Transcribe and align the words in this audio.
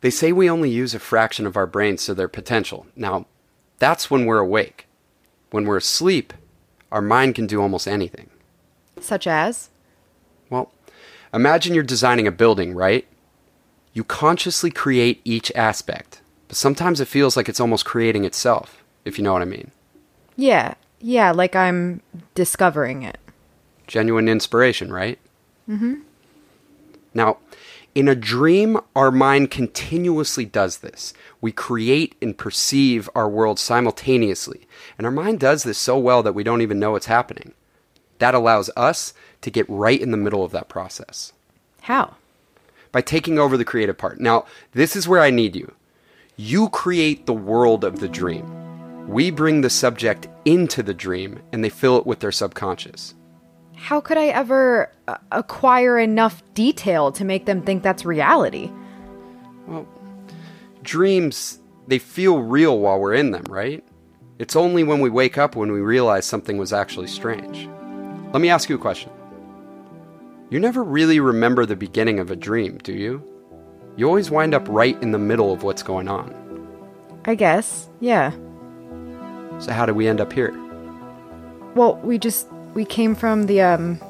They 0.00 0.10
say 0.10 0.32
we 0.32 0.48
only 0.48 0.70
use 0.70 0.94
a 0.94 0.98
fraction 0.98 1.46
of 1.46 1.56
our 1.56 1.66
brains 1.66 2.06
to 2.06 2.14
their 2.14 2.28
potential. 2.28 2.86
Now, 2.96 3.26
that's 3.78 4.10
when 4.10 4.24
we're 4.24 4.38
awake. 4.38 4.86
When 5.50 5.64
we're 5.64 5.78
asleep, 5.78 6.32
our 6.90 7.02
mind 7.02 7.34
can 7.34 7.46
do 7.46 7.60
almost 7.60 7.86
anything. 7.86 8.30
Such 9.00 9.26
as? 9.26 9.70
Well, 10.48 10.72
imagine 11.34 11.74
you're 11.74 11.82
designing 11.82 12.26
a 12.26 12.32
building, 12.32 12.74
right? 12.74 13.06
You 13.92 14.04
consciously 14.04 14.70
create 14.70 15.20
each 15.24 15.50
aspect, 15.52 16.20
but 16.48 16.56
sometimes 16.56 17.00
it 17.00 17.08
feels 17.08 17.36
like 17.36 17.48
it's 17.48 17.60
almost 17.60 17.84
creating 17.84 18.24
itself, 18.24 18.82
if 19.04 19.18
you 19.18 19.24
know 19.24 19.32
what 19.32 19.42
I 19.42 19.46
mean. 19.46 19.70
Yeah. 20.36 20.74
Yeah, 21.00 21.32
like 21.32 21.56
I'm 21.56 22.02
discovering 22.34 23.02
it. 23.02 23.18
Genuine 23.86 24.28
inspiration, 24.28 24.92
right? 24.92 25.18
Mm-hmm. 25.68 26.00
Now, 27.14 27.38
in 27.94 28.06
a 28.06 28.14
dream, 28.14 28.78
our 28.94 29.10
mind 29.10 29.50
continuously 29.50 30.44
does 30.44 30.78
this. 30.78 31.12
We 31.40 31.50
create 31.50 32.14
and 32.22 32.38
perceive 32.38 33.10
our 33.14 33.28
world 33.28 33.58
simultaneously. 33.58 34.68
And 34.96 35.06
our 35.06 35.12
mind 35.12 35.40
does 35.40 35.64
this 35.64 35.78
so 35.78 35.98
well 35.98 36.22
that 36.22 36.34
we 36.34 36.44
don't 36.44 36.62
even 36.62 36.78
know 36.78 36.94
it's 36.94 37.06
happening. 37.06 37.52
That 38.18 38.34
allows 38.34 38.70
us 38.76 39.12
to 39.40 39.50
get 39.50 39.68
right 39.68 40.00
in 40.00 40.10
the 40.12 40.16
middle 40.16 40.44
of 40.44 40.52
that 40.52 40.68
process 40.68 41.32
How? 41.82 42.14
by 42.92 43.00
taking 43.00 43.38
over 43.38 43.56
the 43.56 43.64
creative 43.64 43.98
part. 43.98 44.20
Now, 44.20 44.44
this 44.72 44.94
is 44.94 45.08
where 45.08 45.20
I 45.20 45.30
need 45.30 45.56
you. 45.56 45.72
You 46.36 46.68
create 46.68 47.26
the 47.26 47.32
world 47.32 47.82
of 47.82 48.00
the 48.00 48.08
dream. 48.08 49.08
We 49.08 49.30
bring 49.30 49.60
the 49.62 49.70
subject 49.70 50.28
into 50.44 50.82
the 50.82 50.94
dream 50.94 51.40
and 51.52 51.64
they 51.64 51.70
fill 51.70 51.96
it 51.96 52.06
with 52.06 52.20
their 52.20 52.32
subconscious. 52.32 53.14
How 53.80 53.98
could 54.00 54.18
I 54.18 54.26
ever 54.26 54.92
uh, 55.08 55.16
acquire 55.32 55.98
enough 55.98 56.42
detail 56.52 57.10
to 57.12 57.24
make 57.24 57.46
them 57.46 57.62
think 57.62 57.82
that's 57.82 58.04
reality? 58.04 58.70
Well, 59.66 59.88
dreams 60.82 61.58
they 61.88 61.98
feel 61.98 62.40
real 62.40 62.78
while 62.78 63.00
we're 63.00 63.14
in 63.14 63.30
them, 63.30 63.44
right? 63.48 63.82
It's 64.38 64.54
only 64.54 64.84
when 64.84 65.00
we 65.00 65.08
wake 65.08 65.38
up 65.38 65.56
when 65.56 65.72
we 65.72 65.80
realize 65.80 66.26
something 66.26 66.58
was 66.58 66.72
actually 66.74 67.08
strange. 67.08 67.68
Let 68.32 68.42
me 68.42 68.50
ask 68.50 68.68
you 68.68 68.76
a 68.76 68.78
question. 68.78 69.10
You 70.50 70.60
never 70.60 70.84
really 70.84 71.18
remember 71.18 71.64
the 71.64 71.74
beginning 71.74 72.20
of 72.20 72.30
a 72.30 72.36
dream, 72.36 72.78
do 72.78 72.92
you? 72.92 73.22
You 73.96 74.06
always 74.06 74.30
wind 74.30 74.54
up 74.54 74.68
right 74.68 75.02
in 75.02 75.10
the 75.10 75.18
middle 75.18 75.52
of 75.52 75.62
what's 75.62 75.82
going 75.82 76.06
on. 76.06 76.34
I 77.24 77.34
guess. 77.34 77.88
Yeah. 78.00 78.30
So 79.58 79.72
how 79.72 79.86
did 79.86 79.96
we 79.96 80.06
end 80.06 80.20
up 80.20 80.32
here? 80.32 80.54
Well, 81.74 81.96
we 81.96 82.18
just 82.18 82.46
we 82.74 82.84
came 82.84 83.14
from 83.14 83.46
the 83.46 83.60
um 83.60 84.00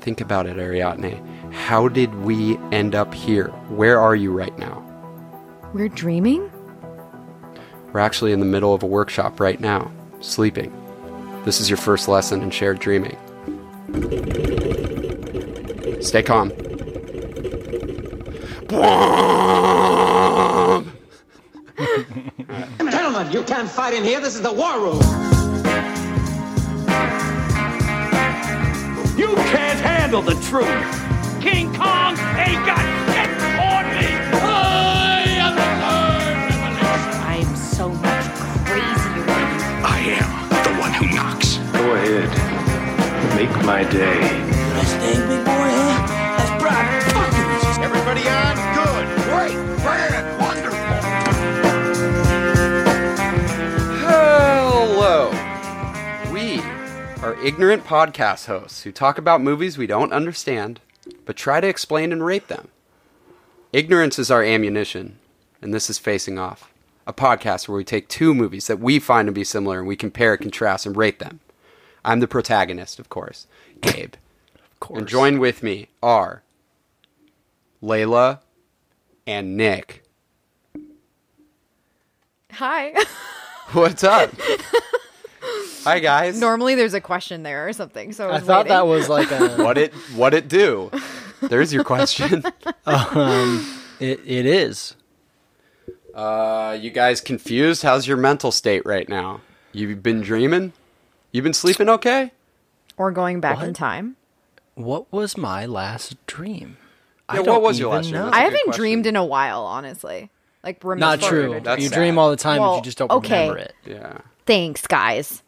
Think 0.00 0.20
about 0.20 0.46
it, 0.46 0.58
Ariadne. 0.58 1.20
How 1.52 1.86
did 1.86 2.12
we 2.16 2.56
end 2.72 2.94
up 2.94 3.14
here? 3.14 3.48
Where 3.68 4.00
are 4.00 4.16
you 4.16 4.32
right 4.32 4.56
now? 4.58 4.80
we're 5.74 5.88
dreaming? 5.88 6.50
We're 7.92 8.00
actually 8.00 8.32
in 8.32 8.40
the 8.40 8.46
middle 8.46 8.74
of 8.74 8.82
a 8.82 8.86
workshop 8.86 9.40
right 9.40 9.58
now, 9.60 9.90
sleeping. 10.20 10.72
This 11.44 11.60
is 11.60 11.70
your 11.70 11.76
first 11.76 12.08
lesson 12.08 12.42
in 12.42 12.50
shared 12.50 12.78
dreaming. 12.78 13.16
Stay 16.02 16.22
calm. 16.22 16.50
Gentlemen, 22.90 23.32
you 23.32 23.42
can't 23.44 23.68
fight 23.68 23.94
in 23.94 24.04
here. 24.04 24.20
This 24.20 24.34
is 24.34 24.42
the 24.42 24.52
war 24.52 24.78
room. 24.80 25.00
You 29.22 29.36
can't 29.36 29.78
handle 29.78 30.20
the 30.20 30.34
truth. 30.50 30.66
King 31.40 31.72
Kong 31.72 32.18
ain't 32.42 32.66
got 32.66 32.82
shit 33.06 33.30
on 33.70 33.84
me. 33.94 34.10
I 34.34 35.22
am 35.44 35.54
the 35.54 35.68
third 35.82 36.36
revelation. 36.50 37.22
I'm 37.30 37.54
so 37.54 37.86
much 37.88 38.26
crazier 38.66 39.22
than 39.22 39.46
you. 39.54 39.86
I 39.86 39.98
am 40.18 40.30
the 40.66 40.72
one 40.80 40.92
who 40.98 41.06
knocks. 41.14 41.58
Go 41.70 41.94
ahead. 41.94 42.30
Make 43.36 43.54
my 43.64 43.84
day. 43.84 44.18
Best 44.74 44.96
thing, 44.96 45.20
big 45.28 45.44
boy, 45.44 45.70
ignorant 57.42 57.84
podcast 57.84 58.46
hosts 58.46 58.82
who 58.82 58.92
talk 58.92 59.18
about 59.18 59.40
movies 59.40 59.76
we 59.76 59.86
don't 59.86 60.12
understand, 60.12 60.80
but 61.24 61.36
try 61.36 61.60
to 61.60 61.66
explain 61.66 62.12
and 62.12 62.24
rate 62.24 62.46
them. 62.46 62.68
Ignorance 63.72 64.18
is 64.18 64.30
our 64.30 64.44
ammunition, 64.44 65.18
and 65.60 65.74
this 65.74 65.90
is 65.90 65.98
Facing 65.98 66.38
Off, 66.38 66.72
a 67.04 67.12
podcast 67.12 67.66
where 67.66 67.76
we 67.76 67.84
take 67.84 68.08
two 68.08 68.32
movies 68.32 68.68
that 68.68 68.78
we 68.78 69.00
find 69.00 69.26
to 69.26 69.32
be 69.32 69.42
similar 69.42 69.80
and 69.80 69.88
we 69.88 69.96
compare, 69.96 70.36
contrast, 70.36 70.86
and 70.86 70.96
rate 70.96 71.18
them. 71.18 71.40
I'm 72.04 72.20
the 72.20 72.28
protagonist, 72.28 73.00
of 73.00 73.08
course, 73.08 73.48
Gabe. 73.80 74.14
Of 74.54 74.80
course. 74.80 74.98
And 75.00 75.08
join 75.08 75.38
with 75.40 75.62
me 75.62 75.88
are 76.02 76.42
Layla 77.82 78.38
and 79.26 79.56
Nick. 79.56 80.04
Hi. 82.52 82.94
What's 83.72 84.04
up? 84.04 84.30
Hi 85.84 85.98
guys. 85.98 86.40
Normally 86.40 86.74
there's 86.74 86.94
a 86.94 87.00
question 87.00 87.42
there 87.42 87.68
or 87.68 87.72
something. 87.72 88.12
So 88.12 88.28
I, 88.28 88.30
I 88.30 88.34
was 88.34 88.44
thought 88.44 88.68
that 88.68 88.86
was 88.86 89.08
like 89.08 89.30
a. 89.30 89.56
what 89.62 89.78
it 89.78 89.92
what 90.14 90.34
it 90.34 90.48
do? 90.48 90.90
There's 91.40 91.72
your 91.72 91.84
question. 91.84 92.44
um, 92.86 93.80
it, 93.98 94.20
it 94.24 94.46
is. 94.46 94.94
Uh, 96.14 96.76
you 96.80 96.90
guys 96.90 97.20
confused? 97.20 97.82
How's 97.82 98.06
your 98.06 98.16
mental 98.16 98.52
state 98.52 98.84
right 98.84 99.08
now? 99.08 99.40
You've 99.72 100.02
been 100.02 100.20
dreaming? 100.20 100.72
You've 101.32 101.44
been 101.44 101.54
sleeping 101.54 101.88
okay? 101.88 102.32
or 102.96 103.10
going 103.10 103.40
back 103.40 103.62
in 103.62 103.74
time. 103.74 104.16
What 104.74 105.12
was 105.12 105.36
my 105.36 105.66
last 105.66 106.14
dream? 106.26 106.76
Yeah, 107.32 107.40
what 107.40 107.62
was 107.62 107.78
your 107.78 107.92
last 107.92 108.08
dream? 108.10 108.22
That's 108.22 108.34
a 108.34 108.36
I 108.36 108.40
good 108.40 108.44
haven't 108.44 108.64
question. 108.64 108.80
dreamed 108.80 109.06
in 109.06 109.16
a 109.16 109.24
while, 109.24 109.62
honestly. 109.62 110.30
Like 110.64 110.82
remember 110.84 111.00
Not 111.00 111.20
true. 111.20 111.60
That's 111.62 111.82
you 111.82 111.88
sad. 111.88 111.96
dream 111.96 112.18
all 112.18 112.30
the 112.30 112.36
time, 112.36 112.58
but 112.58 112.62
Well, 112.62 112.76
you 112.76 112.82
just 112.82 112.98
don't 112.98 113.10
okay. 113.10 113.48
remember 113.48 113.58
it. 113.58 113.74
Yeah. 113.86 114.18
Thanks, 114.46 114.86
guys. 114.86 115.42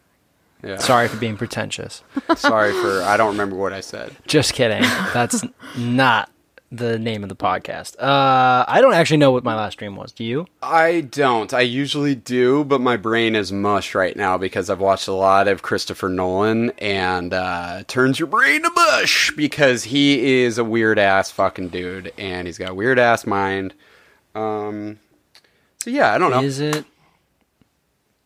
Yeah. 0.62 0.78
Sorry 0.78 1.08
for 1.08 1.16
being 1.18 1.36
pretentious. 1.36 2.02
Sorry 2.36 2.72
for 2.72 3.02
I 3.02 3.16
don't 3.16 3.32
remember 3.32 3.56
what 3.56 3.72
I 3.72 3.80
said. 3.80 4.16
Just 4.26 4.54
kidding. 4.54 4.82
That's 5.12 5.44
not 5.78 6.30
the 6.72 6.98
name 6.98 7.22
of 7.22 7.28
the 7.28 7.36
podcast. 7.36 7.94
Uh, 8.00 8.64
I 8.66 8.80
don't 8.80 8.94
actually 8.94 9.18
know 9.18 9.30
what 9.30 9.44
my 9.44 9.54
last 9.54 9.76
dream 9.78 9.94
was. 9.94 10.10
Do 10.10 10.24
you? 10.24 10.46
I 10.62 11.02
don't. 11.02 11.52
I 11.54 11.60
usually 11.60 12.14
do, 12.16 12.64
but 12.64 12.80
my 12.80 12.96
brain 12.96 13.36
is 13.36 13.52
mush 13.52 13.94
right 13.94 14.16
now 14.16 14.38
because 14.38 14.70
I've 14.70 14.80
watched 14.80 15.06
a 15.06 15.12
lot 15.12 15.46
of 15.46 15.62
Christopher 15.62 16.08
Nolan 16.08 16.70
and 16.78 17.32
uh, 17.34 17.84
turns 17.86 18.18
your 18.18 18.26
brain 18.26 18.62
to 18.62 18.70
mush 18.70 19.30
because 19.36 19.84
he 19.84 20.40
is 20.42 20.56
a 20.58 20.64
weird 20.64 20.98
ass 20.98 21.30
fucking 21.30 21.68
dude 21.68 22.12
and 22.18 22.48
he's 22.48 22.58
got 22.58 22.70
a 22.70 22.74
weird 22.74 22.98
ass 22.98 23.26
mind. 23.26 23.74
Um, 24.34 24.98
so 25.84 25.90
yeah, 25.90 26.14
I 26.14 26.18
don't 26.18 26.30
know. 26.30 26.40
Is 26.42 26.60
it? 26.60 26.86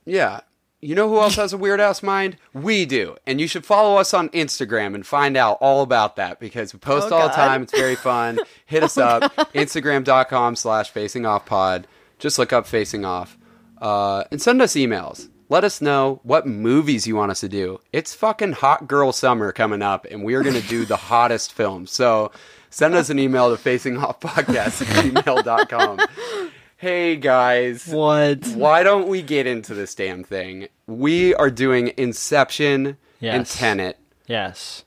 Yeah. 0.05 0.41
You 0.81 0.95
know 0.95 1.09
who 1.09 1.19
else 1.19 1.35
has 1.35 1.53
a 1.53 1.59
weird 1.59 1.81
ass 1.81 2.05
mind? 2.05 2.37
We 2.55 2.87
do. 2.87 3.17
And 3.27 3.41
you 3.41 3.49
should 3.49 3.67
follow 3.67 3.97
us 3.97 4.15
on 4.15 4.29
Instagram 4.29 4.95
and 4.95 5.05
find 5.05 5.37
out 5.37 5.59
all 5.61 5.83
about 5.83 6.15
that 6.17 6.39
because 6.39 6.73
we 6.73 6.79
post 6.79 7.09
Oh, 7.11 7.17
all 7.17 7.29
the 7.29 7.35
time. 7.35 7.65
It's 7.65 7.73
very 7.73 7.97
fun. 7.97 8.39
Hit 8.67 8.85
us 8.85 8.97
up. 8.97 9.23
Instagram.com 9.55 10.55
slash 10.55 10.91
facing 10.91 11.27
off 11.27 11.47
pod. 11.47 11.89
Just 12.21 12.39
look 12.39 12.53
up 12.53 12.65
facing 12.65 13.05
off. 13.05 13.37
Uh, 13.83 14.23
and 14.31 14.41
send 14.41 14.63
us 14.63 14.75
emails. 14.75 15.29
Let 15.49 15.65
us 15.65 15.81
know 15.81 16.21
what 16.23 16.47
movies 16.47 17.09
you 17.09 17.17
want 17.17 17.33
us 17.33 17.41
to 17.41 17.49
do. 17.49 17.81
It's 17.93 18.15
fucking 18.15 18.53
hot 18.53 18.87
girl 18.87 19.11
summer 19.13 19.51
coming 19.51 19.83
up, 19.83 20.05
and 20.09 20.23
we 20.23 20.35
are 20.35 20.43
going 20.45 20.61
to 20.61 20.69
do 20.69 20.85
the 20.85 20.97
hottest 21.11 21.53
films. 21.55 21.91
So 21.91 22.31
send 22.71 22.95
us 22.95 23.11
an 23.11 23.19
email 23.19 23.55
to 23.57 23.61
facingoffpodcast 23.61 24.83
at 24.83 25.25
gmail.com. 25.25 25.99
Hey 26.81 27.16
guys. 27.16 27.89
What? 27.89 28.47
Why 28.48 28.83
don't 28.84 29.09
we 29.09 29.21
get 29.21 29.47
into 29.48 29.75
this 29.75 29.95
damn 29.97 30.22
thing? 30.22 30.69
We 30.86 31.34
are 31.34 31.51
doing 31.51 31.92
Inception 31.97 32.97
and 33.21 33.45
Tenet, 33.47 33.98
Yes. 34.28 34.84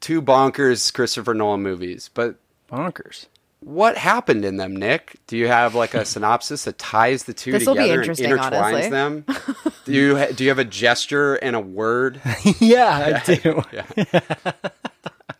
two 0.00 0.22
bonkers 0.22 0.90
Christopher 0.92 1.34
Nolan 1.34 1.62
movies. 1.62 2.08
But 2.14 2.36
Bonkers. 2.72 3.26
what 3.60 3.98
happened 3.98 4.42
in 4.46 4.56
them, 4.56 4.74
Nick? 4.74 5.16
Do 5.26 5.36
you 5.36 5.46
have 5.48 5.74
like 5.74 5.92
a 5.92 6.04
synopsis 6.06 6.64
that 6.64 6.78
ties 6.78 7.24
the 7.24 7.34
two 7.34 7.52
This'll 7.52 7.74
be 7.74 7.82
together 7.82 8.00
and 8.02 8.10
intertwines 8.18 8.62
honestly. 8.62 8.90
them? 8.90 9.24
Do 9.84 9.92
you 9.92 10.16
ha- 10.16 10.32
do 10.34 10.44
you 10.44 10.48
have 10.50 10.58
a 10.58 10.64
gesture 10.64 11.34
and 11.34 11.54
a 11.54 11.60
word? 11.60 12.22
yeah, 12.58 13.20
I 13.22 13.34
do. 13.34 13.62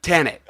Tenet. 0.03 0.43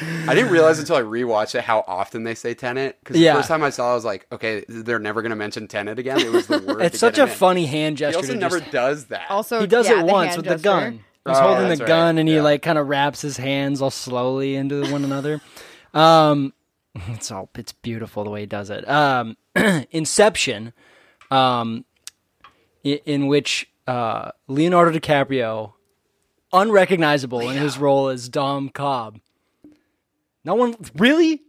I 0.00 0.34
didn't 0.34 0.50
realize 0.50 0.78
until 0.78 0.96
I 0.96 1.02
rewatched 1.02 1.54
it 1.54 1.64
how 1.64 1.84
often 1.88 2.22
they 2.24 2.34
say 2.34 2.54
Tenet. 2.54 2.98
Because 3.00 3.16
Yeah. 3.16 3.32
the 3.32 3.38
first 3.40 3.48
time 3.48 3.62
I 3.64 3.70
saw, 3.70 3.88
it, 3.88 3.92
I 3.92 3.94
was 3.94 4.04
like, 4.04 4.26
okay, 4.30 4.64
they're 4.68 4.98
never 4.98 5.22
going 5.22 5.30
to 5.30 5.36
mention 5.36 5.66
Tenet 5.66 5.98
again. 5.98 6.20
It 6.20 6.30
was 6.30 6.46
the 6.46 6.58
word. 6.58 6.82
It's 6.82 6.92
to 6.94 6.98
such 6.98 7.14
get 7.16 7.22
a 7.22 7.24
him 7.24 7.30
in. 7.30 7.36
funny 7.36 7.66
hand 7.66 7.96
He 7.96 8.00
gesture. 8.00 8.18
also 8.18 8.34
never 8.34 8.60
just- 8.60 8.70
does 8.72 9.04
that. 9.06 9.30
Also, 9.30 9.60
he 9.60 9.66
does 9.66 9.88
yeah, 9.88 10.00
it 10.00 10.06
once 10.06 10.34
hand 10.34 10.46
with 10.46 10.56
the 10.56 10.62
gun. 10.62 10.92
He's 11.26 11.36
Oh, 11.36 11.40
holding 11.42 11.68
that's 11.68 11.78
the 11.78 11.84
right. 11.84 11.88
gun 11.88 12.18
and 12.18 12.28
he 12.28 12.36
Yeah. 12.36 12.42
like 12.42 12.62
kind 12.62 12.78
of 12.78 12.86
wraps 12.88 13.20
his 13.22 13.36
hands 13.38 13.82
all 13.82 13.90
slowly 13.90 14.54
into 14.56 14.90
one 14.92 15.04
another. 15.04 15.40
Um, 15.94 16.52
it's 17.08 17.30
all 17.30 17.48
it's 17.56 17.72
beautiful 17.72 18.24
the 18.24 18.30
way 18.30 18.40
he 18.40 18.46
does 18.46 18.70
it. 18.70 18.88
Um, 18.88 19.36
Inception, 19.90 20.72
um, 21.30 21.84
i- 22.84 23.00
in 23.04 23.26
which 23.26 23.68
uh, 23.86 24.30
Leonardo 24.46 24.96
DiCaprio, 24.96 25.72
unrecognizable 26.52 27.40
in 27.40 27.56
his 27.56 27.78
role 27.78 28.08
as 28.08 28.28
Dom 28.28 28.68
Cobb. 28.68 29.18
No 30.44 30.54
one 30.54 30.76
really. 30.96 31.42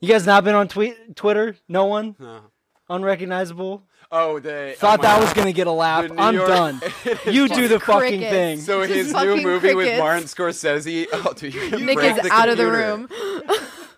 You 0.00 0.08
guys 0.08 0.26
not 0.26 0.44
been 0.44 0.54
on 0.54 0.68
tweet 0.68 1.16
Twitter? 1.16 1.56
No 1.68 1.86
one. 1.86 2.16
No. 2.18 2.40
Unrecognizable. 2.88 3.82
Oh, 4.12 4.38
they 4.38 4.74
Thought 4.78 5.00
oh 5.00 5.02
that 5.02 5.16
God. 5.18 5.22
was 5.24 5.32
gonna 5.32 5.52
get 5.52 5.66
a 5.66 5.72
laugh. 5.72 6.06
The 6.08 6.20
I'm 6.20 6.34
York- 6.34 6.48
done. 6.48 6.80
You 7.26 7.48
do 7.48 7.66
the 7.66 7.80
fucking 7.80 8.20
thing. 8.20 8.60
So 8.60 8.82
Just 8.82 8.94
his 8.94 9.06
new 9.08 9.12
fucking 9.14 9.42
movie 9.42 9.74
with. 9.74 9.98
Martin 9.98 10.24
Scorsese. 10.24 11.06
Oh, 11.12 11.32
dude, 11.32 11.54
you're 11.54 11.70
gonna 11.70 11.84
Nick 11.84 11.96
break 11.96 12.24
is 12.24 12.30
out 12.30 12.48
of 12.48 12.56
the 12.58 12.66
room. 12.70 13.08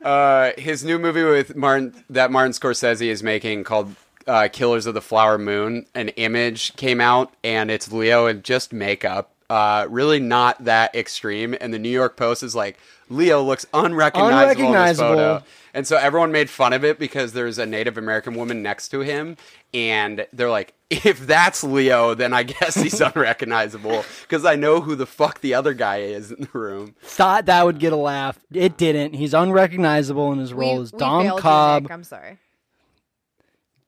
Uh, 0.00 0.52
his 0.56 0.84
new 0.84 0.96
movie 0.96 1.25
with 1.25 1.56
Martin 1.56 1.92
that 2.08 2.30
Martin 2.30 2.52
Scorsese 2.52 3.06
is 3.08 3.22
making 3.25 3.64
called 3.64 3.96
uh, 4.28 4.48
Killers 4.50 4.86
of 4.86 4.94
the 4.94 5.00
Flower 5.02 5.38
Moon. 5.38 5.86
An 5.92 6.10
image 6.10 6.76
came 6.76 7.00
out, 7.00 7.34
and 7.42 7.69
it's 7.69 7.90
Leo 7.90 8.26
in 8.26 8.42
just 8.42 8.72
makeup. 8.72 9.34
Uh, 9.50 9.86
really 9.90 10.20
not 10.20 10.64
that 10.64 10.94
extreme. 10.94 11.56
And 11.60 11.75
the 11.75 11.80
New 11.80 11.88
York 11.90 12.16
Post 12.16 12.44
is 12.44 12.54
like, 12.54 12.78
Leo 13.08 13.43
looks 13.43 13.66
unrecognizable, 13.72 14.66
in 14.69 14.72
this 14.88 14.99
photo. 14.99 15.43
And 15.75 15.87
so 15.87 15.96
everyone 15.96 16.32
made 16.32 16.49
fun 16.50 16.72
of 16.72 16.84
it 16.84 16.99
because 16.99 17.32
there's 17.34 17.58
a 17.58 17.66
Native 17.66 17.96
American 17.99 18.34
woman 18.34 18.62
next 18.62 18.88
to 18.88 19.00
him, 19.00 19.37
and 19.72 20.26
they're 20.32 20.50
like, 20.50 20.75
if 20.90 21.26
that's 21.26 21.62
Leo, 21.62 22.14
then 22.14 22.32
I 22.32 22.43
guess 22.44 22.75
he's 22.75 23.00
unrecognizable 23.00 24.05
because 24.22 24.44
I 24.44 24.56
know 24.56 24.81
who 24.81 24.94
the 24.96 25.06
fuck 25.06 25.40
the 25.40 25.55
other 25.55 25.75
guy 25.75 25.99
is 25.99 26.32
in 26.32 26.40
the 26.52 26.58
room. 26.58 26.94
Thought 27.02 27.46
that 27.46 27.64
would 27.64 27.78
get 27.78 27.93
a 27.93 27.96
laugh. 27.96 28.38
It 28.52 28.76
didn't. 28.76 29.14
He's 29.14 29.34
unrecognizable 29.34 30.32
in 30.32 30.38
his 30.38 30.52
role 30.54 30.76
We- 30.76 30.82
as 30.82 30.93
we 30.93 30.99
Dom 30.99 31.22
failed 31.25 31.38
you, 31.38 31.43
Cobb, 31.43 31.87
I'm 31.90 32.04
sorry. 32.04 32.38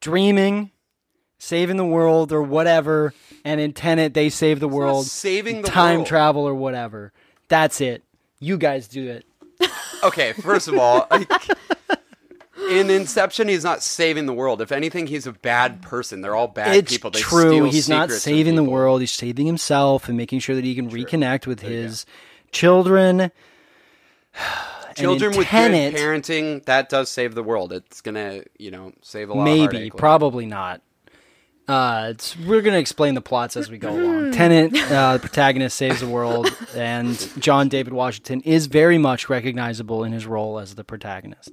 dreaming, 0.00 0.70
saving 1.38 1.76
the 1.76 1.84
world 1.87 2.32
or 2.32 2.43
whatever, 2.43 3.14
and 3.44 3.61
in 3.61 3.73
Tenet 3.73 4.14
they 4.14 4.28
save 4.28 4.61
the 4.61 4.69
world, 4.69 5.06
saving 5.06 5.62
the 5.62 5.69
time 5.69 5.96
world. 5.99 6.06
travel 6.06 6.43
or 6.43 6.55
whatever. 6.55 7.12
That's 7.49 7.81
it. 7.81 8.02
You 8.40 8.58
guys 8.58 8.88
do 8.88 9.08
it. 9.08 9.25
Okay, 10.02 10.32
first 10.32 10.66
of 10.66 10.78
all, 10.78 11.06
like, 11.10 11.31
in 12.70 12.88
Inception, 12.88 13.48
he's 13.48 13.64
not 13.64 13.82
saving 13.82 14.25
the 14.25 14.32
world. 14.32 14.62
If 14.62 14.72
anything, 14.72 15.08
he's 15.08 15.26
a 15.26 15.32
bad 15.32 15.82
person. 15.82 16.22
They're 16.22 16.34
all 16.34 16.48
bad 16.48 16.75
it's 16.75 16.90
people. 16.90 17.10
They 17.10 17.20
true. 17.20 17.64
He's 17.64 17.87
not 17.87 18.10
saving 18.10 18.54
the 18.54 18.64
world. 18.64 19.02
He's 19.02 19.12
saving 19.12 19.44
himself 19.44 20.08
and 20.08 20.16
making 20.16 20.38
sure 20.38 20.56
that 20.56 20.64
he 20.64 20.75
can 20.75 20.88
reconnect 20.88 21.46
with 21.46 21.60
his 21.60 22.06
children. 22.50 23.31
Children 24.94 25.37
with 25.37 25.46
Tenet, 25.46 25.94
good 25.94 26.00
parenting 26.00 26.64
that 26.64 26.88
does 26.88 27.08
save 27.08 27.34
the 27.34 27.42
world. 27.42 27.72
It's 27.72 28.00
gonna, 28.00 28.42
you 28.58 28.70
know, 28.70 28.92
save 29.02 29.31
a 29.31 29.34
lot. 29.34 29.48
of 29.48 29.54
people. 29.54 29.72
maybe, 29.72 29.90
probably 29.90 30.46
not. 30.46 30.82
Uh, 31.70 32.08
it's, 32.11 32.37
we're 32.38 32.62
going 32.62 32.75
to 32.75 32.81
explain 32.81 33.14
the 33.14 33.20
plots 33.20 33.56
as 33.56 33.70
we 33.70 33.78
go 33.78 33.90
along. 33.90 34.32
Tenet, 34.32 34.75
uh, 34.90 35.14
the 35.14 35.19
protagonist, 35.20 35.76
saves 35.76 36.00
the 36.00 36.08
world, 36.08 36.55
and 36.75 37.17
John 37.38 37.69
David 37.69 37.93
Washington 37.93 38.40
is 38.43 38.67
very 38.67 38.99
much 38.99 39.28
recognizable 39.28 40.02
in 40.05 40.12
his 40.12 40.26
role 40.26 40.58
as 40.58 40.75
the 40.75 40.84
protagonist. 40.84 41.50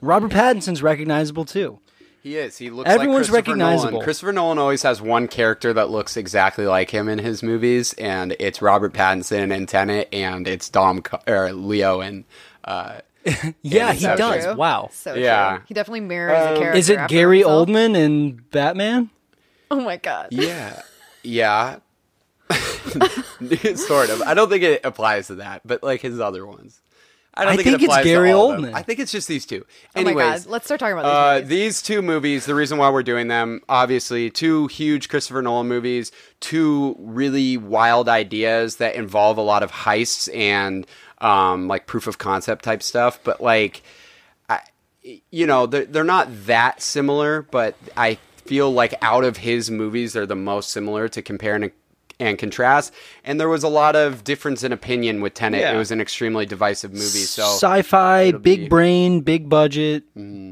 Robert 0.00 0.32
Pattinson's 0.32 0.82
recognizable 0.82 1.44
too. 1.44 1.78
He 2.22 2.36
is. 2.36 2.56
He 2.58 2.70
looks 2.70 2.88
Everyone's 2.88 3.30
like 3.30 3.44
Christopher 3.44 3.50
recognizable. 3.52 3.90
Nolan. 3.92 4.04
Christopher 4.04 4.32
Nolan 4.32 4.58
always 4.58 4.82
has 4.82 5.00
one 5.02 5.26
character 5.28 5.72
that 5.72 5.90
looks 5.90 6.16
exactly 6.16 6.66
like 6.66 6.90
him 6.90 7.08
in 7.08 7.18
his 7.18 7.42
movies, 7.42 7.92
and 7.94 8.34
it's 8.38 8.62
Robert 8.62 8.92
Pattinson 8.92 9.52
in 9.54 9.66
Tenet, 9.66 10.08
and 10.12 10.46
it's 10.46 10.68
Dom 10.68 11.02
Co- 11.02 11.18
or 11.26 11.52
Leo 11.52 12.00
in. 12.00 12.24
Uh, 12.64 12.98
Yeah, 13.62 13.92
he 13.92 14.04
Inception. 14.04 14.16
does. 14.18 14.44
True. 14.44 14.54
Wow. 14.54 14.90
So 14.92 15.14
Yeah. 15.14 15.56
true. 15.58 15.64
He 15.68 15.74
definitely 15.74 16.00
mirrors 16.00 16.32
a 16.56 16.58
character. 16.58 16.78
Is 16.78 16.90
it 16.90 17.08
Gary 17.08 17.38
himself. 17.38 17.68
Oldman 17.68 17.96
in 17.96 18.42
Batman? 18.50 19.10
Oh 19.72 19.80
my 19.80 19.96
god. 19.96 20.28
yeah, 20.30 20.82
yeah, 21.22 21.78
sort 23.76 24.10
of. 24.10 24.22
I 24.22 24.34
don't 24.34 24.48
think 24.48 24.62
it 24.62 24.82
applies 24.84 25.28
to 25.28 25.36
that, 25.36 25.62
but 25.64 25.82
like 25.82 26.00
his 26.02 26.20
other 26.20 26.46
ones. 26.46 26.80
I 27.34 27.44
don't 27.44 27.54
I 27.54 27.56
think, 27.56 27.64
think 27.64 27.74
it 27.76 27.84
it's 27.84 27.84
applies 27.84 28.04
Gary 28.04 28.28
to 28.28 28.34
all 28.36 28.52
of 28.52 28.60
them. 28.60 28.70
Oldman. 28.72 28.76
I 28.76 28.82
think 28.82 28.98
it's 28.98 29.10
just 29.10 29.26
these 29.26 29.46
two. 29.46 29.64
Oh 29.96 30.02
my 30.04 30.12
god. 30.12 30.44
Let's 30.44 30.66
start 30.66 30.80
talking 30.80 30.98
about 30.98 31.06
Uh, 31.06 31.34
these 31.38 31.42
movies. 31.44 31.48
these 31.48 31.82
two 31.82 32.02
movies, 32.02 32.44
the 32.46 32.54
reason 32.54 32.76
why 32.76 32.90
we're 32.90 33.02
doing 33.02 33.28
them, 33.28 33.62
obviously, 33.70 34.28
two 34.28 34.66
huge 34.66 35.08
Christopher 35.08 35.40
Nolan 35.40 35.66
movies, 35.66 36.12
two 36.40 36.94
really 36.98 37.56
wild 37.56 38.10
ideas 38.10 38.76
that 38.76 38.94
involve 38.96 39.38
a 39.38 39.42
lot 39.42 39.62
of 39.62 39.72
heists 39.72 40.28
and 40.36 40.86
um, 41.22 41.68
like 41.68 41.86
proof 41.86 42.06
of 42.06 42.18
concept 42.18 42.64
type 42.66 42.82
stuff. 42.82 43.18
But 43.24 43.40
like, 43.40 43.80
I, 44.50 44.60
you 45.30 45.46
know, 45.46 45.64
they're, 45.64 45.86
they're 45.86 46.04
not 46.04 46.28
that 46.44 46.82
similar, 46.82 47.40
but 47.50 47.76
I 47.96 48.18
feel 48.44 48.70
like 48.72 48.94
out 49.02 49.24
of 49.24 49.38
his 49.38 49.70
movies, 49.70 50.12
they're 50.12 50.26
the 50.26 50.34
most 50.36 50.70
similar 50.70 51.08
to 51.08 51.22
compare 51.22 51.54
and, 51.54 51.70
and 52.20 52.38
contrast. 52.38 52.92
And 53.24 53.40
there 53.40 53.48
was 53.48 53.62
a 53.62 53.68
lot 53.68 53.96
of 53.96 54.24
difference 54.24 54.62
in 54.62 54.72
opinion 54.72 55.20
with 55.20 55.34
Tenet. 55.34 55.60
Yeah. 55.60 55.74
It 55.74 55.78
was 55.78 55.90
an 55.90 56.00
extremely 56.00 56.46
divisive 56.46 56.92
movie. 56.92 57.02
So 57.04 57.42
Sci-fi, 57.44 58.32
big 58.32 58.42
be- 58.42 58.66
Mm. 58.66 58.68
brain, 58.68 59.20
big 59.20 59.48
budget, 59.48 60.04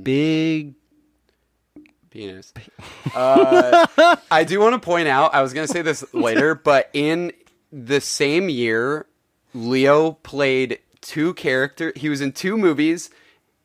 big. 0.05 0.75
penis. 2.11 2.53
Uh, 3.15 3.87
I 4.31 4.45
do 4.45 4.59
want 4.61 4.75
to 4.75 4.81
point 4.85 5.07
out, 5.09 5.35
I 5.35 5.43
was 5.43 5.53
going 5.53 5.67
to 5.67 5.73
say 5.73 5.83
this 5.83 6.05
later, 6.15 6.55
but 6.55 6.91
in 6.93 7.33
the 7.73 8.01
same 8.01 8.49
year, 8.49 9.07
Leo 9.55 10.13
played 10.13 10.79
two 11.01 11.35
character. 11.35 11.93
He 11.97 12.09
was 12.09 12.21
in 12.21 12.33
two 12.33 12.57
movies 12.57 13.11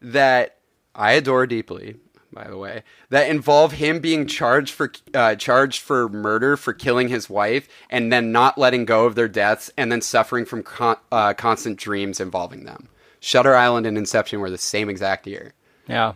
that 0.01 0.57
I 0.93 1.13
adore 1.13 1.47
deeply. 1.47 1.95
By 2.35 2.49
the 2.49 2.57
way, 2.57 2.83
that 3.11 3.29
involve 3.29 3.71
him 3.71 3.99
being 4.01 4.27
charged 4.27 4.73
for 4.73 4.91
uh, 5.13 5.35
charged 5.35 5.81
for 5.81 6.09
murder 6.09 6.57
for 6.57 6.73
killing 6.73 7.07
his 7.07 7.29
wife, 7.29 7.67
and 7.89 8.11
then 8.11 8.31
not 8.33 8.57
letting 8.57 8.83
go 8.83 9.05
of 9.05 9.15
their 9.15 9.29
deaths, 9.29 9.71
and 9.77 9.89
then 9.91 10.01
suffering 10.01 10.43
from 10.45 10.61
con- 10.61 10.97
uh, 11.13 11.33
constant 11.33 11.79
dreams 11.79 12.19
involving 12.19 12.65
them. 12.65 12.89
Shutter 13.21 13.55
Island 13.55 13.85
and 13.87 13.97
Inception 13.97 14.41
were 14.41 14.49
the 14.49 14.57
same 14.57 14.89
exact 14.89 15.25
year. 15.25 15.53
Yeah. 15.87 16.13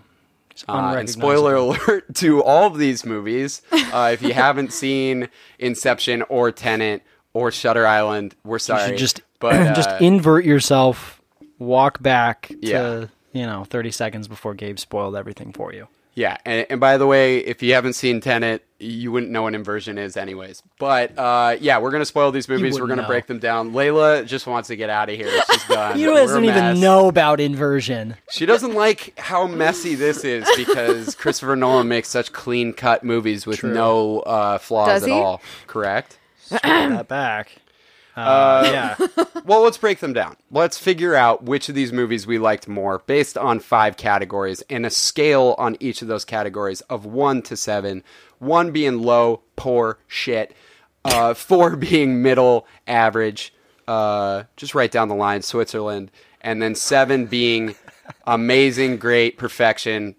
Uh, 0.68 0.96
and 1.00 1.10
spoiler 1.10 1.56
alert 1.56 2.14
to 2.16 2.44
all 2.44 2.68
of 2.68 2.78
these 2.78 3.06
movies. 3.06 3.62
Uh, 3.72 4.10
if 4.12 4.22
you 4.22 4.34
haven't 4.34 4.74
seen 4.74 5.30
Inception 5.58 6.22
or 6.24 6.52
Tenet 6.52 7.02
or 7.34 7.50
Shutter 7.50 7.88
Island, 7.88 8.36
we're 8.44 8.56
You 8.56 8.60
sorry. 8.60 8.90
should 8.90 8.98
just 8.98 9.22
but 9.40 9.56
uh, 9.56 9.74
just 9.74 9.90
invert 10.02 10.44
yourself, 10.44 11.22
walk 11.60 12.02
back 12.04 12.52
Yeah. 12.60 12.82
to 12.82 13.10
you 13.32 13.46
know 13.46 13.64
thirty 13.64 13.92
seconds 13.92 14.28
before 14.28 14.54
Gabe 14.54 14.78
spoiled 14.80 15.16
everything 15.16 15.54
for 15.54 15.74
you. 15.74 15.88
Yeah. 16.20 16.36
And, 16.46 16.66
and 16.70 16.80
by 16.82 16.98
the 16.98 17.08
way, 17.08 17.38
if 17.38 17.64
you 17.64 17.74
haven't 17.74 17.94
seen 17.94 18.20
Tenet, 18.20 18.66
you 18.78 19.10
wouldn't 19.10 19.32
know 19.32 19.44
what 19.44 19.56
inversion 19.56 19.98
is, 19.98 20.18
anyways. 20.18 20.62
But 20.78 21.18
uh, 21.18 21.56
yeah, 21.62 21.80
we're 21.80 21.92
gonna 21.92 22.04
spoil 22.06 22.32
these 22.32 22.50
movies. 22.50 22.78
We're 22.78 22.88
gonna 22.88 23.04
know. 23.04 23.08
break 23.08 23.28
them 23.28 23.40
down. 23.40 23.72
Layla 23.72 24.26
just 24.26 24.46
wants 24.46 24.68
to 24.68 24.76
get 24.76 24.90
out 24.90 25.10
of 25.10 25.16
here. 25.16 25.32
She's 25.50 25.64
done. 25.70 25.98
You 25.98 26.08
We're 26.08 26.18
a 26.18 26.22
doesn't 26.28 26.44
even 26.44 26.82
know 26.82 27.08
about 27.08 27.40
inversion. 27.40 28.16
She 28.30 28.46
doesn't 28.46 28.74
like 28.74 29.18
how 29.18 29.48
messy 29.48 29.96
this 29.96 30.26
is 30.26 30.46
because 30.58 31.16
Christopher 31.16 31.56
Nolan 31.56 31.88
makes 31.88 32.10
such 32.10 32.34
clean 32.34 32.74
cut 32.74 33.04
movies 33.06 33.48
with 33.48 33.64
no 33.64 34.20
uh, 34.20 34.58
flaws 34.58 34.88
Does 34.88 35.04
at 35.04 35.10
he? 35.10 35.16
all. 35.16 35.42
Correct. 35.68 36.18
Scroll 36.42 36.90
that 36.90 37.08
back. 37.08 37.62
Uh, 38.20 38.96
yeah. 38.98 39.08
Well, 39.46 39.64
let's 39.64 39.80
break 39.80 39.98
them 39.98 40.14
down. 40.14 40.36
Let's 40.52 40.78
figure 40.78 41.16
out 41.16 41.44
which 41.44 41.70
of 41.70 41.76
these 41.76 41.92
movies 41.92 42.28
we 42.28 42.38
liked 42.38 42.68
more 42.68 43.02
based 43.08 43.36
on 43.36 43.60
five 43.60 43.98
categories 43.98 44.62
and 44.70 44.86
a 44.86 44.92
scale 44.92 45.56
on 45.58 45.76
each 45.80 46.04
of 46.04 46.08
those 46.08 46.24
categories 46.24 46.82
of 46.82 47.04
one 47.04 47.42
to 47.44 47.58
seven. 47.58 48.04
One 48.38 48.72
being 48.72 49.02
low, 49.02 49.42
poor, 49.56 49.98
shit. 50.08 50.56
Uh, 51.04 51.34
four 51.34 51.76
being 51.76 52.22
middle, 52.22 52.68
average. 52.86 53.56
Uh, 53.88 54.44
just 54.56 54.76
right 54.76 54.92
down 54.92 55.08
the 55.08 55.16
line, 55.16 55.42
Switzerland. 55.42 56.12
And 56.42 56.62
then 56.62 56.76
seven 56.76 57.26
being 57.26 57.74
amazing, 58.28 58.98
great, 58.98 59.40
perfection, 59.40 60.16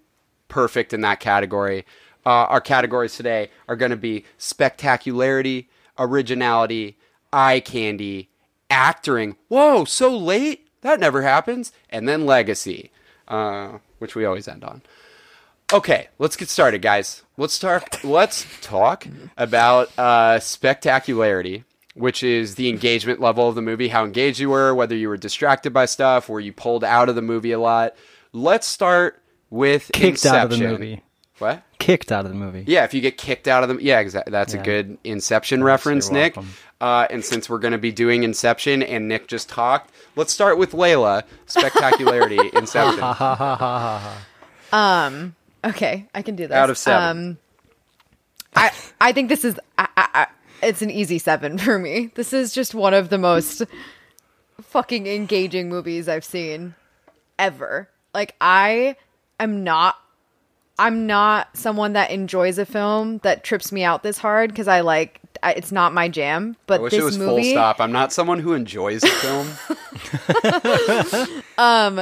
perfect 0.49 0.91
in 0.93 1.01
that 1.01 1.21
category. 1.21 1.85
Uh, 2.25 2.47
our 2.47 2.61
categories 2.61 3.15
today 3.15 3.49
are 3.69 3.77
going 3.77 3.91
to 3.91 3.97
be 3.97 4.25
spectacularity, 4.37 5.69
originality, 5.97 6.97
eye 7.33 7.59
candy, 7.59 8.29
acting. 8.69 9.35
Whoa, 9.47 9.85
so 9.85 10.15
late? 10.15 10.67
That 10.81 10.99
never 10.99 11.21
happens. 11.21 11.71
And 11.89 12.07
then 12.09 12.25
legacy, 12.25 12.91
uh, 13.27 13.77
which 13.99 14.15
we 14.15 14.25
always 14.25 14.47
end 14.47 14.63
on. 14.63 14.81
Okay, 15.73 16.09
let's 16.19 16.35
get 16.35 16.49
started, 16.49 16.81
guys. 16.81 17.23
Let's 17.37 17.53
start. 17.53 18.03
Let's 18.03 18.45
talk 18.61 19.07
about 19.37 19.89
uh, 19.97 20.39
spectacularity, 20.39 21.63
which 21.93 22.23
is 22.23 22.55
the 22.55 22.67
engagement 22.67 23.21
level 23.21 23.47
of 23.47 23.55
the 23.55 23.61
movie, 23.61 23.87
how 23.87 24.03
engaged 24.03 24.39
you 24.39 24.49
were, 24.49 24.75
whether 24.75 24.95
you 24.95 25.07
were 25.07 25.17
distracted 25.17 25.71
by 25.71 25.85
stuff, 25.85 26.27
were 26.27 26.39
you 26.41 26.51
pulled 26.51 26.83
out 26.83 27.07
of 27.09 27.15
the 27.15 27.21
movie 27.21 27.51
a 27.53 27.59
lot. 27.59 27.95
Let's 28.33 28.67
start 28.67 29.21
with 29.49 29.89
Kicked 29.93 30.25
out 30.25 30.45
of 30.45 30.49
the 30.49 30.55
Inception. 30.55 30.71
movie. 30.71 31.03
What? 31.39 31.63
Kicked 31.79 32.11
out 32.11 32.25
of 32.25 32.31
the 32.31 32.37
movie. 32.37 32.63
Yeah, 32.67 32.83
if 32.83 32.93
you 32.93 33.01
get 33.01 33.17
kicked 33.17 33.47
out 33.47 33.63
of 33.63 33.69
them, 33.69 33.79
yeah, 33.81 33.99
exactly. 33.99 34.31
That's 34.31 34.53
Yeah. 34.53 34.61
a 34.61 34.63
good 34.63 34.97
Inception 35.03 35.63
reference, 35.63 36.11
Nick. 36.11 36.35
Uh, 36.81 37.05
and 37.11 37.23
since 37.23 37.47
we're 37.47 37.59
going 37.59 37.73
to 37.73 37.77
be 37.77 37.91
doing 37.91 38.23
Inception 38.23 38.81
and 38.81 39.07
Nick 39.07 39.27
just 39.27 39.47
talked, 39.47 39.91
let's 40.15 40.33
start 40.33 40.57
with 40.57 40.71
Layla. 40.71 41.23
Spectacularity, 41.45 42.39
Inception. 42.53 43.03
Um. 44.73 45.35
Okay, 45.65 46.07
I 46.15 46.21
can 46.21 46.37
do 46.37 46.47
this. 46.47 46.55
Out 46.55 46.69
of 46.69 46.77
seven. 46.77 47.27
Um, 47.31 47.37
I 48.55 48.71
I 49.01 49.11
think 49.11 49.27
this 49.27 49.43
is 49.43 49.59
I, 49.77 49.87
I, 49.97 50.27
it's 50.63 50.81
an 50.81 50.89
easy 50.89 51.19
seven 51.19 51.57
for 51.57 51.77
me. 51.77 52.11
This 52.15 52.31
is 52.31 52.53
just 52.53 52.73
one 52.73 52.93
of 52.93 53.09
the 53.09 53.17
most 53.17 53.63
fucking 54.61 55.07
engaging 55.07 55.67
movies 55.67 56.07
I've 56.07 56.23
seen 56.23 56.75
ever. 57.37 57.89
Like 58.13 58.35
I 58.39 58.95
am 59.39 59.63
not 59.63 59.97
I'm 60.79 61.05
not 61.05 61.55
someone 61.55 61.93
that 61.93 62.11
enjoys 62.11 62.57
a 62.57 62.65
film 62.65 63.19
that 63.19 63.43
trips 63.43 63.71
me 63.71 63.83
out 63.83 64.03
this 64.03 64.17
hard 64.17 64.49
because 64.51 64.67
I 64.67 64.81
like 64.81 65.20
it's 65.43 65.71
not 65.71 65.93
my 65.93 66.07
jam. 66.09 66.55
But 66.67 66.79
I 66.79 66.83
wish 66.83 66.91
this 66.91 67.01
it 67.01 67.03
was 67.03 67.17
movie, 67.17 67.43
full 67.43 67.51
stop. 67.51 67.81
I'm 67.81 67.91
not 67.91 68.13
someone 68.13 68.39
who 68.39 68.53
enjoys 68.53 69.03
a 69.03 69.07
film. 69.07 69.47
Um, 71.57 72.01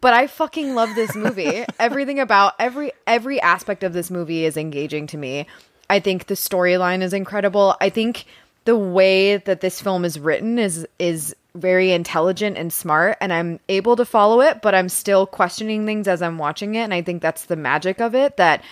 but 0.00 0.14
I 0.14 0.26
fucking 0.26 0.74
love 0.74 0.94
this 0.94 1.14
movie. 1.14 1.64
Everything 1.78 2.20
about 2.20 2.54
every 2.58 2.92
every 3.06 3.40
aspect 3.40 3.82
of 3.82 3.92
this 3.92 4.10
movie 4.10 4.44
is 4.44 4.56
engaging 4.56 5.06
to 5.08 5.18
me. 5.18 5.46
I 5.90 6.00
think 6.00 6.26
the 6.26 6.34
storyline 6.34 7.02
is 7.02 7.12
incredible. 7.12 7.76
I 7.80 7.90
think 7.90 8.26
the 8.64 8.76
way 8.76 9.36
that 9.38 9.60
this 9.60 9.80
film 9.80 10.04
is 10.04 10.18
written 10.18 10.58
is 10.58 10.86
is 10.98 11.34
very 11.54 11.92
intelligent 11.92 12.58
and 12.58 12.72
smart 12.72 13.16
and 13.20 13.32
I'm 13.32 13.60
able 13.68 13.96
to 13.96 14.04
follow 14.04 14.40
it, 14.42 14.60
but 14.62 14.74
I'm 14.74 14.88
still 14.88 15.26
questioning 15.26 15.86
things 15.86 16.06
as 16.06 16.20
I'm 16.20 16.38
watching 16.38 16.74
it 16.74 16.82
and 16.82 16.94
I 16.94 17.02
think 17.02 17.22
that's 17.22 17.46
the 17.46 17.56
magic 17.56 18.00
of 18.00 18.14
it 18.14 18.36
that 18.36 18.62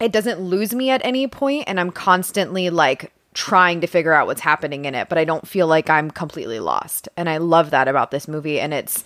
it 0.00 0.12
doesn't 0.12 0.40
lose 0.40 0.74
me 0.74 0.90
at 0.90 1.04
any 1.04 1.26
point 1.26 1.64
and 1.66 1.78
I'm 1.80 1.90
constantly 1.90 2.70
like 2.70 3.12
trying 3.34 3.80
to 3.80 3.86
figure 3.86 4.12
out 4.12 4.26
what's 4.26 4.40
happening 4.40 4.84
in 4.84 4.94
it, 4.94 5.08
but 5.08 5.18
I 5.18 5.24
don't 5.24 5.46
feel 5.46 5.66
like 5.66 5.90
I'm 5.90 6.10
completely 6.10 6.60
lost. 6.60 7.08
And 7.16 7.28
I 7.28 7.38
love 7.38 7.70
that 7.70 7.88
about 7.88 8.10
this 8.10 8.28
movie 8.28 8.60
and 8.60 8.74
it's 8.74 9.04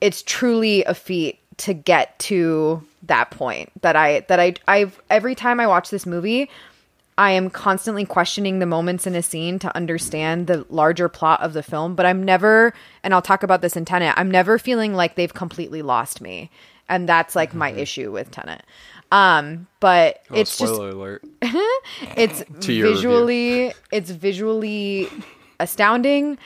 it's 0.00 0.22
truly 0.22 0.84
a 0.84 0.94
feat 0.94 1.38
to 1.58 1.72
get 1.72 2.18
to 2.18 2.82
that 3.04 3.30
point 3.30 3.70
that 3.82 3.96
I 3.96 4.20
that 4.28 4.40
I 4.40 4.54
I've 4.68 5.00
every 5.10 5.34
time 5.34 5.60
I 5.60 5.66
watch 5.66 5.90
this 5.90 6.06
movie, 6.06 6.50
I 7.18 7.30
am 7.30 7.48
constantly 7.48 8.04
questioning 8.04 8.58
the 8.58 8.66
moments 8.66 9.06
in 9.06 9.14
a 9.14 9.22
scene 9.22 9.58
to 9.60 9.74
understand 9.74 10.46
the 10.46 10.66
larger 10.68 11.08
plot 11.08 11.40
of 11.40 11.54
the 11.54 11.62
film, 11.62 11.94
but 11.94 12.04
I'm 12.04 12.22
never 12.22 12.74
and 13.02 13.14
I'll 13.14 13.22
talk 13.22 13.42
about 13.42 13.62
this 13.62 13.76
in 13.76 13.84
Tenet, 13.84 14.14
I'm 14.16 14.30
never 14.30 14.58
feeling 14.58 14.94
like 14.94 15.14
they've 15.14 15.32
completely 15.32 15.82
lost 15.82 16.20
me. 16.20 16.50
And 16.88 17.08
that's 17.08 17.34
like 17.34 17.52
my 17.52 17.70
mm-hmm. 17.70 17.80
issue 17.80 18.12
with 18.12 18.30
Tenet. 18.30 18.62
Um, 19.12 19.66
but 19.80 20.22
Oh, 20.30 20.34
it's 20.34 20.58
just 20.58 20.72
alert. 20.72 21.22
it's 22.16 22.42
visually 22.50 23.72
it's 23.92 24.10
visually 24.10 25.08
astounding. 25.60 26.38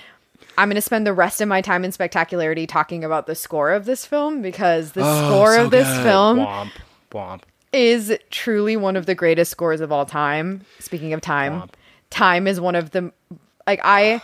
I'm 0.59 0.69
going 0.69 0.75
to 0.77 0.83
spend 0.83 1.07
the 1.07 1.13
rest 1.15 1.41
of 1.41 1.49
my 1.49 1.63
time 1.63 1.85
in 1.85 1.93
spectacularity 1.93 2.67
talking 2.67 3.03
about 3.05 3.27
the 3.27 3.35
score 3.35 3.71
of 3.73 3.85
this 3.87 4.05
film 4.05 4.43
because 4.43 4.93
the 4.93 5.03
Oh, 5.05 5.29
score 5.29 5.57
of 5.57 5.71
this 5.71 5.87
film 6.03 6.39
Womp, 6.41 6.71
womp. 7.11 7.43
is 7.73 8.17
truly 8.31 8.77
one 8.77 8.97
of 8.97 9.07
the 9.07 9.15
greatest 9.15 9.51
scores 9.51 9.81
of 9.81 9.91
all 9.91 10.05
time. 10.05 10.63
Speaking 10.79 11.13
of 11.15 11.21
time, 11.23 11.63
Womp. 11.63 11.71
time 12.11 12.47
is 12.47 12.61
one 12.61 12.75
of 12.75 12.91
the 12.91 13.11
like 13.67 13.81
I 13.83 14.21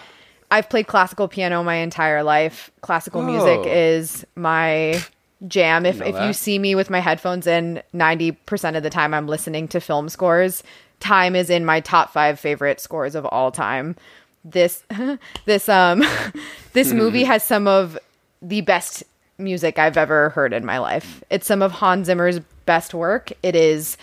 I've 0.50 0.68
played 0.68 0.86
classical 0.88 1.26
piano 1.26 1.62
my 1.64 1.76
entire 1.76 2.22
life. 2.22 2.70
Classical 2.82 3.22
music 3.22 3.60
Oh. 3.60 3.64
is 3.66 4.26
my 4.36 5.02
jam. 5.46 5.84
If 5.86 6.00
if 6.00 6.20
you 6.20 6.32
see 6.32 6.58
me 6.58 6.74
with 6.74 6.90
my 6.90 7.00
headphones 7.00 7.46
in, 7.46 7.82
90% 7.94 8.76
of 8.76 8.82
the 8.82 8.90
time 8.90 9.14
I'm 9.14 9.26
listening 9.26 9.68
to 9.68 9.80
film 9.80 10.08
scores. 10.08 10.62
Time 11.00 11.36
is 11.36 11.50
in 11.50 11.64
my 11.64 11.80
top 11.80 12.12
5 12.12 12.40
favorite 12.40 12.80
scores 12.80 13.14
of 13.14 13.26
all 13.26 13.50
time. 13.50 13.96
This 14.44 14.84
this 15.44 15.68
um 15.68 16.02
this 16.72 16.92
movie 16.92 17.24
has 17.32 17.42
some 17.42 17.66
of 17.66 17.98
the 18.40 18.62
best 18.62 19.02
music 19.38 19.78
I've 19.78 19.96
ever 19.96 20.30
heard 20.30 20.52
in 20.52 20.64
my 20.64 20.78
life. 20.78 21.22
It's 21.30 21.46
some 21.46 21.62
of 21.62 21.72
Hans 21.72 22.06
Zimmer's 22.06 22.40
best 22.64 22.94
work. 22.94 23.32
It 23.42 23.54
is 23.54 23.96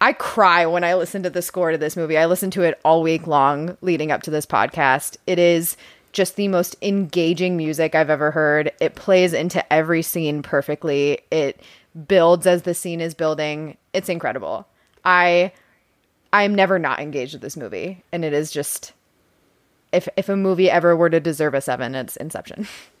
I 0.00 0.12
cry 0.12 0.66
when 0.66 0.84
I 0.84 0.94
listen 0.94 1.22
to 1.22 1.30
the 1.30 1.40
score 1.40 1.70
to 1.70 1.78
this 1.78 1.96
movie. 1.96 2.18
I 2.18 2.26
listen 2.26 2.50
to 2.52 2.62
it 2.62 2.78
all 2.84 3.02
week 3.02 3.26
long 3.26 3.76
leading 3.80 4.10
up 4.10 4.22
to 4.24 4.30
this 4.30 4.44
podcast. 4.44 5.16
It 5.26 5.38
is 5.38 5.76
just 6.14 6.36
the 6.36 6.48
most 6.48 6.76
engaging 6.80 7.56
music 7.56 7.94
I've 7.94 8.08
ever 8.08 8.30
heard. 8.30 8.72
It 8.80 8.94
plays 8.94 9.34
into 9.34 9.70
every 9.72 10.00
scene 10.00 10.42
perfectly. 10.42 11.20
It 11.30 11.60
builds 12.08 12.46
as 12.46 12.62
the 12.62 12.72
scene 12.72 13.00
is 13.00 13.14
building. 13.14 13.76
It's 13.92 14.08
incredible. 14.08 14.66
I 15.04 15.52
I'm 16.32 16.54
never 16.54 16.78
not 16.78 17.00
engaged 17.00 17.34
with 17.34 17.42
this 17.42 17.56
movie 17.56 18.02
and 18.10 18.24
it 18.24 18.32
is 18.32 18.50
just 18.50 18.92
if 19.92 20.08
if 20.16 20.28
a 20.28 20.36
movie 20.36 20.70
ever 20.70 20.96
were 20.96 21.10
to 21.10 21.20
deserve 21.20 21.54
a 21.54 21.60
7, 21.60 21.94
it's 21.94 22.16
Inception. 22.16 22.66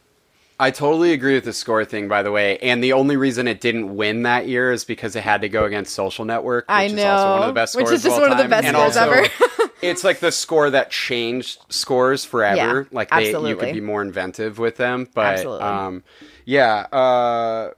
I 0.58 0.70
totally 0.70 1.12
agree 1.12 1.34
with 1.34 1.44
the 1.44 1.52
score 1.52 1.84
thing, 1.84 2.06
by 2.06 2.22
the 2.22 2.30
way. 2.30 2.58
And 2.58 2.82
the 2.82 2.92
only 2.92 3.16
reason 3.16 3.48
it 3.48 3.60
didn't 3.60 3.96
win 3.96 4.22
that 4.22 4.46
year 4.46 4.72
is 4.72 4.84
because 4.84 5.16
it 5.16 5.22
had 5.22 5.40
to 5.40 5.48
go 5.48 5.64
against 5.64 5.94
Social 5.94 6.24
Network, 6.24 6.68
which 6.68 6.74
I 6.74 6.84
is 6.84 7.04
also 7.04 7.30
one 7.30 7.42
of 7.42 7.46
the 7.48 7.52
best 7.52 7.76
which 7.76 7.90
is 7.90 8.02
just 8.02 8.16
of 8.16 8.22
one 8.22 8.32
of 8.32 8.38
the 8.38 8.48
best 8.48 8.66
and 8.66 8.76
scores 8.76 8.96
also, 8.96 9.10
ever. 9.10 9.70
it's 9.82 10.04
like 10.04 10.20
the 10.20 10.30
score 10.30 10.70
that 10.70 10.90
changed 10.90 11.58
scores 11.70 12.24
forever. 12.24 12.82
Yeah, 12.82 12.96
like 12.96 13.10
they, 13.10 13.30
you 13.30 13.56
could 13.56 13.74
be 13.74 13.80
more 13.80 14.02
inventive 14.02 14.58
with 14.58 14.76
them. 14.76 15.08
But 15.12 15.38
Absolutely. 15.38 15.64
um, 15.64 16.04
yeah, 16.44 16.86
uh, 16.92 17.70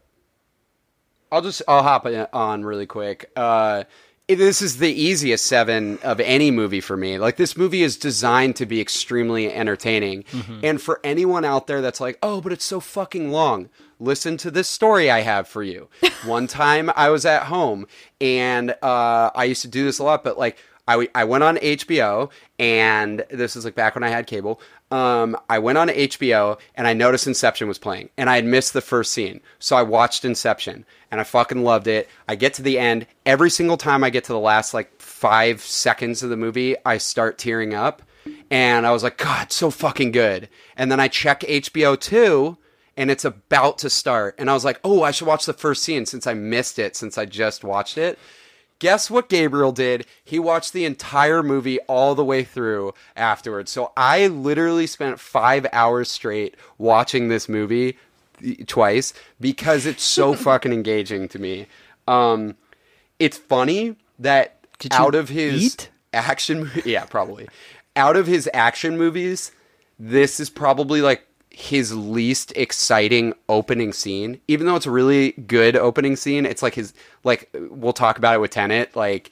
I'll 1.32 1.42
just 1.42 1.62
I'll 1.66 1.82
hop 1.82 2.06
on 2.32 2.64
really 2.64 2.86
quick. 2.86 3.30
Uh, 3.34 3.84
this 4.28 4.60
is 4.60 4.78
the 4.78 4.90
easiest 4.92 5.46
seven 5.46 5.98
of 6.02 6.18
any 6.20 6.50
movie 6.50 6.80
for 6.80 6.96
me. 6.96 7.18
Like 7.18 7.36
this 7.36 7.56
movie 7.56 7.82
is 7.82 7.96
designed 7.96 8.56
to 8.56 8.66
be 8.66 8.80
extremely 8.80 9.52
entertaining, 9.52 10.24
and 10.64 10.82
for 10.82 11.00
anyone 11.04 11.44
out 11.44 11.66
there 11.68 11.80
that's 11.80 12.00
like, 12.00 12.18
"Oh, 12.22 12.40
but 12.40 12.52
it's 12.52 12.64
so 12.64 12.80
fucking 12.80 13.30
long," 13.30 13.68
listen 14.00 14.36
to 14.38 14.50
this 14.50 14.68
story 14.68 15.10
I 15.10 15.20
have 15.20 15.46
for 15.46 15.62
you. 15.62 15.88
One 16.24 16.48
time 16.48 16.90
I 16.96 17.10
was 17.10 17.24
at 17.24 17.44
home, 17.44 17.86
and 18.20 18.72
uh, 18.82 19.30
I 19.34 19.44
used 19.44 19.62
to 19.62 19.68
do 19.68 19.84
this 19.84 19.98
a 19.98 20.04
lot, 20.04 20.24
but 20.24 20.38
like. 20.38 20.58
I, 20.88 20.92
w- 20.92 21.10
I 21.16 21.24
went 21.24 21.42
on 21.42 21.56
HBO, 21.56 22.30
and 22.60 23.24
this 23.28 23.56
is 23.56 23.64
like 23.64 23.74
back 23.74 23.96
when 23.96 24.04
I 24.04 24.08
had 24.08 24.28
cable. 24.28 24.60
Um, 24.90 25.36
I 25.50 25.58
went 25.58 25.78
on 25.78 25.88
HBO, 25.88 26.58
and 26.76 26.86
I 26.86 26.92
noticed 26.92 27.26
Inception 27.26 27.66
was 27.66 27.78
playing, 27.78 28.10
and 28.16 28.30
I 28.30 28.36
had 28.36 28.44
missed 28.44 28.72
the 28.72 28.80
first 28.80 29.12
scene. 29.12 29.40
So 29.58 29.76
I 29.76 29.82
watched 29.82 30.24
Inception, 30.24 30.84
and 31.10 31.20
I 31.20 31.24
fucking 31.24 31.64
loved 31.64 31.88
it. 31.88 32.08
I 32.28 32.36
get 32.36 32.54
to 32.54 32.62
the 32.62 32.78
end. 32.78 33.06
Every 33.24 33.50
single 33.50 33.76
time 33.76 34.04
I 34.04 34.10
get 34.10 34.24
to 34.24 34.32
the 34.32 34.38
last 34.38 34.74
like 34.74 35.00
five 35.00 35.60
seconds 35.60 36.22
of 36.22 36.30
the 36.30 36.36
movie, 36.36 36.76
I 36.84 36.98
start 36.98 37.38
tearing 37.38 37.74
up. 37.74 38.02
And 38.50 38.86
I 38.86 38.92
was 38.92 39.02
like, 39.02 39.18
God, 39.18 39.52
so 39.52 39.70
fucking 39.70 40.12
good. 40.12 40.48
And 40.76 40.90
then 40.90 41.00
I 41.00 41.08
check 41.08 41.40
HBO 41.40 41.98
2, 41.98 42.56
and 42.96 43.10
it's 43.10 43.24
about 43.24 43.78
to 43.78 43.90
start. 43.90 44.34
And 44.38 44.48
I 44.48 44.54
was 44.54 44.64
like, 44.64 44.80
oh, 44.84 45.02
I 45.02 45.10
should 45.10 45.26
watch 45.26 45.46
the 45.46 45.52
first 45.52 45.82
scene 45.82 46.06
since 46.06 46.26
I 46.26 46.34
missed 46.34 46.78
it, 46.78 46.96
since 46.96 47.18
I 47.18 47.24
just 47.24 47.64
watched 47.64 47.98
it. 47.98 48.18
Guess 48.78 49.10
what 49.10 49.28
Gabriel 49.28 49.72
did? 49.72 50.06
He 50.22 50.38
watched 50.38 50.72
the 50.72 50.84
entire 50.84 51.42
movie 51.42 51.78
all 51.80 52.14
the 52.14 52.24
way 52.24 52.44
through 52.44 52.92
afterwards. 53.16 53.70
So 53.70 53.92
I 53.96 54.26
literally 54.26 54.86
spent 54.86 55.18
five 55.18 55.66
hours 55.72 56.10
straight 56.10 56.56
watching 56.76 57.28
this 57.28 57.48
movie 57.48 57.96
twice 58.66 59.14
because 59.40 59.86
it's 59.86 60.02
so 60.02 60.34
fucking 60.34 60.72
engaging 60.72 61.28
to 61.28 61.38
me. 61.38 61.66
Um, 62.06 62.56
it's 63.18 63.38
funny 63.38 63.96
that 64.18 64.58
Did 64.78 64.92
out 64.92 65.14
of 65.14 65.30
his 65.30 65.62
eat? 65.62 65.90
action, 66.12 66.70
yeah, 66.84 67.06
probably 67.06 67.48
out 67.96 68.16
of 68.16 68.26
his 68.26 68.48
action 68.52 68.96
movies, 68.96 69.50
this 69.98 70.38
is 70.38 70.50
probably 70.50 71.00
like 71.00 71.26
his 71.58 71.96
least 71.96 72.52
exciting 72.54 73.32
opening 73.48 73.90
scene. 73.90 74.38
Even 74.46 74.66
though 74.66 74.76
it's 74.76 74.84
a 74.84 74.90
really 74.90 75.32
good 75.32 75.74
opening 75.74 76.14
scene, 76.14 76.44
it's 76.44 76.62
like 76.62 76.74
his 76.74 76.92
like 77.24 77.48
we'll 77.70 77.94
talk 77.94 78.18
about 78.18 78.34
it 78.34 78.42
with 78.42 78.50
Tenet. 78.50 78.94
Like 78.94 79.30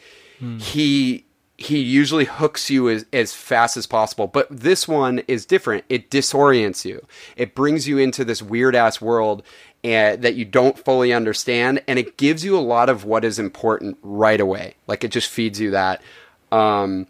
he 0.58 1.26
he 1.58 1.80
usually 1.80 2.24
hooks 2.24 2.70
you 2.70 2.88
as, 2.88 3.04
as 3.12 3.34
fast 3.34 3.76
as 3.76 3.86
possible, 3.86 4.26
but 4.26 4.48
this 4.50 4.88
one 4.88 5.18
is 5.28 5.44
different. 5.44 5.84
It 5.90 6.08
disorients 6.08 6.86
you. 6.86 7.06
It 7.36 7.54
brings 7.54 7.86
you 7.86 7.98
into 7.98 8.24
this 8.24 8.40
weird 8.40 8.74
ass 8.74 9.02
world 9.02 9.42
uh, 9.84 10.16
that 10.16 10.34
you 10.34 10.46
don't 10.46 10.78
fully 10.78 11.12
understand, 11.12 11.82
and 11.86 11.98
it 11.98 12.16
gives 12.16 12.42
you 12.42 12.56
a 12.56 12.60
lot 12.60 12.88
of 12.88 13.04
what 13.04 13.22
is 13.22 13.38
important 13.38 13.98
right 14.02 14.40
away. 14.40 14.76
Like 14.86 15.04
it 15.04 15.10
just 15.10 15.28
feeds 15.28 15.60
you 15.60 15.72
that. 15.72 16.00
Um, 16.50 17.06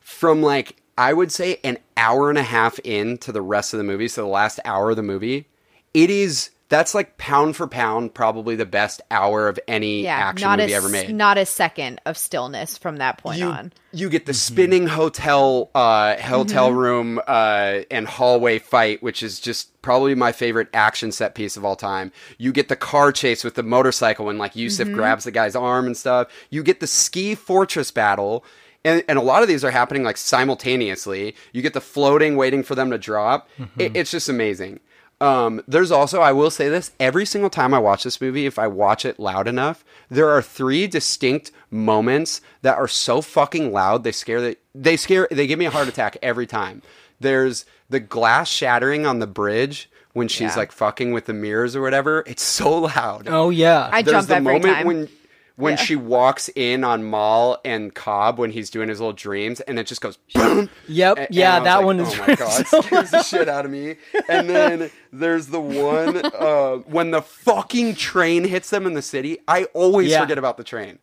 from 0.00 0.42
like 0.42 0.82
I 0.98 1.12
would 1.12 1.30
say 1.32 1.58
an 1.64 1.78
hour 1.96 2.28
and 2.30 2.38
a 2.38 2.42
half 2.42 2.78
into 2.80 3.32
the 3.32 3.42
rest 3.42 3.74
of 3.74 3.78
the 3.78 3.84
movie, 3.84 4.08
so 4.08 4.22
the 4.22 4.28
last 4.28 4.60
hour 4.64 4.90
of 4.90 4.96
the 4.96 5.02
movie, 5.02 5.46
it 5.94 6.10
is 6.10 6.50
that's 6.68 6.96
like 6.96 7.16
pound 7.16 7.54
for 7.54 7.68
pound 7.68 8.12
probably 8.12 8.56
the 8.56 8.66
best 8.66 9.00
hour 9.12 9.46
of 9.46 9.56
any 9.68 10.02
Yeah, 10.02 10.16
action 10.16 10.48
not 10.48 10.58
movie 10.58 10.72
a 10.72 10.76
ever 10.76 10.88
made. 10.88 11.14
not 11.14 11.38
a 11.38 11.46
second 11.46 12.00
of 12.04 12.18
stillness 12.18 12.76
from 12.76 12.96
that 12.96 13.18
point 13.18 13.38
you, 13.38 13.46
on. 13.46 13.72
you 13.92 14.08
get 14.10 14.26
the 14.26 14.34
spinning 14.34 14.88
hotel 14.88 15.70
uh, 15.76 16.16
hotel 16.16 16.70
Mm-hmm. 16.70 16.76
room 16.78 17.20
uh, 17.24 17.82
and 17.88 18.08
hallway 18.08 18.58
fight, 18.58 19.00
which 19.00 19.22
is 19.22 19.38
just 19.38 19.80
probably 19.80 20.16
my 20.16 20.32
favorite 20.32 20.66
action 20.74 21.12
set 21.12 21.36
piece 21.36 21.56
of 21.56 21.64
all 21.64 21.76
time. 21.76 22.10
You 22.36 22.50
get 22.52 22.68
the 22.68 22.74
car 22.74 23.12
chase 23.12 23.44
with 23.44 23.54
the 23.54 23.62
motorcycle 23.62 24.26
when 24.26 24.36
like 24.38 24.56
Yusuf 24.56 24.88
Mm-hmm. 24.88 24.96
grabs 24.96 25.22
the 25.24 25.30
guy's 25.30 25.54
arm 25.54 25.86
and 25.86 25.96
stuff. 25.96 26.26
You 26.50 26.64
get 26.64 26.80
the 26.80 26.88
ski 26.88 27.36
fortress 27.36 27.92
battle. 27.92 28.44
And, 28.86 29.02
and 29.08 29.18
a 29.18 29.22
lot 29.22 29.42
of 29.42 29.48
these 29.48 29.64
are 29.64 29.70
happening 29.70 30.02
like 30.04 30.16
simultaneously. 30.16 31.34
You 31.52 31.60
get 31.62 31.74
the 31.74 31.80
floating, 31.80 32.36
waiting 32.36 32.62
for 32.62 32.74
them 32.74 32.90
to 32.90 32.98
drop. 32.98 33.48
It, 33.78 33.96
it's 33.96 34.10
just 34.10 34.28
amazing. 34.28 34.80
Um, 35.20 35.62
there's 35.66 35.90
also, 35.90 36.20
I 36.20 36.32
will 36.32 36.50
say 36.50 36.68
this: 36.68 36.92
every 37.00 37.24
single 37.26 37.48
time 37.50 37.72
I 37.74 37.78
watch 37.78 38.04
this 38.04 38.20
movie, 38.20 38.44
if 38.46 38.58
I 38.58 38.66
watch 38.66 39.04
it 39.04 39.18
loud 39.18 39.48
enough, 39.48 39.84
there 40.10 40.28
are 40.30 40.42
three 40.42 40.86
distinct 40.86 41.50
moments 41.70 42.40
that 42.62 42.76
are 42.76 42.88
so 42.88 43.20
fucking 43.22 43.72
loud 43.72 44.04
they 44.04 44.12
scare 44.12 44.40
the, 44.40 44.56
they 44.74 44.96
scare 44.96 45.26
they 45.30 45.46
give 45.46 45.58
me 45.58 45.64
a 45.66 45.70
heart 45.70 45.88
attack 45.88 46.16
every 46.22 46.46
time. 46.46 46.82
There's 47.18 47.64
the 47.88 47.98
glass 48.00 48.48
shattering 48.48 49.06
on 49.06 49.18
the 49.20 49.26
bridge 49.26 49.88
when 50.12 50.28
she's 50.28 50.52
Yeah. 50.52 50.56
like 50.56 50.72
fucking 50.72 51.12
with 51.12 51.24
the 51.26 51.32
mirrors 51.34 51.74
or 51.74 51.80
whatever. 51.80 52.22
It's 52.26 52.42
so 52.42 52.78
loud. 52.80 53.26
Oh 53.26 53.48
yeah. 53.50 53.88
I 53.90 54.02
There's 54.02 54.26
jump 54.26 54.28
the 54.28 54.34
every 54.36 54.52
moment 54.52 54.74
time. 54.74 54.86
when 54.86 55.08
when 55.56 55.72
Yeah. 55.72 55.76
she 55.84 55.96
walks 55.96 56.48
in 56.54 56.84
on 56.84 57.08
Mal 57.10 57.58
and 57.64 57.94
Cobb 57.94 58.38
when 58.38 58.50
he's 58.50 58.70
doing 58.70 58.88
his 58.88 59.00
little 59.00 59.12
dreams, 59.12 59.60
and 59.60 59.78
it 59.78 59.86
just 59.86 60.00
goes 60.00 60.18
boom. 60.34 60.68
Yep. 60.88 61.18
And 61.18 61.26
yeah, 61.30 61.58
was 61.58 61.64
that 61.64 61.76
like, 61.76 61.84
one 61.86 62.00
is 62.00 62.14
Oh 62.14 62.24
my 62.28 62.34
god, 62.34 62.66
so 62.68 62.80
scares 62.82 63.10
the 63.10 63.22
shit 63.22 63.48
out 63.48 63.64
of 63.64 63.70
me. 63.70 63.96
And 64.28 64.48
then 64.50 64.90
there's 65.12 65.46
the 65.48 65.60
one 65.60 66.24
uh, 66.24 66.76
when 66.86 67.10
the 67.10 67.22
fucking 67.22 67.94
train 67.94 68.44
hits 68.44 68.70
them 68.70 68.86
in 68.86 68.94
the 68.94 69.02
city. 69.02 69.38
I 69.48 69.64
always 69.74 70.10
Yeah. 70.10 70.20
forget 70.20 70.38
about 70.38 70.56
the 70.58 70.64
train. 70.64 70.98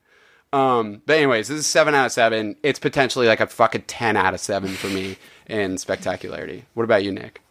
Um, 0.51 1.01
but 1.07 1.17
anyways, 1.17 1.47
this 1.47 1.57
is 1.59 1.65
seven 1.67 1.95
out 1.95 2.05
of 2.05 2.11
seven. 2.11 2.55
It's 2.61 2.77
potentially 2.77 3.25
like 3.27 3.39
a 3.39 3.47
fucking 3.47 3.85
ten 3.87 4.15
out 4.15 4.35
of 4.35 4.39
seven 4.39 4.69
for 4.75 4.85
me 4.87 5.17
in 5.47 5.79
spectacularity. 5.79 6.65
What 6.75 6.83
about 6.83 7.03
you, 7.03 7.11
Nick? 7.11 7.41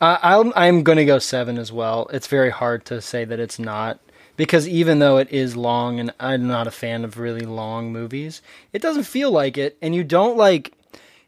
I, 0.00 0.18
I'm 0.22 0.52
I'm 0.56 0.82
gonna 0.82 1.04
go 1.04 1.20
seven 1.20 1.56
as 1.56 1.70
well. 1.72 2.08
It's 2.12 2.26
very 2.26 2.50
hard 2.50 2.84
to 2.86 3.00
say 3.00 3.24
that 3.24 3.38
it's 3.38 3.60
not 3.60 4.00
because 4.38 4.68
even 4.68 5.00
though 5.00 5.16
it 5.18 5.30
is 5.32 5.56
long, 5.56 5.98
and 5.98 6.14
I'm 6.20 6.46
not 6.46 6.68
a 6.68 6.70
fan 6.70 7.04
of 7.04 7.18
really 7.18 7.44
long 7.44 7.92
movies, 7.92 8.40
it 8.72 8.80
doesn't 8.80 9.02
feel 9.02 9.32
like 9.32 9.58
it, 9.58 9.76
and 9.82 9.94
you 9.96 10.04
don't 10.04 10.36
like. 10.36 10.72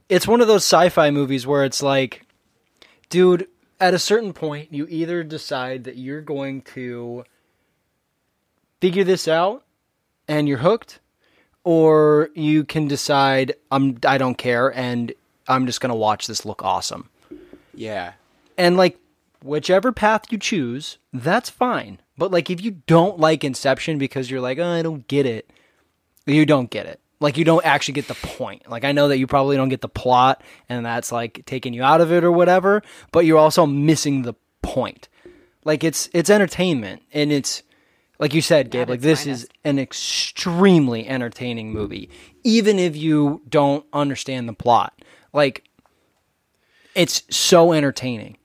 It's 0.08 0.28
one 0.28 0.40
of 0.40 0.46
those 0.46 0.64
sci-fi 0.64 1.10
movies 1.10 1.44
where 1.46 1.64
it's 1.64 1.82
like, 1.82 2.24
dude, 3.10 3.48
at 3.80 3.94
a 3.94 3.98
certain 3.98 4.32
point, 4.32 4.72
you 4.72 4.86
either 4.88 5.24
decide 5.24 5.84
that 5.84 5.96
you're 5.96 6.20
going 6.20 6.62
to 6.62 7.24
figure 8.80 9.04
this 9.04 9.26
out 9.26 9.64
and 10.28 10.48
you're 10.48 10.58
hooked, 10.58 11.00
or 11.64 12.30
you 12.34 12.62
can 12.64 12.86
decide 12.86 13.54
I'm 13.72 13.98
I 14.06 14.18
don't 14.18 14.38
care 14.38 14.72
and 14.72 15.12
I'm 15.48 15.66
just 15.66 15.80
gonna 15.80 15.96
watch 15.96 16.28
this 16.28 16.44
look 16.44 16.62
awesome. 16.62 17.08
Yeah, 17.74 18.12
And 18.56 18.76
like 18.76 18.98
whichever 19.42 19.90
path 19.90 20.30
you 20.30 20.38
choose, 20.38 20.98
that's 21.12 21.50
fine. 21.50 21.98
But 22.20 22.30
like 22.30 22.50
if 22.50 22.60
you 22.60 22.72
don't 22.86 23.18
like 23.18 23.44
Inception 23.44 23.96
because 23.96 24.30
you're 24.30 24.42
like, 24.42 24.58
oh, 24.58 24.68
I 24.68 24.82
don't 24.82 25.08
get 25.08 25.24
it, 25.24 25.50
you 26.26 26.44
don't 26.44 26.68
get 26.68 26.84
it. 26.84 27.00
Like 27.18 27.38
you 27.38 27.46
don't 27.46 27.64
actually 27.64 27.94
get 27.94 28.08
the 28.08 28.14
point. 28.14 28.68
Like 28.68 28.84
I 28.84 28.92
know 28.92 29.08
that 29.08 29.16
you 29.16 29.26
probably 29.26 29.56
don't 29.56 29.70
get 29.70 29.80
the 29.80 29.88
plot 29.88 30.44
and 30.68 30.84
that's 30.84 31.10
like 31.10 31.46
taking 31.46 31.72
you 31.72 31.82
out 31.82 32.02
of 32.02 32.12
it 32.12 32.22
or 32.22 32.30
whatever, 32.30 32.82
but 33.10 33.24
you're 33.24 33.38
also 33.38 33.64
missing 33.64 34.20
the 34.20 34.34
point. 34.60 35.08
Like 35.64 35.82
it's 35.82 36.10
it's 36.12 36.28
entertainment 36.28 37.00
and 37.14 37.32
it's 37.32 37.62
like 38.18 38.34
you 38.34 38.42
said, 38.42 38.70
Gabe, 38.70 38.90
like 38.90 39.00
this 39.00 39.24
finest. 39.24 39.44
is 39.44 39.50
an 39.64 39.78
extremely 39.78 41.08
entertaining 41.08 41.72
movie. 41.72 42.10
Even 42.44 42.78
if 42.78 42.98
you 42.98 43.40
don't 43.48 43.86
understand 43.94 44.46
the 44.46 44.52
plot. 44.52 44.92
Like 45.32 45.64
it's 46.94 47.22
so 47.30 47.72
entertaining. 47.72 48.36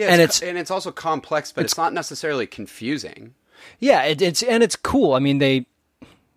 Yeah, 0.00 0.08
And 0.12 0.20
it's, 0.22 0.38
it's- 0.38 0.48
and 0.48 0.58
it's 0.58 0.70
also 0.70 0.90
complex, 0.90 1.52
but 1.52 1.64
it's, 1.64 1.76
not 1.76 1.92
necessarily 1.92 2.46
confusing. 2.46 3.34
Yeah, 3.78 4.02
it, 4.04 4.22
it's 4.22 4.42
and 4.42 4.62
it's 4.62 4.74
cool. 4.76 5.12
I 5.14 5.18
mean, 5.18 5.38
they 5.38 5.66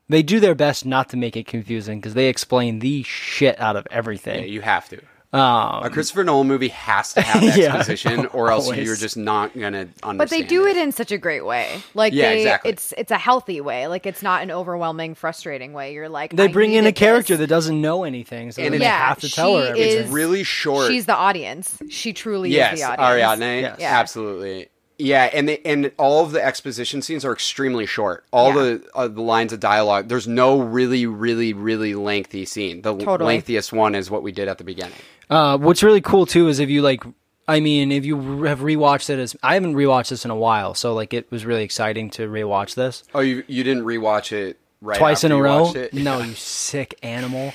they 0.09 0.21
do 0.21 0.39
their 0.41 0.55
best 0.55 0.85
not 0.85 1.09
to 1.09 1.17
make 1.17 1.37
it 1.37 1.47
confusing 1.47 1.99
because 1.99 2.13
they 2.13 2.27
explain 2.27 2.79
the 2.79 3.03
shit 3.03 3.59
out 3.59 3.75
of 3.77 3.87
Yeah, 3.89 3.97
everything. 3.97 4.49
you 4.49 4.61
have 4.61 4.89
to. 4.89 5.01
Um, 5.33 5.83
A 5.83 5.89
Christopher 5.89 6.23
Nolan 6.23 6.47
movie 6.47 6.67
has 6.67 7.13
to 7.13 7.21
have 7.21 7.41
Yeah. 7.57 7.75
exposition, 7.75 8.25
or 8.33 8.51
else 8.51 8.65
Always. 8.65 8.85
you're 8.85 8.95
just 8.95 9.17
not 9.17 9.57
gonna 9.57 9.87
understand. 10.03 10.17
But 10.19 10.29
they 10.29 10.43
do 10.43 10.67
it 10.67 10.77
in 10.77 10.91
such 10.91 11.11
a 11.11 11.17
great 11.17 11.43
way. 11.43 11.81
Like 11.95 12.13
Yeah, 12.13 12.29
they, 12.29 12.41
exactly. 12.41 12.71
it's 12.71 12.93
it's 12.99 13.11
a 13.11 13.17
healthy 13.17 13.59
way. 13.59 13.87
Like 13.87 14.05
it's 14.05 14.21
not 14.21 14.43
an 14.43 14.51
overwhelming, 14.51 15.15
frustrating 15.15 15.73
way. 15.73 15.93
You're 15.93 16.07
like 16.09 16.35
they 16.35 16.43
I 16.43 16.47
bring 16.49 16.73
in 16.73 16.85
a 16.85 16.91
character 16.91 17.33
this. 17.33 17.39
that 17.39 17.47
doesn't 17.47 17.81
know 17.81 18.03
anything, 18.03 18.51
so 18.51 18.61
And 18.61 18.67
then 18.67 18.75
it- 18.75 18.79
they 18.79 18.85
Yeah, 18.85 19.07
have 19.07 19.21
to 19.21 19.31
tell 19.31 19.57
her 19.57 19.63
she 19.63 19.69
everything. 19.81 20.03
It's 20.03 20.09
really 20.11 20.43
short. 20.43 20.91
She's 20.91 21.07
the 21.07 21.15
audience. 21.15 21.81
She 21.89 22.13
truly 22.13 22.51
yes, 22.51 22.75
is 22.75 22.79
the 22.81 22.85
audience. 22.91 23.09
Ariadne. 23.41 23.61
Yes. 23.61 23.77
Yeah. 23.79 23.99
Absolutely. 23.99 24.67
Yeah, 24.99 25.29
and 25.33 25.49
the, 25.49 25.65
and 25.65 25.91
all 25.97 26.23
of 26.23 26.31
the 26.31 26.43
exposition 26.43 27.01
scenes 27.01 27.25
are 27.25 27.33
extremely 27.33 27.85
short. 27.85 28.25
All 28.31 28.49
Yeah. 28.49 28.61
the 28.63 28.89
uh, 28.95 29.07
the 29.07 29.21
lines 29.21 29.51
of 29.51 29.59
dialogue. 29.59 30.07
There's 30.07 30.27
no 30.27 30.61
really, 30.61 31.05
really, 31.05 31.51
really 31.53 31.95
lengthy 31.95 32.45
scene. 32.45 32.81
The 32.83 32.95
Totally. 32.95 33.25
lengthiest 33.37 33.73
one 33.73 33.95
is 33.95 34.11
what 34.11 34.21
we 34.23 34.31
did 34.31 34.47
at 34.47 34.59
the 34.59 34.63
beginning. 34.63 34.93
Uh, 35.29 35.57
what's 35.57 35.81
really 35.83 36.01
cool 36.01 36.25
too 36.25 36.47
is 36.47 36.59
if 36.59 36.69
you 36.69 36.81
like, 36.83 37.03
I 37.47 37.59
mean, 37.59 37.91
if 37.91 38.05
you 38.05 38.43
have 38.43 38.59
rewatched 38.59 39.09
it 39.09 39.17
as 39.19 39.35
I 39.41 39.55
haven't 39.55 39.73
rewatched 39.75 40.09
this 40.09 40.25
in 40.25 40.31
a 40.31 40.35
while, 40.35 40.75
so 40.75 40.93
like 40.93 41.13
it 41.13 41.29
was 41.31 41.43
really 41.45 41.63
exciting 41.63 42.09
to 42.11 42.27
rewatch 42.27 42.75
this 42.75 43.03
Oh, 43.15 43.19
you 43.21 43.43
you 43.47 43.63
didn't 43.63 43.83
rewatch 43.85 44.31
it 44.31 44.59
right 44.79 44.97
twice 44.97 45.23
in 45.23 45.31
a 45.31 45.37
you 45.37 45.43
row. 45.43 45.63
watched 45.63 45.75
it? 45.75 45.93
No, 45.93 46.19
you 46.19 46.33
sick 46.35 46.97
animal. 47.01 47.51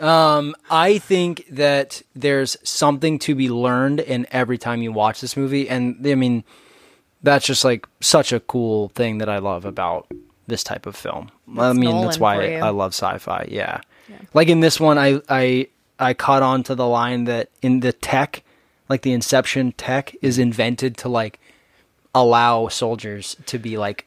Um, 0.00 0.56
I 0.70 0.98
think 0.98 1.46
that 1.50 2.02
there's 2.16 2.56
something 2.64 3.18
to 3.20 3.34
be 3.34 3.48
learned 3.50 4.00
in 4.00 4.26
every 4.32 4.56
time 4.58 4.80
you 4.82 4.92
watch 4.92 5.20
this 5.20 5.36
movie, 5.36 5.68
and 5.68 6.04
I 6.06 6.14
mean, 6.14 6.42
that's 7.22 7.44
just 7.46 7.64
like 7.64 7.86
such 8.00 8.32
a 8.32 8.40
cool 8.40 8.88
thing 8.90 9.18
that 9.18 9.28
I 9.28 9.38
love 9.38 9.64
about 9.64 10.06
this 10.46 10.64
type 10.64 10.86
of 10.86 10.96
film. 10.96 11.30
I 11.56 11.68
That's 11.68 11.78
mean, 11.78 12.00
that's 12.00 12.18
why 12.18 12.56
I. 12.56 12.66
I 12.66 12.70
love 12.70 12.92
sci-fi. 12.92 13.46
Yeah. 13.50 13.80
like 14.34 14.48
in 14.48 14.60
this 14.60 14.80
one, 14.80 14.98
I 14.98 15.20
I 15.28 15.68
I 15.98 16.14
caught 16.14 16.42
on 16.42 16.62
to 16.64 16.74
the 16.74 16.86
line 16.86 17.24
that 17.24 17.50
in 17.62 17.80
the 17.80 17.92
tech, 17.92 18.42
like 18.88 19.02
the 19.02 19.12
Inception 19.12 19.72
tech, 19.72 20.14
is 20.22 20.38
invented 20.38 20.96
to 20.98 21.08
like 21.08 21.38
allow 22.14 22.68
soldiers 22.68 23.36
to 23.46 23.58
be 23.58 23.76
like 23.78 24.06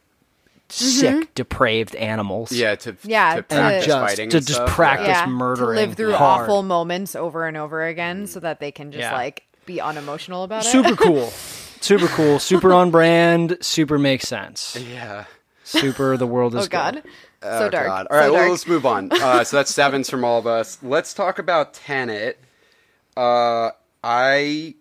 sick, 0.68 1.14
mm-hmm. 1.14 1.22
depraved 1.34 1.94
animals. 1.96 2.52
Yeah, 2.52 2.74
to 2.76 2.96
Yeah, 3.04 3.36
to 3.36 3.42
to- 3.42 3.48
practice 3.48 3.86
just 3.86 3.98
fighting 3.98 4.30
to 4.30 4.40
just 4.40 4.52
stuff. 4.54 4.68
practice 4.70 5.08
Yeah, 5.08 5.24
to 5.24 5.30
murdering 5.30 5.76
live 5.76 5.94
through 5.94 6.12
hard. 6.14 6.42
awful 6.42 6.62
moments 6.62 7.14
over 7.14 7.46
and 7.46 7.56
over 7.56 7.86
again, 7.86 8.26
so 8.26 8.40
that 8.40 8.60
they 8.60 8.72
can 8.72 8.90
just 8.92 9.00
Yeah. 9.02 9.12
like 9.14 9.44
be 9.66 9.80
unemotional 9.80 10.42
about 10.44 10.64
it. 10.66 10.68
super 10.68 10.94
cool 10.96 11.32
super 11.84 12.06
cool 12.08 12.38
super 12.38 12.72
on 12.72 12.90
brand 12.90 13.56
super 13.60 13.98
makes 13.98 14.26
sense 14.26 14.76
Yeah. 14.76 15.24
super 15.64 16.16
the 16.16 16.26
world 16.26 16.54
is 16.54 16.68
dark. 16.68 16.96
Oh 16.96 17.00
God, 17.00 17.02
good. 17.02 17.12
so 17.42 17.66
Oh, 17.66 17.70
dark. 17.70 17.86
God. 17.86 18.06
All 18.10 18.16
right, 18.16 18.24
so 18.26 18.32
well, 18.32 18.40
dark. 18.42 18.50
let's 18.50 18.66
move 18.66 18.86
on. 18.86 19.12
Uh, 19.12 19.44
so 19.44 19.56
that's 19.58 19.74
sevens 19.74 20.08
from 20.08 20.24
all 20.24 20.38
of 20.38 20.46
us. 20.46 20.78
Let's 20.82 21.12
talk 21.14 21.38
about 21.38 21.74
Tenet. 21.74 22.38
Uh, 23.16 23.70
I 24.02 24.74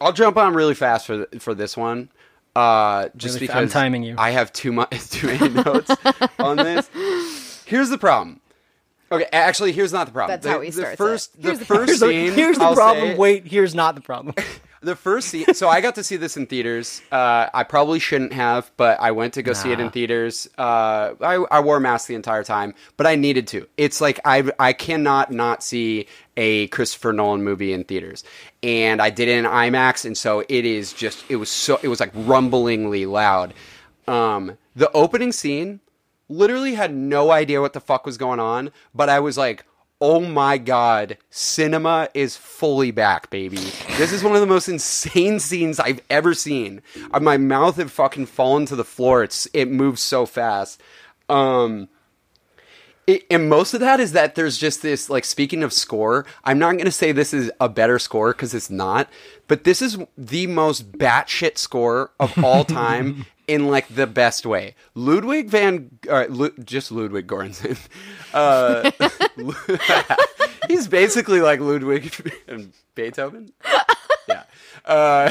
I'll 0.00 0.12
jump 0.12 0.36
on 0.36 0.54
really 0.54 0.74
fast 0.74 1.06
for 1.06 1.26
for 1.38 1.54
this 1.54 1.76
one. 1.76 2.10
Uh, 2.56 3.08
just 3.16 3.34
Really 3.36 3.46
because 3.48 3.62
I'm 3.62 3.68
timing 3.68 4.02
you. 4.04 4.14
I 4.18 4.30
have 4.30 4.52
too 4.52 4.70
much 4.72 4.90
too 5.10 5.26
many 5.28 5.48
notes 5.48 5.90
on 6.38 6.56
this. 6.56 6.88
Here's 7.66 7.88
the 7.88 7.98
problem. 7.98 8.40
Okay, 9.10 9.26
actually, 9.32 9.72
here's 9.72 9.92
not 9.92 10.06
the 10.06 10.12
problem. 10.12 10.32
That's 10.34 10.44
the, 10.44 10.50
how 10.52 10.60
he 10.60 10.70
the 10.70 10.76
starts 10.82 10.96
first 10.96 11.34
it. 11.34 11.42
the 11.42 11.48
Here's 11.48 11.58
the- 11.60 11.64
first 11.64 11.86
here's 11.88 12.00
the, 12.00 12.06
scene. 12.08 12.32
here's 12.32 12.58
the 12.58 12.64
I'll 12.64 12.74
problem 12.74 13.08
say- 13.12 13.16
wait 13.16 13.46
here's 13.46 13.74
not 13.74 13.94
the 13.94 14.00
problem 14.00 14.34
the 14.84 14.96
first 14.96 15.28
scene. 15.28 15.52
So 15.54 15.68
I 15.68 15.80
got 15.80 15.94
to 15.96 16.04
see 16.04 16.16
this 16.16 16.36
in 16.36 16.46
theaters. 16.46 17.02
Uh, 17.10 17.48
I 17.52 17.64
probably 17.64 17.98
shouldn't 17.98 18.32
have, 18.32 18.70
but 18.76 19.00
I 19.00 19.10
went 19.12 19.34
to 19.34 19.42
go 19.42 19.52
see 19.52 19.72
it 19.72 19.80
in 19.80 19.90
theaters. 19.90 20.48
Uh, 20.58 21.14
I, 21.20 21.44
I 21.50 21.60
wore 21.60 21.78
a 21.78 21.80
mask 21.80 22.08
the 22.08 22.14
entire 22.14 22.44
time, 22.44 22.74
but 22.96 23.06
I 23.06 23.16
needed 23.16 23.46
to. 23.48 23.66
It's 23.76 24.00
like 24.00 24.20
I 24.24 24.50
I 24.58 24.72
cannot 24.72 25.30
not 25.30 25.62
see 25.62 26.06
a 26.36 26.66
Christopher 26.68 27.12
Nolan 27.12 27.42
movie 27.42 27.72
in 27.72 27.84
theaters, 27.84 28.24
and 28.62 29.00
I 29.00 29.10
did 29.10 29.28
it 29.28 29.38
in 29.38 29.44
IMAX, 29.44 30.04
and 30.04 30.16
so 30.16 30.40
it 30.48 30.64
is 30.64 30.92
just 30.92 31.24
it 31.28 31.36
was 31.36 31.50
so 31.50 31.78
it 31.82 31.88
was 31.88 32.00
like 32.00 32.12
rumblingly 32.14 33.06
loud. 33.10 33.54
Um, 34.06 34.58
the 34.76 34.90
opening 34.92 35.32
scene 35.32 35.80
literally 36.28 36.74
had 36.74 36.94
no 36.94 37.30
idea 37.30 37.60
what 37.60 37.72
the 37.72 37.80
fuck 37.80 38.06
was 38.06 38.18
going 38.18 38.40
on, 38.40 38.70
but 38.94 39.08
I 39.08 39.20
was 39.20 39.36
like, 39.38 39.64
oh 40.00 40.20
my 40.20 40.58
god, 40.58 41.18
cinema 41.30 42.08
is 42.14 42.36
fully 42.36 42.90
back, 42.90 43.30
baby. 43.30 43.56
This 43.96 44.12
is 44.12 44.22
one 44.22 44.34
of 44.34 44.40
the 44.40 44.46
most 44.46 44.68
insane 44.68 45.40
scenes 45.40 45.80
I've 45.80 46.00
ever 46.10 46.34
seen. 46.34 46.82
Uh, 47.12 47.20
My 47.20 47.36
mouth 47.36 47.76
had 47.76 47.90
fucking 47.90 48.26
fallen 48.26 48.66
to 48.66 48.76
the 48.76 48.84
floor. 48.84 49.22
It's 49.22 49.46
it 49.52 49.70
moves 49.70 50.02
so 50.02 50.26
fast. 50.26 50.80
Um 51.28 51.88
it, 53.06 53.24
and 53.30 53.48
most 53.48 53.74
of 53.74 53.80
that 53.80 54.00
is 54.00 54.12
that 54.12 54.34
there's 54.34 54.56
just 54.56 54.80
this 54.82 55.10
like 55.10 55.26
speaking 55.26 55.62
of 55.62 55.74
score 55.74 56.24
i'm 56.44 56.58
not 56.58 56.72
going 56.72 56.86
to 56.86 56.90
say 56.90 57.12
this 57.12 57.34
is 57.34 57.50
a 57.60 57.68
better 57.68 57.98
score 57.98 58.32
because 58.32 58.54
it's 58.54 58.70
not 58.70 59.10
but 59.46 59.64
this 59.64 59.82
is 59.82 59.98
the 60.16 60.46
most 60.46 60.92
batshit 60.92 61.58
score 61.58 62.12
of 62.18 62.42
all 62.42 62.64
time 62.64 63.26
in 63.46 63.68
like 63.68 63.88
the 63.94 64.06
best 64.06 64.46
way 64.46 64.74
ludwig 64.94 65.48
van 65.48 65.90
uh, 66.10 66.26
Lu- 66.28 66.54
just 66.64 66.90
ludwig 66.90 67.26
Göransson. 67.26 67.78
uh, 68.34 68.90
he's 70.68 70.88
basically 70.88 71.40
like 71.40 71.60
ludwig 71.60 72.12
and 72.48 72.72
beethoven 72.94 73.52
yeah 74.28 74.44
uh, 74.84 75.30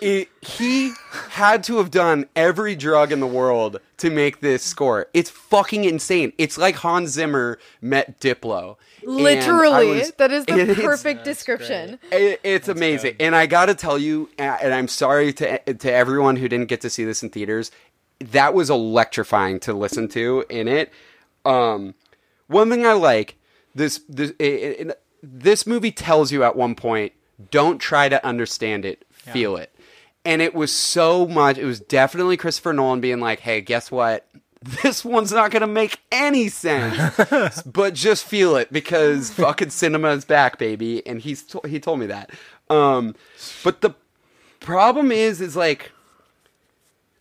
it, 0.00 0.28
he 0.40 0.92
had 1.30 1.62
to 1.64 1.78
have 1.78 1.90
done 1.90 2.26
every 2.34 2.74
drug 2.74 3.12
in 3.12 3.20
the 3.20 3.26
world 3.26 3.78
to 3.98 4.10
make 4.10 4.40
this 4.40 4.62
score. 4.62 5.06
It's 5.12 5.30
fucking 5.30 5.84
insane. 5.84 6.32
It's 6.38 6.56
like 6.56 6.76
Hans 6.76 7.10
Zimmer 7.10 7.58
met 7.80 8.18
Diplo. 8.20 8.76
And 9.02 9.10
I 9.10 9.22
Literally, 9.22 9.88
was- 9.98 10.12
that 10.18 10.30
is 10.32 10.44
the 10.46 10.58
it- 10.70 10.76
perfect 10.78 11.24
description. 11.24 11.98
It, 12.12 12.40
it's 12.44 12.68
amazing, 12.68 13.16
and 13.20 13.34
I 13.36 13.46
got 13.46 13.66
to 13.66 13.74
tell 13.74 13.98
you, 13.98 14.28
and 14.38 14.72
I'm 14.74 14.88
sorry 14.88 15.32
to 15.34 15.58
to 15.74 15.92
everyone 15.92 16.36
who 16.36 16.48
didn't 16.48 16.66
get 16.68 16.80
to 16.82 16.90
see 16.90 17.04
this 17.04 17.22
in 17.22 17.30
theaters. 17.30 17.70
That 18.20 18.52
was 18.54 18.68
electrifying 18.70 19.60
to 19.60 19.72
listen 19.72 20.08
to 20.08 20.44
in 20.50 20.68
it. 20.68 20.92
Um, 21.44 21.94
one 22.48 22.68
thing 22.68 22.84
I 22.86 22.92
like 22.92 23.36
this 23.74 24.00
this 24.08 24.30
it, 24.38 24.44
it- 24.88 25.02
this 25.22 25.66
movie 25.66 25.92
tells 25.92 26.32
you 26.32 26.42
at 26.44 26.56
one 26.56 26.74
point, 26.74 27.12
don't 27.50 27.78
try 27.78 28.08
to 28.08 28.24
understand 28.26 28.86
it, 28.86 29.04
feel 29.10 29.56
it, 29.56 29.70
and 30.24 30.40
it 30.40 30.54
was 30.54 30.72
so 30.72 31.26
much. 31.26 31.58
It 31.58 31.64
was 31.66 31.78
definitely 31.80 32.36
Christopher 32.38 32.72
Nolan 32.72 33.00
being 33.00 33.20
like, 33.20 33.40
"Hey, 33.40 33.60
guess 33.60 33.90
what." 33.90 34.26
This 34.82 35.04
one's 35.04 35.32
not 35.32 35.50
gonna 35.50 35.66
make 35.66 36.00
any 36.12 36.48
sense, 36.48 37.62
but 37.66 37.94
just 37.94 38.24
feel 38.24 38.56
it 38.56 38.70
because 38.72 39.30
fucking 39.30 39.70
cinema 39.70 40.10
is 40.10 40.24
back, 40.26 40.58
baby. 40.58 41.06
And 41.06 41.20
he's 41.20 41.42
to- 41.44 41.66
he 41.66 41.80
told 41.80 41.98
me 42.00 42.06
that. 42.06 42.30
Um, 42.68 43.14
but 43.64 43.80
the 43.80 43.94
problem 44.60 45.10
is, 45.10 45.40
is 45.40 45.56
like 45.56 45.92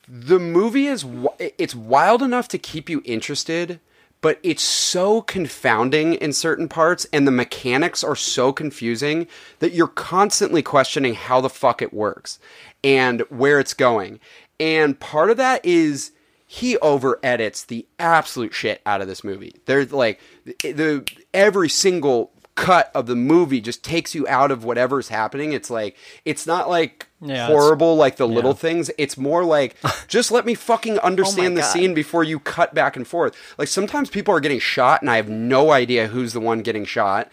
the 0.08 0.40
movie 0.40 0.88
is 0.88 1.04
wi- 1.04 1.54
it's 1.58 1.74
wild 1.76 2.22
enough 2.22 2.48
to 2.50 2.58
keep 2.58 2.90
you 2.90 3.02
interested 3.06 3.80
but 4.22 4.38
it's 4.44 4.64
so 4.64 5.22
confounding 5.22 6.14
in 6.16 6.34
certain 6.34 6.68
parts 6.68 7.06
and 7.14 7.26
the 7.26 7.32
mechanics 7.32 8.04
are 8.04 8.18
so 8.18 8.52
confusing 8.52 9.28
that 9.60 9.72
you're 9.72 9.88
constantly 9.88 10.62
questioning 10.62 11.14
how 11.14 11.40
the 11.40 11.50
fuck 11.50 11.82
it 11.82 11.94
works 11.94 12.38
and 12.84 13.22
where 13.30 13.60
it's 13.60 13.74
going 13.74 14.20
and 14.60 15.00
part 15.00 15.30
of 15.30 15.38
that 15.38 15.64
is 15.64 16.12
he 16.52 16.78
over 16.80 17.20
edits 17.22 17.64
the 17.64 17.86
absolute 18.00 18.56
shit 18.56 18.82
out 18.84 19.02
of 19.02 19.08
this 19.08 19.24
movie 19.24 19.54
there's 19.66 19.94
like 19.94 20.20
the, 20.46 20.56
the 20.72 21.08
every 21.32 21.70
single 21.70 22.32
cut 22.56 22.92
of 22.96 23.06
the 23.06 23.16
movie 23.16 23.62
just 23.62 23.84
takes 23.84 24.16
you 24.16 24.28
out 24.28 24.50
of 24.52 24.64
whatever's 24.66 25.10
happening 25.10 25.54
it's 25.54 25.70
like 25.70 25.96
it's 26.26 26.48
not 26.48 26.68
like 26.68 27.08
Yeah, 27.22 27.46
horrible 27.48 27.96
like 27.96 28.16
the 28.18 28.28
little 28.28 28.54
things. 28.54 28.90
It's 28.98 29.16
more 29.16 29.46
like 29.46 29.76
just 30.08 30.32
let 30.32 30.44
me 30.46 30.56
fucking 30.56 30.98
understand 31.00 31.56
the 31.56 31.62
God. 31.62 31.70
scene 31.72 31.94
before 31.94 32.24
you 32.24 32.40
cut 32.40 32.74
back 32.74 32.96
and 32.98 33.08
forth. 33.08 33.36
Like 33.58 33.68
sometimes 33.70 34.10
people 34.10 34.34
are 34.34 34.40
getting 34.42 34.60
shot 34.60 35.02
and 35.02 35.10
I 35.10 35.18
have 35.18 35.30
no 35.30 35.72
idea 35.72 36.08
who's 36.08 36.34
the 36.34 36.40
one 36.42 36.62
getting 36.62 36.84
shot. 36.84 37.32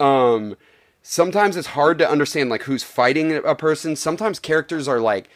Um 0.00 0.56
sometimes 1.02 1.56
it's 1.56 1.68
hard 1.68 1.98
to 1.98 2.08
understand 2.08 2.48
like 2.50 2.62
who's 2.62 2.82
fighting 2.82 3.32
a 3.36 3.54
person. 3.54 3.94
Sometimes 3.94 4.38
characters 4.40 4.88
are 4.88 5.00
like 5.00 5.28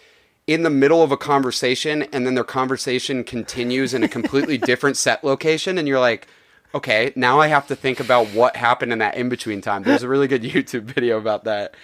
in 0.49 0.65
the 0.65 0.71
middle 0.71 1.03
of 1.03 1.13
a 1.13 1.17
conversation 1.17 2.03
and 2.05 2.27
then 2.27 2.35
their 2.35 2.43
conversation 2.43 3.23
continues 3.23 3.95
in 3.95 4.03
a 4.03 4.09
completely 4.09 4.59
different 4.71 4.97
set 4.97 5.23
location 5.23 5.79
and 5.79 5.87
you're 5.87 6.01
like 6.01 6.27
okay, 6.75 7.13
now 7.17 7.41
I 7.41 7.47
have 7.47 7.67
to 7.69 7.75
think 7.75 7.99
about 7.99 8.27
what 8.29 8.55
happened 8.57 8.93
in 8.93 8.99
that 8.99 9.15
in 9.17 9.31
between 9.31 9.63
time. 9.63 9.85
There's 9.85 10.03
a 10.03 10.09
really 10.09 10.29
good 10.29 10.43
YouTube 10.55 10.83
video 10.83 11.17
about 11.17 11.45
that. 11.45 11.75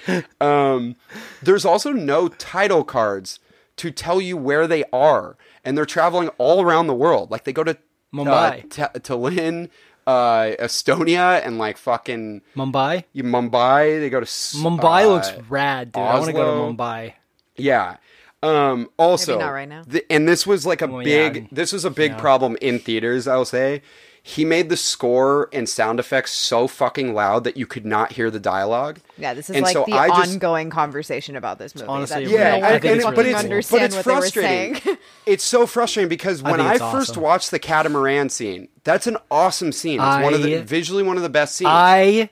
Um, 0.43 0.97
there's 1.43 1.65
also 1.65 1.91
no 1.93 2.29
title 2.29 2.85
cards 2.85 3.41
to 3.77 3.91
tell 3.91 4.21
you 4.21 4.37
where 4.37 4.67
they 4.67 4.85
are, 4.93 5.37
and 5.65 5.77
they're 5.77 5.87
traveling 5.87 6.29
all 6.37 6.61
around 6.63 6.87
the 6.87 6.95
world. 6.95 7.31
Like 7.31 7.45
they 7.45 7.53
go 7.53 7.65
to 7.65 7.79
Mumbai. 8.13 8.65
uh, 8.65 8.67
Ta- 8.69 8.91
Tallinn, 8.99 9.71
uh, 10.07 10.53
Estonia, 10.61 11.45
and 11.45 11.57
like 11.57 11.79
fucking 11.79 12.43
Mumbai. 12.55 13.05
You 13.15 13.25
Mumbai. 13.25 14.01
They 14.01 14.11
go 14.11 14.21
to 14.21 14.27
Mumbai 14.27 15.05
uh, 15.05 15.09
looks 15.09 15.33
rad, 15.49 15.93
dude. 15.93 16.03
I 16.03 16.15
want 16.15 16.27
to 16.27 16.33
go 16.33 16.45
to 16.45 16.75
Mumbai. 16.75 17.15
Yeah. 17.57 17.97
Um, 18.45 18.91
also, 18.99 19.33
Maybe 19.33 19.45
not 19.45 19.51
right 19.53 19.69
now. 19.69 19.83
th- 19.83 20.05
and 20.11 20.29
this 20.29 20.47
was 20.47 20.67
like 20.67 20.83
a 20.83 20.87
Well, 20.87 21.03
big. 21.05 21.37
I'm- 21.37 21.49
this 21.53 21.73
was 21.73 21.85
a 21.85 21.91
big 21.91 22.13
yeah. 22.13 22.19
problem 22.21 22.57
in 22.61 22.79
theaters. 22.79 23.27
I'll 23.27 23.45
say 23.45 23.83
he 24.27 24.43
made 24.45 24.71
the 24.71 24.77
score 24.77 25.51
and 25.53 25.69
sound 25.69 26.01
effects 26.01 26.33
so 26.33 26.67
fucking 26.67 27.13
loud 27.15 27.45
that 27.45 27.59
you 27.59 27.67
could 27.67 27.85
not 27.85 28.13
hear 28.13 28.31
the 28.31 28.41
dialogue. 28.41 28.99
Yeah, 29.19 29.35
this 29.35 29.51
is 29.51 29.57
And 29.57 29.65
like 29.65 29.75
so 29.75 29.85
the 29.87 29.93
I 29.95 30.09
just- 30.09 30.33
ongoing 30.33 30.71
conversation 30.71 31.37
about 31.37 31.59
this 31.59 31.75
movie. 31.75 31.89
honestly 31.89 32.25
that 32.25 32.31
Yeah, 32.31 32.39
no 32.39 32.57
I 32.57 32.61
one 32.61 32.71
think 32.71 32.83
can 32.83 32.95
it's 32.97 33.05
fucking 33.05 33.19
really 33.19 33.31
cool. 33.33 33.39
understand 33.41 33.81
but 33.81 33.85
it's 33.85 33.97
what 33.97 34.05
they 34.05 34.15
were 34.15 34.21
frustrating. 34.21 34.97
it's 35.27 35.45
so 35.45 35.67
frustrating 35.67 36.09
because 36.09 36.43
when 36.43 36.57
think 36.57 36.69
I, 36.69 36.79
first 36.79 37.11
awesome. 37.11 37.23
watched 37.23 37.51
the 37.51 37.59
catamaran 37.59 38.31
scene, 38.31 38.69
that's 38.83 39.07
an 39.07 39.19
awesome 39.31 39.73
scene. 39.73 40.01
It's 40.01 40.23
one 40.25 40.33
of 40.35 40.43
the 40.43 40.63
visually 40.63 41.03
one 41.03 41.17
of 41.19 41.23
the 41.23 41.29
best 41.29 41.57
scenes. 41.57 41.69
I 41.71 42.31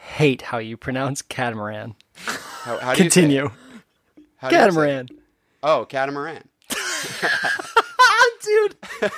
hate 0.00 0.42
how 0.42 0.58
you 0.58 0.76
pronounce 0.76 1.22
catamaran. 1.22 1.94
how, 2.16 2.78
how 2.78 2.94
do 2.94 3.04
you 3.04 3.10
say 3.10 3.22
it? 3.22 3.24
Continue. 3.24 3.50
How 4.38 4.48
do 4.48 4.54
you? 4.56 4.60
Catamaran. 4.62 5.08
Oh, 5.62 5.84
catamaran. 5.84 6.42
Dude. 8.44 8.76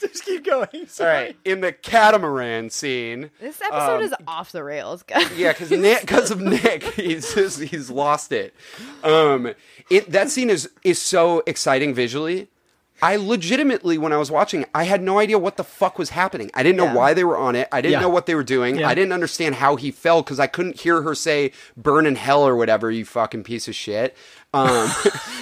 Just 0.00 0.24
keep 0.24 0.44
going. 0.44 0.66
All 0.98 1.06
right, 1.06 1.36
in 1.44 1.60
the 1.60 1.72
catamaran 1.72 2.70
scene. 2.70 3.30
This 3.38 3.60
episode 3.60 3.96
Um, 3.98 4.02
is 4.02 4.14
off 4.26 4.50
the 4.50 4.64
rails, 4.64 5.02
guys. 5.02 5.30
Yeah, 5.36 5.52
because 5.52 5.70
Nick, 5.70 6.00
because 6.00 6.30
of 6.30 6.40
Nick, 6.40 6.82
he's 6.94 7.34
just 7.34 7.60
he's 7.60 7.90
lost 7.90 8.32
it. 8.32 8.54
Um, 9.04 9.52
it 9.90 10.10
that 10.10 10.30
scene 10.30 10.48
is 10.48 10.70
is 10.84 11.00
so 11.00 11.42
exciting 11.46 11.92
visually. 11.94 12.48
I 13.02 13.16
legitimately, 13.16 13.96
when 13.98 14.12
I 14.12 14.16
was 14.18 14.30
watching, 14.30 14.64
I 14.74 14.84
had 14.84 15.02
no 15.02 15.18
idea 15.18 15.38
what 15.38 15.56
the 15.56 15.64
fuck 15.64 15.98
was 15.98 16.10
happening. 16.10 16.50
I 16.54 16.62
didn't 16.62 16.76
know 16.76 16.84
Yeah. 16.84 16.94
why 16.94 17.14
they 17.14 17.24
were 17.24 17.38
on 17.38 17.56
it. 17.56 17.66
I 17.72 17.80
didn't 17.80 17.92
Yeah. 17.94 18.00
know 18.00 18.08
what 18.10 18.26
they 18.26 18.34
were 18.34 18.42
doing. 18.44 18.78
Yeah. 18.78 18.88
I 18.88 18.94
didn't 18.94 19.12
understand 19.12 19.54
how 19.56 19.76
he 19.76 19.90
fell 19.90 20.22
because 20.22 20.38
I 20.38 20.46
couldn't 20.46 20.80
hear 20.80 21.02
her 21.02 21.14
say 21.14 21.52
"burn 21.76 22.04
in 22.06 22.16
hell" 22.16 22.42
or 22.46 22.54
whatever. 22.56 22.90
You 22.90 23.04
fucking 23.04 23.42
piece 23.44 23.68
of 23.68 23.74
shit. 23.74 24.16
Um, 24.52 24.90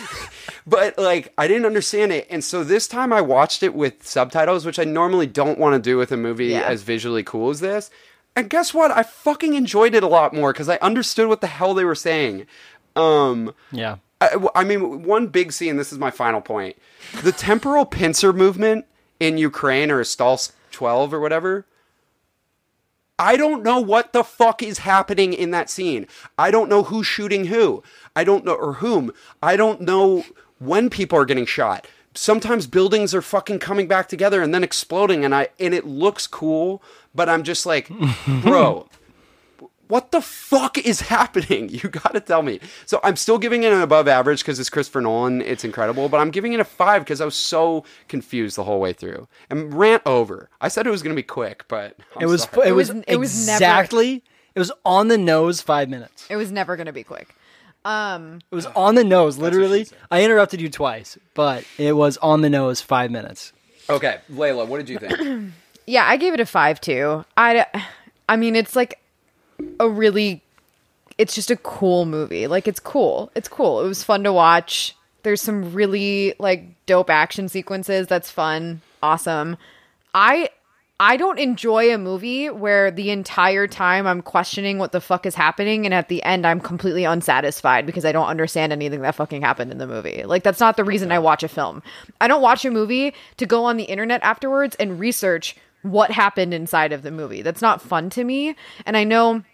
but 0.66 0.98
like 0.98 1.32
I 1.38 1.48
didn't 1.48 1.66
understand 1.66 2.12
it, 2.12 2.26
and 2.30 2.44
so 2.44 2.62
this 2.64 2.86
time 2.86 3.12
I 3.12 3.20
watched 3.20 3.62
it 3.62 3.74
with 3.74 4.06
subtitles, 4.06 4.64
which 4.66 4.78
I 4.78 4.84
normally 4.84 5.26
don't 5.26 5.58
want 5.58 5.74
to 5.74 5.80
do 5.80 5.96
with 5.96 6.12
a 6.12 6.16
movie 6.16 6.54
as 6.54 6.82
visually 6.82 7.22
cool 7.22 7.50
as 7.50 7.60
this. 7.60 7.90
And 8.36 8.48
guess 8.48 8.72
what? 8.72 8.90
I 8.90 9.02
fucking 9.02 9.54
enjoyed 9.54 9.94
it 9.94 10.02
a 10.04 10.08
lot 10.08 10.32
more 10.32 10.52
because 10.52 10.68
I 10.68 10.76
understood 10.76 11.28
what 11.28 11.40
the 11.40 11.46
hell 11.48 11.74
they 11.74 11.84
were 11.84 11.94
saying. 11.96 12.46
Um, 12.94 13.52
Yeah. 13.72 13.96
I, 14.20 14.48
I 14.54 14.64
mean, 14.64 15.02
one 15.04 15.28
big 15.28 15.52
scene. 15.52 15.76
This 15.76 15.92
is 15.92 15.98
my 15.98 16.11
final 16.11 16.40
point. 16.40 16.76
The 17.22 17.33
temporal 17.33 17.87
pincer 17.87 18.33
movement 18.33 18.87
in 19.20 19.38
Ukraine 19.38 19.90
or 19.90 20.00
Stalsk 20.02 20.52
twelve 20.72 21.14
or 21.14 21.20
whatever. 21.20 21.66
I 23.18 23.37
don't 23.37 23.64
know 23.64 23.81
what 23.81 24.12
the 24.12 24.22
fuck 24.22 24.62
is 24.62 24.78
happening 24.78 25.33
in 25.33 25.50
that 25.50 25.68
scene. 25.68 26.07
I 26.38 26.52
don't 26.52 26.68
know 26.68 26.85
who's 26.85 27.07
shooting 27.07 27.46
who. 27.46 27.83
I 28.14 28.22
don't 28.22 28.44
know 28.44 28.54
or 28.54 28.74
whom. 28.74 29.12
I 29.42 29.57
don't 29.57 29.81
know 29.81 30.24
when 30.61 30.88
people 30.88 31.18
are 31.18 31.24
getting 31.24 31.46
shot. 31.46 31.87
Sometimes 32.14 32.66
buildings 32.66 33.14
are 33.14 33.22
fucking 33.22 33.59
coming 33.59 33.88
back 33.88 34.09
together 34.09 34.40
and 34.40 34.54
then 34.54 34.64
exploding 34.64 35.24
and 35.24 35.35
I 35.35 35.48
and 35.59 35.74
it 35.74 35.87
looks 35.87 36.26
cool, 36.26 36.83
but 37.14 37.28
I'm 37.28 37.42
just 37.42 37.66
like, 37.66 37.90
bro, 38.42 38.88
what 39.88 40.12
the 40.12 40.20
fuck 40.20 40.79
is 40.79 41.01
happening? 41.16 41.68
You 41.70 41.88
got 41.88 42.12
to 42.14 42.20
tell 42.20 42.42
me. 42.42 42.61
So 42.87 43.01
I'm 43.03 43.16
still 43.16 43.38
giving 43.38 43.62
it 43.64 43.72
an 43.72 43.81
above 43.81 44.07
average 44.09 44.40
because 44.40 44.61
it's 44.61 44.70
Christopher 44.70 45.01
Nolan. 45.01 45.42
It's 45.42 45.64
incredible, 45.64 46.09
but 46.09 46.18
I'm 46.18 46.31
giving 46.31 46.53
it 46.53 46.61
a 46.61 46.64
five 46.64 47.03
because 47.05 47.20
I 47.20 47.24
was 47.24 47.35
so 47.35 47.85
confused 48.09 48.57
the 48.57 48.64
whole 48.64 48.81
way 48.81 48.92
through. 48.92 49.27
And 49.51 49.74
rant 49.74 50.03
over. 50.07 50.48
I 50.61 50.68
said 50.68 50.87
it 50.87 50.90
was 50.90 51.03
going 51.03 51.14
to 51.14 51.18
be 51.18 51.22
quick, 51.27 51.64
but 51.68 51.96
I'm 52.16 52.22
It 52.22 52.27
was 52.27 52.42
sorry. 52.44 52.68
it 52.68 52.72
was, 52.72 52.92
was- 52.92 53.05
it 53.09 53.16
was 53.16 53.46
never- 53.46 53.57
exactly 53.57 54.22
it 54.55 54.59
was 54.59 54.72
on 54.85 55.09
the 55.09 55.18
nose 55.18 55.61
5 55.61 55.88
minutes. 55.88 56.27
It 56.29 56.37
was 56.37 56.51
never 56.51 56.74
gonna 56.77 56.92
be 56.92 57.05
quick. 57.05 57.33
Um, 57.85 58.40
It 58.51 58.55
was 58.55 58.66
on 58.66 58.96
the 58.96 59.05
nose 59.05 59.38
literally. 59.38 59.87
I 60.11 60.24
interrupted 60.24 60.61
you 60.61 60.68
twice, 60.68 61.16
but 61.35 61.64
it 61.79 61.92
was 61.92 62.16
on 62.18 62.40
the 62.40 62.51
nose 62.51 62.81
5 62.81 63.11
minutes. 63.12 63.53
okay. 63.88 64.18
Layla, 64.33 64.66
what 64.66 64.79
did 64.79 64.88
you 64.88 64.98
think? 64.98 65.53
yeah, 65.87 66.05
I 66.07 66.16
gave 66.16 66.35
it 66.35 66.40
a 66.40 66.46
five 66.46 66.81
too. 66.81 67.24
I, 67.37 67.66
I 68.29 68.37
mean, 68.37 68.57
it's 68.57 68.74
like 68.74 68.98
a 69.80 69.88
really, 69.88 70.42
it's 71.16 71.34
just 71.34 71.50
a 71.50 71.56
cool 71.56 72.04
movie. 72.04 72.46
Like 72.46 72.68
it's 72.68 72.80
cool. 72.80 73.30
It's 73.34 73.48
cool. 73.48 73.84
It 73.84 73.88
was 73.88 74.04
fun 74.04 74.24
to 74.24 74.32
watch. 74.32 74.94
There's 75.22 75.42
some 75.42 75.72
really 75.72 76.34
like 76.38 76.64
dope 76.86 77.10
action 77.10 77.48
sequences. 77.48 78.06
That's 78.06 78.30
fun. 78.30 78.80
Awesome. 79.02 79.56
I. 80.14 80.50
I 81.00 81.16
don't 81.16 81.38
enjoy 81.38 81.94
a 81.94 81.96
movie 81.96 82.50
where 82.50 82.90
the 82.90 83.10
entire 83.10 83.68
time 83.68 84.04
I'm 84.04 84.20
questioning 84.20 84.78
what 84.78 84.90
the 84.90 85.00
fuck 85.00 85.26
is 85.26 85.36
happening 85.36 85.84
and 85.84 85.94
at 85.94 86.08
the 86.08 86.20
end 86.24 86.44
I'm 86.44 86.58
completely 86.58 87.04
unsatisfied 87.04 87.86
because 87.86 88.04
I 88.04 88.10
don't 88.10 88.26
understand 88.26 88.72
anything 88.72 89.02
that 89.02 89.14
fucking 89.14 89.42
happened 89.42 89.70
in 89.70 89.78
the 89.78 89.86
movie. 89.86 90.24
Like 90.24 90.42
that's 90.42 90.58
not 90.58 90.76
the 90.76 90.82
reason 90.82 91.12
I 91.12 91.20
watch 91.20 91.44
a 91.44 91.48
film. 91.48 91.84
I 92.20 92.26
don't 92.26 92.42
watch 92.42 92.64
a 92.64 92.72
movie 92.72 93.14
to 93.36 93.46
go 93.46 93.64
on 93.64 93.76
the 93.76 93.84
internet 93.84 94.24
afterwards 94.24 94.74
and 94.80 94.98
research 94.98 95.54
what 95.82 96.10
happened 96.10 96.52
inside 96.52 96.92
of 96.92 97.02
the 97.02 97.12
movie. 97.12 97.42
That's 97.42 97.62
not 97.62 97.80
fun 97.80 98.10
to 98.10 98.24
me. 98.24 98.56
And 98.84 98.96
I 98.96 99.04
know 99.04 99.44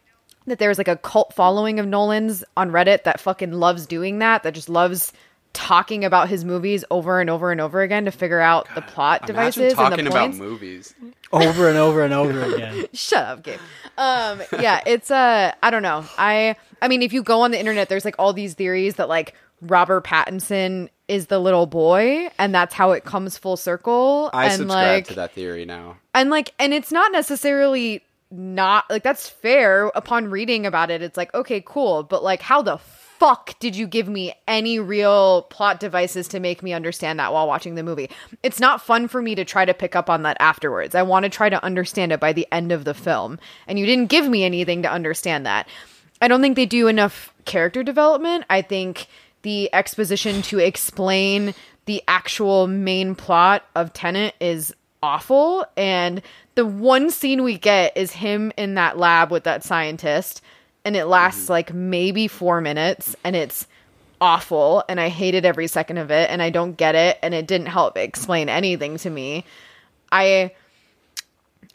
that 0.46 0.58
there's 0.58 0.78
like 0.78 0.88
a 0.88 0.96
cult 0.96 1.32
following 1.34 1.78
of 1.80 1.86
Nolan's 1.86 2.44
on 2.56 2.70
Reddit 2.70 3.04
that 3.04 3.20
fucking 3.20 3.52
loves 3.52 3.86
doing 3.86 4.18
that, 4.18 4.42
that 4.42 4.54
just 4.54 4.68
loves 4.68 5.12
talking 5.52 6.04
about 6.04 6.28
his 6.28 6.44
movies 6.44 6.84
over 6.90 7.20
and 7.20 7.30
over 7.30 7.52
and 7.52 7.60
over 7.60 7.80
again 7.80 8.04
to 8.06 8.10
figure 8.10 8.40
out 8.40 8.66
the 8.74 8.82
plot 8.82 9.28
Imagine 9.30 9.36
devices 9.36 9.62
and 9.62 9.74
talking 9.76 10.04
the 10.04 10.10
about 10.10 10.34
movies. 10.34 10.94
Over 11.32 11.68
and 11.68 11.78
over 11.78 12.04
and 12.04 12.12
over 12.12 12.42
again. 12.42 12.86
Shut 12.92 13.24
up, 13.24 13.42
Gabe. 13.44 13.60
Um, 13.96 14.42
yeah, 14.60 14.80
it's 14.84 15.10
uh, 15.10 15.52
I 15.62 15.70
don't 15.70 15.82
know. 15.82 16.04
I, 16.18 16.56
I 16.82 16.88
mean, 16.88 17.02
if 17.02 17.12
you 17.12 17.22
go 17.22 17.42
on 17.42 17.52
the 17.52 17.58
internet, 17.58 17.88
there's 17.88 18.04
like 18.04 18.16
all 18.18 18.32
these 18.32 18.54
theories 18.54 18.96
that 18.96 19.08
like 19.08 19.34
Robert 19.62 20.04
Pattinson 20.04 20.88
is 21.06 21.26
the 21.26 21.38
little 21.38 21.66
boy 21.66 22.30
and 22.38 22.54
that's 22.54 22.74
how 22.74 22.92
it 22.92 23.04
comes 23.04 23.36
full 23.36 23.56
circle 23.56 24.30
I 24.32 24.46
and 24.46 24.54
subscribe 24.54 24.86
like 24.86 25.06
to 25.08 25.14
that 25.14 25.32
theory 25.32 25.66
now. 25.66 25.98
and 26.14 26.30
like 26.30 26.54
and 26.58 26.72
it's 26.72 26.90
not 26.90 27.12
necessarily 27.12 28.02
not 28.36 28.84
like 28.90 29.02
that's 29.02 29.28
fair. 29.28 29.86
Upon 29.94 30.30
reading 30.30 30.66
about 30.66 30.90
it 30.90 31.02
it's 31.02 31.16
like 31.16 31.32
okay 31.34 31.62
cool. 31.64 32.02
But 32.02 32.22
like 32.22 32.42
how 32.42 32.62
the 32.62 32.78
fuck 32.78 33.58
did 33.58 33.76
you 33.76 33.86
give 33.86 34.08
me 34.08 34.34
any 34.48 34.78
real 34.78 35.42
plot 35.42 35.80
devices 35.80 36.28
to 36.28 36.40
make 36.40 36.62
me 36.62 36.72
understand 36.72 37.18
that 37.18 37.32
while 37.32 37.46
watching 37.46 37.74
the 37.74 37.82
movie? 37.82 38.10
It's 38.42 38.60
not 38.60 38.82
fun 38.82 39.08
for 39.08 39.22
me 39.22 39.34
to 39.36 39.44
try 39.44 39.64
to 39.64 39.72
pick 39.72 39.96
up 39.96 40.10
on 40.10 40.22
that 40.22 40.36
afterwards. 40.40 40.94
I 40.94 41.02
want 41.02 41.24
to 41.24 41.30
try 41.30 41.48
to 41.48 41.64
understand 41.64 42.12
it 42.12 42.20
by 42.20 42.32
the 42.32 42.46
end 42.52 42.72
of 42.72 42.84
the 42.84 42.94
film. 42.94 43.38
And 43.66 43.78
you 43.78 43.86
didn't 43.86 44.10
give 44.10 44.28
me 44.28 44.44
anything 44.44 44.82
to 44.82 44.90
understand 44.90 45.46
that. 45.46 45.68
I 46.20 46.28
don't 46.28 46.40
think 46.40 46.56
they 46.56 46.66
do 46.66 46.88
enough 46.88 47.32
character 47.44 47.82
development. 47.82 48.44
I 48.50 48.62
think 48.62 49.06
the 49.42 49.72
exposition 49.72 50.42
to 50.42 50.58
explain 50.58 51.54
the 51.86 52.02
actual 52.08 52.66
main 52.66 53.14
plot 53.14 53.64
of 53.74 53.92
Tenet 53.92 54.34
is 54.40 54.74
awful. 55.04 55.66
And 55.76 56.22
the 56.54 56.64
one 56.64 57.10
scene 57.10 57.42
we 57.42 57.58
get 57.58 57.94
is 57.94 58.10
him 58.10 58.52
in 58.56 58.74
that 58.74 58.96
lab 58.96 59.30
with 59.30 59.44
that 59.44 59.62
scientist, 59.62 60.40
and 60.82 60.96
it 60.96 61.04
lasts 61.04 61.44
mm-hmm. 61.44 61.52
like 61.52 61.74
maybe 61.74 62.26
four 62.26 62.62
minutes, 62.62 63.14
and 63.22 63.36
it's 63.36 63.66
awful. 64.18 64.82
And 64.88 64.98
I 64.98 65.10
hated 65.10 65.44
every 65.44 65.66
second 65.66 65.98
of 65.98 66.10
it, 66.10 66.30
and 66.30 66.40
I 66.40 66.48
don't 66.48 66.74
get 66.74 66.94
it, 66.94 67.18
and 67.22 67.34
it 67.34 67.46
didn't 67.46 67.66
help 67.66 67.98
explain 67.98 68.48
anything 68.48 68.96
to 68.98 69.10
me. 69.10 69.44
I. 70.10 70.52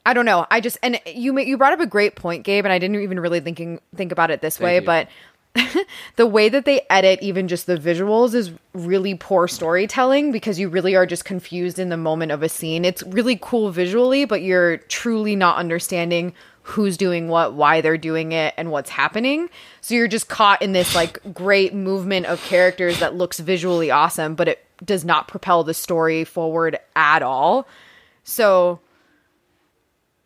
I 0.05 0.13
don't 0.13 0.25
know. 0.25 0.47
I 0.49 0.59
just 0.59 0.77
and 0.81 0.99
you 1.05 1.37
you 1.39 1.57
brought 1.57 1.73
up 1.73 1.81
a 1.81 1.85
great 1.85 2.15
point, 2.15 2.43
Gabe, 2.43 2.65
and 2.65 2.73
I 2.73 2.79
didn't 2.79 2.99
even 3.01 3.19
really 3.19 3.41
thinking 3.41 3.79
think 3.95 4.11
about 4.11 4.31
it 4.31 4.41
this 4.41 4.59
way, 4.59 4.75
you. 4.75 4.81
but 4.81 5.07
the 6.15 6.27
way 6.27 6.49
that 6.49 6.65
they 6.65 6.81
edit 6.89 7.19
even 7.21 7.47
just 7.47 7.65
the 7.65 7.77
visuals 7.77 8.33
is 8.33 8.51
really 8.73 9.15
poor 9.15 9.47
storytelling 9.47 10.31
because 10.31 10.59
you 10.59 10.69
really 10.69 10.95
are 10.95 11.05
just 11.05 11.25
confused 11.25 11.79
in 11.79 11.89
the 11.89 11.97
moment 11.97 12.31
of 12.31 12.43
a 12.43 12.49
scene. 12.49 12.85
It's 12.85 13.03
really 13.03 13.38
cool 13.41 13.71
visually, 13.71 14.25
but 14.25 14.41
you're 14.41 14.77
truly 14.77 15.35
not 15.35 15.57
understanding 15.57 16.33
who's 16.62 16.97
doing 16.97 17.29
what, 17.29 17.53
why 17.53 17.81
they're 17.81 17.97
doing 17.97 18.31
it, 18.31 18.53
and 18.55 18.69
what's 18.69 18.91
happening. 18.91 19.49
So 19.81 19.95
you're 19.95 20.07
just 20.07 20.29
caught 20.29 20.62
in 20.62 20.73
this 20.73 20.93
like 20.93 21.19
great 21.33 21.73
movement 21.73 22.27
of 22.27 22.41
characters 22.43 22.99
that 22.99 23.15
looks 23.15 23.39
visually 23.39 23.89
awesome, 23.89 24.35
but 24.35 24.47
it 24.47 24.65
does 24.85 25.03
not 25.03 25.27
propel 25.27 25.63
the 25.63 25.73
story 25.73 26.23
forward 26.23 26.77
at 26.95 27.23
all. 27.23 27.67
So 28.23 28.79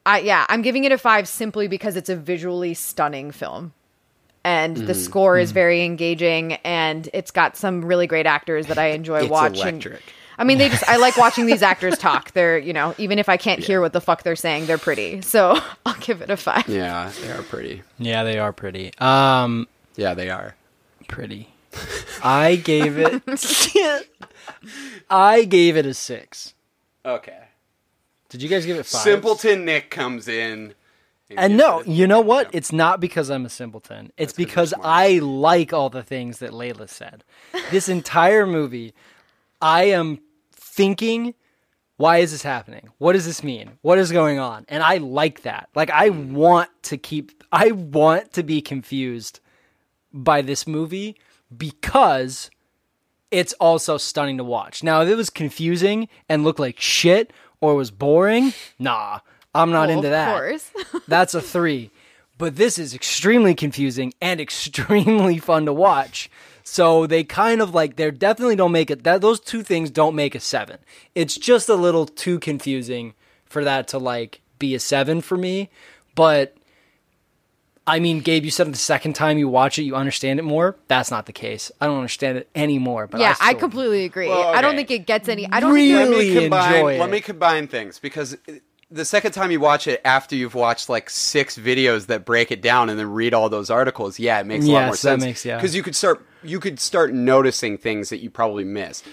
I 0.06 0.20
yeah, 0.20 0.46
I'm 0.50 0.62
giving 0.62 0.84
it 0.84 0.92
a 0.92 0.98
5 0.98 1.28
simply 1.30 1.70
because 1.70 1.96
it's 1.96 2.10
a 2.10 2.16
visually 2.16 2.74
stunning 2.74 3.32
film 3.32 3.74
and 4.44 4.76
Mm-hmm. 4.78 4.86
the 4.88 4.94
score 4.96 5.38
is 5.38 5.52
very 5.52 5.84
engaging 5.84 6.54
and 6.64 7.10
it's 7.14 7.32
got 7.32 7.56
some 7.58 7.84
really 7.86 8.08
great 8.08 8.26
actors 8.26 8.68
that 8.68 8.78
I 8.78 8.88
enjoy 8.88 9.22
It's 9.22 9.30
watching. 9.30 9.62
electric. 9.62 10.02
I 10.38 10.44
mean, 10.46 10.58
they 10.58 10.68
just 10.70 10.84
I 10.90 10.98
like 10.98 11.16
watching 11.18 11.46
these 11.46 11.62
actors 11.62 11.98
talk. 12.00 12.32
They're, 12.32 12.58
you 12.58 12.74
know, 12.74 12.96
even 12.98 13.20
if 13.20 13.30
I 13.30 13.38
can't 13.38 13.60
hear 13.64 13.80
what 13.82 13.94
the 13.94 14.02
fuck 14.02 14.24
they're 14.24 14.36
saying, 14.36 14.66
they're 14.66 14.78
pretty. 14.80 15.22
So, 15.22 15.60
I'll 15.86 15.94
give 16.00 16.22
it 16.22 16.30
a 16.32 16.38
5. 16.38 16.68
Yeah, 16.68 17.12
they 17.22 17.32
are 17.32 17.44
pretty. 17.44 17.84
Yeah, 18.00 18.24
they 18.24 18.40
are 18.40 18.52
pretty. 18.52 18.92
Um, 18.98 19.68
Yeah, 19.96 20.14
they 20.16 20.30
are. 20.32 20.56
pretty. 21.08 21.50
I 22.24 22.56
gave 22.56 22.98
it. 22.98 23.22
I 25.10 25.46
gave 25.46 25.78
it 25.78 25.86
a 25.86 25.94
six. 25.94 26.54
Okay. 27.06 27.38
Did 28.30 28.42
you 28.42 28.50
guys 28.50 28.66
give 28.66 28.78
it 28.78 28.86
five? 28.86 29.02
Simpleton 29.02 29.66
Nick 29.66 29.90
comes 29.90 30.28
in. 30.28 30.74
And 31.38 31.58
no, 31.58 31.80
it- 31.80 31.88
you 31.88 32.08
know 32.08 32.22
what? 32.22 32.50
It's 32.54 32.72
not 32.72 33.00
because 33.00 33.30
I'm 33.30 33.46
a 33.46 33.50
simpleton. 33.50 34.12
It's 34.18 34.34
because 34.34 34.74
I 34.82 35.20
like 35.20 35.74
all 35.74 35.90
the 35.90 36.04
things 36.04 36.40
that 36.40 36.52
Layla 36.52 36.88
said. 36.90 37.24
This 37.72 37.90
entire 38.00 38.46
movie, 38.46 38.94
I 39.62 39.86
am 39.86 40.20
thinking, 40.52 41.34
why 41.98 42.18
is 42.18 42.32
this 42.32 42.44
happening? 42.44 42.90
What 42.98 43.14
does 43.14 43.26
this 43.26 43.44
mean? 43.44 43.72
What 43.82 43.98
is 44.00 44.12
going 44.12 44.40
on? 44.40 44.66
And 44.68 44.82
I 44.84 44.98
like 44.98 45.44
that. 45.44 45.70
Like 45.76 45.90
I 45.92 46.10
want 46.10 46.70
to 46.84 46.98
keep 46.98 47.44
I 47.52 47.72
want 47.72 48.34
to 48.34 48.44
be 48.44 48.62
confused 48.62 49.40
by 50.12 50.42
this 50.42 50.66
movie 50.68 51.16
because 51.56 52.50
it's 53.32 53.54
also 53.54 53.98
stunning 53.98 54.38
to 54.38 54.44
watch. 54.44 54.84
Now, 54.84 55.02
if 55.02 55.10
it 55.10 55.16
was 55.16 55.30
confusing 55.30 56.08
and 56.30 56.44
looked 56.44 56.60
like 56.60 56.80
shit 56.80 57.32
or 57.62 57.76
was 57.76 57.90
boring, 57.92 58.54
nah, 58.78 59.20
I'm 59.56 59.72
not 59.72 59.88
Well, 59.90 59.98
into 59.98 60.08
of 60.08 60.12
that. 60.12 60.34
course. 60.34 60.72
That's 61.08 61.34
a 61.34 61.42
three. 61.42 61.92
But 62.38 62.56
this 62.56 62.80
is 62.80 62.94
extremely 62.96 63.54
confusing 63.56 64.14
and 64.22 64.42
extremely 64.48 65.38
fun 65.38 65.66
to 65.66 65.74
watch. 65.74 66.30
So 66.64 67.06
they 67.06 67.24
kind 67.24 67.62
of 67.62 67.74
like 67.76 67.98
they 67.98 68.10
definitely 68.12 68.56
don't 68.56 68.72
make 68.72 68.90
it 68.90 69.04
that 69.04 69.22
those 69.22 69.40
two 69.40 69.64
things 69.64 69.90
don't 69.92 70.16
make 70.16 70.34
a 70.34 70.40
seven. 70.40 70.78
It's 71.14 71.36
just 71.36 71.68
a 71.70 71.76
little 71.76 72.06
too 72.06 72.40
confusing 72.40 73.14
for 73.46 73.64
that 73.64 73.88
to 73.90 73.98
like 74.00 74.42
be 74.60 74.74
a 74.74 74.80
seven 74.80 75.22
for 75.22 75.38
me. 75.38 75.70
But 76.16 76.56
I 77.86 78.00
mean, 78.00 78.22
Gabe, 78.22 78.46
you 78.46 78.52
said 78.52 78.72
the 78.72 78.78
second 78.78 79.14
time 79.14 79.38
you 79.38 79.50
watch 79.50 79.78
it, 79.78 79.84
you 79.84 79.94
understand 79.96 80.40
it 80.40 80.44
more. 80.44 80.78
That's 80.88 81.12
not 81.12 81.26
the 81.26 81.34
case. 81.34 81.70
I 81.82 81.86
don't 81.88 81.98
understand 81.98 82.38
it 82.38 82.50
anymore. 82.56 83.08
But 83.08 83.20
yeah, 83.20 83.36
I, 83.42 83.50
still 83.50 83.60
completely 83.60 84.06
agree. 84.06 84.30
Well, 84.30 84.54
I 84.56 84.62
don't 84.62 84.78
think 84.78 84.90
it 84.90 85.06
gets 85.06 85.28
any 85.28 85.46
I 85.52 85.60
don't 85.60 85.74
Really? 85.74 85.90
think 85.90 86.10
let 86.10 86.18
me 86.18 86.28
enjoy 86.30 86.42
combine. 86.44 86.96
it. 86.96 87.00
Let 87.00 87.10
me 87.10 87.20
combine 87.22 87.68
things 87.68 88.00
because 88.00 88.38
the 88.94 89.06
second 89.06 89.32
time 89.32 89.50
you 89.52 89.60
watch 89.60 89.88
it 89.88 90.00
after 90.06 90.36
you've 90.36 90.54
watched 90.56 90.88
like 90.88 91.10
six 91.10 91.58
videos 91.58 92.06
that 92.06 92.26
break 92.26 92.52
it 92.52 92.62
down 92.62 92.90
and 92.90 93.00
then 93.00 93.10
read 93.12 93.34
all 93.34 93.50
those 93.50 93.70
articles, 93.70 94.20
yeah, 94.20 94.40
it 94.40 94.46
makes 94.46 94.66
a 94.66 94.72
lot 94.72 94.86
more 94.86 94.96
sense. 94.96 95.24
makes- 95.24 95.46
yeah. 95.46 95.58
because 95.58 95.76
you 95.76 95.82
could 95.84 95.96
start 95.96 96.26
you 96.44 96.60
could 96.60 96.80
start 96.80 97.14
noticing 97.14 97.78
things 97.78 98.10
that 98.10 98.20
you 98.20 98.30
probably 98.30 98.64
missed. 98.64 99.06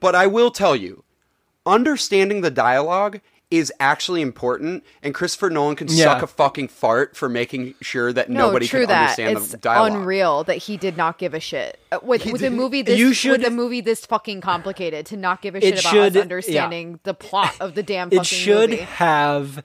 But 0.00 0.14
I 0.14 0.26
will 0.26 0.50
tell 0.50 0.74
you, 0.74 1.04
understanding 1.66 2.40
the 2.40 2.50
dialogue 2.50 3.20
is 3.50 3.72
actually 3.80 4.20
important, 4.20 4.84
and 5.02 5.14
Christopher 5.14 5.48
Nolan 5.48 5.74
can 5.74 5.88
Yeah. 5.88 6.04
suck 6.04 6.22
a 6.22 6.26
fucking 6.26 6.68
fart 6.68 7.16
for 7.16 7.30
making 7.30 7.74
sure 7.80 8.12
that 8.12 8.28
no, 8.28 8.48
nobody 8.48 8.66
true 8.68 8.80
can 8.80 8.88
that. 8.88 9.00
understand 9.02 9.38
It's 9.38 9.48
the 9.48 9.56
dialogue. 9.56 9.92
unreal 9.92 10.44
that 10.44 10.58
he 10.58 10.76
did 10.76 10.98
not 10.98 11.16
give 11.16 11.32
a 11.32 11.40
shit 11.40 11.78
Uh, 11.90 11.98
with 12.02 12.26
with 12.26 12.42
a 12.42 12.50
movie 12.50 12.82
this 12.82 12.98
You 12.98 13.14
should- 13.14 13.38
with 13.40 13.46
a 13.46 13.50
movie 13.50 13.80
this 13.80 14.04
fucking 14.04 14.42
complicated 14.42 15.06
to 15.06 15.16
not 15.16 15.40
give 15.40 15.54
a 15.54 15.60
shit 15.62 15.80
about 15.80 15.90
should- 15.92 16.16
us 16.18 16.20
understanding 16.22 17.00
the 17.04 17.14
plot 17.14 17.54
of 17.58 17.74
the 17.74 17.82
damn 17.82 18.10
fucking 18.10 18.20
it 18.20 18.26
should 18.26 18.70
movie. 18.70 18.82
have 18.82 19.64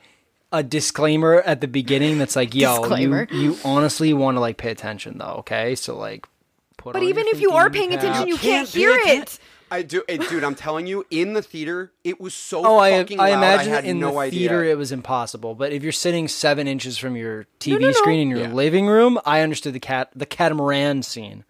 a 0.53 0.63
disclaimer 0.63 1.41
at 1.41 1.59
the 1.59 1.67
beginning 1.67 2.19
that's 2.19 2.35
like, 2.37 2.55
yo, 2.55 2.85
you, 2.95 3.27
you 3.31 3.57
honestly 3.65 4.13
want 4.13 4.37
to 4.37 4.39
like 4.39 4.55
pay 4.55 4.69
attention 4.69 5.17
though, 5.17 5.37
okay? 5.39 5.75
So 5.75 5.97
like 5.97 6.25
put 6.77 6.93
But 6.93 7.03
even 7.03 7.27
if 7.27 7.41
you 7.41 7.51
are 7.51 7.69
paying 7.69 7.89
cap. 7.89 7.99
attention, 7.99 8.27
you 8.29 8.37
can't 8.37 8.71
pay 8.71 8.79
hear 8.79 8.95
atten- 8.95 9.21
it. 9.23 9.39
I 9.73 9.81
do, 9.81 10.03
eh, 10.07 10.17
dude. 10.17 10.43
I'm 10.43 10.55
telling 10.55 10.85
you, 10.87 11.05
in 11.09 11.33
the 11.33 11.41
theater, 11.41 11.91
it 12.03 12.21
was 12.21 12.33
so 12.33 12.63
Oh, 12.65 12.77
I, 12.77 12.91
fucking 12.91 13.19
I 13.19 13.31
loud. 13.31 13.37
imagine 13.37 13.71
I 13.73 13.75
had 13.77 13.85
in 13.85 13.99
no 13.99 14.11
the 14.11 14.17
idea. 14.19 14.39
theater 14.39 14.63
it 14.63 14.77
was 14.77 14.91
impossible. 14.91 15.55
But 15.55 15.71
if 15.71 15.81
you're 15.81 15.91
sitting 15.91 16.27
seven 16.27 16.67
inches 16.67 16.97
from 16.97 17.15
your 17.15 17.47
TV 17.59 17.79
no, 17.79 17.87
no. 17.87 17.91
screen 17.93 18.19
in 18.19 18.29
your 18.29 18.39
Yeah. 18.41 18.53
living 18.53 18.85
room, 18.87 19.19
I 19.25 19.41
understood 19.41 19.73
the 19.73 19.79
cat 19.79 20.09
the 20.15 20.25
catamaran 20.27 21.01
scene. 21.01 21.43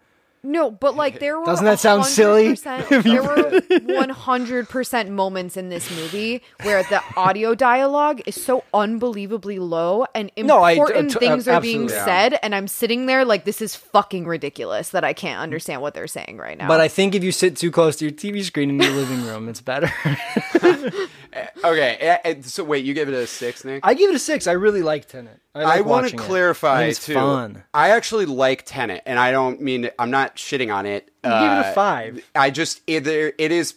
No, 0.44 0.70
but 0.70 0.94
like 0.94 1.20
there 1.20 1.38
were 1.38 1.46
Doesn't 1.46 1.64
that 1.64 1.80
sound 1.80 2.04
silly? 2.04 2.52
100% 2.52 3.02
There 3.02 3.22
were 3.22 3.60
100% 4.14 5.08
moments 5.08 5.56
in 5.56 5.70
this 5.70 5.90
movie 5.90 6.42
where 6.62 6.82
the 6.84 7.00
audio 7.16 7.54
dialogue 7.54 8.20
is 8.26 8.40
so 8.42 8.62
unbelievably 8.74 9.58
low 9.58 10.04
and 10.14 10.30
No, 10.36 10.58
I- 10.58 10.72
important 10.72 11.12
t- 11.12 11.18
things 11.18 11.48
are 11.48 11.60
being 11.60 11.84
absolutely. 11.84 12.04
said 12.12 12.38
and 12.42 12.54
I'm 12.54 12.68
sitting 12.68 13.06
there 13.06 13.24
like 13.24 13.44
this 13.44 13.62
is 13.62 13.74
fucking 13.74 14.26
ridiculous 14.26 14.90
that 14.90 15.02
I 15.02 15.14
can't 15.14 15.40
understand 15.40 15.80
what 15.80 15.94
they're 15.94 16.06
saying 16.06 16.36
right 16.38 16.58
now. 16.58 16.68
But 16.68 16.80
I 16.80 16.88
think 16.88 17.14
if 17.14 17.24
you 17.24 17.32
sit 17.32 17.56
too 17.56 17.70
close 17.70 17.96
to 17.96 18.04
your 18.04 18.12
TV 18.12 18.44
screen 18.44 18.68
in 18.70 18.78
your 18.80 18.92
living 18.92 19.24
room, 19.24 19.48
it's 19.48 19.60
better. 19.62 19.90
Okay, 21.64 21.96
eh, 22.00 22.18
eh, 22.24 22.34
so 22.42 22.62
wait, 22.64 22.84
you 22.84 22.94
gave 22.94 23.08
it 23.08 23.14
a 23.14 23.26
six, 23.26 23.64
Nick? 23.64 23.80
I 23.84 23.94
give 23.94 24.10
it 24.10 24.16
a 24.16 24.18
six. 24.20 24.46
I 24.46 24.52
really 24.52 24.82
like 24.82 25.06
Tenet. 25.06 25.40
I, 25.54 25.62
I 25.62 25.80
want 25.80 26.08
to 26.08 26.14
watching 26.14 26.18
it. 26.18 26.22
Clarify 26.22 26.82
it's 26.84 27.04
too. 27.06 27.14
fun. 27.14 27.64
I 27.72 27.90
actually 27.90 28.26
like 28.26 28.64
Tenet, 28.64 29.02
and 29.06 29.18
I 29.18 29.30
don't 29.30 29.60
mean 29.60 29.90
I'm 29.98 30.10
not 30.10 30.36
shitting 30.36 30.74
on 30.74 30.86
it. 30.86 31.10
You 31.24 31.30
give 31.30 31.32
it 31.40 31.44
Uh, 31.44 31.62
a 31.66 31.72
five. 31.72 32.24
I 32.34 32.50
just 32.50 32.80
either 32.86 33.32
it 33.38 33.52
is. 33.52 33.74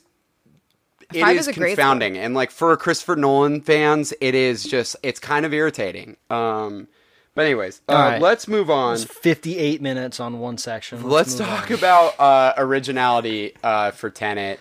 It 1.14 1.22
Five 1.22 1.38
is 1.38 1.48
is 1.48 1.56
a 1.56 1.60
great 1.60 1.76
confounding, 1.78 2.18
and 2.18 2.34
like 2.34 2.52
for 2.52 2.76
Christopher 2.76 3.16
Nolan 3.16 3.62
fans, 3.62 4.14
it 4.20 4.36
is 4.36 4.64
just 4.66 4.98
it's 5.04 5.20
kind 5.22 5.46
of 5.46 5.54
irritating. 5.54 6.18
Um, 6.30 6.90
but 7.34 7.46
anyways, 7.46 7.82
uh, 7.88 7.94
All 7.94 7.98
right. 8.02 8.22
let's 8.22 8.48
move 8.50 8.70
on. 8.70 8.96
It's 8.96 9.06
58 9.06 9.82
minutes 9.82 10.20
on 10.20 10.40
one 10.40 10.58
section. 10.58 11.04
Let's 11.08 11.40
move 11.40 11.48
talk 11.48 11.72
on. 11.72 11.78
about 11.78 12.20
uh, 12.20 12.54
originality 12.58 13.54
uh, 13.64 13.92
for 13.92 14.10
Tenet. 14.10 14.60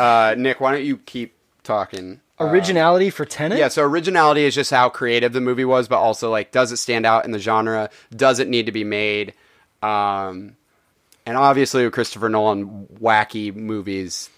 Uh, 0.00 0.34
Nick, 0.36 0.60
why 0.60 0.72
don't 0.72 0.84
you 0.84 0.96
keep 0.96 1.34
talking? 1.62 2.20
Originality 2.38 3.10
for 3.10 3.24
Tenet. 3.24 3.58
Yeah, 3.58 3.68
so 3.68 3.82
originality 3.82 4.44
is 4.44 4.54
just 4.54 4.70
how 4.70 4.88
creative 4.88 5.32
the 5.32 5.40
movie 5.40 5.64
was, 5.64 5.88
but 5.88 5.98
also 5.98 6.30
like, 6.30 6.52
does 6.52 6.72
it 6.72 6.76
stand 6.76 7.06
out 7.06 7.24
in 7.24 7.30
the 7.30 7.38
genre? 7.38 7.90
Does 8.14 8.38
it 8.38 8.48
need 8.48 8.66
to 8.66 8.72
be 8.72 8.84
made? 8.84 9.34
Um, 9.82 10.56
and 11.24 11.36
obviously, 11.36 11.84
with 11.84 11.92
Christopher 11.92 12.28
Nolan, 12.28 12.86
wacky 13.00 13.54
movies. 13.54 14.30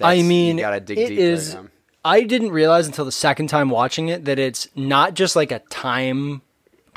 I 0.00 0.22
mean, 0.22 0.58
you 0.58 0.64
gotta 0.64 0.80
dig 0.80 0.98
it 0.98 1.08
deep 1.08 1.18
is. 1.18 1.56
I 2.04 2.22
didn't 2.22 2.50
realize 2.50 2.86
until 2.86 3.04
the 3.04 3.12
second 3.12 3.48
time 3.48 3.68
watching 3.68 4.08
it 4.08 4.26
that 4.26 4.38
it's 4.38 4.68
not 4.76 5.14
just 5.14 5.34
like 5.34 5.50
a 5.50 5.58
time 5.58 6.42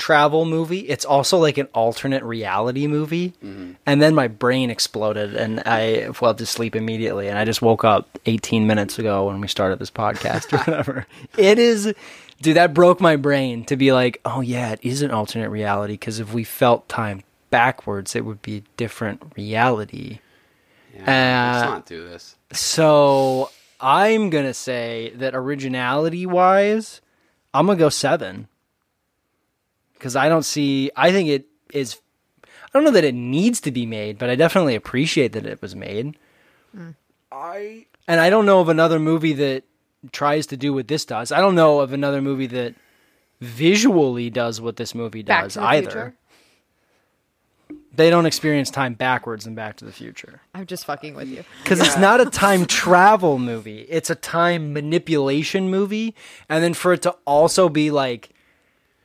travel 0.00 0.44
movie. 0.44 0.80
It's 0.80 1.04
also 1.04 1.38
like 1.38 1.58
an 1.58 1.68
alternate 1.74 2.24
reality 2.24 2.86
movie. 2.88 3.34
And 3.86 4.02
then 4.02 4.14
my 4.16 4.26
brain 4.26 4.70
exploded 4.70 5.36
and 5.36 5.60
I 5.60 6.10
fell 6.12 6.34
to 6.34 6.46
sleep 6.46 6.74
immediately. 6.74 7.28
And 7.28 7.38
I 7.38 7.44
just 7.44 7.62
woke 7.62 7.84
up 7.84 8.18
18 8.26 8.66
minutes 8.66 8.98
ago 8.98 9.26
when 9.28 9.40
we 9.40 9.46
started 9.46 9.78
this 9.78 9.90
podcast 9.92 10.52
or 10.52 10.58
whatever. 10.70 11.06
it 11.38 11.58
is, 11.60 11.94
dude, 12.42 12.56
that 12.56 12.74
broke 12.74 13.00
my 13.00 13.14
brain 13.16 13.64
to 13.66 13.76
be 13.76 13.92
like, 13.92 14.20
oh 14.24 14.40
yeah, 14.40 14.72
it 14.72 14.80
is 14.82 15.02
an 15.02 15.10
alternate 15.12 15.50
reality. 15.50 15.92
Because 15.92 16.18
if 16.18 16.32
we 16.32 16.42
felt 16.42 16.88
time 16.88 17.22
backwards, 17.50 18.16
it 18.16 18.24
would 18.24 18.42
be 18.42 18.56
a 18.58 18.62
different 18.76 19.22
reality. 19.36 20.18
Yeah, 20.94 21.52
let's 21.52 21.66
Uh, 21.66 21.70
not 21.70 21.86
do 21.86 22.08
this. 22.08 22.36
So 22.52 23.50
I'm 23.80 24.30
gonna 24.30 24.54
say 24.54 25.12
that 25.16 25.34
originality 25.34 26.26
wise, 26.26 27.00
I'm 27.54 27.66
gonna 27.66 27.78
go 27.78 27.88
seven. 27.88 28.48
Because 30.00 30.16
I 30.16 30.30
don't 30.30 30.44
see. 30.44 30.90
I 30.96 31.12
think 31.12 31.28
it 31.28 31.46
is. 31.74 31.98
I 32.42 32.48
don't 32.72 32.84
know 32.84 32.90
that 32.92 33.04
it 33.04 33.14
needs 33.14 33.60
to 33.60 33.70
be 33.70 33.84
made, 33.84 34.18
but 34.18 34.30
I 34.30 34.34
definitely 34.34 34.74
appreciate 34.74 35.32
that 35.32 35.44
it 35.44 35.60
was 35.60 35.76
made. 35.76 36.16
I 37.30 37.86
And 38.08 38.20
I 38.20 38.30
don't 38.30 38.46
know 38.46 38.60
of 38.60 38.68
another 38.68 38.98
movie 38.98 39.34
that 39.34 39.64
tries 40.10 40.46
to 40.46 40.56
do 40.56 40.72
what 40.72 40.88
this 40.88 41.04
does. 41.04 41.30
I 41.30 41.40
don't 41.40 41.54
know 41.54 41.80
of 41.80 41.92
another 41.92 42.22
movie 42.22 42.46
that 42.46 42.74
visually 43.40 44.30
does 44.30 44.60
what 44.60 44.76
this 44.76 44.94
movie 44.94 45.22
Back 45.22 45.44
does 45.44 45.54
to 45.54 45.60
the 45.60 45.66
either. 45.66 45.90
Future? 45.90 46.14
They 47.92 48.08
don't 48.08 48.24
experience 48.24 48.70
time 48.70 48.94
backwards 48.94 49.46
in 49.46 49.54
Back 49.54 49.76
to 49.78 49.84
the 49.84 49.92
Future. 49.92 50.40
I'm 50.54 50.64
just 50.64 50.86
fucking 50.86 51.14
with 51.14 51.28
you. 51.28 51.44
because 51.62 51.80
it's 51.80 51.98
not 51.98 52.20
a 52.20 52.26
time 52.26 52.64
travel 52.82 53.38
movie 53.38 53.80
it's 53.82 54.10
a 54.10 54.14
time 54.14 54.72
manipulation 54.72 55.68
movie 55.68 56.14
and 56.48 56.64
then 56.64 56.72
for 56.72 56.92
it 56.92 57.02
to 57.02 57.10
also 57.26 57.68
be 57.68 57.90
like 57.90 58.30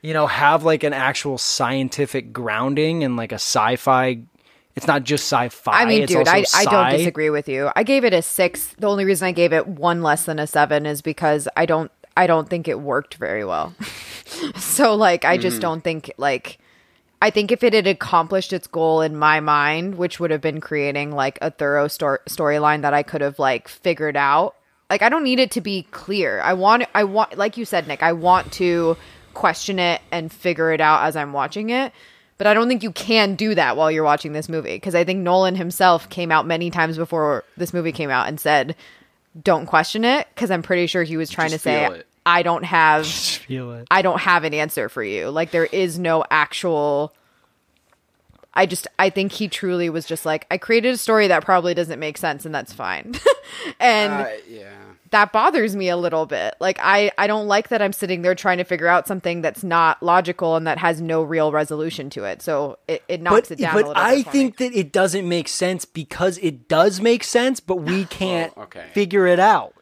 you 0.06 0.13
know 0.13 0.28
have 0.28 0.63
like 0.63 0.84
an 0.84 0.94
actual 0.94 1.38
scientific 1.38 2.32
grounding 2.32 3.04
and 3.04 3.18
like 3.18 3.32
a 3.32 3.36
sci-fi 3.36 4.20
it's 4.76 4.88
not 4.88 5.04
just 5.04 5.26
sci-fi 5.26 5.72
I 5.72 5.86
mean, 5.86 6.04
it's 6.04 6.12
dude, 6.12 6.28
also 6.28 6.32
I, 6.32 6.46
I 6.54 6.65
don't 6.65 6.98
disagree 6.98 7.30
with 7.30 7.48
you. 7.48 7.70
I 7.78 7.84
gave 7.84 8.04
it 8.04 8.13
a 8.13 8.22
six. 8.22 8.76
The 8.78 8.88
only 8.88 9.06
reason 9.06 9.26
I 9.26 9.32
gave 9.32 9.54
it 9.54 9.68
one 9.68 10.04
less 10.04 10.26
than 10.26 10.38
a 10.38 10.46
seven 10.46 10.86
is 10.86 11.02
because 11.02 11.48
I 11.56 11.65
don't 11.65 11.89
I 12.18 12.28
don't 12.28 12.50
think 12.50 12.68
it 12.68 12.82
worked 12.82 13.15
very 13.15 13.46
well. 13.46 13.74
so 14.58 14.96
like 14.96 15.24
I 15.24 15.38
just 15.38 15.58
mm. 15.58 15.62
don't 15.62 15.82
think 15.82 16.12
like 16.18 16.60
I 17.22 17.30
think 17.30 17.54
if 17.54 17.63
it 17.63 17.74
had 17.74 17.88
accomplished 17.88 18.52
its 18.52 18.68
goal 18.68 19.02
in 19.02 19.15
my 19.15 19.39
mind, 19.39 19.96
which 19.96 20.20
would 20.20 20.32
have 20.32 20.41
been 20.41 20.60
creating 20.60 21.12
like 21.12 21.39
a 21.41 21.52
thorough 21.52 21.88
stor- 21.88 22.22
storyline 22.28 22.82
that 22.82 22.94
I 22.94 23.02
could 23.02 23.22
have 23.22 23.39
like 23.39 23.70
figured 23.70 24.18
out. 24.18 24.56
Like 24.89 25.02
I 25.02 25.10
don't 25.10 25.24
need 25.24 25.39
it 25.39 25.52
to 25.52 25.62
be 25.62 25.84
clear. 25.91 26.41
I 26.41 26.54
want 26.54 26.84
I 26.94 27.06
want 27.06 27.38
like 27.38 27.56
you 27.56 27.63
said 27.63 27.88
Nick, 27.88 28.04
I 28.04 28.12
want 28.12 28.52
to 28.54 28.98
question 29.36 29.78
it 29.78 30.02
and 30.12 30.32
figure 30.32 30.71
it 30.71 30.82
out 30.82 31.04
as 31.04 31.15
I'm 31.15 31.34
watching 31.34 31.69
it. 31.69 31.93
But 32.38 32.48
I 32.48 32.54
don't 32.54 32.67
think 32.67 32.84
you 32.84 32.91
can 32.91 33.36
do 33.36 33.56
that 33.56 33.78
while 33.78 33.89
you're 33.89 34.04
watching 34.04 34.34
this 34.34 34.50
movie 34.50 34.76
because 34.76 34.95
I 34.95 35.04
think 35.04 35.19
Nolan 35.19 35.56
himself 35.56 36.10
came 36.10 36.32
out 36.32 36.45
many 36.45 36.69
times 36.69 36.98
before 36.98 37.43
this 37.56 37.74
movie 37.74 37.93
came 37.93 38.10
out 38.10 38.28
and 38.28 38.39
said, 38.39 38.76
"Don't 39.41 39.65
question 39.65 40.04
it," 40.04 40.28
because 40.36 40.52
I'm 40.52 40.62
pretty 40.62 40.88
sure 40.88 41.04
he 41.04 41.15
was 41.15 41.30
trying 41.30 41.52
Just 41.52 41.63
to 41.63 41.69
say, 41.69 41.86
it. 41.86 42.08
"I 42.26 42.43
don't 42.43 42.63
have, 42.65 43.06
I 43.91 44.02
don't 44.02 44.19
have 44.19 44.43
an 44.43 44.54
answer 44.54 44.89
for 44.89 45.02
you." 45.04 45.30
Like 45.30 45.52
there 45.52 45.65
is 45.65 45.98
no 45.98 46.26
actual. 46.30 47.13
I 48.54 48.65
just, 48.65 48.88
I 48.98 49.10
think 49.10 49.34
he 49.34 49.50
truly 49.50 49.89
was 49.89 50.06
just 50.06 50.26
like, 50.26 50.48
I 50.50 50.58
created 50.58 50.93
a 50.93 50.98
story 50.98 51.28
that 51.28 51.43
probably 51.43 51.74
doesn't 51.74 52.00
make 52.00 52.17
sense, 52.17 52.45
and 52.45 52.56
that's 52.56 52.71
fine. 52.71 53.13
and 53.82 54.13
uh, 54.13 54.28
yeah. 54.50 54.85
That 55.12 55.32
bothers 55.32 55.76
me 55.76 55.89
a 55.89 55.98
little 55.98 56.26
bit. 56.26 56.56
Like 56.60 56.78
I 56.82 57.12
I 57.18 57.28
don't 57.28 57.48
like 57.48 57.70
that 57.70 57.82
I'm 57.82 57.94
sitting 57.94 58.22
there 58.22 58.36
trying 58.36 58.58
to 58.58 58.63
figure 58.63 58.88
out 58.88 59.08
something 59.08 59.41
that's 59.41 59.63
not 59.63 60.02
logical 60.02 60.56
and 60.56 60.65
that 60.68 60.78
has 60.80 61.02
no 61.02 61.22
real 61.24 61.52
resolution 61.52 62.10
to 62.12 62.24
it. 62.24 62.41
So 62.41 62.78
it, 62.88 63.04
it 63.08 63.22
knocks 63.22 63.50
but, 63.50 63.60
it 63.60 63.62
down 63.62 63.74
but 63.74 63.84
a 63.84 63.88
little 63.89 64.04
I 64.04 64.15
bit 64.18 64.26
for 64.26 64.32
think 64.32 64.60
me. 64.60 64.68
that 64.70 64.78
it 64.78 64.91
doesn't 64.91 65.28
make 65.28 65.48
sense 65.48 65.86
because 65.86 66.38
it 66.39 66.68
does 66.68 67.00
make 67.02 67.24
sense, 67.24 67.60
but 67.60 67.78
we 67.78 68.02
oh, 68.04 68.08
can't 68.10 68.54
Oh, 68.58 68.63
okay. 68.63 68.86
figure 68.94 69.28
it 69.28 69.39
out. 69.39 69.74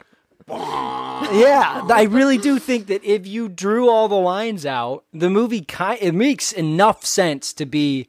yeah, 0.50 1.88
I 1.90 2.06
really 2.10 2.38
do 2.38 2.60
think 2.60 2.88
that 2.88 3.02
if 3.04 3.26
you 3.26 3.48
drew 3.48 3.90
all 3.90 4.10
the 4.10 4.16
lines 4.16 4.66
out, 4.66 5.06
the 5.14 5.30
movie 5.30 5.62
kind 5.62 5.98
it 6.02 6.14
makes 6.14 6.52
enough 6.52 7.06
sense 7.06 7.54
to 7.54 7.66
be 7.66 8.08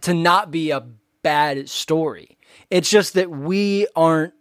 to 0.00 0.14
not 0.14 0.50
be 0.50 0.70
a 0.70 0.82
bad 1.22 1.68
story. 1.68 2.38
It's 2.70 2.88
just 2.90 3.12
that 3.14 3.30
we 3.30 3.86
aren't. 3.94 4.32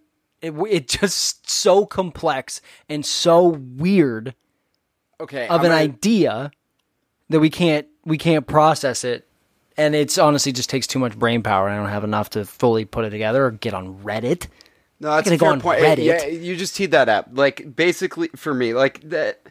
It, 0.42 0.54
it's 0.70 0.98
just 0.98 1.50
so 1.50 1.86
complex 1.86 2.62
and 2.90 3.06
so 3.06 3.48
weird 3.48 4.34
Okay. 5.20 5.46
of 5.48 5.60
I'm 5.60 5.66
an 5.66 5.72
gonna- 5.72 5.82
idea 5.82 6.52
that 7.30 7.40
we 7.40 7.50
can't 7.50 7.88
we 8.06 8.18
can't 8.18 8.48
process 8.48 9.04
it 9.04 9.28
and 9.78 9.94
it's 9.96 10.18
honestly 10.18 10.52
just 10.52 10.70
takes 10.70 10.88
too 10.88 11.00
much 11.00 11.18
brain 11.18 11.44
power 11.44 11.68
and 11.68 11.76
i 11.78 11.80
don't 11.82 11.92
have 11.92 12.04
enough 12.04 12.32
to 12.32 12.44
fully 12.44 12.84
put 12.84 13.06
it 13.06 13.12
together 13.12 13.46
or 13.46 13.52
get 13.52 13.74
on 13.74 14.00
reddit 14.04 14.48
No, 15.00 15.16
that's 15.16 15.30
a 15.32 15.38
fair 15.38 15.58
point. 15.58 15.82
Reddit. 15.82 16.04
Yeah, 16.06 16.26
you 16.26 16.56
just 16.56 16.76
teed 16.76 16.92
that 16.92 17.08
up. 17.10 17.30
Like 17.34 17.76
basically 17.76 18.28
for 18.36 18.54
me, 18.54 18.74
like 18.74 19.02
that. 19.10 19.42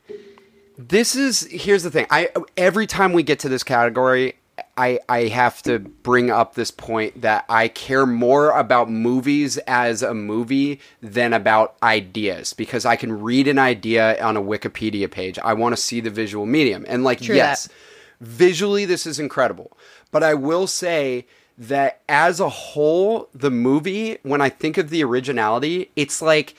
This 0.78 1.16
is 1.16 1.46
here's 1.50 1.82
the 1.82 1.90
thing. 1.90 2.06
I 2.10 2.28
every 2.56 2.86
time 2.86 3.12
we 3.12 3.22
get 3.24 3.40
to 3.40 3.48
this 3.48 3.64
category, 3.64 4.34
I 4.80 4.98
I 5.10 5.24
have 5.28 5.62
to 5.64 5.78
bring 5.78 6.30
up 6.30 6.54
this 6.54 6.70
point 6.70 7.20
that 7.20 7.44
I 7.50 7.68
care 7.68 8.06
more 8.06 8.50
about 8.50 8.90
movies 8.90 9.58
as 9.58 10.02
a 10.02 10.14
movie 10.14 10.80
than 11.02 11.34
about 11.34 11.76
ideas 11.82 12.54
because 12.54 12.86
I 12.86 12.96
can 12.96 13.20
read 13.20 13.46
an 13.46 13.58
idea 13.58 14.20
on 14.22 14.38
a 14.38 14.42
Wikipedia 14.42 15.10
page. 15.10 15.38
I 15.38 15.52
want 15.52 15.76
to 15.76 15.82
see 15.82 16.00
the 16.00 16.08
visual 16.08 16.46
medium, 16.46 16.86
and 16.88 17.04
like 17.04 17.20
True 17.20 17.36
yes, 17.36 17.66
that. 17.66 17.74
visually 18.20 18.86
this 18.86 19.06
is 19.06 19.18
incredible. 19.18 19.76
But 20.10 20.22
I 20.22 20.32
will 20.32 20.66
say 20.66 21.26
that 21.58 22.00
as 22.08 22.40
a 22.40 22.48
whole, 22.48 23.28
the 23.34 23.50
movie, 23.50 24.16
when 24.22 24.40
I 24.40 24.48
think 24.48 24.78
of 24.78 24.88
the 24.88 25.04
originality, 25.04 25.90
it's 25.94 26.22
like 26.22 26.54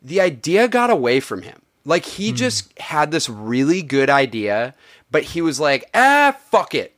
the 0.00 0.22
idea 0.22 0.66
got 0.66 0.88
away 0.88 1.20
from 1.20 1.42
him. 1.42 1.60
Like 1.84 2.06
he 2.06 2.32
just 2.32 2.76
had 2.78 3.10
this 3.10 3.28
really 3.28 3.82
good 3.82 4.08
idea, 4.08 4.74
but 5.10 5.24
he 5.24 5.42
was 5.42 5.60
like, 5.60 5.90
ah, 5.92 6.34
fuck 6.50 6.74
it. 6.74 6.94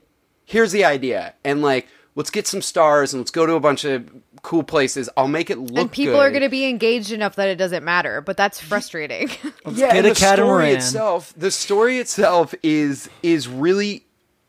Here's 0.46 0.72
the 0.72 0.84
idea. 0.84 1.34
And 1.44 1.60
like, 1.60 1.88
let's 2.14 2.30
get 2.30 2.46
some 2.46 2.62
stars 2.62 3.12
and 3.12 3.20
let's 3.20 3.30
go 3.30 3.44
to 3.44 3.52
a 3.54 3.60
bunch 3.60 3.84
of 3.84 4.10
cool 4.42 4.62
places. 4.62 5.10
I'll 5.16 5.28
make 5.28 5.50
it 5.50 5.58
look 5.58 5.78
and 5.78 5.92
people 5.92 6.14
good. 6.14 6.20
are 6.20 6.30
going 6.30 6.42
to 6.42 6.48
be 6.48 6.68
engaged 6.68 7.10
enough 7.12 7.34
that 7.36 7.48
it 7.48 7.56
doesn't 7.56 7.84
matter, 7.84 8.20
but 8.20 8.36
that's 8.36 8.60
frustrating. 8.60 9.28
yeah, 9.66 9.92
get 9.92 9.96
and 9.96 10.06
a 10.06 10.08
the 10.10 10.14
story 10.14 10.70
itself, 10.70 11.34
the 11.36 11.50
story 11.50 11.98
itself 11.98 12.54
is 12.62 13.10
is 13.22 13.48
really 13.48 14.06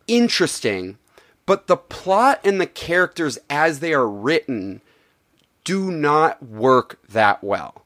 interesting, 0.08 1.00
but 1.48 1.68
the 1.68 1.78
plot 1.78 2.40
and 2.44 2.62
the 2.62 2.68
characters 2.68 3.40
as 3.50 3.80
they 3.80 3.94
are 3.94 4.08
written 4.08 4.82
do 5.64 5.92
not 5.92 6.44
work 6.44 7.00
that 7.10 7.44
well. 7.44 7.84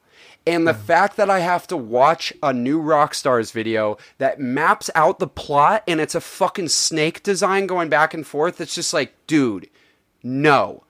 And 0.52 0.68
the 0.68 0.74
fact 0.74 1.16
that 1.16 1.30
I 1.30 1.40
have 1.40 1.66
to 1.68 1.78
watch 1.78 2.34
a 2.44 2.52
new 2.52 2.82
Rockstars 2.82 3.54
video 3.54 3.98
that 4.18 4.40
maps 4.40 4.90
out 4.96 5.20
the 5.20 5.28
plot 5.28 5.82
and 5.88 6.02
it's 6.02 6.14
a 6.14 6.20
fucking 6.20 6.68
snake 6.68 7.24
design 7.24 7.68
going 7.68 7.88
back 7.88 8.14
and 8.14 8.28
forth, 8.28 8.60
it's 8.60 8.76
just 8.76 8.94
like, 8.94 9.14
dude, 9.28 9.70
no. 10.22 10.84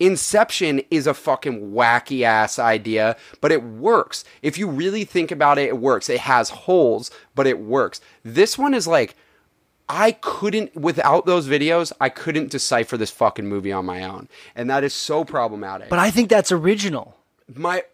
Inception 0.00 0.82
is 0.90 1.06
a 1.06 1.14
fucking 1.14 1.70
wacky 1.70 2.22
ass 2.22 2.58
idea, 2.58 3.16
but 3.40 3.52
it 3.52 3.62
works. 3.62 4.24
If 4.42 4.58
you 4.58 4.68
really 4.68 5.04
think 5.04 5.30
about 5.30 5.58
it, 5.58 5.68
it 5.68 5.78
works. 5.78 6.10
It 6.10 6.20
has 6.20 6.50
holes, 6.50 7.12
but 7.36 7.46
it 7.46 7.60
works. 7.60 8.00
This 8.24 8.58
one 8.58 8.74
is 8.74 8.88
like, 8.88 9.14
I 9.88 10.12
couldn't, 10.12 10.74
without 10.74 11.24
those 11.24 11.46
videos, 11.46 11.92
I 12.00 12.08
couldn't 12.08 12.50
decipher 12.50 12.96
this 12.96 13.12
fucking 13.12 13.46
movie 13.46 13.70
on 13.70 13.86
my 13.86 14.02
own. 14.02 14.28
And 14.56 14.68
that 14.70 14.82
is 14.82 14.92
so 14.92 15.24
problematic. 15.24 15.88
but 15.88 15.98
i 16.00 16.10
think 16.10 16.28
that's 16.28 16.50
original 16.50 17.16
my, 17.54 17.84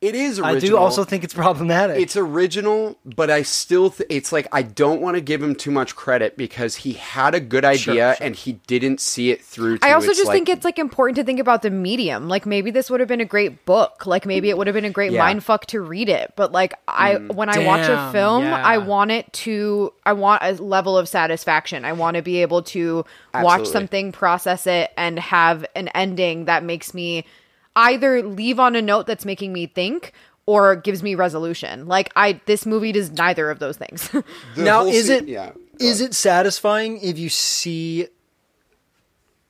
it 0.00 0.14
is 0.14 0.38
original. 0.38 0.56
i 0.56 0.58
do 0.58 0.76
also 0.78 1.04
think 1.04 1.24
it's 1.24 1.34
problematic 1.34 2.00
It's 2.00 2.16
original, 2.16 2.96
but 3.04 3.30
I 3.30 3.42
still 3.42 3.90
th- 3.90 4.06
it's 4.10 4.32
like 4.32 4.46
I 4.50 4.62
don't 4.62 5.02
want 5.02 5.16
to 5.16 5.20
give 5.20 5.42
him 5.42 5.54
too 5.54 5.70
much 5.70 5.94
credit 5.94 6.36
because 6.36 6.76
he 6.76 6.94
had 6.94 7.34
a 7.34 7.40
good 7.40 7.64
idea 7.64 8.14
sure. 8.16 8.16
and 8.20 8.34
he 8.34 8.54
didn't 8.66 9.00
see 9.00 9.30
it 9.30 9.44
through. 9.44 9.78
To 9.78 9.86
I 9.86 9.92
also 9.92 10.08
just 10.08 10.26
like- 10.26 10.34
think 10.34 10.48
it's 10.48 10.64
like 10.64 10.78
important 10.78 11.16
to 11.16 11.24
think 11.24 11.38
about 11.38 11.62
the 11.62 11.70
medium. 11.70 12.28
Like 12.28 12.46
maybe 12.46 12.70
this 12.70 12.88
would 12.90 13.00
have 13.00 13.08
been 13.08 13.20
a 13.20 13.26
great 13.26 13.66
book. 13.66 14.06
Like 14.06 14.24
maybe 14.24 14.48
it 14.48 14.56
would 14.56 14.66
have 14.66 14.74
been 14.74 14.86
a 14.86 14.90
great 14.90 15.12
Yeah. 15.12 15.22
mind 15.22 15.44
fuck 15.44 15.66
to 15.66 15.80
read 15.80 16.08
it. 16.08 16.32
But 16.34 16.52
like 16.52 16.72
I 16.88 17.16
mm. 17.16 17.34
when 17.34 17.50
I 17.50 17.58
watch 17.66 17.88
a 17.88 18.10
film, 18.12 18.44
yeah. 18.44 18.56
I 18.64 18.78
want 18.78 19.10
it 19.10 19.30
to 19.44 19.92
I 20.06 20.14
want 20.14 20.42
a 20.42 20.52
level 20.62 20.96
of 20.96 21.08
satisfaction. 21.08 21.84
I 21.84 21.92
want 21.92 22.16
to 22.16 22.22
be 22.22 22.40
able 22.40 22.62
to 22.62 23.04
watch 23.34 23.66
something, 23.66 24.12
process 24.12 24.66
it 24.66 24.90
and 24.96 25.18
have 25.18 25.66
an 25.74 25.88
ending 25.88 26.46
that 26.46 26.64
makes 26.64 26.94
me 26.94 27.26
either 27.76 28.22
leave 28.22 28.58
on 28.60 28.76
a 28.76 28.82
note 28.82 29.06
that's 29.06 29.24
making 29.24 29.52
me 29.52 29.66
think 29.66 30.12
or 30.46 30.74
gives 30.76 31.02
me 31.02 31.14
resolution. 31.14 31.86
Like 31.86 32.10
I 32.16 32.40
this 32.46 32.66
movie 32.66 32.92
does 32.92 33.10
neither 33.10 33.50
of 33.50 33.58
those 33.58 33.76
things. 33.76 34.08
the 34.54 34.62
now 34.62 34.86
is 34.86 35.06
se- 35.06 35.18
it 35.18 35.28
Yeah, 35.28 35.52
is 35.78 36.00
it 36.00 36.14
satisfying 36.14 37.00
if 37.00 37.18
you 37.18 37.28
see 37.28 38.08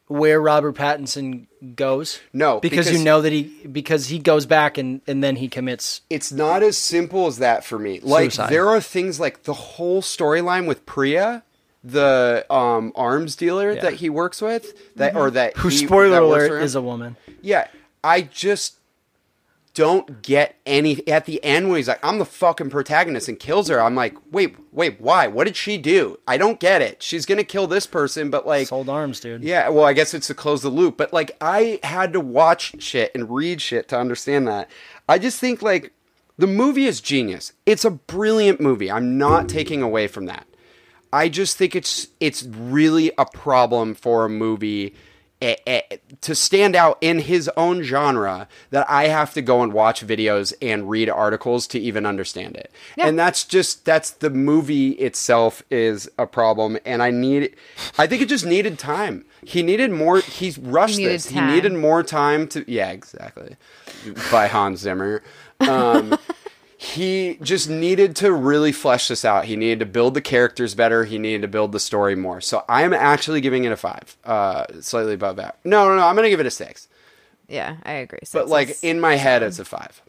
where 0.07 0.41
robert 0.41 0.75
pattinson 0.75 1.47
goes 1.77 2.19
No, 2.33 2.59
because, 2.59 2.87
because- 2.87 2.99
you 2.99 3.05
know 3.05 3.21
that 3.23 3.33
he 3.33 3.43
because 3.71 4.09
he 4.09 4.19
goes 4.19 4.45
back 4.47 4.77
and 4.77 5.01
and 5.07 5.23
then 5.23 5.37
he 5.37 5.47
commits 5.49 6.01
It's 6.11 6.33
not 6.33 6.63
as 6.65 6.77
simple 6.77 7.27
as 7.29 7.39
that 7.39 7.65
for 7.65 7.79
me. 7.79 8.01
Like 8.01 8.33
Suicide. 8.33 8.51
there 8.51 8.69
are 8.69 8.81
things 8.81 9.21
like 9.21 9.45
the 9.45 9.53
whole 9.55 10.03
storyline 10.03 10.67
with 10.67 10.85
Priya 10.87 11.45
the 11.85 12.45
um, 12.51 12.93
arms 12.95 13.37
dealer 13.37 13.73
Yeah. 13.73 13.81
that 13.83 13.95
he 13.95 14.11
works 14.11 14.43
with, 14.43 14.95
that 14.97 15.17
or 15.17 15.31
that 15.31 15.57
Who 15.59 15.69
he- 15.69 15.77
spoiler 15.79 16.11
that 16.11 16.23
alert 16.23 16.63
is 16.63 16.75
a 16.75 16.83
woman. 16.83 17.17
Yeah, 17.41 17.69
I 18.03 18.23
just 18.23 18.77
don't 19.73 20.21
get 20.23 20.57
any. 20.67 21.07
At 21.07 21.27
the 21.27 21.43
end, 21.45 21.69
when 21.69 21.77
he's 21.77 21.89
like, 21.89 22.05
"I'm 22.05 22.19
the 22.19 22.25
fucking 22.25 22.71
protagonist," 22.71 23.29
and 23.29 23.39
kills 23.39 23.69
her, 23.69 23.81
I'm 23.81 23.95
like, 23.95 24.15
"Wait, 24.33 24.57
wait, 24.73 25.01
why? 25.01 25.27
What 25.29 25.45
did 25.45 25.57
she 25.57 25.79
do? 25.79 26.19
I 26.27 26.37
don't 26.37 26.59
get 26.59 26.83
it. 26.83 27.03
She's 27.03 27.25
gonna 27.25 27.45
kill 27.45 27.67
this 27.67 27.87
person, 27.87 28.31
but 28.31 28.47
like, 28.47 28.67
Sold 28.69 28.89
arms, 28.89 29.21
dude. 29.21 29.45
yeah, 29.45 29.69
well, 29.69 29.85
I 29.85 29.93
guess 29.93 30.13
it's 30.13 30.27
to 30.27 30.35
close 30.35 30.63
the 30.63 30.71
loop. 30.71 30.97
But 30.97 31.13
like, 31.13 31.37
I 31.41 31.79
had 31.83 32.13
to 32.15 32.21
watch 32.21 32.83
shit 32.83 33.13
and 33.15 33.31
read 33.31 33.61
shit 33.61 33.89
to 33.89 33.99
understand 33.99 34.49
that. 34.49 34.69
I 35.09 35.19
just 35.19 35.39
think 35.39 35.63
like 35.63 35.93
the 36.37 36.47
movie 36.49 36.87
is 36.87 37.01
genius. 37.01 37.53
It's 37.65 37.85
a 37.85 37.91
brilliant 37.91 38.61
movie. 38.61 38.91
I'm 38.91 39.19
not 39.19 39.49
taking 39.49 39.83
away 39.83 40.09
from 40.09 40.27
that. 40.27 40.47
I 41.13 41.29
just 41.29 41.57
think 41.57 41.77
it's 41.77 42.09
it's 42.19 42.43
really 42.45 43.13
a 43.19 43.25
problem 43.27 43.95
for 43.95 44.25
a 44.25 44.29
movie 44.29 44.95
to 45.41 46.35
stand 46.35 46.77
out 46.77 46.99
in 47.01 47.21
his 47.21 47.49
own 47.57 47.83
genre 47.83 48.47
that 48.71 48.89
I 48.91 49.09
have 49.09 49.33
to 49.35 49.43
go 49.43 49.63
and 49.63 49.73
watch 49.73 50.07
videos 50.07 50.53
and 50.61 50.89
read 50.91 51.09
articles 51.09 51.67
to 51.69 51.79
even 51.79 52.05
understand 52.05 52.57
it. 52.57 52.71
And 52.99 53.19
that's 53.19 53.45
just 53.45 53.85
that's 53.85 54.11
the 54.11 54.31
movie 54.31 54.91
itself 54.91 55.63
is 55.71 56.11
a 56.19 56.27
problem 56.27 56.79
and 56.85 57.03
I 57.03 57.11
need 57.11 57.55
I 57.99 58.07
think 58.07 58.23
it 58.23 58.29
just 58.29 58.45
needed 58.45 58.79
time. 58.79 59.25
He 59.43 59.63
needed 59.63 59.91
more 59.91 60.21
he's 60.21 60.59
rushed 60.59 60.99
He 60.99 61.07
this. 61.07 61.27
time. 61.31 61.49
He 61.49 61.55
needed 61.55 61.73
more 61.73 62.03
time 62.03 62.47
to 62.49 62.71
yeah, 62.71 62.91
exactly. 62.91 63.57
By 64.31 64.47
Hans 64.47 64.81
Zimmer. 64.81 65.23
Um 65.61 66.19
he 66.83 67.37
just 67.43 67.69
needed 67.69 68.17
to 68.17 68.33
really 68.33 68.73
flesh 68.73 69.09
this 69.09 69.23
out. 69.23 69.45
He 69.45 69.55
needed 69.55 69.81
to 69.81 69.85
build 69.87 70.15
the 70.15 70.23
characters 70.23 70.75
better. 70.75 71.05
He 71.05 71.19
needed 71.19 71.43
to 71.43 71.49
build 71.49 71.73
the 71.73 71.79
story 71.81 72.17
more. 72.17 72.41
So 72.41 72.65
I 72.71 72.85
am 72.85 72.95
actually 72.95 73.43
giving 73.43 73.65
it 73.65 73.73
a 73.73 73.77
five, 73.77 74.17
uh, 74.25 74.65
slightly 74.81 75.13
above 75.13 75.37
that. 75.37 75.59
No, 75.63 75.87
no, 75.89 75.97
no. 75.97 76.07
I'm 76.07 76.17
gonna 76.17 76.31
give 76.31 76.41
it 76.41 76.47
a 76.47 76.51
six. 76.51 76.89
Yeah, 77.49 77.77
I 77.83 77.93
agree. 77.93 78.21
But 78.33 78.49
like 78.49 78.79
in 78.83 78.99
my 78.99 79.17
head, 79.17 79.43
it's 79.43 79.59
a 79.59 79.65
five. 79.67 80.01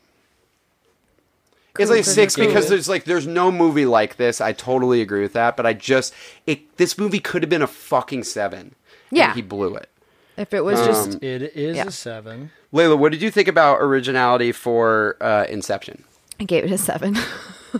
It's 1.77 1.89
Cool, 1.89 1.97
like 1.97 2.05
six 2.05 2.37
cool. 2.37 2.45
because 2.47 2.69
there's 2.69 2.87
like 2.87 3.03
there's 3.03 3.27
no 3.27 3.51
movie 3.51 3.85
like 3.85 4.15
this. 4.15 4.39
I 4.39 4.53
totally 4.53 5.01
agree 5.01 5.21
with 5.23 5.33
that. 5.33 5.57
But 5.57 5.65
I 5.65 5.73
just 5.73 6.13
it 6.47 6.77
this 6.77 6.97
movie 6.97 7.19
could 7.19 7.43
have 7.43 7.49
been 7.49 7.61
a 7.61 7.67
fucking 7.67 8.23
seven. 8.23 8.59
and 8.59 8.75
Yeah. 9.17 9.33
he 9.33 9.41
blew 9.41 9.75
it. 9.75 9.89
if 10.37 10.53
it 10.53 10.63
was 10.63 10.79
just 10.85 11.15
Um, 11.15 11.19
It 11.21 11.41
is 11.53 11.75
Yeah. 11.75 11.87
a 11.87 11.91
seven. 11.91 12.51
Layla, 12.73 12.97
what 12.97 13.11
did 13.11 13.21
you 13.21 13.29
think 13.29 13.49
about 13.49 13.81
originality 13.81 14.53
for 14.53 15.17
uh, 15.19 15.45
Inception? 15.49 16.05
I 16.41 16.43
gave 16.43 16.65
it 16.65 16.71
a 16.71 16.77
seven. 16.77 17.17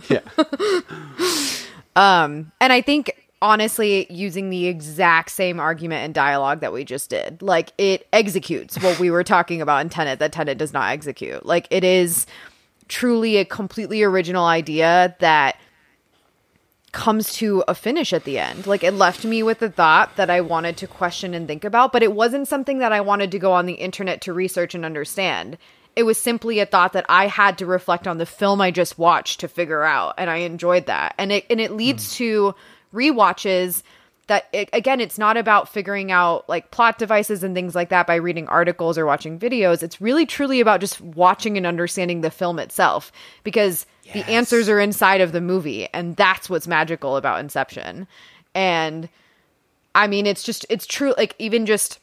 Yeah, 0.08 0.20
um, 1.96 2.50
and 2.62 2.72
I 2.72 2.80
think 2.80 3.14
honestly, 3.42 4.06
using 4.08 4.48
the 4.48 4.66
exact 4.66 5.30
same 5.32 5.60
argument 5.60 6.02
and 6.02 6.14
dialogue 6.14 6.60
that 6.60 6.72
we 6.72 6.82
just 6.82 7.10
did, 7.10 7.42
like 7.42 7.74
it 7.76 8.08
executes 8.10 8.80
what 8.82 8.98
we 8.98 9.10
were 9.10 9.22
talking 9.22 9.60
about 9.60 9.82
in 9.82 9.90
Tenet 9.90 10.18
that 10.20 10.32
Tenet 10.32 10.56
does 10.56 10.72
not 10.72 10.92
execute. 10.92 11.44
Like 11.44 11.66
it 11.68 11.84
is 11.84 12.26
truly 12.88 13.36
a 13.36 13.44
completely 13.44 14.02
original 14.02 14.46
idea 14.46 15.14
that 15.18 15.58
comes 16.92 17.34
to 17.34 17.64
a 17.68 17.74
finish 17.74 18.14
at 18.14 18.24
the 18.24 18.38
end. 18.38 18.66
Like 18.66 18.84
it 18.84 18.92
left 18.92 19.26
me 19.26 19.42
with 19.42 19.60
a 19.60 19.68
thought 19.70 20.16
that 20.16 20.30
I 20.30 20.40
wanted 20.40 20.78
to 20.78 20.86
question 20.86 21.34
and 21.34 21.46
think 21.46 21.64
about, 21.64 21.92
but 21.92 22.02
it 22.02 22.14
wasn't 22.14 22.48
something 22.48 22.78
that 22.78 22.92
I 22.92 23.02
wanted 23.02 23.30
to 23.32 23.38
go 23.38 23.52
on 23.52 23.66
the 23.66 23.74
internet 23.74 24.22
to 24.22 24.32
research 24.32 24.74
and 24.74 24.86
understand. 24.86 25.58
It 25.94 26.04
was 26.04 26.18
simply 26.18 26.58
a 26.58 26.66
thought 26.66 26.94
that 26.94 27.06
I 27.08 27.26
had 27.26 27.58
to 27.58 27.66
reflect 27.66 28.08
on 28.08 28.18
the 28.18 28.26
film 28.26 28.60
I 28.60 28.70
just 28.70 28.98
watched 28.98 29.40
to 29.40 29.48
figure 29.48 29.82
out, 29.82 30.14
and 30.18 30.30
I 30.30 30.36
enjoyed 30.36 30.86
that. 30.86 31.14
And 31.18 31.32
it 31.32 31.46
and 31.50 31.60
it 31.60 31.72
leads 31.72 32.12
hmm. 32.12 32.16
to 32.18 32.54
rewatches 32.94 33.82
that 34.28 34.48
it, 34.52 34.68
again 34.72 35.00
it's 35.00 35.18
not 35.18 35.36
about 35.36 35.68
figuring 35.68 36.12
out 36.12 36.48
like 36.48 36.70
plot 36.70 36.98
devices 36.98 37.42
and 37.42 37.54
things 37.54 37.74
like 37.74 37.88
that 37.88 38.06
by 38.06 38.14
reading 38.14 38.46
articles 38.48 38.96
or 38.96 39.04
watching 39.04 39.38
videos. 39.38 39.82
It's 39.82 40.00
really 40.00 40.26
truly 40.26 40.60
about 40.60 40.80
just 40.80 41.00
watching 41.00 41.56
and 41.56 41.66
understanding 41.66 42.20
the 42.20 42.30
film 42.30 42.58
itself 42.58 43.12
because 43.44 43.86
the 44.12 44.28
answers 44.30 44.68
are 44.68 44.80
inside 44.80 45.20
of 45.20 45.32
the 45.32 45.40
movie 45.40 45.88
and 45.94 46.16
that's 46.16 46.50
what's 46.50 46.68
magical 46.68 47.16
about 47.16 47.40
inception. 47.40 48.06
And 48.54 49.08
i 49.94 50.06
mean 50.06 50.26
it's 50.26 50.42
just 50.42 50.64
it's 50.70 50.86
true 50.86 51.12
like 51.18 51.34
even 51.38 51.66
just 51.66 51.98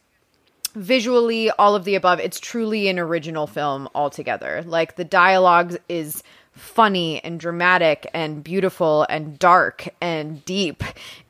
visually 0.75 1.49
all 1.51 1.75
of 1.75 1.83
the 1.83 1.95
above 1.95 2.19
it's 2.19 2.39
truly 2.39 2.87
an 2.87 2.99
original 2.99 3.47
film 3.47 3.89
altogether. 3.95 4.63
Like 4.65 4.95
the 4.95 5.03
dialogue 5.03 5.77
is 5.87 6.23
funny 6.53 7.23
and 7.23 7.39
dramatic 7.39 8.09
and 8.13 8.43
beautiful 8.43 9.05
and 9.09 9.39
dark 9.39 9.87
and 10.01 10.43
deep. 10.45 10.83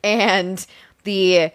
And 0.04 0.66
the 1.04 1.52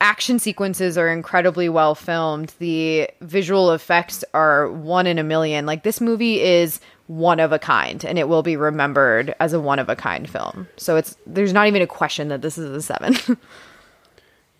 action 0.00 0.38
sequences 0.38 0.98
are 0.98 1.08
incredibly 1.08 1.68
well 1.68 1.94
filmed. 1.94 2.52
The 2.58 3.08
visual 3.20 3.72
effects 3.72 4.24
are 4.34 4.70
one 4.70 5.06
in 5.06 5.18
a 5.18 5.24
million. 5.24 5.64
Like 5.66 5.84
this 5.84 6.00
movie 6.00 6.40
is 6.40 6.80
one 7.06 7.40
of 7.40 7.52
a 7.52 7.58
kind 7.58 8.04
and 8.04 8.18
it 8.18 8.28
will 8.28 8.42
be 8.42 8.56
remembered 8.56 9.34
as 9.38 9.52
a 9.52 9.60
one 9.60 9.78
of 9.78 9.88
a 9.88 9.96
kind 9.96 10.28
film. 10.28 10.66
So 10.76 10.96
it's 10.96 11.16
there's 11.26 11.52
not 11.52 11.68
even 11.68 11.82
a 11.82 11.86
question 11.86 12.28
that 12.28 12.42
this 12.42 12.58
is 12.58 12.70
a 12.70 12.82
seven. 12.82 13.16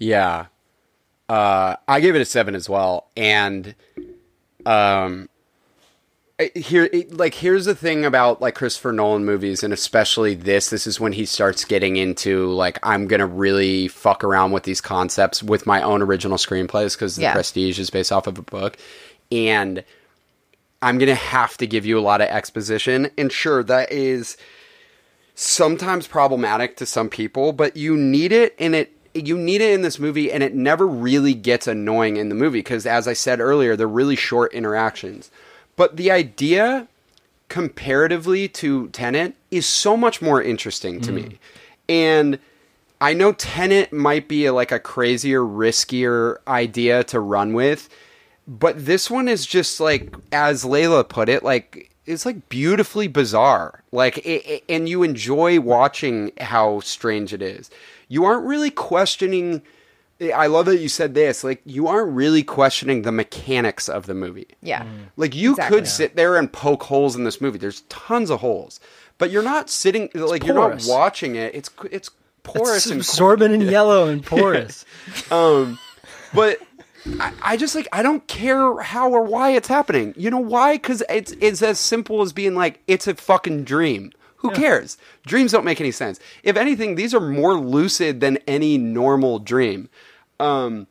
Yeah. 0.03 0.47
Uh, 1.29 1.77
I 1.89 2.01
gave 2.01 2.15
it 2.15 2.21
a 2.21 2.25
seven 2.25 2.55
as 2.55 2.69
well. 2.69 3.09
And 3.17 3.75
um, 4.67 5.29
here, 6.55 6.91
like, 7.11 7.35
here's 7.35 7.65
the 7.65 7.75
thing 7.75 8.05
about 8.05 8.41
like 8.41 8.55
Christopher 8.55 8.93
Nolan 8.93 9.25
movies, 9.25 9.63
and 9.63 9.73
especially 9.73 10.35
this. 10.35 10.71
This 10.71 10.87
is 10.87 10.99
when 11.01 11.13
he 11.13 11.25
starts 11.25 11.65
getting 11.65 11.97
into 11.97 12.51
like, 12.53 12.79
I'm 12.83 13.07
gonna 13.07 13.27
really 13.27 13.89
fuck 13.89 14.25
around 14.25 14.53
with 14.53 14.65
these 14.65 14.81
concepts 14.81 15.43
with 15.43 15.67
my 15.67 15.81
own 15.83 16.03
original 16.03 16.39
screenplays 16.39 16.95
because 16.95 17.17
The 17.17 17.23
Prestige 17.33 17.79
is 17.79 17.91
based 17.91 18.13
off 18.13 18.27
of 18.27 18.39
a 18.39 18.43
book, 18.43 18.77
and 19.31 19.85
I'm 20.81 20.99
gonna 20.99 21.15
have 21.15 21.57
to 21.59 21.67
give 21.67 21.87
you 21.87 21.99
a 21.99 22.03
lot 22.03 22.21
of 22.21 22.29
exposition. 22.29 23.11
And 23.17 23.31
sure, 23.33 23.63
that 23.63 23.93
is 23.93 24.37
sometimes 25.35 26.07
problematic 26.07 26.77
to 26.79 26.87
some 26.87 27.09
people, 27.09 27.53
but 27.53 27.77
you 27.77 27.97
need 27.97 28.33
it 28.33 28.55
and 28.59 28.75
it 28.75 28.93
you 29.15 29.37
need 29.37 29.61
it 29.61 29.73
in 29.73 29.83
this 29.83 29.99
movie 29.99 30.33
and 30.33 30.43
it 30.43 30.55
never 30.55 30.87
really 30.87 31.35
gets 31.35 31.67
annoying 31.67 32.17
in 32.17 32.29
the 32.29 32.35
movie 32.35 32.61
because 32.61 32.87
as 32.87 33.07
I 33.07 33.13
said 33.13 33.41
earlier, 33.41 33.77
they're 33.77 33.87
really 33.87 34.17
short 34.17 34.53
interactions. 34.53 35.31
But 35.77 35.97
the 35.97 36.11
idea 36.11 36.89
comparatively 37.53 38.49
to 38.49 38.89
Tenet, 38.89 39.35
is 39.51 39.67
so 39.67 39.95
much 39.95 40.23
more 40.23 40.43
interesting 40.43 41.03
to 41.03 41.13
me. 41.13 41.23
Mm. 41.23 41.39
And 41.91 42.39
I 42.99 43.13
know 43.13 43.33
Tenet 43.35 43.93
might 43.93 44.27
be 44.27 44.49
like 44.49 44.73
a 44.73 44.79
crazier, 44.79 45.41
riskier 45.43 46.39
idea 46.49 47.05
to 47.05 47.21
run 47.21 47.53
with, 47.53 47.91
but 48.49 48.87
this 48.87 49.11
one 49.11 49.29
is 49.29 49.45
just 49.45 49.81
like, 49.81 50.15
as 50.33 50.65
Layla 50.65 51.07
put 51.07 51.29
it, 51.29 51.43
like 51.43 51.91
it's 52.07 52.25
like 52.25 52.49
beautifully 52.49 53.07
bizarre. 53.07 53.83
Like, 53.93 54.17
it, 54.19 54.47
it- 54.47 54.65
and 54.71 54.89
you 54.89 55.03
enjoy 55.03 55.61
watching 55.61 56.33
how 56.41 56.81
strange 56.81 57.35
it 57.35 57.43
is. 57.43 57.71
You 58.13 58.25
aren't 58.25 58.45
really 58.47 58.71
questioning. 58.71 59.63
I 60.35 60.47
love 60.47 60.67
that 60.67 60.79
you 60.79 60.89
said 60.89 61.15
this. 61.15 61.43
Like, 61.43 61.63
you 61.65 61.89
aren't 61.89 62.13
really 62.13 62.43
questioning 62.45 63.03
the 63.03 63.11
mechanics 63.11 63.89
of 63.89 64.07
the 64.07 64.15
movie. 64.15 64.49
yeah 64.61 64.85
Like 65.17 65.35
you 65.35 65.53
Exactly. 65.53 65.79
could 65.79 65.89
sit 65.89 66.15
there 66.15 66.37
and 66.37 66.53
poke 66.53 66.83
holes 66.85 67.17
in 67.17 67.25
this 67.25 67.41
movie. 67.41 67.59
There's 67.59 67.81
tons 67.89 68.31
of 68.31 68.41
holes, 68.41 68.79
but 69.19 69.31
you're 69.31 69.43
not 69.43 69.71
sitting 69.71 70.11
like 70.15 70.45
you're 70.45 70.55
not 70.55 70.85
watching 70.87 71.35
it. 71.37 71.55
It's 71.55 71.71
it's 71.91 72.11
porous 72.43 72.77
It's 72.85 72.87
and 72.87 73.01
absorbent 73.01 73.55
and 73.55 73.63
yellow 73.79 74.09
and 74.09 74.25
porous. 74.25 74.85
um, 75.31 75.79
but 76.35 76.59
I, 77.19 77.33
I 77.43 77.57
just 77.57 77.75
like 77.75 77.89
I 77.93 78.03
don't 78.03 78.25
care 78.29 78.79
how 78.81 79.11
or 79.11 79.23
why 79.23 79.51
it's 79.59 79.69
happening. 79.69 80.15
You 80.17 80.31
know 80.31 80.39
why? 80.55 80.75
Because 80.75 81.03
it's 81.09 81.33
it's 81.41 81.63
as 81.63 81.79
simple 81.81 82.21
as 82.23 82.33
being 82.33 82.55
like 82.55 82.81
it's 82.87 83.07
a 83.09 83.15
fucking 83.15 83.65
dream. 83.65 84.13
Who 84.43 84.51
cares? 84.51 84.99
Dreams 85.27 85.53
don't 85.53 85.65
make 85.65 85.81
any 85.81 85.93
sense. 85.93 86.21
If 86.43 86.57
anything, 86.57 86.97
these 86.97 87.15
are 87.15 87.21
more 87.21 87.55
lucid 87.55 88.21
than 88.21 88.39
any 88.47 88.77
normal 88.77 89.39
dream. 89.39 89.89
Um, 90.39 90.87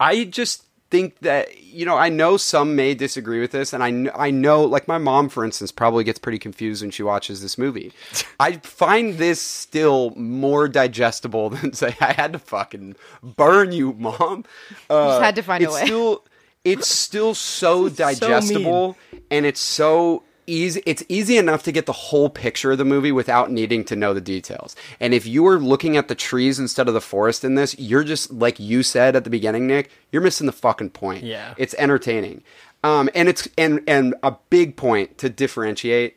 I 0.00 0.24
just 0.24 0.64
think 0.90 1.18
that 1.18 1.62
you 1.62 1.84
know 1.84 1.96
I 1.96 2.08
know 2.08 2.36
some 2.36 2.74
may 2.74 2.94
disagree 2.94 3.40
with 3.40 3.50
this, 3.50 3.72
and 3.72 3.82
I 3.82 3.90
kn- 3.90 4.10
I 4.14 4.30
know 4.30 4.64
like 4.64 4.88
my 4.88 4.98
mom, 4.98 5.28
for 5.28 5.44
instance, 5.44 5.70
probably 5.70 6.04
gets 6.04 6.18
pretty 6.18 6.38
confused 6.38 6.82
when 6.82 6.90
she 6.90 7.02
watches 7.02 7.42
this 7.42 7.58
movie. 7.58 7.92
I 8.40 8.52
find 8.58 9.18
this 9.18 9.40
still 9.40 10.10
more 10.16 10.68
digestible 10.68 11.50
than 11.54 11.72
say 11.72 11.96
I 12.00 12.12
had 12.12 12.32
to 12.32 12.38
fucking 12.38 12.96
burn 13.22 13.72
you, 13.72 13.92
mom. 13.94 14.44
Uh, 14.88 15.08
just 15.08 15.22
had 15.22 15.36
to 15.36 15.42
find 15.42 15.64
a 15.64 15.70
way. 15.70 15.84
Still, 15.84 16.24
it's 16.64 16.88
still 16.88 17.34
so 17.34 17.88
digestible, 17.88 18.96
and 19.30 19.46
it's 19.46 19.60
so 19.60 20.22
easy. 20.48 20.82
It's 20.86 21.04
easy 21.08 21.36
enough 21.36 21.62
to 21.64 21.72
get 21.72 21.86
the 21.86 21.92
whole 21.92 22.30
picture 22.30 22.72
of 22.72 22.78
the 22.78 22.84
movie 22.84 23.12
without 23.12 23.50
needing 23.50 23.84
to 23.84 23.96
know 23.96 24.14
the 24.14 24.20
details. 24.20 24.74
And 24.98 25.14
if 25.14 25.26
you 25.26 25.42
were 25.42 25.58
looking 25.58 25.96
at 25.96 26.08
the 26.08 26.14
trees 26.14 26.58
instead 26.58 26.88
of 26.88 26.94
the 26.94 27.00
forest 27.00 27.44
in 27.44 27.54
this, 27.54 27.78
you're 27.78 28.04
just 28.04 28.32
like 28.32 28.58
you 28.58 28.82
said 28.82 29.14
at 29.14 29.24
the 29.24 29.30
beginning, 29.30 29.66
Nick. 29.66 29.90
You're 30.10 30.22
missing 30.22 30.46
the 30.46 30.52
fucking 30.52 30.90
point. 30.90 31.24
Yeah. 31.24 31.54
it's 31.58 31.74
entertaining, 31.78 32.42
um, 32.82 33.10
and 33.14 33.28
it's 33.28 33.46
and 33.58 33.82
and 33.86 34.14
a 34.22 34.36
big 34.50 34.76
point 34.76 35.18
to 35.18 35.28
differentiate 35.28 36.16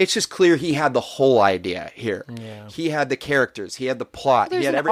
it's 0.00 0.14
just 0.14 0.30
clear 0.30 0.56
he 0.56 0.72
had 0.72 0.94
the 0.94 1.00
whole 1.00 1.42
idea 1.42 1.92
here. 1.94 2.24
Yeah. 2.34 2.68
He 2.70 2.88
had 2.88 3.10
the 3.10 3.18
characters, 3.18 3.76
he 3.76 3.84
had 3.84 3.98
the 3.98 4.06
plot, 4.06 4.48
There's 4.48 4.62
he 4.62 4.66
had 4.66 4.74
an 4.74 4.86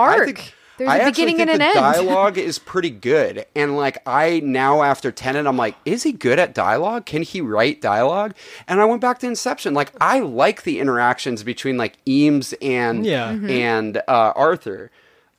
every. 0.81 0.87
I 0.93 0.99
There's 0.99 1.03
I 1.03 1.05
a 1.05 1.09
actually 1.09 1.25
beginning 1.27 1.37
think 1.39 1.51
and 1.51 1.61
the 1.61 1.65
an 1.65 1.71
end. 1.71 1.75
dialogue 2.07 2.39
is 2.39 2.59
pretty 2.59 2.91
good, 2.91 3.47
and 3.57 3.77
like 3.77 3.99
I 4.07 4.41
now 4.45 4.83
after 4.83 5.11
Tenet, 5.13 5.47
I'm 5.47 5.57
like, 5.57 5.77
is 5.85 6.03
he 6.03 6.13
good 6.13 6.39
at 6.39 6.55
dialogue? 6.55 7.07
Can 7.07 7.23
he 7.23 7.41
write 7.41 7.81
dialogue? 7.81 8.35
And 8.67 8.81
I 8.81 8.85
went 8.85 9.01
back 9.01 9.19
to 9.21 9.27
Inception. 9.27 9.75
Like 9.75 9.93
I 10.01 10.21
like 10.21 10.63
the 10.63 10.81
interactions 10.81 11.43
between 11.43 11.77
like 11.77 11.95
Eames 12.07 12.55
and 12.63 13.05
Yeah. 13.05 13.33
Mm-hmm. 13.33 13.47
Mhm. 13.47 13.51
and 13.51 13.97
uh, 14.09 14.33
Arthur. 14.37 14.91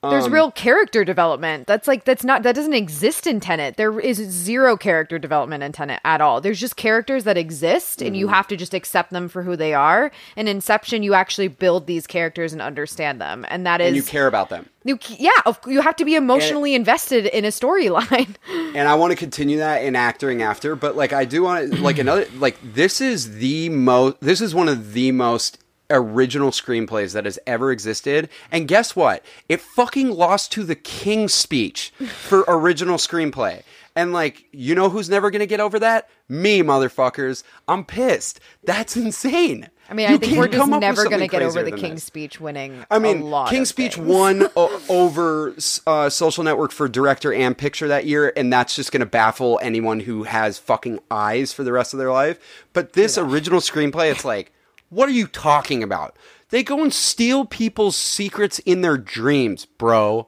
There's 0.01 0.27
Um, 0.27 0.33
real 0.33 0.49
character 0.51 1.03
development. 1.03 1.67
That's 1.67 1.85
like 1.85 2.05
that's 2.05 2.23
not 2.23 2.43
that 2.43 2.55
doesn't 2.55 2.73
exist 2.73 3.27
in 3.27 3.41
Tenet. 3.41 3.75
There 3.75 3.99
is 3.99 4.15
zero 4.17 4.77
character 4.77 5.19
development 5.19 5.61
in 5.61 5.73
Tenet 5.73 5.99
at 6.05 6.21
all. 6.21 6.39
There's 6.39 6.59
just 6.59 6.77
characters 6.77 7.25
that 7.25 7.37
exist 7.37 8.01
and 8.01 8.15
you 8.15 8.27
Mm-hmm. 8.27 8.33
have 8.35 8.47
to 8.47 8.55
just 8.55 8.73
accept 8.73 9.11
them 9.11 9.27
for 9.27 9.43
who 9.43 9.57
they 9.57 9.73
are. 9.73 10.09
In 10.37 10.47
Inception, 10.47 11.03
you 11.03 11.13
actually 11.15 11.49
build 11.49 11.85
these 11.85 12.07
characters 12.07 12.53
and 12.53 12.61
understand 12.61 13.19
them. 13.19 13.45
And 13.49 13.65
that 13.65 13.81
is 13.81 13.87
and 13.87 13.95
you 13.97 14.03
care 14.03 14.27
about 14.27 14.47
them. 14.49 14.69
you 14.85 14.97
yeah, 15.17 15.31
you 15.67 15.81
have 15.81 15.97
to 15.97 16.05
be 16.05 16.15
emotionally 16.15 16.75
invested 16.75 17.25
in 17.25 17.43
a 17.43 17.49
storyline. 17.49 18.35
and 18.75 18.87
I 18.87 18.95
want 18.95 19.11
to 19.11 19.17
continue 19.17 19.57
that 19.57 19.83
in 19.83 19.97
acting 19.97 20.41
after, 20.41 20.77
but 20.77 20.95
like 20.95 21.11
I 21.11 21.25
do 21.25 21.43
want 21.43 21.73
to 21.73 21.81
like 21.81 21.97
another 21.97 22.25
like 22.37 22.57
this 22.63 23.01
is 23.01 23.35
the 23.39 23.67
most 23.67 24.15
this 24.21 24.39
is 24.39 24.55
one 24.55 24.69
of 24.69 24.93
the 24.93 25.11
most 25.11 25.57
original 25.89 26.51
screenplays 26.51 27.13
that 27.13 27.25
has 27.25 27.39
ever 27.47 27.71
existed. 27.71 28.29
And 28.51 28.67
guess 28.67 28.95
what? 28.95 29.23
It 29.47 29.61
fucking 29.61 30.11
lost 30.11 30.51
to 30.53 30.63
the 30.63 30.75
King's 30.75 31.33
Speech 31.33 31.91
for 32.07 32.43
original 32.47 32.97
screenplay. 32.97 33.63
And 33.95 34.13
like, 34.13 34.45
you 34.51 34.75
know 34.75 34.89
who's 34.89 35.09
never 35.09 35.29
to 35.31 35.47
get 35.47 35.59
over 35.59 35.79
that? 35.79 36.07
Me, 36.29 36.61
motherfuckers. 36.61 37.43
I'm 37.67 37.83
pissed. 37.83 38.39
That's 38.63 38.95
insane. 38.95 39.69
I 39.89 39.93
mean, 39.95 40.07
You 40.09 40.15
I 40.15 40.17
think 40.19 40.37
we're 40.37 40.47
just 40.47 40.57
come 40.59 40.71
up 40.73 40.77
with 40.77 40.81
never 40.81 41.05
going 41.09 41.19
to 41.21 41.27
get 41.27 41.41
over 41.41 41.63
the 41.63 41.71
King's 41.71 41.95
this. 41.95 42.03
Speech 42.03 42.39
winning. 42.39 42.85
I 42.91 42.99
mean, 42.99 43.21
a 43.21 43.25
lot 43.25 43.49
King's 43.49 43.69
Speech 43.69 43.95
things. 43.95 44.07
won 44.07 44.47
o- 44.55 44.81
over 44.87 45.55
uh, 45.87 46.09
Social 46.09 46.43
Network 46.43 46.71
for 46.71 46.87
director 46.87 47.33
and 47.33 47.57
picture 47.57 47.87
that 47.87 48.05
year, 48.05 48.31
and 48.37 48.53
that's 48.53 48.75
just 48.75 48.91
going 48.91 48.99
to 48.99 49.07
baffle 49.07 49.59
anyone 49.63 50.01
who 50.01 50.23
has 50.23 50.59
fucking 50.59 50.99
eyes 51.09 51.51
for 51.51 51.63
the 51.63 51.71
rest 51.73 51.91
of 51.93 51.97
their 51.97 52.11
life. 52.11 52.39
But 52.71 52.93
this 52.93 53.17
original 53.17 53.59
screenplay, 53.61 54.11
it's 54.11 54.23
like, 54.33 54.53
what 54.89 55.07
are 55.09 55.13
you 55.13 55.27
talking 55.27 55.83
about? 55.83 56.15
They 56.49 56.63
go 56.63 56.81
and 56.81 56.93
steal 56.93 57.45
people's 57.45 57.95
secrets 57.95 58.59
in 58.59 58.81
their 58.81 58.97
dreams, 58.97 59.65
bro. 59.65 60.27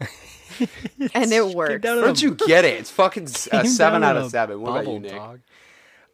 and 1.14 1.32
it 1.32 1.54
worked. 1.54 1.82
down 1.82 1.98
in 1.98 2.04
Don't 2.04 2.22
you 2.22 2.34
get 2.34 2.64
it? 2.64 2.78
It's 2.80 2.90
fucking 2.90 3.24
s- 3.24 3.48
a 3.52 3.66
seven 3.66 4.02
out 4.02 4.16
of 4.16 4.26
a 4.26 4.30
seven. 4.30 4.60
What 4.60 4.70
about 4.82 4.92
you, 4.92 5.00
Nick? 5.00 5.12
dog. 5.12 5.40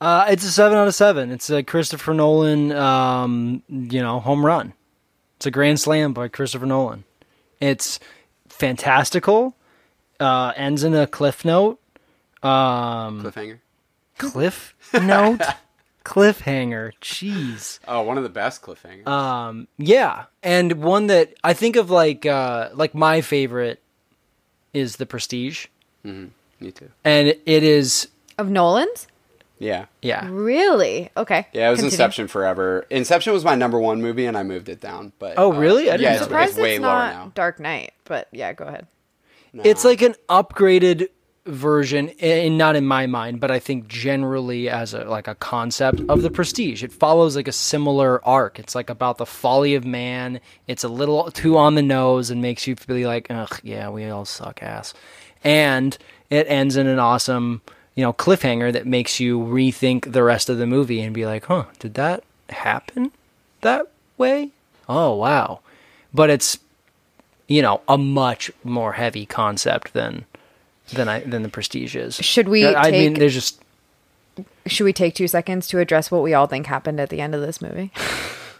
Uh, 0.00 0.26
it's 0.28 0.44
a 0.44 0.50
seven 0.50 0.76
out 0.76 0.86
of 0.88 0.94
seven. 0.94 1.30
It's 1.30 1.48
a 1.48 1.62
Christopher 1.62 2.12
Nolan, 2.12 2.70
um, 2.72 3.62
you 3.68 4.00
know, 4.02 4.20
home 4.20 4.44
run. 4.44 4.74
It's 5.36 5.46
a 5.46 5.50
grand 5.50 5.80
slam 5.80 6.12
by 6.12 6.28
Christopher 6.28 6.66
Nolan. 6.66 7.04
It's 7.60 7.98
fantastical. 8.48 9.56
Uh, 10.20 10.52
ends 10.56 10.82
in 10.84 10.94
a 10.94 11.06
cliff 11.06 11.44
note. 11.44 11.80
Um, 12.42 13.22
Cliffhanger. 13.22 13.58
cliff 14.18 14.74
note, 14.92 15.40
cliffhanger. 16.06 16.92
Jeez. 17.02 17.80
Oh, 17.88 18.02
one 18.02 18.16
of 18.16 18.22
the 18.22 18.30
best 18.30 18.62
cliffhangers. 18.62 19.06
Um, 19.08 19.66
yeah, 19.76 20.24
and 20.42 20.82
one 20.82 21.08
that 21.08 21.34
I 21.42 21.52
think 21.52 21.74
of 21.76 21.90
like 21.90 22.24
uh, 22.24 22.68
like 22.74 22.94
my 22.94 23.20
favorite 23.20 23.82
is 24.72 24.96
The 24.96 25.06
Prestige, 25.06 25.66
Mhm. 26.04 26.30
Me 26.60 26.70
too. 26.70 26.90
and 27.04 27.28
it 27.28 27.62
is 27.62 28.08
Of 28.38 28.48
Nolan's? 28.50 29.08
Yeah. 29.58 29.86
yeah. 30.02 30.28
Really? 30.30 31.10
Okay. 31.16 31.46
Yeah, 31.54 31.68
it 31.68 31.70
was 31.70 31.78
Continue. 31.80 31.94
Inception 31.94 32.28
forever. 32.28 32.86
Inception 32.90 33.32
was 33.32 33.42
my 33.42 33.54
number 33.54 33.80
one 33.80 34.02
movie, 34.02 34.26
and 34.26 34.36
I 34.36 34.42
moved 34.42 34.68
it 34.68 34.80
down. 34.82 35.12
But 35.18 35.34
Oh, 35.38 35.50
really? 35.52 35.88
I 35.88 35.92
didn't 35.92 36.02
yeah, 36.02 36.08
know 36.10 36.14
it's. 36.16 36.24
Surprised 36.24 36.50
it's 36.50 36.58
way 36.60 36.74
it's 36.74 36.82
lower 36.82 36.92
not 36.92 37.14
now. 37.14 37.32
Dark 37.34 37.58
Knight, 37.58 37.92
but 38.04 38.28
yeah, 38.32 38.52
go 38.52 38.66
ahead. 38.66 38.86
It's 39.64 39.82
like 39.86 40.02
an 40.02 40.14
upgraded 40.28 41.08
version, 41.46 42.10
eh, 42.20 42.46
and 42.46 42.58
not 42.58 42.76
in 42.76 42.86
my 42.86 43.06
mind, 43.06 43.40
but 43.40 43.50
I 43.50 43.58
think 43.58 43.88
generally 43.88 44.68
as 44.68 44.94
a 44.94 45.04
like 45.04 45.28
a 45.28 45.34
concept 45.34 46.00
of 46.08 46.22
the 46.22 46.30
Prestige. 46.30 46.82
It 46.82 46.92
follows 46.92 47.36
like 47.36 47.48
a 47.48 47.52
similar 47.52 48.24
arc. 48.26 48.58
It's 48.58 48.74
like 48.74 48.90
about 48.90 49.18
the 49.18 49.26
folly 49.26 49.74
of 49.74 49.84
man. 49.84 50.40
It's 50.66 50.84
a 50.84 50.88
little 50.88 51.30
too 51.30 51.56
on 51.56 51.74
the 51.74 51.82
nose 51.82 52.30
and 52.30 52.42
makes 52.42 52.66
you 52.66 52.76
feel 52.76 53.08
like, 53.08 53.26
ugh, 53.30 53.60
yeah, 53.62 53.88
we 53.88 54.06
all 54.06 54.24
suck 54.24 54.62
ass. 54.62 54.94
And 55.44 55.96
it 56.30 56.46
ends 56.48 56.76
in 56.76 56.86
an 56.86 56.98
awesome, 56.98 57.62
you 57.94 58.02
know, 58.02 58.12
cliffhanger 58.12 58.72
that 58.72 58.86
makes 58.86 59.20
you 59.20 59.38
rethink 59.38 60.12
the 60.12 60.22
rest 60.22 60.48
of 60.48 60.58
the 60.58 60.66
movie 60.66 61.00
and 61.00 61.14
be 61.14 61.26
like, 61.26 61.46
huh, 61.46 61.66
did 61.78 61.94
that 61.94 62.24
happen 62.50 63.12
that 63.60 63.86
way? 64.18 64.50
Oh 64.88 65.14
wow. 65.14 65.60
But 66.12 66.30
it's 66.30 66.58
you 67.48 67.62
know, 67.62 67.80
a 67.88 67.96
much 67.96 68.50
more 68.64 68.94
heavy 68.94 69.26
concept 69.26 69.92
than 69.92 70.24
than 70.92 71.08
I 71.08 71.20
than 71.20 71.42
the 71.42 71.48
Prestige 71.48 71.96
is. 71.96 72.16
Should 72.16 72.48
we 72.48 72.66
I 72.66 72.90
mean, 72.90 73.12
take- 73.12 73.18
there's 73.20 73.34
just 73.34 73.60
Should 74.66 74.84
we 74.84 74.92
take 74.92 75.14
two 75.14 75.28
seconds 75.28 75.66
to 75.68 75.78
address 75.78 76.10
what 76.10 76.22
we 76.22 76.34
all 76.34 76.46
think 76.46 76.66
happened 76.66 77.00
at 77.00 77.08
the 77.10 77.20
end 77.20 77.34
of 77.34 77.40
this 77.40 77.60
movie? 77.60 77.92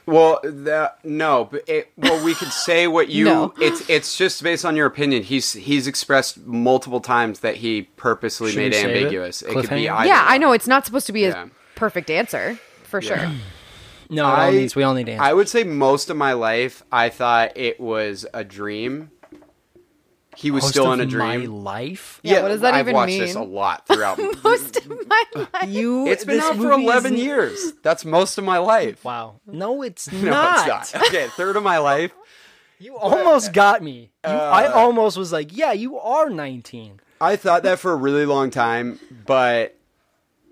Well, 0.09 0.39
that 0.45 1.05
no, 1.05 1.47
but 1.51 1.68
it, 1.68 1.91
well, 1.97 2.24
we 2.24 2.37
could 2.37 2.53
say 2.53 2.87
what 2.87 3.09
you. 3.09 3.24
No. 3.24 3.53
It's 3.61 3.91
it's 3.91 4.16
just 4.16 4.41
based 4.41 4.64
on 4.64 4.77
your 4.77 4.87
opinion. 4.87 5.24
He's 5.24 5.53
he's 5.55 5.89
expressed 5.89 6.39
multiple 6.47 7.01
times 7.01 7.41
that 7.41 7.57
he 7.57 7.83
purposely 7.97 8.53
Should 8.53 8.59
made 8.59 8.72
we 8.72 8.79
it 8.79 8.85
it? 8.87 8.97
ambiguous. 8.99 9.43
It, 9.43 9.49
could 9.49 9.62
be 9.62 9.66
Cliffhanger? 9.87 9.91
either 9.91 10.07
yeah, 10.07 10.24
I 10.29 10.39
know 10.39 10.53
it's 10.53 10.68
not 10.68 10.87
supposed 10.87 11.09
to 11.09 11.12
be 11.12 11.22
Yeah. 11.22 11.47
a 11.47 11.49
perfect 11.74 12.09
answer 12.09 12.57
for 12.85 13.03
sure. 13.03 13.16
no. 14.09 14.22
It 14.29 14.31
all 14.31 14.37
I- 14.43 14.51
needs, 14.53 14.77
we 14.77 14.85
all 14.85 14.95
need 14.95 15.09
answers. 15.09 15.27
I 15.27 15.33
would 15.33 15.49
say 15.49 15.64
most 15.64 16.09
of 16.09 16.16
my 16.16 16.35
life, 16.35 16.85
I 16.93 17.09
thought 17.09 17.57
it 17.57 17.81
was 17.81 18.24
a 18.33 18.45
dream. 18.45 19.11
He 20.37 20.51
was 20.51 20.64
Most 20.64 20.70
still 20.72 20.93
of 20.93 21.01
in 21.01 21.09
a 21.09 21.16
my 21.16 21.37
dream. 21.37 21.64
life. 21.64 22.20
Yeah, 22.22 22.43
what 22.43 22.49
does 22.49 22.61
that 22.61 22.74
even 22.74 22.74
mean? 22.74 22.78
I've 22.78 22.89
even 22.89 22.95
watched 22.95 23.18
this 23.18 23.34
a 23.34 23.43
lot 23.43 23.87
throughout. 23.87 24.18
Most 24.45 24.76
of 24.76 25.09
my 25.09 25.22
life. 25.34 25.49
You. 25.68 26.07
it's 26.07 26.24
been 26.24 26.37
this 26.37 26.45
out 26.45 26.57
for 26.57 26.62
movie 26.62 26.82
is- 26.82 26.91
eleven 26.91 27.16
years. 27.16 27.72
That's 27.82 28.05
most 28.05 28.39
of 28.39 28.45
my 28.45 28.59
life. 28.59 29.05
Wow. 29.05 29.41
No, 29.47 29.82
it's 29.82 30.12
No, 30.12 30.30
not. 30.30 30.82
it's 30.82 30.95
not. 30.95 31.07
Okay, 31.09 31.26
third 31.28 31.57
of 31.57 31.62
my 31.62 31.78
life. 31.78 32.12
You 32.78 32.97
almost 32.97 33.53
got 33.55 33.82
me. 33.82 34.11
You, 34.24 34.30
I 34.30 34.66
uh, 34.66 34.72
almost 34.74 35.16
was 35.16 35.32
like, 35.32 35.57
yeah, 35.57 35.72
you 35.72 35.99
are 35.99 36.28
19. 36.28 37.01
I 37.20 37.37
thought 37.37 37.62
that 37.62 37.78
for 37.78 37.93
a 37.93 37.97
really 37.97 38.26
long 38.26 38.51
time, 38.51 39.01
but 39.24 39.76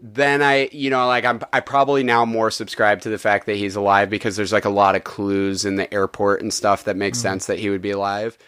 then 0.02 0.42
I, 0.42 0.70
you 0.72 0.88
know, 0.88 1.06
like 1.06 1.24
I'm, 1.26 1.40
I 1.52 1.60
probably 1.60 2.02
now 2.02 2.24
more 2.24 2.50
subscribe 2.50 3.02
to 3.02 3.10
the 3.10 3.18
fact 3.18 3.46
that 3.46 3.56
he's 3.56 3.76
alive 3.76 4.08
because 4.08 4.36
there's 4.36 4.52
like 4.52 4.64
a 4.64 4.70
lot 4.70 4.96
of 4.96 5.04
clues 5.04 5.64
in 5.66 5.76
the 5.76 5.92
airport 5.92 6.40
and 6.40 6.52
stuff 6.52 6.84
that 6.84 6.96
makes 6.96 7.18
mm. 7.18 7.22
sense 7.22 7.46
that 7.46 7.58
he 7.58 7.68
would 7.68 7.82
be 7.82 7.90
alive. 7.90 8.38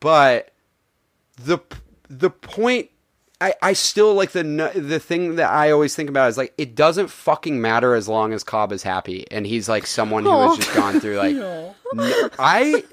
But 0.00 0.51
the 1.44 1.58
the 2.08 2.30
point, 2.30 2.90
I, 3.40 3.54
I 3.62 3.72
still 3.72 4.14
like 4.14 4.32
the 4.32 4.42
the 4.74 5.00
thing 5.00 5.36
that 5.36 5.50
I 5.50 5.70
always 5.70 5.94
think 5.94 6.08
about 6.10 6.28
is 6.28 6.36
like 6.38 6.52
it 6.58 6.74
doesn't 6.74 7.08
fucking 7.08 7.60
matter 7.60 7.94
as 7.94 8.08
long 8.08 8.32
as 8.32 8.44
Cobb 8.44 8.72
is 8.72 8.82
happy 8.82 9.26
and 9.30 9.46
he's 9.46 9.68
like 9.68 9.86
someone 9.86 10.24
who 10.24 10.30
has 10.30 10.58
just 10.58 10.74
gone 10.74 11.00
through 11.00 11.16
like 11.16 11.36
n- 11.98 12.30
I. 12.38 12.84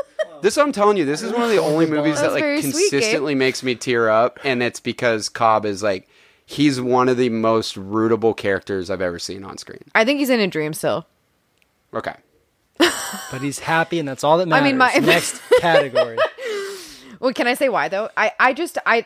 This 0.41 0.57
I'm 0.57 0.71
telling 0.71 0.95
you, 0.95 1.03
this 1.03 1.21
is 1.21 1.33
one 1.33 1.41
of 1.43 1.49
the 1.49 1.57
only 1.57 1.85
movies 1.85 2.15
that 2.15 2.21
That's 2.21 2.33
like 2.35 2.41
very 2.43 2.61
sweet, 2.61 2.71
consistently 2.91 3.35
makes 3.35 3.61
me 3.61 3.75
tear 3.75 4.09
up, 4.09 4.39
and 4.45 4.63
it's 4.63 4.79
because 4.79 5.27
Cobb 5.27 5.65
is 5.65 5.83
like 5.83 6.07
he's 6.45 6.79
one 6.79 7.09
of 7.09 7.17
the 7.17 7.27
most 7.27 7.75
rootable 7.75 8.35
characters 8.37 8.89
I've 8.89 9.01
ever 9.01 9.19
seen 9.19 9.43
on 9.43 9.57
screen. 9.57 9.81
I 9.93 10.05
think 10.05 10.19
he's 10.19 10.29
in 10.29 10.39
a 10.39 10.47
dream 10.47 10.71
still. 10.73 11.05
Okay, 11.93 12.15
But 12.77 13.41
he's 13.41 13.59
happy, 13.59 13.99
and 13.99 14.07
that's 14.07 14.23
all 14.23 14.37
that 14.37 14.43
I 14.47 14.61
matters. 14.61 14.63
mean, 14.63 14.77
my- 14.77 14.93
next 14.93 15.41
category. 15.59 16.17
Well, 17.19 17.33
can 17.33 17.47
I 17.47 17.53
say 17.53 17.69
why 17.69 17.87
though? 17.89 18.09
I 18.17 18.31
I 18.39 18.53
just 18.53 18.77
I 18.85 19.05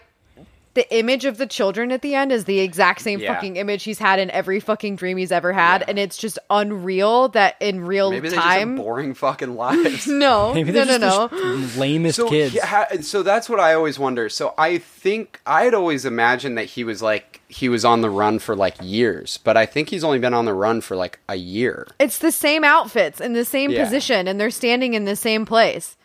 the 0.76 0.91
image 0.97 1.26
of 1.26 1.38
the 1.38 1.45
children 1.45 1.91
at 1.91 2.01
the 2.01 2.16
end 2.16 2.32
is 2.32 2.45
the 2.45 2.59
exact 2.59 3.01
same 3.01 3.20
Yeah. 3.20 3.36
fucking 3.36 3.57
image 3.57 3.84
he's 3.84 3.99
had 3.99 4.18
in 4.18 4.32
every 4.32 4.59
fucking 4.59 4.95
dream 4.95 5.18
he's 5.18 5.32
ever 5.32 5.53
had, 5.53 5.82
Yeah. 5.82 5.86
and 5.89 5.99
it's 5.99 6.18
just 6.18 6.39
unreal 6.49 7.28
that 7.30 7.57
in 7.59 7.86
real 7.86 8.09
maybe 8.09 8.30
they 8.30 8.36
just 8.36 8.43
time. 8.47 8.70
have 8.78 8.78
boring 8.84 9.14
fucking 9.14 9.55
lives. 9.55 10.07
no, 10.07 10.51
Maybe 10.51 10.72
no, 10.72 10.84
they're 10.84 10.97
no, 10.97 11.07
just 11.30 11.32
no. 11.32 11.57
the 11.68 11.80
lamest 11.80 12.16
so, 12.16 12.28
kids. 12.28 12.53
he 12.53 12.59
ha- 12.59 12.88
so 13.01 13.22
that's 13.22 13.47
what 13.47 13.59
I 13.59 13.76
always 13.76 13.99
wonder. 13.99 14.30
So 14.30 14.55
I 14.57 14.80
think 14.80 15.39
I 15.45 15.66
had 15.66 15.76
always 15.76 16.05
imagined 16.05 16.57
that 16.57 16.66
he 16.66 16.84
was 16.84 17.03
like 17.03 17.41
he 17.49 17.70
was 17.70 17.86
on 17.86 18.01
the 18.01 18.09
run 18.09 18.39
for 18.39 18.55
like 18.55 18.74
years, 18.82 19.38
but 19.43 19.55
I 19.55 19.68
think 19.68 19.89
he's 19.89 20.03
only 20.03 20.18
been 20.18 20.34
on 20.34 20.45
the 20.45 20.55
run 20.55 20.82
for 20.82 20.95
like 20.95 21.20
a 21.30 21.36
year. 21.36 21.86
It's 21.99 22.18
the 22.18 22.32
same 22.32 22.64
outfits 22.64 23.22
in 23.22 23.34
the 23.34 23.45
same 23.45 23.70
Yeah. 23.70 23.84
position, 23.84 24.28
and 24.28 24.39
they're 24.39 24.49
standing 24.49 24.95
in 24.95 25.05
the 25.05 25.16
same 25.16 25.45
place. 25.45 25.97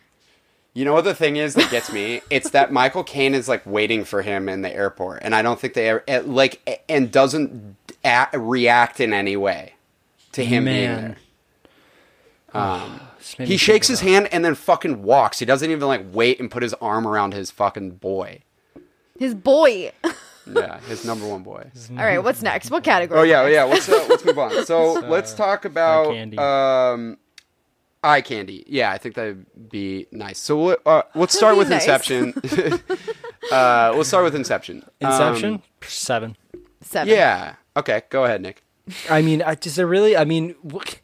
You 0.79 0.85
know 0.85 0.93
what 0.93 1.03
the 1.03 1.15
thing 1.15 1.35
is 1.39 1.55
that 1.55 1.73
gets 1.73 1.93
me? 1.93 2.21
It's 2.31 2.51
that 2.51 2.71
Michael 2.73 3.03
Caine 3.03 3.35
is 3.35 3.49
like 3.49 3.67
waiting 3.67 4.05
for 4.05 4.23
him 4.23 4.49
in 4.49 4.63
the 4.63 4.73
airport, 4.73 5.23
and 5.25 5.35
I 5.35 5.43
don't 5.43 5.59
think 5.59 5.75
they 5.75 5.89
ever 5.89 6.05
eh, 6.07 6.23
like 6.25 6.61
eh, 6.69 6.77
and 6.89 7.11
doesn't 7.11 7.75
a- 8.05 8.29
react 8.39 9.01
in 9.01 9.13
any 9.13 9.37
way 9.37 9.73
to 10.33 10.45
him 10.45 10.67
being 10.67 10.87
Man. 10.89 11.17
there. 12.55 12.63
Um, 12.63 13.01
This 13.19 13.39
made 13.41 13.49
me 13.49 13.55
he 13.55 13.57
shakes 13.59 13.89
his 13.89 14.01
about- 14.01 14.09
hand 14.13 14.29
and 14.31 14.45
then 14.45 14.55
fucking 14.55 15.03
walks. 15.03 15.41
He 15.41 15.45
doesn't 15.47 15.69
even 15.69 15.89
like 15.89 16.05
wait 16.13 16.39
and 16.39 16.49
put 16.49 16.63
his 16.63 16.75
arm 16.75 17.09
around 17.09 17.35
his 17.35 17.51
fucking 17.51 17.97
boy. 17.97 18.43
His 19.19 19.35
boy. 19.35 19.91
yeah, 20.47 20.79
his 20.83 21.05
number 21.05 21.27
one 21.27 21.43
boy. 21.43 21.69
All 21.91 21.97
right, 21.97 22.23
what's 22.23 22.41
next? 22.41 22.71
What 22.71 22.85
category? 22.85 23.19
Oh 23.19 23.25
yeah, 23.25 23.49
yeah. 23.49 23.65
Let's 23.65 23.89
uh, 23.89 24.07
let's 24.09 24.25
move 24.25 24.39
on. 24.39 24.65
So 24.65 24.93
let's 25.09 25.35
talk 25.35 25.65
about 25.65 26.13
candy. 26.13 26.39
um, 26.39 27.19
eye 28.03 28.21
candy. 28.21 28.65
Yeah, 28.67 28.91
I 28.91 28.99
think 28.99 29.15
that'd 29.15 29.47
be 29.71 30.07
nice. 30.13 30.39
So 30.39 30.71
uh, 30.87 31.03
let's 31.15 31.37
start 31.37 31.57
with 31.57 31.69
nice. 31.69 31.83
Inception. 31.83 32.33
uh, 33.53 33.93
we'll 33.95 34.05
start 34.05 34.25
with 34.25 34.35
Inception. 34.35 34.85
Inception 35.01 35.55
Um, 35.55 35.63
seven. 35.83 36.37
Seven. 36.81 37.13
yeah. 37.15 37.55
Okay. 37.77 38.03
Go 38.11 38.25
ahead, 38.25 38.41
Nick. 38.43 38.63
I 39.11 39.23
mean, 39.23 39.43
I 39.43 39.55
just 39.55 39.79
I 39.79 39.83
really. 39.83 40.17
I 40.17 40.25
mean, 40.25 40.55
wh- 40.73 40.95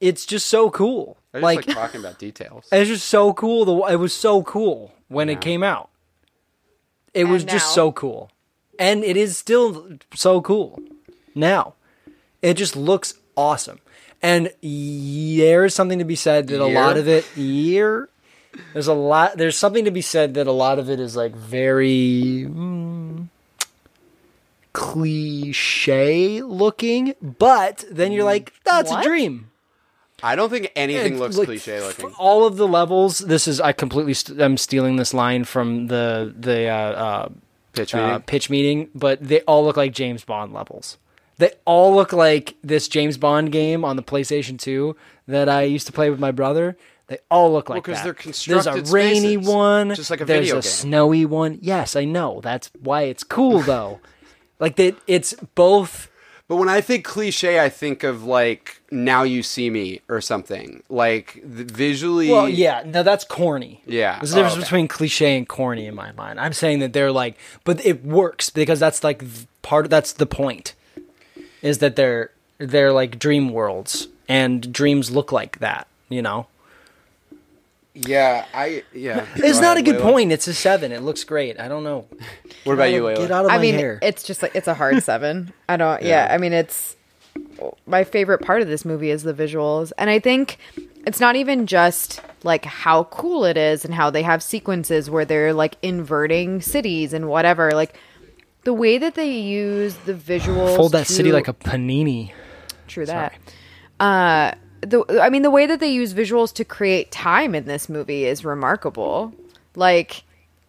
it's 0.00 0.26
just 0.26 0.46
so 0.46 0.70
cool. 0.70 1.16
I 1.32 1.38
just 1.38 1.42
Like, 1.42 1.66
like, 1.66 1.76
talking 1.76 2.00
about 2.00 2.18
details. 2.18 2.66
it's 2.72 2.88
just 2.90 3.06
so 3.06 3.32
cool. 3.32 3.64
The 3.64 3.92
it 3.92 3.96
was 3.96 4.12
so 4.12 4.42
cool 4.42 4.92
when 5.08 5.28
it 5.28 5.40
came 5.40 5.62
out. 5.62 5.90
It 7.12 7.24
was 7.24 7.42
And 7.42 7.50
just 7.52 7.72
so 7.74 7.92
cool, 7.92 8.30
and 8.78 9.04
it 9.04 9.16
is 9.16 9.36
still 9.36 9.88
so 10.14 10.40
cool 10.40 10.80
now. 11.34 11.74
It 12.42 12.54
just 12.54 12.74
looks 12.74 13.14
awesome, 13.36 13.78
and 14.24 14.50
there 14.62 15.64
is 15.66 15.74
something 15.74 15.98
to 15.98 16.04
be 16.04 16.16
said 16.16 16.46
that 16.48 16.60
a 16.60 16.66
lot 16.66 16.96
of 16.96 17.06
it 17.06 17.24
year. 17.36 18.08
There's 18.72 18.86
a 18.86 18.94
lot. 18.94 19.36
There's 19.36 19.58
something 19.58 19.84
to 19.84 19.90
be 19.90 20.00
said 20.00 20.34
that 20.34 20.46
a 20.46 20.52
lot 20.52 20.78
of 20.78 20.88
it 20.88 20.98
is 20.98 21.14
like 21.14 21.34
very 21.36 22.46
mm, 22.48 23.28
cliche 24.72 26.40
looking, 26.42 27.14
but 27.20 27.84
then 27.90 28.12
you're 28.12 28.24
like, 28.24 28.52
that's 28.64 28.90
What? 28.90 29.04
a 29.04 29.08
dream. 29.08 29.50
I 30.22 30.36
don't 30.36 30.48
think 30.48 30.72
anything 30.74 31.14
It's 31.14 31.20
looks 31.20 31.36
like, 31.36 31.46
cliche 31.46 31.76
f- 31.76 31.86
looking. 31.86 32.14
All 32.18 32.46
of 32.46 32.56
the 32.56 32.66
levels. 32.66 33.18
This 33.18 33.46
is 33.46 33.60
I 33.60 33.72
completely. 33.72 34.14
St- 34.14 34.40
I'm 34.40 34.56
stealing 34.56 34.96
this 34.96 35.12
line 35.12 35.44
from 35.44 35.88
the 35.88 36.32
the 36.34 36.68
uh, 36.68 36.74
uh, 36.74 37.28
Pitch 37.74 37.94
uh, 37.94 38.20
pitch 38.20 38.48
meeting, 38.50 38.88
but 38.94 39.20
they 39.20 39.40
all 39.42 39.64
look 39.64 39.76
like 39.76 39.92
James 39.92 40.24
Bond 40.24 40.52
levels. 40.52 40.96
They 41.38 41.52
all 41.64 41.94
look 41.94 42.12
like 42.12 42.54
this 42.62 42.86
James 42.88 43.16
Bond 43.16 43.50
game 43.52 43.84
on 43.84 43.96
the 43.96 44.02
PlayStation 44.02 44.58
2 44.58 44.96
that 45.28 45.48
I 45.48 45.62
used 45.62 45.86
to 45.86 45.92
play 45.92 46.10
with 46.10 46.20
my 46.20 46.30
brother. 46.30 46.76
They 47.06 47.18
all 47.30 47.52
look 47.52 47.68
like 47.68 47.84
'cause 47.84 47.96
that. 47.96 48.04
they're 48.04 48.14
constructed 48.14 48.72
There's 48.74 48.90
a 48.90 48.92
rainy 48.94 49.34
spaces, 49.34 49.48
one, 49.48 49.94
just 49.94 50.10
like 50.10 50.20
a 50.20 50.24
there's 50.24 50.50
a 50.50 50.54
game. 50.54 50.62
snowy 50.62 51.26
one. 51.26 51.58
Yes, 51.60 51.96
I 51.96 52.04
know. 52.04 52.40
That's 52.42 52.70
why 52.80 53.02
it's 53.02 53.22
cool 53.24 53.58
though. 53.72 54.00
like 54.60 54.76
that, 54.76 54.94
it's 55.06 55.34
both. 55.54 56.08
But 56.46 56.56
when 56.56 56.68
I 56.68 56.80
think 56.82 57.04
cliche, 57.04 57.58
I 57.58 57.68
think 57.70 58.04
of 58.04 58.24
like 58.24 58.80
"Now 58.90 59.22
You 59.22 59.42
See 59.42 59.68
Me" 59.70 60.00
or 60.08 60.20
something. 60.20 60.82
Like 60.88 61.40
the, 61.44 61.64
visually. 61.64 62.30
Well, 62.30 62.48
yeah, 62.48 62.82
no, 62.86 63.02
that's 63.02 63.24
corny. 63.24 63.82
Yeah. 63.86 64.18
there's 64.18 64.32
a 64.32 64.36
difference 64.36 64.54
Oh, 64.54 64.58
okay. 64.58 64.64
between 64.64 64.88
cliche 64.88 65.36
and 65.36 65.48
corny 65.48 65.86
in 65.86 65.94
my 65.94 66.12
mind. 66.12 66.38
I'm 66.40 66.52
saying 66.52 66.78
that 66.78 66.92
they're 66.92 67.12
like, 67.12 67.36
but 67.64 67.84
it 67.84 68.04
works 68.04 68.48
because 68.50 68.78
that's 68.80 69.02
like 69.04 69.22
part. 69.62 69.90
That's 69.90 70.12
the 70.12 70.26
point, 70.26 70.74
is 71.64 71.78
that 71.78 71.96
they're 71.96 72.30
they're 72.58 72.92
like 72.92 73.18
dream 73.18 73.48
worlds, 73.48 74.06
and 74.28 74.72
dreams 74.72 75.10
look 75.10 75.32
like 75.32 75.58
that. 75.58 75.88
You 76.08 76.22
know, 76.22 76.46
Yeah, 77.94 78.44
I 78.52 78.84
yeah. 78.92 79.26
it's 79.36 79.58
Go 79.58 79.62
not 79.62 79.76
a 79.76 79.82
good 79.82 79.96
Layla. 79.96 80.02
point. 80.02 80.32
It's 80.32 80.46
a 80.46 80.54
seven. 80.54 80.92
It 80.92 81.02
looks 81.02 81.24
great. 81.24 81.58
I 81.60 81.68
don't 81.68 81.82
know. 81.84 82.06
What 82.64 82.74
about 82.74 82.92
you, 82.92 83.02
Get 83.16 83.30
out 83.30 83.44
of 83.44 83.50
my 83.50 83.56
I 83.56 83.58
mean, 83.58 83.74
hair. 83.74 83.98
it's 84.02 84.22
just 84.22 84.42
like 84.42 84.54
it's 84.54 84.68
a 84.68 84.74
hard 84.74 85.02
seven. 85.10 85.52
I 85.68 85.76
don't. 85.76 86.02
Yeah. 86.02 86.26
Yeah. 86.28 86.34
I 86.34 86.38
mean, 86.38 86.52
it's 86.52 86.96
my 87.86 88.04
favorite 88.04 88.38
part 88.42 88.62
of 88.62 88.68
this 88.68 88.84
movie 88.84 89.10
is 89.10 89.22
the 89.22 89.34
visuals, 89.34 89.92
and 89.98 90.10
I 90.10 90.18
think 90.18 90.58
it's 91.06 91.20
not 91.20 91.36
even 91.36 91.66
just 91.66 92.20
like 92.44 92.64
how 92.64 93.04
cool 93.04 93.44
it 93.44 93.56
is 93.56 93.84
and 93.84 93.94
how 93.94 94.10
they 94.10 94.22
have 94.22 94.42
sequences 94.42 95.08
where 95.08 95.24
they're 95.24 95.52
like 95.54 95.76
inverting 95.82 96.60
cities 96.60 97.12
and 97.12 97.28
whatever. 97.28 97.70
Like 97.72 97.98
the 98.64 98.72
way 98.72 98.98
that 98.98 99.14
they 99.14 99.30
use 99.30 99.94
the 100.06 100.14
visuals. 100.14 100.76
Fold 100.76 100.92
that 100.92 101.06
city 101.06 101.32
like 101.32 101.48
a 101.48 101.52
panini. 101.52 102.32
True 102.88 103.06
that. 103.06 103.34
Uh, 104.00 104.52
the 104.80 105.04
I 105.22 105.30
mean, 105.30 105.42
the 105.42 105.50
way 105.50 105.66
that 105.66 105.80
they 105.80 105.90
use 105.90 106.12
visuals 106.14 106.52
to 106.54 106.64
create 106.64 107.10
time 107.10 107.54
in 107.54 107.64
this 107.66 107.88
movie 107.88 108.24
is 108.24 108.44
remarkable. 108.44 109.32
Like 109.76 110.24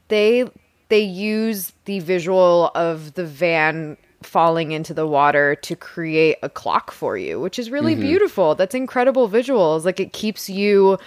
they 0.08 0.50
they 0.89 1.02
use 1.02 1.74
the 1.86 2.00
visual 2.00 2.72
of 2.76 3.14
the 3.16 3.26
van 3.26 3.98
falling 4.22 4.72
into 4.72 4.93
the 4.93 5.06
water 5.06 5.56
to 5.56 5.76
create 5.76 6.38
a 6.41 6.50
clock 6.50 6.91
for 6.91 7.18
you, 7.18 7.39
which 7.39 7.60
is 7.60 7.70
really 7.70 7.96
beautiful. 7.96 8.56
That's 8.56 8.76
incredible 8.76 9.30
visuals. 9.30 9.86
Like 9.86 10.00
it 10.00 10.14
keeps 10.14 10.50
you 10.50 10.98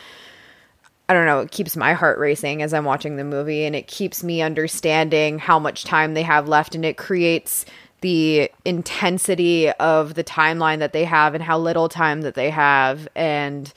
I 1.09 1.15
don't 1.15 1.25
know, 1.25 1.41
it 1.41 1.51
keeps 1.51 1.75
my 1.75 1.95
heart 1.95 2.19
racing 2.19 2.61
as 2.61 2.75
I'm 2.75 2.85
watching 2.85 3.17
the 3.17 3.25
movie 3.25 3.65
and 3.65 3.75
it 3.75 3.87
keeps 3.87 4.23
me 4.23 4.43
understanding 4.43 5.39
how 5.39 5.59
much 5.59 5.85
time 5.85 6.13
they 6.13 6.23
have 6.23 6.49
left 6.49 6.75
and 6.75 6.85
it 6.85 6.99
creates 6.99 7.65
the 8.03 8.51
intensity 8.65 9.71
of 9.71 10.15
the 10.15 10.23
timeline 10.23 10.81
that 10.81 10.93
they 10.93 11.05
have 11.05 11.35
and 11.35 11.43
how 11.43 11.59
little 11.59 11.89
time 11.89 12.21
that 12.23 12.35
they 12.35 12.51
have 12.51 13.09
and 13.17 13.73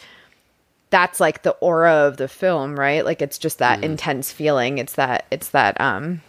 that's 0.89 1.21
like 1.21 1.43
the 1.43 1.51
aura 1.61 1.93
of 1.93 2.17
the 2.17 2.27
film, 2.27 2.77
right? 2.77 3.05
Like 3.05 3.21
it's 3.21 3.38
just 3.38 3.59
that 3.59 3.82
intense 3.84 4.32
feeling. 4.32 4.77
It's 4.77 4.93
that 4.93 5.25
it's 5.32 5.49
that 5.49 5.79
um 5.79 6.21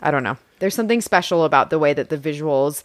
I 0.00 0.10
don't 0.10 0.22
know. 0.22 0.38
There's 0.60 0.74
something 0.74 1.02
special 1.02 1.44
about 1.44 1.70
the 1.70 1.78
way 1.78 1.92
that 1.92 2.08
the 2.08 2.16
visuals 2.16 2.82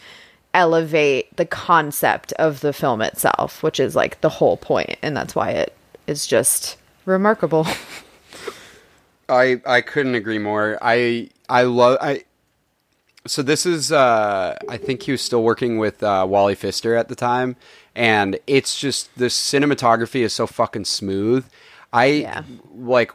elevate 0.53 1.35
the 1.37 1.45
concept 1.45 2.33
of 2.33 2.59
the 2.59 2.73
film 2.73 3.01
itself, 3.01 3.63
which 3.63 3.79
is 3.79 3.95
like 3.95 4.19
the 4.19 4.29
whole 4.29 4.57
point 4.57 4.97
and 5.01 5.15
that's 5.15 5.33
why 5.33 5.51
it 5.51 5.73
is 6.05 6.27
just 6.27 6.77
remarkable. 7.05 7.67
I 9.29 9.61
I 9.65 9.81
couldn't 9.81 10.15
agree 10.15 10.39
more. 10.39 10.77
I 10.81 11.29
I 11.49 11.63
love 11.63 11.97
I. 12.01 12.23
So 13.25 13.41
this 13.41 13.65
is 13.65 13.91
uh 13.91 14.57
I 14.67 14.77
think 14.77 15.03
he 15.03 15.11
was 15.11 15.21
still 15.21 15.43
working 15.43 15.77
with 15.77 16.03
uh, 16.03 16.25
Wally 16.29 16.55
Pfister 16.55 16.95
at 16.95 17.07
the 17.07 17.15
time, 17.15 17.55
and 17.95 18.37
it's 18.47 18.77
just 18.77 19.15
the 19.17 19.25
cinematography 19.27 20.21
is 20.21 20.33
so 20.33 20.45
fucking 20.45 20.85
smooth. 20.85 21.45
I 21.93 22.05
Yeah. 22.05 22.43
like 22.75 23.11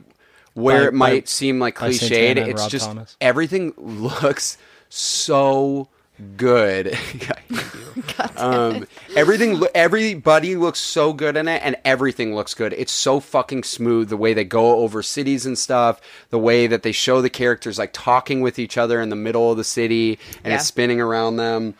where 0.54 0.82
By- 0.82 0.88
it 0.88 0.94
might 0.94 1.24
by- 1.24 1.26
seem 1.26 1.58
like 1.60 1.76
cliched. 1.76 2.36
It's 2.38 2.62
Rob 2.62 2.70
just 2.70 2.86
Thomas. 2.86 3.16
everything 3.20 3.74
looks 3.76 4.56
so 4.88 5.88
good. 6.36 6.96
um, 8.36 8.86
everything, 9.16 9.60
everybody 9.74 10.56
looks 10.56 10.78
so 10.78 11.12
good 11.12 11.36
in 11.36 11.48
it, 11.48 11.62
and 11.64 11.76
everything 11.84 12.34
looks 12.34 12.54
good. 12.54 12.72
It's 12.72 12.92
so 12.92 13.20
fucking 13.20 13.64
smooth 13.64 14.08
the 14.08 14.16
way 14.16 14.34
they 14.34 14.44
go 14.44 14.78
over 14.80 15.02
cities 15.02 15.46
and 15.46 15.58
stuff, 15.58 16.00
the 16.30 16.38
way 16.38 16.66
that 16.66 16.82
they 16.82 16.92
show 16.92 17.20
the 17.20 17.30
characters 17.30 17.78
like 17.78 17.90
talking 17.92 18.40
with 18.40 18.58
each 18.58 18.76
other 18.78 19.00
in 19.00 19.08
the 19.08 19.16
middle 19.16 19.50
of 19.50 19.56
the 19.56 19.64
city, 19.64 20.18
and 20.44 20.52
Yeah. 20.52 20.56
it's 20.56 20.66
spinning 20.66 21.00
around 21.00 21.36
them. 21.36 21.74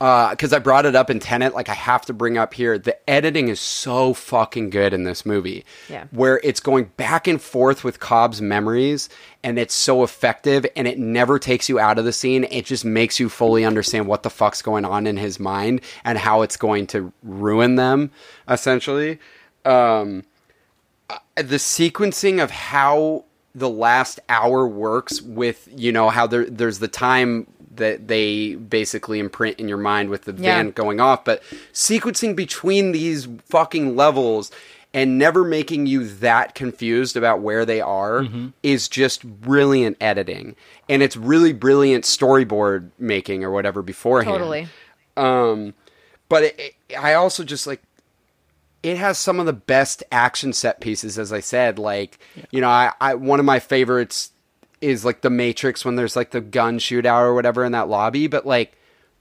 Because 0.00 0.54
I 0.54 0.58
brought 0.60 0.86
it 0.86 0.96
up 0.96 1.10
in 1.10 1.20
Tenet, 1.20 1.54
like 1.54 1.68
I 1.68 1.74
have 1.74 2.06
to 2.06 2.14
bring 2.14 2.38
up 2.38 2.54
here, 2.54 2.78
the 2.78 2.98
editing 3.08 3.48
is 3.48 3.60
so 3.60 4.14
fucking 4.14 4.70
good 4.70 4.94
in 4.94 5.04
this 5.04 5.26
movie. 5.26 5.66
Yeah. 5.90 6.06
Where 6.10 6.40
it's 6.42 6.58
going 6.58 6.84
back 6.96 7.28
and 7.28 7.40
forth 7.40 7.84
with 7.84 8.00
Cobb's 8.00 8.40
memories, 8.40 9.10
and 9.44 9.58
it's 9.58 9.74
so 9.74 10.02
effective, 10.02 10.64
and 10.74 10.88
it 10.88 10.98
never 10.98 11.38
takes 11.38 11.68
you 11.68 11.78
out 11.78 11.98
of 11.98 12.06
the 12.06 12.14
scene. 12.14 12.44
It 12.44 12.64
just 12.64 12.82
makes 12.82 13.20
you 13.20 13.28
fully 13.28 13.62
understand 13.62 14.06
what 14.06 14.22
the 14.22 14.30
fuck's 14.30 14.62
going 14.62 14.86
on 14.86 15.06
in 15.06 15.18
his 15.18 15.38
mind 15.38 15.82
and 16.02 16.16
how 16.16 16.40
it's 16.40 16.56
going 16.56 16.86
to 16.88 17.12
ruin 17.22 17.74
them, 17.74 18.10
essentially. 18.48 19.18
Um, 19.66 20.24
uh, 21.10 21.18
the 21.36 21.56
sequencing 21.56 22.42
of 22.42 22.50
how 22.50 23.26
the 23.54 23.68
last 23.68 24.20
hour 24.28 24.66
works 24.66 25.20
with 25.20 25.68
you 25.74 25.90
know 25.90 26.08
how 26.08 26.26
there 26.26 26.44
there's 26.46 26.78
the 26.78 26.88
time 26.88 27.46
that 27.80 28.06
they 28.08 28.54
basically 28.54 29.18
imprint 29.18 29.58
in 29.58 29.68
your 29.68 29.76
mind 29.78 30.08
with 30.08 30.22
the 30.24 30.32
Yeah. 30.32 30.54
van 30.56 30.70
going 30.70 31.00
off 31.00 31.24
but 31.24 31.42
sequencing 31.72 32.36
between 32.36 32.92
these 32.92 33.26
fucking 33.48 33.96
levels 33.96 34.50
and 34.94 35.18
never 35.18 35.44
making 35.44 35.86
you 35.86 36.06
that 36.06 36.54
confused 36.54 37.16
about 37.16 37.40
where 37.40 37.64
they 37.64 37.80
are 37.80 38.24
is 38.62 38.88
just 38.88 39.24
brilliant 39.24 39.96
editing 40.00 40.56
and 40.88 41.02
it's 41.02 41.16
really 41.16 41.52
brilliant 41.52 42.04
storyboard 42.04 42.90
making 42.98 43.44
or 43.44 43.50
whatever 43.50 43.82
beforehand 43.82 44.38
Totally. 44.38 44.68
um, 45.16 45.74
but 46.28 46.44
it, 46.44 46.58
it- 46.58 46.74
I 46.98 47.14
also 47.14 47.44
just 47.44 47.66
like 47.68 47.80
it 48.82 48.96
has 48.96 49.18
some 49.18 49.38
of 49.38 49.46
the 49.46 49.52
best 49.52 50.02
action 50.10 50.52
set 50.54 50.80
pieces, 50.80 51.18
as 51.18 51.32
I 51.34 51.40
said. 51.40 51.78
Like, 51.78 52.18
you 52.50 52.62
know, 52.62 52.68
I, 52.70 52.92
I 53.00 53.14
one 53.14 53.38
of 53.38 53.44
my 53.44 53.58
favorites 53.60 54.32
is 54.80 55.04
like 55.04 55.20
the 55.20 55.30
Matrix 55.30 55.84
when 55.84 55.96
there's 55.96 56.16
like 56.16 56.30
the 56.30 56.40
gun 56.40 56.78
shootout 56.78 57.22
or 57.22 57.34
whatever 57.34 57.64
in 57.64 57.72
that 57.72 57.88
lobby. 57.88 58.26
But 58.26 58.46
like, 58.46 58.76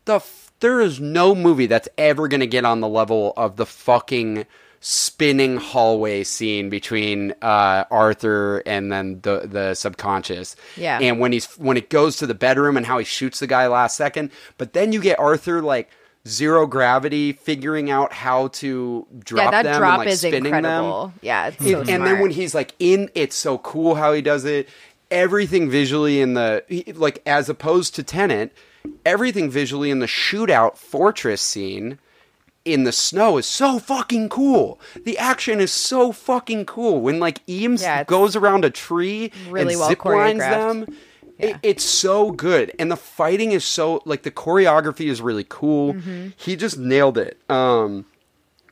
the 0.06 0.16
f- 0.16 0.52
there 0.60 0.80
is 0.82 1.00
no 1.00 1.36
movie 1.36 1.68
that's 1.68 1.90
ever 1.98 2.28
gonna 2.28 2.46
get 2.46 2.66
on 2.66 2.80
the 2.82 2.88
level 2.88 3.34
of 3.38 3.58
the 3.58 3.66
fucking 3.66 4.46
spinning 4.82 5.58
hallway 5.58 6.24
scene 6.24 6.70
between 6.70 7.34
uh, 7.42 7.84
Arthur 7.92 8.60
and 8.66 8.92
then 8.92 9.20
the 9.22 9.42
the 9.46 9.74
subconscious. 9.74 10.56
Yeah. 10.78 11.00
And 11.00 11.20
when 11.20 11.32
he's 11.32 11.46
when 11.58 11.78
it 11.78 11.90
goes 11.90 12.18
to 12.18 12.28
the 12.28 12.34
bedroom 12.34 12.78
and 12.78 12.86
how 12.86 12.98
he 12.98 13.06
shoots 13.06 13.40
the 13.40 13.48
guy 13.48 13.68
last 13.68 13.98
second, 13.98 14.32
but 14.58 14.74
then 14.74 14.92
you 14.94 15.02
get 15.02 15.20
Arthur 15.20 15.62
like 15.62 15.90
zero 16.28 16.68
gravity 16.68 17.34
figuring 17.34 17.90
out 17.90 18.12
how 18.14 18.50
to 18.50 19.08
drop 19.24 19.46
yeah, 19.46 19.52
that 19.52 19.64
them 19.64 19.80
drop 19.80 19.94
and 19.94 20.00
like 20.00 20.10
is 20.10 20.20
spinning 20.20 20.46
incredible. 20.54 21.08
them. 21.08 21.20
Yeah, 21.22 21.48
it's 21.48 21.66
so 21.66 21.80
and 21.80 22.06
then 22.06 22.20
when 22.20 22.32
he's 22.32 22.54
like 22.54 22.74
in, 22.80 23.10
it's 23.16 23.36
so 23.36 23.58
cool 23.60 23.96
how 23.96 24.14
he 24.14 24.22
does 24.22 24.46
it. 24.46 24.70
Everything 25.12 25.70
visually 25.70 26.22
in 26.22 26.34
the 26.36 26.64
like 26.96 27.22
as 27.26 27.50
opposed 27.50 27.96
to 27.96 28.04
Tenet, 28.04 28.52
everything 29.06 29.50
visually 29.50 29.90
in 29.90 30.00
the 30.00 30.06
shootout 30.06 30.78
fortress 30.78 31.42
scene 31.42 31.98
in 32.66 32.84
the 32.84 32.92
snow 32.92 33.38
is 33.38 33.46
so 33.46 33.80
fucking 33.80 34.30
cool. 34.30 34.80
The 35.04 35.18
action 35.18 35.60
is 35.60 35.72
so 35.72 36.12
fucking 36.12 36.66
cool 36.66 37.02
when 37.02 37.20
like 37.20 37.42
Eames 37.48 37.82
Yeah, 37.82 38.04
goes 38.04 38.36
around 38.36 38.66
a 38.66 38.70
tree 38.70 39.32
really 39.50 39.74
and 39.74 39.80
well 39.80 39.90
zip 39.90 40.06
lines 40.06 40.40
them. 40.40 40.86
It, 41.38 41.56
it's 41.64 41.86
so 41.86 42.32
good, 42.32 42.74
and 42.78 42.92
the 42.92 42.98
fighting 42.98 43.54
is 43.54 43.64
so 43.64 44.02
like 44.06 44.24
the 44.24 44.32
choreography 44.32 45.06
is 45.06 45.22
really 45.22 45.46
cool. 45.48 45.94
Mm-hmm. 45.94 46.28
He 46.36 46.58
just 46.58 46.78
nailed 46.78 47.18
it. 47.18 47.40
Um, 47.50 48.06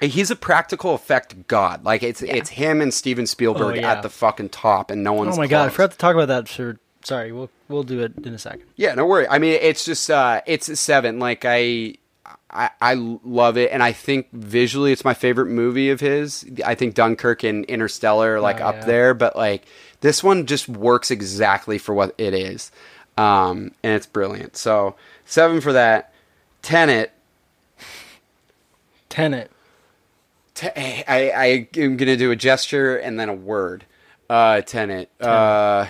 he's 0.01 0.29
a 0.31 0.35
practical 0.35 0.93
effect 0.93 1.47
god. 1.47 1.83
Like 1.83 2.03
it's 2.03 2.21
it's 2.21 2.49
him 2.49 2.81
and 2.81 2.93
Steven 2.93 3.25
Spielberg 3.27 3.77
Oh, 3.77 3.79
yeah. 3.79 3.91
at 3.93 4.01
the 4.03 4.09
fucking 4.09 4.49
top, 4.49 4.91
and 4.91 5.03
no 5.03 5.13
one's. 5.13 5.35
Oh 5.37 5.41
my 5.41 5.47
god, 5.47 5.67
I 5.67 5.69
forgot 5.69 5.91
to 5.91 5.97
talk 5.97 6.13
about 6.15 6.27
that. 6.27 6.47
For 6.49 6.77
sorry, 7.03 7.31
we'll 7.31 7.49
we'll 7.67 7.83
do 7.83 8.01
it 8.01 8.13
in 8.25 8.33
a 8.33 8.37
second. 8.39 8.63
Yeah, 8.75 8.93
no 8.95 9.05
worry. 9.05 9.27
I 9.27 9.37
mean, 9.39 9.57
it's 9.61 9.85
just 9.85 10.09
uh, 10.09 10.41
it's 10.45 10.69
a 10.69 10.75
seven. 10.75 11.19
Like 11.19 11.45
I, 11.45 11.95
I, 12.49 12.69
I 12.81 12.93
love 12.95 13.57
it, 13.57 13.71
and 13.71 13.81
I 13.83 13.91
think 13.91 14.27
visually, 14.33 14.91
it's 14.91 15.05
my 15.05 15.13
favorite 15.13 15.47
movie 15.47 15.89
of 15.89 15.99
his. 15.99 16.45
I 16.65 16.75
think 16.75 16.93
Dunkirk 16.95 17.43
and 17.43 17.65
Interstellar 17.65 18.35
are 18.35 18.41
like 18.41 18.61
Oh, 18.61 18.65
up 18.67 18.75
yeah. 18.75 18.85
there, 18.85 19.13
but 19.13 19.35
like 19.35 19.65
this 20.01 20.23
one 20.23 20.45
just 20.45 20.67
works 20.69 21.09
exactly 21.11 21.77
for 21.77 21.93
what 21.95 22.13
it 22.17 22.33
is, 22.33 22.71
um, 23.17 23.71
and 23.83 23.93
it's 23.95 24.05
brilliant. 24.05 24.55
So 24.57 24.95
seven 25.25 25.59
for 25.61 25.73
that. 25.73 26.13
Tenet. 26.61 27.11
Tenet. 29.09 29.51
Te- 30.57 31.03
I, 31.07 31.29
I 31.29 31.69
am 31.77 31.97
gonna 31.97 32.17
do 32.17 32.31
a 32.31 32.35
gesture 32.35 32.97
and 32.97 33.19
then 33.19 33.29
a 33.29 33.33
word. 33.33 33.85
Uh, 34.27 34.61
Tenet. 34.61 35.11
Uh, 35.21 35.85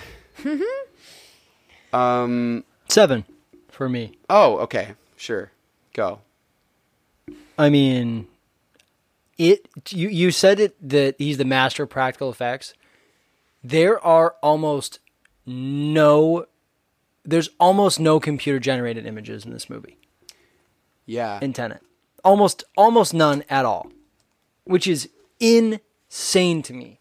um. 1.93 2.65
Seven 2.89 3.24
for 3.70 3.88
me. 3.88 4.18
Oh, 4.30 4.57
okay. 4.59 4.95
Sure. 5.15 5.51
Go. 5.93 6.20
I 7.57 7.70
mean, 7.70 8.28
it. 9.38 9.70
You 9.89 10.09
you 10.09 10.32
said 10.32 10.59
it 10.59 10.76
that 10.89 11.15
he's 11.18 11.38
the 11.38 11.45
master 11.45 11.84
of 11.84 11.89
practical 11.89 12.30
effects. 12.30 12.74
There 13.63 14.03
are 14.05 14.36
almost 14.43 14.99
no. 15.45 16.45
There's 17.24 17.49
almost 17.57 18.01
no 18.01 18.20
computer 18.20 18.59
generated 18.59 19.05
images 19.05 19.45
in 19.45 19.53
this 19.53 19.70
movie. 19.70 19.97
Yeah. 21.05 21.39
In 21.41 21.53
Tenet, 21.53 21.82
almost 22.26 22.65
almost 22.76 23.13
none 23.13 23.45
at 23.49 23.63
all, 23.63 23.89
which 24.68 24.88
is 24.88 25.09
insane 25.39 26.61
to 26.63 26.74
me. 26.74 26.99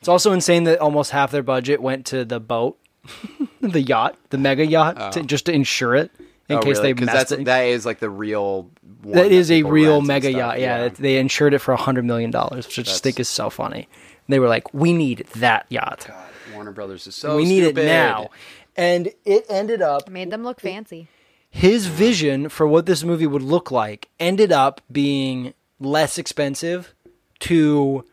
It's 0.00 0.08
also 0.08 0.32
insane 0.32 0.64
that 0.64 0.78
almost 0.78 1.10
half 1.10 1.30
their 1.30 1.42
budget 1.42 1.80
went 1.82 2.06
to 2.06 2.24
the 2.24 2.38
boat, 2.40 2.78
the 3.60 3.80
yacht, 3.80 4.16
the 4.30 4.38
mega 4.38 4.64
yacht, 4.64 5.12
to, 5.14 5.20
oh. 5.20 5.22
just 5.24 5.46
to 5.46 5.52
insure 5.52 5.94
it 5.96 6.10
in 6.48 6.56
Oh, 6.58 6.60
case 6.60 6.76
really? 6.78 6.92
they 6.92 6.98
'Cause 6.98 7.06
messed 7.06 7.16
that's, 7.30 7.32
it. 7.32 7.44
That 7.46 7.62
is 7.62 7.84
like 7.84 7.98
the 7.98 8.10
real. 8.10 8.70
One 9.02 9.14
That 9.16 9.32
is 9.32 9.50
a 9.50 9.62
real 9.64 10.00
mega 10.00 10.30
yacht. 10.30 10.60
Yeah, 10.60 10.88
they 10.88 11.18
insured 11.18 11.54
it 11.54 11.58
for 11.60 11.72
a 11.72 11.76
hundred 11.76 12.04
million 12.04 12.30
dollars, 12.30 12.66
which 12.66 12.78
I 12.78 12.82
just 12.82 13.02
think 13.02 13.18
is 13.20 13.28
so 13.28 13.50
funny. 13.50 13.88
They 14.28 14.38
were 14.38 14.48
like, 14.48 14.72
"We 14.74 14.92
need 14.92 15.26
that 15.36 15.66
yacht. 15.68 16.04
God, 16.08 16.16
Warner 16.54 16.72
Brothers 16.72 17.06
is 17.06 17.14
so. 17.14 17.36
we 17.36 17.44
need 17.44 17.64
stupid. 17.64 17.84
it 17.84 17.86
now." 17.86 18.28
And 18.76 19.08
it 19.24 19.44
ended 19.48 19.82
up 19.82 20.08
Made 20.08 20.30
them 20.30 20.44
look 20.44 20.60
fancy. 20.60 21.08
his 21.50 21.86
vision 21.86 22.48
for 22.48 22.66
what 22.66 22.86
this 22.86 23.02
movie 23.02 23.26
would 23.26 23.42
look 23.42 23.70
like 23.72 24.08
ended 24.20 24.52
up 24.52 24.80
being 24.92 25.54
less 25.80 26.18
expensive 26.18 26.94
to 27.40 28.04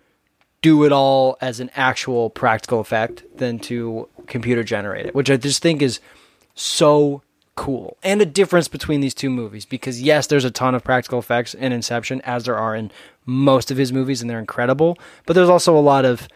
do 0.61 0.83
it 0.83 0.91
all 0.91 1.37
as 1.41 1.59
an 1.59 1.69
actual 1.75 2.29
practical 2.29 2.79
effect 2.79 3.23
than 3.37 3.59
to 3.59 4.09
computer 4.27 4.63
generate 4.63 5.05
it, 5.05 5.15
which 5.15 5.29
I 5.29 5.37
just 5.37 5.61
think 5.61 5.81
is 5.81 5.99
so 6.55 7.21
cool. 7.55 7.97
And 8.03 8.21
a 8.21 8.25
difference 8.25 8.67
between 8.67 9.01
these 9.01 9.13
two 9.13 9.29
movies 9.29 9.65
because 9.65 10.01
yes, 10.01 10.27
there's 10.27 10.45
a 10.45 10.51
ton 10.51 10.75
of 10.75 10.83
practical 10.83 11.19
effects 11.19 11.53
in 11.53 11.71
Inception 11.71 12.21
as 12.21 12.45
there 12.45 12.57
are 12.57 12.75
in 12.75 12.91
most 13.25 13.71
of 13.71 13.77
his 13.77 13.93
movies 13.93 14.21
and 14.21 14.29
they're 14.29 14.39
incredible, 14.39 14.97
but 15.25 15.33
there's 15.33 15.49
also 15.49 15.77
a 15.77 15.79
lot 15.79 16.05
of, 16.05 16.27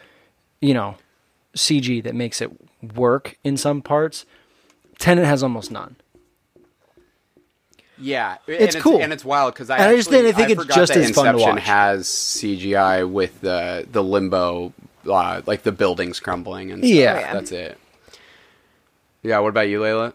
you 0.62 0.74
know, 0.74 0.96
CG 1.56 2.04
that 2.04 2.16
makes 2.16 2.42
it 2.42 2.52
work 2.96 3.38
in 3.44 3.58
some 3.58 3.82
parts. 3.82 4.26
Tenet 5.00 5.26
has 5.26 5.44
almost 5.44 5.72
none. 5.72 5.96
Yeah, 8.02 8.38
It's 8.48 8.76
and 8.76 8.84
cool. 8.84 9.02
and 9.02 9.12
it's 9.12 9.26
wild 9.26 9.54
because 9.54 9.70
I. 9.70 9.76
And 9.78 9.84
I 9.86 9.96
just 9.96 10.08
actually- 10.10 10.32
think- 10.32 10.36
I 10.36 10.48
think 10.48 10.60
it's 10.60 10.76
just 10.76 10.94
that 10.94 11.04
as 11.04 11.12
fun 11.12 11.36
to 11.36 11.42
watch. 11.42 11.60
has 11.64 12.08
CGI 12.08 13.04
with 13.10 13.42
the 13.42 13.86
the 13.92 14.04
limbo, 14.04 14.74
uh, 15.10 15.42
like 15.46 15.64
the 15.64 15.72
buildings 15.72 16.20
crumbling 16.20 16.72
and 16.72 16.82
stuff. 16.84 16.90
Yeah. 16.94 17.28
Oh, 17.30 17.34
that's 17.34 17.52
it. 17.52 17.78
Yeah, 19.22 19.40
what 19.40 19.50
about 19.50 19.68
you, 19.68 19.82
Layla? 19.82 20.14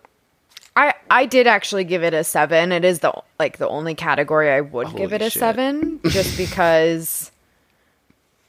I 0.76 0.94
I 1.10 1.26
did 1.26 1.46
actually 1.46 1.84
give 1.84 2.02
it 2.02 2.14
a 2.14 2.24
seven. 2.24 2.72
It 2.72 2.84
is 2.84 3.00
the 3.00 3.12
like 3.38 3.58
the 3.58 3.68
only 3.68 3.94
category 3.94 4.50
I 4.50 4.60
would 4.62 4.96
give 4.96 5.12
it 5.12 5.20
a 5.22 5.30
shit. 5.30 5.40
seven, 5.40 6.00
just 6.08 6.36
because. 6.36 7.30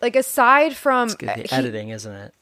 Like 0.01 0.15
aside 0.15 0.75
from 0.75 1.05
It's 1.07 1.15
good. 1.15 1.29
The 1.29 1.33
he- 1.43 1.51
editing, 1.51 1.89
isn't 1.89 2.11
it? 2.11 2.33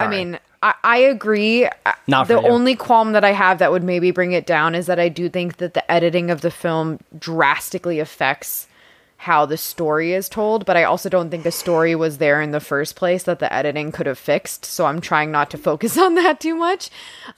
I 0.00 0.08
mean, 0.08 0.38
I, 0.62 0.74
I 0.84 0.96
agree. 0.98 1.68
Not 2.06 2.26
for 2.28 2.34
the 2.34 2.40
you. 2.40 2.46
only 2.48 2.76
qualm 2.76 3.12
that 3.12 3.24
I 3.24 3.32
have 3.32 3.58
that 3.58 3.72
would 3.72 3.82
maybe 3.82 4.10
bring 4.12 4.32
it 4.32 4.46
down 4.46 4.74
is 4.74 4.86
that 4.86 5.00
I 5.00 5.08
do 5.08 5.28
think 5.28 5.56
that 5.56 5.74
the 5.74 5.90
editing 5.90 6.30
of 6.30 6.40
the 6.40 6.50
film 6.50 7.00
drastically 7.18 7.98
affects 7.98 8.68
how 9.16 9.46
the 9.46 9.56
story 9.56 10.12
is 10.12 10.28
told, 10.28 10.66
but 10.66 10.76
I 10.76 10.82
also 10.84 11.08
don't 11.08 11.30
think 11.30 11.44
the 11.44 11.52
story 11.52 11.94
was 11.94 12.18
there 12.18 12.40
in 12.42 12.50
the 12.50 12.58
first 12.60 12.96
place 12.96 13.22
that 13.24 13.38
the 13.38 13.52
editing 13.52 13.92
could 13.92 14.06
have 14.06 14.18
fixed. 14.18 14.64
So 14.64 14.86
I'm 14.86 15.00
trying 15.00 15.30
not 15.30 15.50
to 15.50 15.58
focus 15.58 15.96
on 16.06 16.14
that 16.16 16.40
too 16.40 16.56
much. 16.56 16.90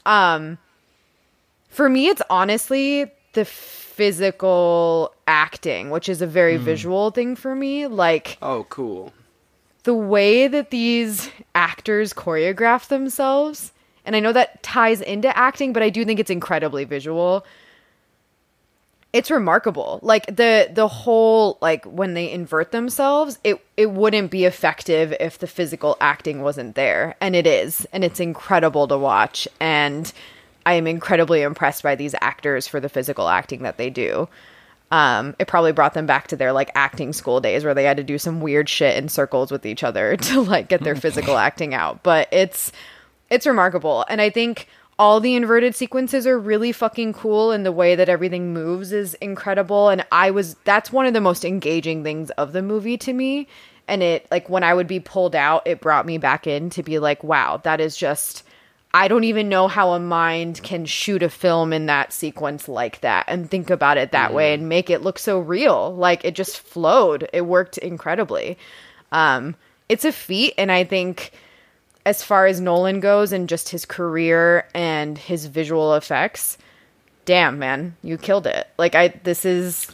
Um, 0.06 0.56
for 1.68 1.88
me, 1.88 2.08
it's 2.08 2.22
honestly 2.30 3.10
the 3.34 3.44
physical 3.44 5.12
acting, 5.26 5.90
which 5.90 6.08
is 6.08 6.22
a 6.22 6.26
very 6.26 6.56
Hmm. 6.56 6.64
visual 6.64 7.10
thing 7.10 7.36
for 7.36 7.54
me. 7.54 7.86
Like, 7.86 8.38
Oh, 8.40 8.64
cool. 8.68 9.12
The 9.84 9.94
way 9.94 10.48
that 10.48 10.70
these 10.70 11.30
actors 11.54 12.12
choreograph 12.12 12.88
themselves 12.88 13.72
and 14.04 14.16
i 14.16 14.20
know 14.20 14.32
that 14.32 14.62
ties 14.62 15.00
into 15.00 15.34
acting 15.36 15.72
but 15.72 15.82
i 15.82 15.90
do 15.90 16.04
think 16.04 16.20
it's 16.20 16.30
incredibly 16.30 16.84
visual. 16.84 17.46
It's 19.14 19.30
remarkable. 19.30 20.00
Like 20.02 20.26
the 20.26 20.68
the 20.72 20.88
whole 20.88 21.56
like 21.60 21.84
when 21.84 22.14
they 22.14 22.28
invert 22.32 22.72
themselves 22.72 23.38
it 23.44 23.64
it 23.76 23.92
wouldn't 23.92 24.32
be 24.32 24.44
effective 24.44 25.14
if 25.20 25.38
the 25.38 25.46
physical 25.46 25.96
acting 26.00 26.42
wasn't 26.42 26.74
there. 26.74 27.14
And 27.20 27.36
it 27.36 27.46
is. 27.46 27.86
And 27.92 28.02
it's 28.02 28.18
incredible 28.18 28.88
to 28.88 28.98
watch. 28.98 29.46
And 29.60 30.12
i 30.66 30.74
am 30.74 30.88
incredibly 30.88 31.42
impressed 31.42 31.84
by 31.84 31.94
these 31.94 32.16
actors 32.20 32.66
for 32.66 32.80
the 32.80 32.88
physical 32.88 33.28
acting 33.28 33.62
that 33.62 33.76
they 33.76 33.88
do 33.88 34.28
um, 34.94 35.34
it 35.40 35.48
probably 35.48 35.72
brought 35.72 35.94
them 35.94 36.06
back 36.06 36.28
to 36.28 36.36
their 36.36 36.52
like 36.52 36.70
acting 36.76 37.12
school 37.12 37.40
days 37.40 37.64
where 37.64 37.74
they 37.74 37.82
had 37.82 37.96
to 37.96 38.04
do 38.04 38.16
some 38.16 38.40
weird 38.40 38.68
shit 38.68 38.96
in 38.96 39.08
circles 39.08 39.50
with 39.50 39.66
each 39.66 39.82
other 39.82 40.16
to 40.28 40.40
like 40.40 40.68
get 40.68 40.84
their 40.84 40.94
physical 40.94 41.36
acting 41.36 41.74
out. 41.74 42.04
But 42.04 42.28
it's 42.30 42.70
it's 43.28 43.44
remarkable, 43.44 44.04
and 44.08 44.20
I 44.20 44.30
think 44.30 44.68
all 44.96 45.18
the 45.18 45.34
inverted 45.34 45.74
sequences 45.74 46.28
are 46.28 46.38
really 46.38 46.70
fucking 46.70 47.12
cool, 47.14 47.50
and 47.50 47.66
the 47.66 47.72
way 47.72 47.96
that 47.96 48.08
everything 48.08 48.54
moves 48.54 48.92
is 48.92 49.14
incredible. 49.14 49.88
And 49.88 50.06
I 50.12 50.30
was 50.30 50.54
that's 50.62 50.92
one 50.92 51.06
of 51.06 51.12
the 51.12 51.20
most 51.20 51.44
engaging 51.44 52.04
things 52.04 52.30
of 52.30 52.52
the 52.52 52.62
movie 52.62 52.98
to 52.98 53.12
me. 53.12 53.48
And 53.88 54.00
it 54.00 54.28
like 54.30 54.48
when 54.48 54.62
I 54.62 54.74
would 54.74 54.86
be 54.86 55.00
pulled 55.00 55.34
out, 55.34 55.66
it 55.66 55.80
brought 55.80 56.06
me 56.06 56.18
back 56.18 56.46
in 56.46 56.70
to 56.70 56.84
be 56.84 57.00
like, 57.00 57.24
wow, 57.24 57.56
that 57.64 57.80
is 57.80 57.96
just 57.96 58.44
I 58.94 59.08
don't 59.08 59.24
even 59.24 59.48
know 59.48 59.66
how 59.66 59.90
a 59.92 59.98
mind 59.98 60.62
can 60.62 60.86
shoot 60.86 61.24
a 61.24 61.28
film 61.28 61.72
in 61.72 61.86
that 61.86 62.12
sequence 62.12 62.68
like 62.68 63.00
that 63.00 63.24
and 63.26 63.50
think 63.50 63.68
about 63.68 63.98
it 63.98 64.12
that 64.12 64.32
way 64.32 64.54
and 64.54 64.68
make 64.68 64.88
it 64.88 65.02
look 65.02 65.18
so 65.18 65.40
real. 65.40 65.92
Like 65.96 66.24
it 66.24 66.36
just 66.36 66.60
flowed. 66.60 67.28
It 67.32 67.42
worked 67.42 67.76
incredibly. 67.78 68.56
Um, 69.10 69.56
it's 69.88 70.04
a 70.04 70.12
feat, 70.12 70.54
and 70.56 70.70
I 70.70 70.84
think 70.84 71.32
as 72.06 72.22
far 72.22 72.46
as 72.46 72.60
Nolan 72.60 73.00
goes 73.00 73.32
and 73.32 73.48
just 73.48 73.68
his 73.70 73.84
career 73.84 74.68
and 74.74 75.18
his 75.18 75.46
visual 75.46 75.94
effects, 75.94 76.56
damn 77.24 77.58
man, 77.58 77.96
you 78.02 78.16
killed 78.16 78.46
it. 78.46 78.68
Like 78.78 78.94
I, 78.94 79.08
this 79.24 79.44
is, 79.44 79.88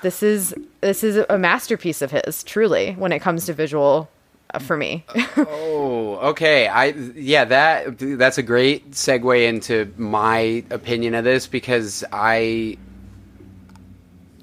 this 0.00 0.22
is, 0.22 0.54
this 0.80 1.04
is 1.04 1.22
a 1.28 1.36
masterpiece 1.36 2.00
of 2.00 2.10
his, 2.10 2.42
truly, 2.42 2.92
when 2.94 3.12
it 3.12 3.20
comes 3.20 3.44
to 3.46 3.52
visual. 3.52 4.08
Uh, 4.52 4.58
For 4.58 4.76
me, 4.76 5.04
Oh, 5.36 6.18
okay. 6.30 6.68
I 6.68 6.86
yeah, 7.14 7.44
that 7.44 7.98
that's 7.98 8.38
a 8.38 8.42
great 8.42 8.92
segue 8.92 9.48
into 9.48 9.92
my 9.96 10.64
opinion 10.70 11.14
of 11.14 11.24
this 11.24 11.46
because 11.46 12.04
I 12.12 12.78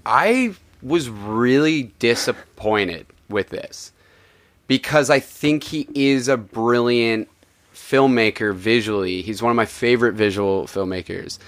I 0.06 0.56
was 0.82 1.10
really 1.10 1.84
disappointed 1.99 3.06
with 3.30 3.49
this 3.49 3.91
because 4.68 5.10
I 5.10 5.20
think 5.20 5.64
he 5.64 5.88
is 5.95 6.28
a 6.28 6.38
brilliant 6.38 7.30
filmmaker 7.74 8.54
visually. 8.54 9.22
He's 9.22 9.41
one 9.41 9.49
of 9.49 9.56
my 9.56 9.66
favorite 9.66 10.14
visual 10.14 10.66
filmmakers. 10.66 11.39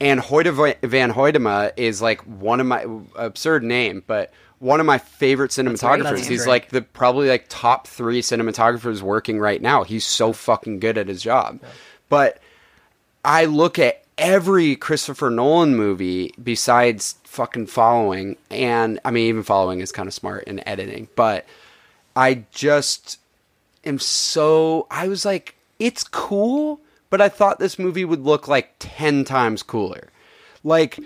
And 0.00 0.20
Hoyte 0.20 0.76
van 0.82 1.12
Hoytema 1.12 1.72
is 1.76 2.02
like 2.02 2.20
one 2.22 2.60
of 2.60 2.66
my 2.66 2.84
absurd 3.16 3.62
name, 3.62 4.02
but 4.06 4.32
one 4.64 4.80
of 4.80 4.86
my 4.86 4.96
favorite 4.96 5.50
cinematographers. 5.50 6.24
He's 6.24 6.46
like 6.46 6.70
the 6.70 6.80
probably 6.80 7.28
like 7.28 7.44
top 7.50 7.86
three 7.86 8.22
cinematographers 8.22 9.02
working 9.02 9.38
right 9.38 9.60
now. 9.60 9.84
He's 9.84 10.06
so 10.06 10.32
fucking 10.32 10.80
good 10.80 10.96
at 10.96 11.06
his 11.06 11.22
job. 11.22 11.60
But 12.08 12.40
I 13.22 13.44
look 13.44 13.78
at 13.78 14.02
every 14.16 14.74
Christopher 14.74 15.28
Nolan 15.28 15.76
movie 15.76 16.32
besides 16.42 17.16
fucking 17.24 17.66
following, 17.66 18.38
and 18.50 18.98
I 19.04 19.10
mean, 19.10 19.28
even 19.28 19.42
following 19.42 19.80
is 19.80 19.92
kind 19.92 20.08
of 20.08 20.14
smart 20.14 20.44
in 20.44 20.66
editing, 20.66 21.08
but 21.14 21.44
I 22.16 22.44
just 22.50 23.18
am 23.84 23.98
so. 23.98 24.86
I 24.90 25.08
was 25.08 25.26
like, 25.26 25.56
it's 25.78 26.04
cool, 26.04 26.80
but 27.10 27.20
I 27.20 27.28
thought 27.28 27.58
this 27.58 27.78
movie 27.78 28.06
would 28.06 28.22
look 28.22 28.48
like 28.48 28.76
10 28.78 29.24
times 29.24 29.62
cooler. 29.62 30.08
Like, 30.62 30.98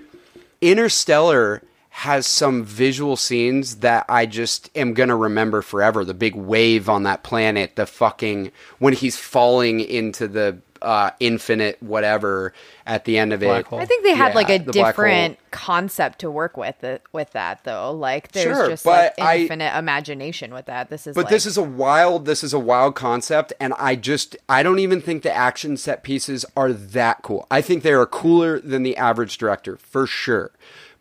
Interstellar 0.61 1.65
has 2.03 2.27
some 2.27 2.63
visual 2.65 3.17
scenes 3.17 3.77
that 3.77 4.05
I 4.09 4.25
just 4.27 4.71
am 4.77 4.95
going 4.95 5.09
to 5.09 5.17
remember 5.17 5.63
forever. 5.63 6.05
The 6.05 6.15
big 6.15 6.35
wave 6.37 6.89
on 6.89 7.03
that 7.03 7.23
planet, 7.25 7.75
the 7.77 7.87
fucking. 7.87 8.53
when 8.79 8.93
he's 8.95 9.17
falling 9.17 9.81
into 9.81 10.29
the 10.29 10.59
uh, 10.81 11.11
infinite 11.19 11.77
whatever 11.83 12.53
at 12.87 13.05
the 13.05 13.19
end 13.19 13.33
of 13.33 13.41
Black 13.41 13.63
it. 13.63 13.67
hole. 13.67 13.81
I 13.81 13.85
think 13.85 14.05
they 14.05 14.15
had 14.15 14.29
Yeah, 14.29 14.35
like 14.37 14.49
a 14.49 14.59
the 14.59 14.71
black 14.73 14.95
hole. 14.95 15.05
different 15.07 15.39
concept 15.51 16.21
to 16.21 16.31
work 16.31 16.57
with 16.57 16.85
it, 16.85 17.03
with 17.11 17.33
that 17.33 17.65
though. 17.65 17.91
Like 17.91 18.31
there's 18.31 18.57
Sure, 18.57 18.69
just 18.69 18.87
like 18.87 19.17
but 19.17 19.25
I- 19.25 19.39
infinite 19.39 19.77
imagination 19.77 20.55
with 20.55 20.67
that. 20.67 20.89
This 20.91 21.09
is 21.09 21.17
But 21.17 21.25
like, 21.25 21.31
this 21.31 21.47
is 21.47 21.57
a 21.57 21.65
wild 21.65 22.27
this 22.27 22.45
is 22.45 22.53
a 22.53 22.61
wild 22.61 22.95
concept 22.95 23.53
and 23.59 23.75
I 23.77 23.97
just 23.97 24.37
I 24.49 24.63
don't 24.63 24.79
even 24.79 25.01
think 25.01 25.25
the 25.25 25.35
action 25.37 25.77
set 25.77 26.05
pieces 26.05 26.47
are 26.57 26.73
that 26.73 27.23
cool. 27.23 27.49
I 27.51 27.61
think 27.61 27.83
they 27.83 27.93
are 27.93 28.07
cooler 28.07 28.61
than 28.61 28.85
the 28.85 28.97
average 28.97 29.37
director 29.37 29.77
for 29.79 30.07
sure. 30.07 30.53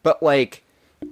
But 0.01 0.23
like 0.23 0.63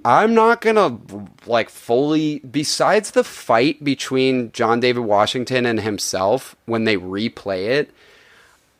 I'm 0.04 0.34
not 0.34 0.60
to 0.76 0.98
like 1.46 1.70
fully 1.70 2.40
besides 2.40 3.12
the 3.12 3.24
fight 3.24 3.82
between 3.82 4.52
John 4.52 4.80
David 4.80 5.00
Washington 5.04 5.66
and 5.66 5.80
himself 5.80 6.56
when 6.66 6.84
they 6.84 6.96
replay 6.96 7.66
it 7.68 7.90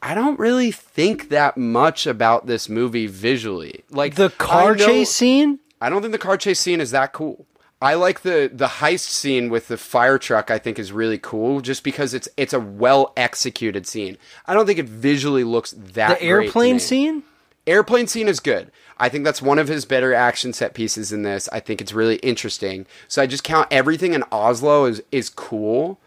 I 0.07 0.15
don't 0.15 0.39
really 0.39 0.71
think 0.71 1.31
that 1.31 1.57
much 1.57 2.07
about 2.07 2.47
this 2.47 2.69
movie 2.69 3.09
visually. 3.09 3.83
Like 3.91 4.15
The 4.15 4.31
car 4.31 4.77
know- 4.77 4.87
chase 4.87 5.11
scene? 5.11 5.59
I 5.81 5.91
don't 5.91 6.01
think 6.01 6.13
the 6.13 6.19
car 6.19 6.37
chase 6.37 6.61
scene 6.61 6.81
is 6.81 6.93
that 6.93 7.13
cool. 7.13 7.45
I 7.83 7.95
like 7.95 8.23
the 8.23 8.51
the 8.53 8.67
heist 8.69 9.11
scene 9.11 9.51
with 9.51 9.69
the 9.69 9.77
fire 9.77 10.17
truck. 10.17 10.51
I 10.51 10.59
think 10.59 10.79
is 10.79 10.93
really 10.93 11.19
cool, 11.19 11.61
just 11.61 11.85
because 11.85 12.15
it's 12.15 12.29
it's 12.39 12.55
a 12.55 12.61
well 12.61 13.13
executed 13.17 13.87
scene. 13.87 14.17
I 14.47 14.55
don't 14.55 14.65
think 14.65 14.79
it 14.79 14.89
visually 14.89 15.45
looks 15.45 15.73
that. 15.73 16.19
The 16.19 16.25
airplane 16.25 16.81
scene? 16.81 17.23
Airplane 17.67 18.07
scene 18.07 18.29
is 18.29 18.41
good. 18.41 18.71
I 18.99 19.09
think 19.09 19.25
that's 19.25 19.43
one 19.43 19.59
of 19.59 19.69
his 19.69 19.85
better 19.85 20.15
action 20.15 20.53
set 20.53 20.73
pieces 20.73 21.13
in 21.13 21.23
this. 21.23 21.49
I 21.53 21.61
think 21.61 21.81
it's 21.81 21.93
really 21.93 22.17
interesting. 22.17 22.87
So 23.09 23.21
I 23.23 23.27
just 23.27 23.45
count 23.45 23.69
everything 23.71 24.15
in 24.15 24.25
Oslo 24.33 24.85
is 24.87 25.03
is 25.13 25.29
cool. 25.29 25.99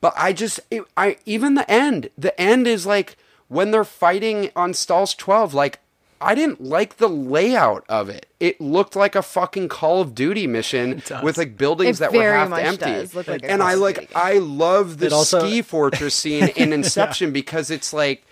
But 0.00 0.14
I 0.16 0.32
just 0.32 0.60
it, 0.70 0.82
I 0.96 1.16
even 1.26 1.54
the 1.54 1.70
end. 1.70 2.10
The 2.16 2.38
end 2.40 2.66
is 2.66 2.86
like 2.86 3.16
when 3.48 3.70
they're 3.70 3.84
fighting 3.84 4.50
on 4.56 4.72
Stalsk 4.72 5.16
12 5.18 5.52
like 5.54 5.80
I 6.20 6.34
didn't 6.34 6.62
like 6.62 6.96
the 6.96 7.08
layout 7.08 7.84
of 7.88 8.08
it. 8.08 8.26
It 8.40 8.58
looked 8.58 8.96
like 8.96 9.14
a 9.14 9.20
fucking 9.20 9.68
Call 9.68 10.00
of 10.00 10.14
Duty 10.14 10.46
mission 10.46 11.02
with 11.22 11.36
like 11.36 11.58
buildings 11.58 11.98
It 12.00 12.10
that 12.10 12.12
were 12.14 12.32
half 12.32 12.48
much 12.48 12.64
empty. 12.64 12.84
does 12.86 13.14
look 13.14 13.28
like 13.28 13.42
and 13.42 13.60
Call 13.60 13.70
I 13.70 13.74
like 13.74 13.98
game. 13.98 14.08
I 14.14 14.34
love 14.38 14.98
the 14.98 15.12
also- 15.12 15.40
ski 15.46 15.60
fortress 15.60 16.14
scene 16.22 16.48
in 16.56 16.72
Inception 16.72 17.32
because 17.32 17.70
it's 17.70 17.92
like 17.92 18.24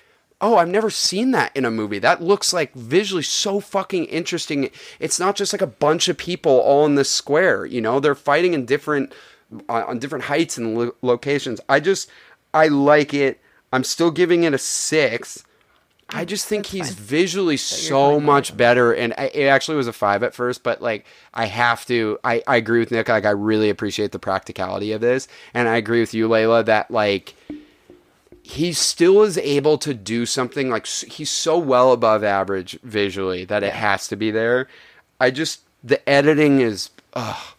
oh, 0.42 0.56
I've 0.56 0.68
never 0.68 0.90
seen 0.90 1.30
that 1.30 1.56
in 1.56 1.64
a 1.64 1.70
movie. 1.70 2.00
That 2.00 2.20
looks 2.20 2.52
like 2.52 2.74
visually 2.74 3.22
so 3.22 3.60
fucking 3.60 4.06
interesting. 4.06 4.70
It's 4.98 5.20
not 5.20 5.36
just 5.36 5.52
like 5.54 5.62
a 5.62 5.66
bunch 5.66 6.08
of 6.08 6.18
people 6.18 6.58
all 6.58 6.84
in 6.84 6.96
this 6.96 7.10
square, 7.10 7.64
you 7.64 7.80
know? 7.80 8.00
They're 8.00 8.16
fighting 8.16 8.52
in 8.52 8.66
different 8.66 9.14
on 9.68 9.82
on 9.84 9.98
different 9.98 10.24
heights 10.24 10.58
and 10.58 10.76
lo- 10.76 10.94
locations. 11.00 11.60
I 11.68 11.78
just 11.78 12.10
I 12.52 12.68
like 12.68 13.14
it. 13.14 13.40
I'm 13.72 13.84
still 13.84 14.10
giving 14.10 14.44
it 14.44 14.52
a 14.52 14.58
6. 14.58 15.44
I 16.14 16.26
just 16.26 16.46
think 16.46 16.66
he's 16.66 16.90
visually 16.90 17.56
so 17.56 18.20
much 18.20 18.54
better, 18.54 18.92
and 18.92 19.14
I, 19.16 19.30
it 19.32 19.46
actually 19.46 19.78
was 19.78 19.86
a 19.86 19.94
five 19.94 20.22
at 20.22 20.34
first. 20.34 20.62
But 20.62 20.82
like, 20.82 21.06
I 21.32 21.46
have 21.46 21.86
to. 21.86 22.18
I, 22.22 22.42
I 22.46 22.56
agree 22.56 22.80
with 22.80 22.90
Nick. 22.90 23.08
Like, 23.08 23.24
I 23.24 23.30
really 23.30 23.70
appreciate 23.70 24.12
the 24.12 24.18
practicality 24.18 24.92
of 24.92 25.00
this, 25.00 25.26
and 25.54 25.68
I 25.68 25.76
agree 25.76 26.00
with 26.00 26.12
you, 26.12 26.28
Layla, 26.28 26.66
that 26.66 26.90
like 26.90 27.34
he 28.52 28.72
still 28.72 29.22
is 29.22 29.38
able 29.38 29.78
to 29.78 29.94
do 29.94 30.26
something 30.26 30.68
like 30.70 30.86
he's 30.86 31.30
so 31.30 31.58
well 31.58 31.92
above 31.92 32.22
average 32.24 32.78
visually 32.82 33.44
that 33.46 33.62
it 33.62 33.72
has 33.72 34.08
to 34.08 34.16
be 34.16 34.30
there. 34.30 34.68
I 35.20 35.30
just 35.30 35.60
the 35.84 36.06
editing 36.08 36.60
is 36.60 36.90
ugh. 37.14 37.54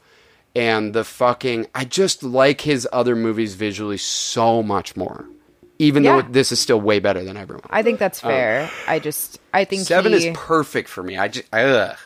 and 0.56 0.94
the 0.94 1.04
fucking 1.04 1.68
I 1.74 1.86
just 1.86 2.24
like 2.24 2.62
his 2.62 2.88
other 2.94 3.16
movies 3.16 3.56
visually 3.56 3.98
so 3.98 4.62
much 4.64 4.96
more. 4.96 5.26
Even 5.80 6.04
Yeah. 6.04 6.22
though 6.22 6.28
this 6.30 6.52
is 6.52 6.60
still 6.60 6.80
way 6.80 7.00
better 7.00 7.24
than 7.24 7.36
everyone. 7.38 7.66
I 7.70 7.82
think 7.84 8.00
that's 8.00 8.20
fair. 8.20 8.70
I 8.88 9.00
just 9.00 9.40
I 9.54 9.66
think 9.66 9.82
Oh. 9.82 9.86
Seven 9.86 10.14
he, 10.14 10.28
is 10.28 10.38
perfect 10.38 10.90
for 10.90 11.04
me. 11.04 11.18
I 11.18 11.28
just 11.28 11.48
ugh. 11.54 11.98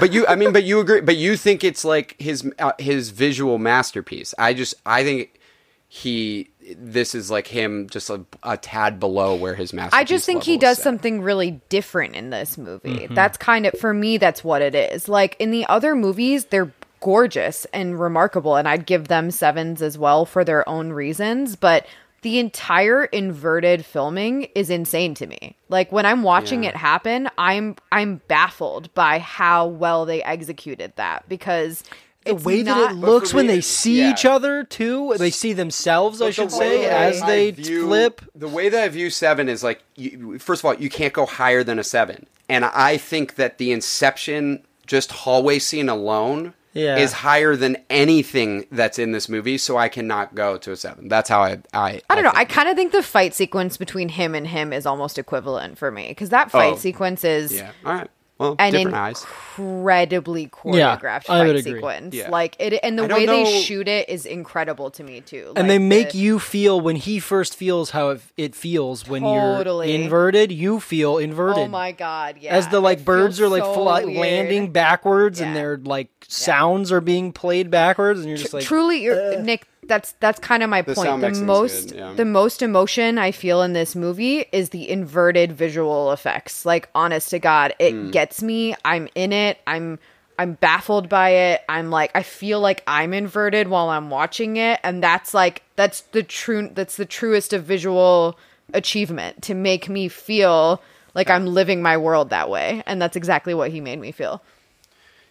But 0.00 0.12
you, 0.12 0.26
I 0.26 0.36
mean, 0.36 0.52
but 0.52 0.64
you 0.64 0.80
agree. 0.80 1.00
But 1.00 1.16
you 1.16 1.36
think 1.36 1.64
it's 1.64 1.84
like 1.84 2.14
his 2.20 2.48
uh, 2.58 2.72
his 2.78 3.10
visual 3.10 3.58
masterpiece. 3.58 4.34
I 4.38 4.52
just, 4.52 4.74
I 4.84 5.02
think 5.02 5.40
he. 5.88 6.50
This 6.76 7.14
is 7.14 7.30
like 7.30 7.46
him, 7.46 7.88
just 7.88 8.10
a, 8.10 8.24
a 8.42 8.56
tad 8.56 8.98
below 9.00 9.34
where 9.34 9.54
his 9.54 9.72
masterpiece. 9.72 10.00
I 10.00 10.04
just 10.04 10.26
think 10.26 10.42
he 10.42 10.56
does 10.58 10.76
set. 10.76 10.84
something 10.84 11.22
really 11.22 11.60
different 11.68 12.14
in 12.16 12.30
this 12.30 12.58
movie. 12.58 13.00
Mm-hmm. 13.00 13.14
That's 13.14 13.38
kind 13.38 13.66
of 13.66 13.78
for 13.78 13.94
me 13.94 14.18
that's 14.18 14.42
what 14.44 14.60
it 14.62 14.74
is. 14.74 15.08
Like 15.08 15.36
in 15.38 15.50
the 15.50 15.66
other 15.66 15.94
movies 15.94 16.46
they're 16.46 16.72
gorgeous 17.00 17.64
and 17.72 17.98
remarkable 17.98 18.56
and 18.56 18.68
I'd 18.68 18.84
give 18.86 19.08
them 19.08 19.30
sevens 19.30 19.82
as 19.82 19.96
well 19.96 20.24
for 20.26 20.44
their 20.44 20.68
own 20.68 20.92
reasons, 20.92 21.54
but 21.56 21.86
the 22.22 22.40
entire 22.40 23.04
inverted 23.04 23.84
filming 23.84 24.42
is 24.56 24.70
insane 24.70 25.14
to 25.14 25.26
me. 25.28 25.54
Like 25.68 25.92
when 25.92 26.04
I'm 26.04 26.24
watching 26.24 26.64
Yeah. 26.64 26.70
it 26.70 26.76
happen, 26.76 27.28
I'm 27.38 27.76
I'm 27.92 28.20
baffled 28.26 28.92
by 28.94 29.20
how 29.20 29.68
well 29.68 30.04
they 30.04 30.22
executed 30.24 30.92
that 30.96 31.28
because 31.28 31.84
The 32.28 32.34
it's 32.36 32.44
way 32.44 32.62
that 32.62 32.92
it 32.92 32.94
looks 32.94 33.30
for 33.30 33.36
when 33.38 33.46
me, 33.48 33.54
they 33.54 33.60
see 33.60 33.98
yeah. 34.00 34.12
each 34.12 34.24
other 34.24 34.64
too, 34.64 35.14
they 35.18 35.30
see 35.30 35.52
themselves, 35.52 36.20
I 36.22 36.26
But 36.26 36.28
the 36.28 36.32
should 36.32 36.52
way 36.52 36.82
say, 36.82 36.86
as 36.86 37.22
I 37.22 37.26
they 37.26 37.50
view- 37.50 37.86
flip. 37.86 38.22
The 38.34 38.48
way 38.48 38.68
that 38.68 38.82
I 38.84 38.88
view 38.88 39.10
seven 39.10 39.48
is 39.48 39.62
like, 39.64 39.82
you, 39.96 40.38
first 40.38 40.60
of 40.62 40.66
all, 40.66 40.74
you 40.74 40.88
can't 40.90 41.12
go 41.12 41.26
higher 41.26 41.64
than 41.64 41.78
a 41.78 41.84
seven, 41.84 42.26
and 42.48 42.64
I 42.64 42.96
think 42.96 43.34
that 43.36 43.58
the 43.58 43.72
Inception 43.72 44.64
just 44.86 45.10
hallway 45.12 45.58
scene 45.58 45.88
alone 45.88 46.54
Yeah. 46.72 46.96
is 46.96 47.12
higher 47.12 47.56
than 47.56 47.76
anything 47.90 48.64
that's 48.72 48.98
in 48.98 49.12
this 49.12 49.28
movie. 49.28 49.58
So 49.58 49.76
I 49.76 49.88
cannot 49.88 50.34
go 50.34 50.56
to 50.58 50.72
a 50.72 50.76
seven. 50.76 51.08
That's 51.08 51.28
how 51.28 51.42
I. 51.42 51.58
I, 51.74 52.00
I 52.08 52.14
don't 52.14 52.24
know. 52.24 52.32
I 52.34 52.44
kind 52.46 52.68
of 52.68 52.76
think 52.76 52.92
the 52.92 53.02
fight 53.02 53.34
sequence 53.34 53.76
between 53.76 54.08
him 54.08 54.34
and 54.34 54.46
him 54.46 54.72
is 54.72 54.86
almost 54.86 55.18
equivalent 55.18 55.76
for 55.76 55.90
me 55.90 56.08
because 56.08 56.30
that 56.30 56.50
fight 56.50 56.74
Oh. 56.74 56.76
sequence 56.76 57.22
is 57.24 57.52
Yeah. 57.52 57.72
All 57.84 57.94
right. 57.94 58.10
Well, 58.38 58.54
an 58.60 58.72
different 58.72 58.96
eyes. 58.96 59.24
incredibly 59.58 60.46
choreographed 60.46 61.28
I 61.28 61.44
would 61.44 61.56
fight 61.56 61.64
sequence. 61.64 62.14
Yeah. 62.14 62.30
Like 62.30 62.54
it, 62.60 62.78
and 62.82 62.96
the 62.98 63.02
I 63.04 63.06
don't 63.08 63.18
way 63.18 63.26
they 63.26 63.60
shoot 63.62 63.88
it 63.88 64.08
is 64.08 64.26
incredible 64.26 64.90
to 64.92 65.02
me 65.02 65.20
too. 65.20 65.48
and 65.56 65.66
Like, 65.66 65.68
they 65.68 65.78
make 65.78 66.10
the- 66.12 66.18
you 66.18 66.38
feel 66.38 66.80
when 66.80 66.96
he 66.96 67.18
first 67.18 67.56
feels 67.56 67.90
how 67.90 68.10
it, 68.10 68.20
it 68.36 68.54
feels 68.54 69.08
when 69.08 69.22
Totally. 69.22 69.92
you're 69.92 70.02
inverted, 70.02 70.52
you 70.52 70.78
feel 70.78 71.18
inverted. 71.18 71.64
Oh 71.64 71.68
my 71.68 71.90
god! 71.92 72.36
Yeah, 72.40 72.54
As 72.56 72.68
the 72.68 72.80
like 72.80 73.00
It 73.00 73.04
birds 73.04 73.40
are 73.40 73.48
like 73.48 73.64
so 73.64 73.74
fly, 73.74 74.02
landing 74.04 74.70
backwards 74.72 75.40
and 75.40 75.56
their 75.56 75.76
like 75.76 76.08
sounds 76.28 76.92
are 76.92 77.00
being 77.00 77.32
played 77.32 77.70
backwards, 77.70 78.20
and 78.20 78.28
you're 78.28 78.38
just 78.38 78.54
like, 78.54 78.64
Truly, 78.64 79.02
you're, 79.02 79.34
uh. 79.38 79.40
Nick. 79.42 79.66
That's 79.88 80.12
that's 80.20 80.38
kind 80.38 80.62
of 80.62 80.70
my 80.70 80.82
The 80.82 80.94
point. 80.94 81.20
The 81.20 81.30
most 81.44 81.88
good, 81.90 81.98
yeah. 81.98 82.12
the 82.14 82.24
most 82.24 82.62
emotion 82.62 83.18
I 83.18 83.32
feel 83.32 83.62
in 83.62 83.72
this 83.72 83.96
movie 83.96 84.44
is 84.52 84.68
the 84.70 84.88
inverted 84.88 85.52
visual 85.52 86.12
effects. 86.12 86.64
Like 86.64 86.88
honest 86.94 87.30
to 87.30 87.38
God, 87.38 87.74
it 87.78 87.92
Hmm. 87.92 88.10
gets 88.10 88.42
me. 88.42 88.74
I'm 88.84 89.08
in 89.14 89.32
it. 89.32 89.58
I'm 89.66 89.98
I'm 90.38 90.52
baffled 90.52 91.08
by 91.08 91.30
it. 91.30 91.62
I'm 91.68 91.90
like 91.90 92.12
I 92.14 92.22
feel 92.22 92.60
like 92.60 92.82
I'm 92.86 93.12
inverted 93.12 93.66
while 93.68 93.88
I'm 93.88 94.08
watching 94.10 94.56
it, 94.56 94.78
and 94.84 95.02
that's 95.02 95.34
like 95.34 95.62
that's 95.74 96.02
the 96.12 96.22
true 96.22 96.70
that's 96.72 96.96
the 96.96 97.06
truest 97.06 97.52
of 97.52 97.64
visual 97.64 98.38
achievement 98.74 99.42
to 99.42 99.54
make 99.54 99.88
me 99.88 100.08
feel 100.08 100.80
like 101.14 101.30
I'm 101.30 101.46
living 101.46 101.82
my 101.82 101.96
world 101.96 102.30
that 102.30 102.50
way, 102.50 102.82
and 102.86 103.00
that's 103.02 103.16
exactly 103.16 103.54
what 103.54 103.70
he 103.70 103.80
made 103.80 103.98
me 103.98 104.12
feel. 104.12 104.42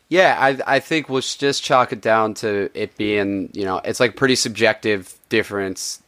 Yeah, 0.09 0.37
I 0.39 0.75
I 0.75 0.79
think 0.79 1.09
we'll 1.09 1.21
just 1.21 1.63
chalk 1.63 1.91
it 1.91 2.01
down 2.01 2.33
to 2.35 2.69
it 2.73 2.95
being 2.97 3.49
you 3.53 3.65
know 3.65 3.79
it's 3.83 3.99
like 3.99 4.15
pretty 4.15 4.35
subjective 4.35 5.13
difference, 5.29 6.01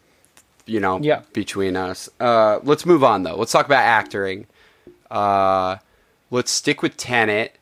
you 0.65 0.79
know, 0.79 0.99
Yeah. 1.01 1.21
between 1.33 1.75
us. 1.75 2.09
Uh, 2.19 2.59
let's 2.63 2.85
move 2.85 3.03
on 3.03 3.23
though. 3.23 3.35
Let's 3.35 3.51
talk 3.51 3.65
about 3.65 3.83
acting. 3.83 4.47
Uh, 5.11 5.77
let's 6.31 6.51
stick 6.51 6.81
with 6.81 6.95
Tenet. 6.95 7.57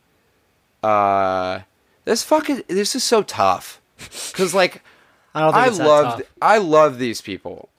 Uh, 0.83 1.61
this 2.05 2.23
fucking 2.23 2.63
this 2.67 2.95
is 2.95 3.03
so 3.03 3.23
tough 3.23 3.81
because 3.97 4.53
like 4.53 4.83
I 5.33 5.39
don't 5.41 5.53
think 5.53 5.81
I 5.81 5.85
love. 5.85 6.21
I 6.41 6.57
love 6.59 6.99
these 6.99 7.19
people. 7.21 7.69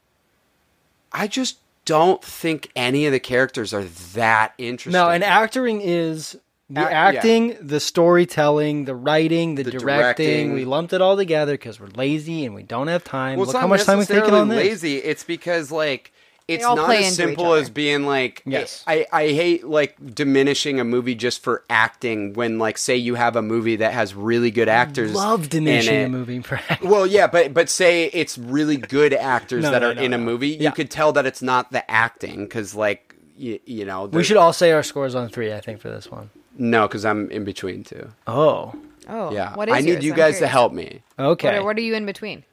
I 1.13 1.27
just 1.29 1.59
don't 1.85 2.23
think 2.23 2.71
any 2.77 3.07
of 3.07 3.13
the 3.13 3.21
characters 3.21 3.73
are 3.73 3.85
that 3.85 4.53
interesting. 4.59 4.93
No, 5.01 5.09
and 5.09 5.25
acting 5.25 5.81
is 5.81 6.37
the 6.71 6.81
Act- 6.81 6.91
yeah. 6.93 7.19
acting, 7.21 7.57
the 7.61 7.81
storytelling, 7.81 8.85
the 8.85 8.95
writing, 8.95 9.55
the, 9.55 9.63
The 9.63 9.71
directing. 9.73 10.27
directing. 10.27 10.53
We 10.53 10.65
lumped 10.65 10.93
it 10.93 11.01
all 11.01 11.17
together 11.17 11.53
because 11.55 11.81
we're 11.81 11.89
lazy 11.89 12.45
and 12.45 12.55
we 12.55 12.63
don't 12.63 12.89
have 12.89 13.05
time. 13.05 13.39
Well, 13.39 13.47
Look 13.47 13.57
how 13.57 13.67
much 13.67 13.85
time 13.85 13.99
we've 13.99 14.07
taken 14.09 14.35
on 14.35 14.49
this. 14.49 14.57
lazy. 14.59 14.97
It's 14.99 15.25
because 15.25 15.71
like 15.71 16.13
it's 16.47 16.63
not 16.65 16.91
as 16.95 17.15
simple 17.15 17.55
as 17.55 17.69
being 17.71 18.05
like 18.07 18.43
Yes. 18.47 18.83
I, 18.87 19.07
I 19.13 19.29
hate 19.29 19.65
like 19.67 19.97
diminishing 20.15 20.81
a 20.81 20.85
movie 20.85 21.15
just 21.15 21.43
for 21.43 21.63
acting 21.71 22.33
when 22.35 22.59
like 22.59 22.77
say 22.79 22.97
you 22.97 23.15
have 23.17 23.37
a 23.37 23.43
movie 23.43 23.77
that 23.77 23.93
has 23.93 24.15
really 24.15 24.51
good 24.51 24.69
actors 24.69 25.13
Love 25.15 25.45
in 25.45 25.49
diminishing 25.51 25.95
it. 25.95 26.05
a 26.05 26.09
movie. 26.09 26.41
for 26.41 26.57
acting. 26.69 26.89
Well, 26.91 27.07
yeah, 27.07 27.27
but 27.29 27.53
but 27.55 27.69
say 27.69 28.07
it's 28.07 28.37
really 28.39 28.77
good 28.79 29.13
actors 29.15 29.63
No, 29.63 29.71
that 29.73 29.81
no, 29.83 29.91
are 29.91 29.95
no, 29.95 30.03
in 30.03 30.13
a 30.15 30.19
no. 30.19 30.25
movie, 30.25 30.49
you 30.51 30.71
could 30.73 30.91
tell 30.91 31.13
that 31.13 31.25
it's 31.27 31.43
not 31.43 31.71
the 31.73 31.89
acting 31.91 32.45
because 32.45 32.75
like 32.75 33.15
you, 33.37 33.59
you 33.67 33.85
know 33.85 34.07
we 34.07 34.25
should 34.25 34.37
all 34.39 34.53
say 34.53 34.73
our 34.73 34.83
scores 34.83 35.15
on 35.15 35.29
three. 35.31 35.53
I 35.53 35.61
think 35.61 35.81
for 35.81 35.89
this 35.91 36.11
one. 36.11 36.29
No 36.59 36.87
because 36.89 37.05
I'm 37.05 37.31
in 37.31 37.45
between 37.45 37.85
two. 37.85 38.09
Oh, 38.27 38.75
Oh, 39.11 39.33
Yeah, 39.33 39.55
What 39.57 39.69
is 39.71 39.75
I 39.75 39.81
need 39.81 39.93
yours? 39.93 40.05
you 40.05 40.13
I'm 40.13 40.19
guys 40.19 40.39
to 40.41 40.47
help 40.47 40.73
me. 40.75 41.03
okay. 41.19 41.49
What 41.49 41.55
are, 41.55 41.65
what 41.65 41.77
are 41.79 41.81
you 41.81 41.95
in 41.95 42.05
between? 42.05 42.45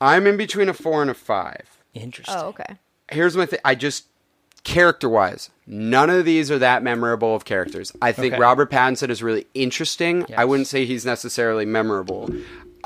I'm 0.00 0.26
in 0.26 0.36
between 0.38 0.68
a 0.70 0.72
four 0.74 1.02
and 1.02 1.10
a 1.10 1.14
five. 1.14 1.78
Interesting. 1.92 2.34
Oh, 2.38 2.46
okay. 2.48 2.76
here's 3.10 3.36
my 3.36 3.44
thing. 3.46 3.58
I 3.64 3.74
just 3.74 4.06
character 4.64 5.08
wise, 5.08 5.50
none 5.66 6.08
of 6.10 6.24
these 6.24 6.50
are 6.50 6.58
that 6.58 6.82
memorable 6.82 7.34
of 7.34 7.44
characters. 7.44 7.92
I 8.00 8.12
think 8.12 8.34
Okay. 8.34 8.40
Robert 8.40 8.70
Pattinson 8.70 9.10
is 9.10 9.22
really 9.22 9.46
interesting. 9.54 10.22
I 10.24 10.40
Yes. 10.42 10.46
wouldn't 10.46 10.66
say 10.68 10.84
he's 10.84 11.04
necessarily 11.04 11.64
memorable. 11.66 12.28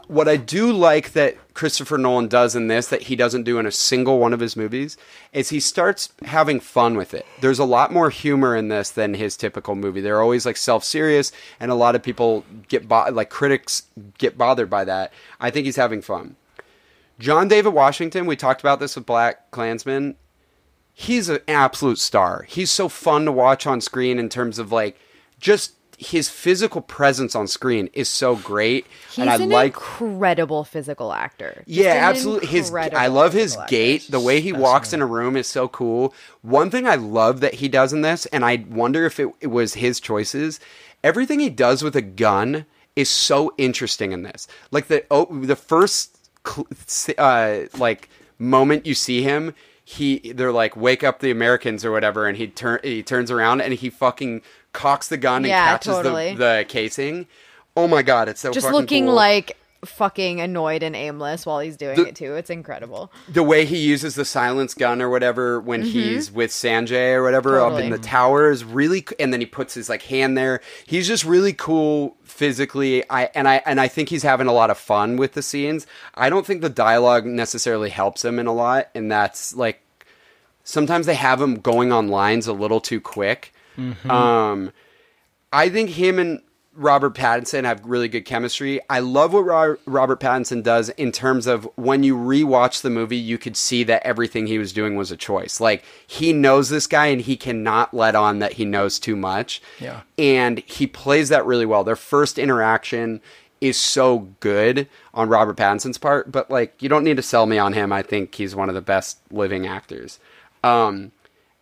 What 0.07 0.29
I 0.29 0.37
do 0.37 0.73
like 0.73 1.13
that 1.13 1.37
Christopher 1.55 1.99
Nolan 1.99 2.29
does 2.29 2.57
in 2.57 2.67
this 2.67 2.89
that 2.89 3.03
he 3.03 3.17
doesn't 3.17 3.45
do 3.45 3.59
in 3.59 3.67
a 3.67 3.73
single 3.73 4.19
one 4.19 4.33
of 4.33 4.41
his 4.41 4.57
movies 4.57 4.97
is 5.33 5.51
he 5.51 5.61
starts 5.61 6.13
having 6.25 6.61
fun 6.61 6.97
with 6.97 7.15
it. 7.15 7.27
There's 7.41 7.59
a 7.59 7.65
lot 7.65 7.93
more 7.93 8.11
humor 8.11 8.57
in 8.57 8.69
this 8.69 8.91
than 8.91 9.15
his 9.15 9.37
typical 9.37 9.75
movie. 9.75 10.01
They're 10.01 10.23
always 10.23 10.47
like 10.47 10.57
self-serious 10.57 11.33
and 11.61 11.71
a 11.71 11.75
lot 11.77 11.95
of 11.95 12.03
people 12.03 12.45
get 12.69 12.89
bo- 12.89 13.11
like 13.11 13.31
critics 13.31 13.85
get 14.19 14.39
bothered 14.39 14.71
by 14.71 14.85
that. 14.85 15.13
I 15.41 15.51
think 15.51 15.67
he's 15.67 15.77
having 15.77 16.03
fun. 16.03 16.37
John 17.19 17.49
David 17.49 17.75
Washington, 17.75 18.27
we 18.27 18.37
talked 18.37 18.61
about 18.61 18.81
this 18.81 18.97
with 18.97 19.07
BlacKkKlansman. 19.07 20.17
He's 20.95 21.29
an 21.29 21.41
absolute 21.47 21.99
star. 21.99 22.45
He's 22.49 22.71
so 22.71 22.89
fun 22.89 23.27
to 23.27 23.33
watch 23.33 23.67
on 23.67 23.81
screen 23.81 24.19
in 24.19 24.29
terms 24.29 24.59
of 24.59 24.73
like 24.73 24.99
just 25.39 25.75
his 26.03 26.29
physical 26.29 26.81
presence 26.81 27.35
on 27.35 27.47
screen 27.47 27.89
is 27.93 28.09
so 28.09 28.35
great. 28.37 28.87
He's 29.11 29.19
and 29.19 29.31
I 29.31 29.37
an 29.37 29.49
like 29.49 29.75
incredible 29.75 30.65
physical 30.65 31.13
actor. 31.13 31.63
Just 31.67 31.69
yeah, 31.69 32.09
absolutely. 32.09 32.49
His 32.49 32.73
I 32.75 33.07
love 33.07 33.33
his 33.33 33.53
physical 33.53 33.63
actor. 33.63 33.71
gait. 33.77 34.11
The 34.11 34.21
way 34.21 34.41
he 34.41 34.53
walks 34.53 34.93
in 34.93 35.01
a 35.01 35.07
room 35.07 35.37
is 35.37 35.47
so 35.47 35.69
cool. 35.69 36.13
One 36.43 36.71
thing 36.71 36.87
I 36.87 36.97
love 36.97 37.41
that 37.41 37.55
he 37.55 37.69
does 37.69 37.93
in 37.93 38.01
this, 38.01 38.27
and 38.27 38.45
I 38.45 38.65
wonder 38.69 39.07
if 39.07 39.21
it, 39.21 39.29
it 39.41 39.47
was 39.49 39.75
his 39.75 40.01
choices. 40.01 40.59
Everything 41.05 41.39
he 41.39 41.51
does 41.51 41.83
with 41.83 41.95
a 41.95 42.03
gun 42.03 42.67
is 42.97 43.09
so 43.09 43.55
interesting 43.57 44.13
in 44.13 44.23
this. 44.23 44.49
Like 44.71 44.89
the 44.89 45.05
oh, 45.11 45.27
the 45.31 45.57
first 45.57 46.19
uh, 47.17 47.61
like 47.79 48.09
moment 48.39 48.87
you 48.87 48.95
see 48.95 49.23
him, 49.23 49.55
he 49.85 50.33
they're 50.33 50.53
like 50.53 50.77
wake 50.77 51.05
up 51.05 51.21
the 51.21 51.31
Americans 51.31 51.85
or 51.85 51.93
whatever, 51.93 52.27
and 52.27 52.37
he 52.37 52.49
turn 52.49 52.81
he 52.83 53.03
turns 53.03 53.31
around 53.31 53.61
and 53.61 53.75
he 53.75 53.89
fucking 53.89 54.43
cocks 54.73 55.09
the 55.09 55.17
gun 55.17 55.45
and 55.45 55.53
catches 55.53 55.95
totally. 55.95 56.33
the 56.35 56.37
the 56.59 56.65
casing. 56.69 57.27
Oh 57.77 57.89
my 57.89 58.03
god, 58.03 58.29
it's 58.29 58.41
so 58.41 58.53
Just 58.53 58.71
looking 58.71 59.07
cool. 59.07 59.15
like 59.15 59.57
fucking 59.85 60.41
annoyed 60.41 60.81
and 60.85 60.95
aimless 60.95 61.45
while 61.45 61.59
he's 61.59 61.77
doing 61.77 61.97
The- 61.97 62.07
it 62.09 62.15
too. 62.15 62.35
It's 62.37 62.51
incredible. 62.51 63.11
the 63.29 63.43
way 63.43 63.65
he 63.65 63.79
uses 63.79 64.15
the 64.15 64.25
silence 64.25 64.75
gun 64.75 65.03
or 65.03 65.09
whatever 65.11 65.59
when 65.59 65.83
he's 65.83 66.31
with 66.31 66.53
Sanjay 66.53 67.15
or 67.15 67.23
whatever 67.25 67.59
up 67.59 67.73
in 67.73 67.79
Mm-hmm. 67.87 67.91
The 67.91 67.99
tower 67.99 68.51
is 68.53 68.63
really 68.65 69.05
and 69.19 69.33
then 69.33 69.41
he 69.41 69.47
puts 69.47 69.75
his 69.75 69.89
like 69.89 70.03
hand 70.03 70.39
there. 70.39 70.61
He's 70.87 71.09
just 71.09 71.25
really 71.25 71.53
cool 71.53 72.17
physically. 72.23 73.03
I 73.11 73.25
and 73.35 73.49
I 73.49 73.61
and 73.67 73.81
I 73.81 73.89
think 73.89 74.09
he's 74.09 74.23
having 74.23 74.47
a 74.47 74.53
lot 74.53 74.71
of 74.71 74.79
fun 74.79 75.17
with 75.17 75.33
the 75.33 75.43
scenes. 75.43 75.85
I 76.15 76.31
don't 76.31 76.47
think 76.47 76.61
the 76.61 76.69
dialogue 76.71 77.27
necessarily 77.27 77.91
helps 77.91 78.25
him 78.25 78.39
in 78.39 78.47
a 78.47 78.53
lot 78.55 78.89
and 78.95 79.11
that's 79.11 79.57
like 79.57 79.81
sometimes 80.63 81.07
they 81.07 81.15
have 81.17 81.41
him 81.41 81.57
going 81.57 81.91
on 81.91 82.07
lines 82.09 82.47
a 82.47 82.53
little 82.53 82.81
too 82.81 83.01
quick. 83.01 83.52
Um 84.09 84.73
I 85.53 85.69
think 85.69 85.91
him 85.91 86.19
and 86.19 86.41
Robert 86.75 87.15
Pattinson 87.15 87.65
have 87.65 87.85
really 87.85 88.09
good 88.09 88.25
chemistry. 88.25 88.81
I 88.89 89.01
love 89.01 89.35
what 89.35 89.43
Robert 89.85 90.21
Pattinson 90.21 90.63
does 90.63 90.89
in 90.91 91.13
terms 91.13 91.47
of 91.47 91.69
when 91.77 92.03
you 92.03 92.17
rewatch 92.17 92.81
the 92.81 92.89
movie, 92.89 93.19
you 93.19 93.37
could 93.37 93.59
see 93.59 93.85
that 93.85 94.05
everything 94.07 94.47
he 94.47 94.57
was 94.59 94.73
doing 94.73 94.97
was 94.97 95.11
a 95.11 95.17
choice. 95.17 95.61
Like 95.61 95.85
he 96.07 96.33
knows 96.33 96.71
this 96.71 96.87
guy 96.87 97.07
and 97.07 97.21
he 97.21 97.37
cannot 97.37 97.93
let 97.93 98.15
on 98.15 98.39
that 98.39 98.55
he 98.55 98.65
knows 98.65 98.99
too 98.99 99.17
much. 99.17 99.61
Yeah. 99.81 100.01
And 100.17 100.61
he 100.61 100.87
plays 100.87 101.29
that 101.29 101.45
really 101.45 101.67
well. 101.67 101.85
Their 101.85 101.97
first 101.97 102.39
interaction 102.39 103.21
is 103.61 103.77
so 103.77 104.31
good 104.41 104.89
on 105.13 105.29
Robert 105.29 105.59
Pattinson's 105.59 105.99
part, 105.99 106.33
but 106.33 106.51
like 106.51 106.83
you 106.83 106.89
don't 106.89 107.05
need 107.05 107.19
to 107.19 107.23
sell 107.23 107.45
me 107.45 107.59
on 107.59 107.75
him. 107.75 107.93
I 107.93 108.03
think 108.03 108.35
he's 108.35 108.57
one 108.57 108.71
of 108.71 108.75
the 108.75 108.81
best 108.81 109.19
living 109.31 109.67
actors. 109.67 110.19
Um 110.65 111.13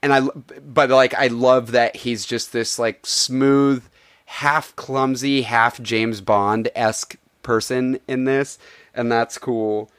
and 0.03 0.13
I 0.13 0.21
but 0.21 0.91
like 0.91 1.15
I 1.15 1.27
love 1.29 1.73
that 1.73 1.97
he's 1.97 2.25
just 2.25 2.53
this 2.53 2.79
like 2.79 3.05
smooth, 3.07 3.85
half 4.27 4.75
clumsy, 4.77 5.43
half 5.43 5.81
James 5.83 6.21
Bond 6.21 6.69
esque 6.75 7.17
person 7.43 8.01
in 8.09 8.25
this, 8.25 8.59
and 8.95 9.11
that's 9.11 9.39
cool. 9.39 9.91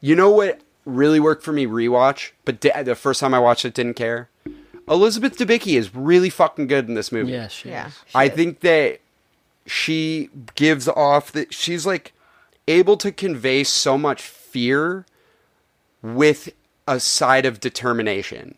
You 0.00 0.14
know 0.16 0.30
what 0.30 0.60
really 0.84 1.18
worked 1.20 1.42
for 1.42 1.52
me 1.52 1.66
rewatch, 1.66 2.30
but 2.44 2.60
di- 2.60 2.82
the 2.82 2.94
first 2.94 3.20
time 3.20 3.34
I 3.34 3.38
watched 3.38 3.64
it 3.64 3.74
didn't 3.74 3.94
care. 3.94 4.28
Elizabeth 4.88 5.36
Debicki 5.36 5.76
is 5.76 5.94
really 5.94 6.30
fucking 6.30 6.68
good 6.68 6.86
in 6.88 6.94
this 6.94 7.10
movie. 7.10 7.32
Yes, 7.32 7.50
she 7.52 7.70
Yeah. 7.70 7.88
is. 7.88 7.94
I 8.14 8.28
think 8.28 8.60
that 8.60 9.00
she 9.66 10.30
gives 10.54 10.86
off 10.86 11.32
that 11.32 11.52
she's 11.52 11.84
like 11.84 12.12
able 12.68 12.96
to 12.98 13.10
convey 13.10 13.64
so 13.64 13.98
much 13.98 14.22
fear 14.22 15.04
with 16.02 16.50
a 16.86 17.00
side 17.00 17.46
of 17.46 17.60
determination. 17.60 18.54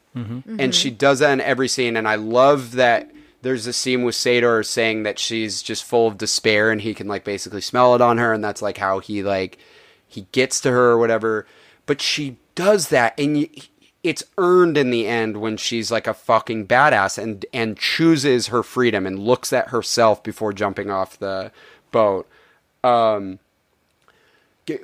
And 0.61 0.75
she 0.75 0.91
does 0.91 1.21
that 1.21 1.33
in 1.33 1.41
every 1.41 1.69
scene. 1.69 1.97
And 1.97 2.07
I 2.09 2.17
love 2.17 2.73
that 2.73 3.11
there's 3.43 3.67
a 3.67 3.73
scene 3.73 4.03
with 4.05 4.15
Sator 4.15 4.63
saying 4.63 5.05
that 5.05 5.19
she's 5.19 5.63
just 5.63 5.85
full 5.85 6.09
of 6.09 6.19
despair 6.19 6.71
and 6.71 6.81
he 6.81 6.93
can 6.93 7.07
like 7.07 7.25
basically 7.25 7.61
smell 7.61 7.95
it 7.95 8.01
on 8.01 8.19
her. 8.19 8.33
And 8.33 8.43
that's 8.43 8.61
like 8.61 8.79
how 8.79 8.99
he 8.99 9.23
like, 9.23 9.59
he 10.07 10.27
gets 10.33 10.61
to 10.63 10.71
her 10.71 10.91
or 10.91 10.99
whatever. 10.99 11.47
But 11.87 12.01
she 12.01 12.37
does 12.55 12.89
that 12.89 13.19
and 13.19 13.37
y 13.37 13.49
it's 14.05 14.23
earned 14.39 14.79
in 14.79 14.91
the 14.91 15.07
end 15.07 15.37
when 15.39 15.57
she's 15.57 15.91
like 15.91 16.07
a 16.07 16.15
fucking 16.15 16.67
badass 16.67 17.19
and 17.19 17.45
and 17.53 17.77
chooses 17.77 18.47
her 18.47 18.63
freedom 18.63 19.07
and 19.07 19.19
looks 19.19 19.53
at 19.53 19.69
herself 19.69 20.23
before 20.23 20.53
jumping 20.53 20.91
off 20.91 21.19
the 21.19 21.51
boat. 21.91 22.29
Um, 22.85 23.39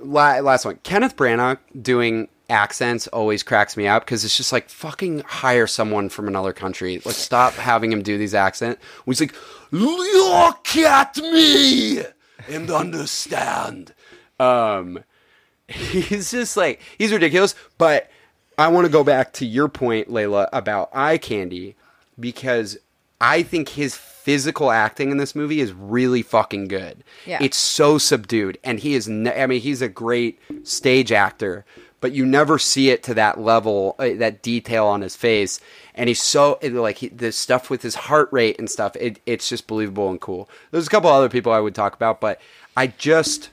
last 0.03 0.65
one. 0.65 0.79
Kenneth 0.83 1.17
Branagh 1.17 1.59
doing 1.81 2.29
accents 2.49 3.07
always 3.09 3.43
cracks 3.43 3.77
me 3.77 3.87
up 3.87 4.05
because 4.05 4.25
it's 4.25 4.37
just 4.37 4.53
like 4.53 4.69
fucking 4.69 5.21
hire 5.21 5.67
someone 5.67 6.09
from 6.09 6.29
another 6.29 6.53
country. 6.53 7.01
Like 7.05 7.15
stop 7.15 7.55
having 7.55 7.93
him 7.93 8.03
do 8.03 8.19
these 8.19 8.35
accent. 8.35 8.79
He's 9.07 9.21
like, 9.21 9.35
look 9.71 10.77
at 10.77 11.17
me 11.17 12.03
and 12.49 12.71
understand. 12.71 13.95
Um, 14.39 15.05
he's 15.69 16.31
just 16.31 16.57
like 16.57 16.81
he's 16.99 17.13
ridiculous. 17.13 17.55
But 17.79 18.11
I 18.59 18.69
want 18.69 18.87
to 18.87 18.93
go 18.93 19.05
back 19.05 19.33
to 19.35 19.47
your 19.47 19.69
point, 19.69 20.09
Layla, 20.09 20.49
about 20.53 20.91
eye 20.93 21.19
candy 21.19 21.77
because 22.19 22.79
I 23.21 23.43
think 23.43 23.71
his 23.71 23.97
physical 23.97 24.71
acting 24.71 25.11
in 25.11 25.19
this 25.19 25.35
movie 25.35 25.61
is 25.61 25.73
really 25.73 26.23
fucking 26.23 26.69
good. 26.69 27.05
Yeah. 27.27 27.39
It's 27.41 27.57
so 27.57 27.99
subdued, 27.99 28.59
and 28.65 28.81
he 28.81 28.95
is. 28.95 29.09
Ne- 29.09 29.43
I 29.43 29.47
mean, 29.47 29.61
he's 29.61 29.83
a 29.83 29.89
great 29.89 30.41
stage 30.63 31.13
actor, 31.13 31.65
but 32.05 32.13
you 32.13 32.27
never 32.27 32.59
see 32.59 32.91
it 32.91 33.03
to 33.03 33.15
that 33.15 33.41
level, 33.41 33.97
uh, 33.99 34.11
that 34.17 34.43
detail 34.43 34.85
on 34.87 35.01
his 35.01 35.17
face. 35.17 35.59
And 35.95 36.07
he's 36.07 36.21
so 36.23 36.59
it- 36.61 36.75
like 36.75 36.99
he, 36.99 37.09
the 37.09 37.33
stuff 37.33 37.71
with 37.71 37.81
his 37.81 37.95
heart 37.95 38.29
rate 38.31 38.59
and 38.59 38.69
stuff. 38.69 38.95
It, 38.97 39.21
it's 39.25 39.49
just 39.49 39.67
believable 39.67 40.11
and 40.11 40.21
cool. 40.21 40.47
There's 40.71 40.87
a 40.87 40.91
couple 40.91 41.09
other 41.09 41.31
people 41.31 41.51
I 41.51 41.61
would 41.61 41.75
talk 41.75 41.95
about, 41.95 42.21
but 42.21 42.43
I 42.77 42.89
just 42.89 43.49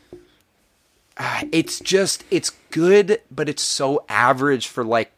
ah, 1.18 1.44
it's 1.54 1.80
just 1.80 2.26
it's 2.30 2.50
good, 2.72 3.22
but 3.32 3.48
it's 3.48 3.64
so 3.64 4.04
average 4.10 4.68
for 4.68 4.84
like 4.84 5.14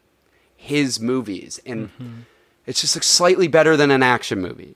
his 0.55 0.99
movies, 0.99 1.59
and 1.65 1.89
it's 2.67 2.81
just 2.81 2.95
like 2.95 3.01
slightly 3.03 3.47
better 3.47 3.75
than 3.75 3.89
an 3.89 4.03
action 4.03 4.39
movie, 4.41 4.75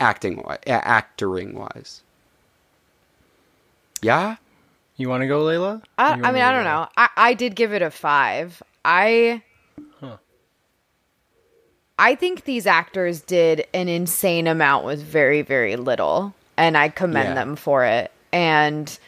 acting 0.00 0.42
wise, 0.42 0.58
actoring 0.66 1.54
wise. 1.54 2.02
Yeah, 4.02 4.38
You 5.00 5.08
want 5.08 5.22
to 5.22 5.26
go, 5.26 5.42
Layla? 5.44 5.82
I, 5.96 6.12
I 6.12 6.30
mean, 6.30 6.42
I 6.42 6.52
don't 6.52 6.64
know. 6.64 6.86
I, 6.94 7.08
I 7.16 7.34
did 7.34 7.56
give 7.56 7.72
it 7.72 7.80
a 7.80 7.90
five. 7.90 8.62
I 8.84 9.42
I 11.98 12.14
think 12.14 12.44
these 12.44 12.66
actors 12.66 13.20
did 13.20 13.66
an 13.74 13.88
insane 13.88 14.46
amount 14.46 14.86
with 14.86 15.02
very, 15.02 15.42
very 15.42 15.76
little, 15.76 16.34
and 16.56 16.76
I 16.76 16.88
commend 16.88 17.30
Yeah. 17.30 17.34
them 17.34 17.56
for 17.56 17.84
it. 17.84 18.10
And 18.32 18.98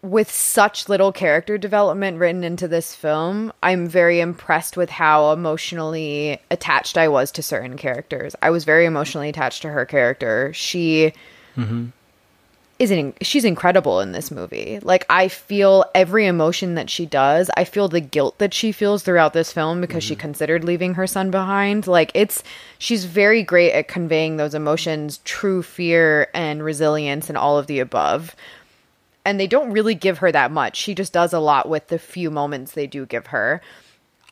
with 0.00 0.30
such 0.30 0.88
little 0.88 1.12
character 1.12 1.58
development 1.58 2.18
written 2.18 2.42
into 2.44 2.66
this 2.66 2.94
film, 2.94 3.52
I'm 3.62 3.88
very 3.88 4.20
impressed 4.20 4.76
with 4.76 4.90
how 4.90 5.32
emotionally 5.32 6.40
attached 6.52 6.98
I 6.98 7.06
was 7.08 7.30
to 7.32 7.42
certain 7.42 7.76
characters. 7.76 8.34
I 8.42 8.50
was 8.50 8.64
very 8.64 8.84
emotionally 8.84 9.28
attached 9.28 9.62
to 9.62 9.68
her 9.68 9.84
character. 9.84 10.52
She 10.54 11.12
mm-hmm. 11.56 11.86
Is 12.82 12.90
in, 12.90 13.14
she's 13.22 13.44
incredible 13.44 14.00
in 14.00 14.10
this 14.10 14.30
movie. 14.32 14.80
Like 14.82 15.06
I 15.08 15.28
feel 15.28 15.84
every 15.94 16.26
emotion 16.26 16.74
that 16.74 16.90
she 16.90 17.06
does. 17.06 17.48
I 17.56 17.62
feel 17.62 17.88
the 17.88 18.00
guilt 18.00 18.38
that 18.38 18.52
she 18.52 18.72
feels 18.72 19.02
throughout 19.02 19.32
this 19.32 19.52
film 19.52 19.80
because 19.80 20.02
she 20.02 20.14
mm-hmm. 20.14 20.20
considered 20.20 20.64
leaving 20.64 20.94
her 20.94 21.06
son 21.06 21.30
behind. 21.30 21.86
Like 21.86 22.10
it's 22.14 22.42
she's 22.78 23.04
very 23.04 23.44
great 23.44 23.72
at 23.72 23.86
conveying 23.86 24.36
those 24.36 24.54
emotions, 24.54 25.18
true 25.18 25.62
fear 25.62 26.28
and 26.34 26.64
resilience 26.64 27.28
and 27.28 27.38
all 27.38 27.56
of 27.56 27.68
the 27.68 27.78
above. 27.78 28.34
And 29.24 29.38
they 29.38 29.46
don't 29.46 29.70
really 29.70 29.94
give 29.94 30.18
her 30.18 30.32
that 30.32 30.50
much. 30.50 30.76
She 30.76 30.94
just 30.94 31.12
does 31.12 31.32
a 31.32 31.38
lot 31.38 31.68
with 31.68 31.86
the 31.86 32.00
few 32.00 32.32
moments 32.32 32.72
they 32.72 32.88
do 32.88 33.06
give 33.06 33.28
her. 33.28 33.62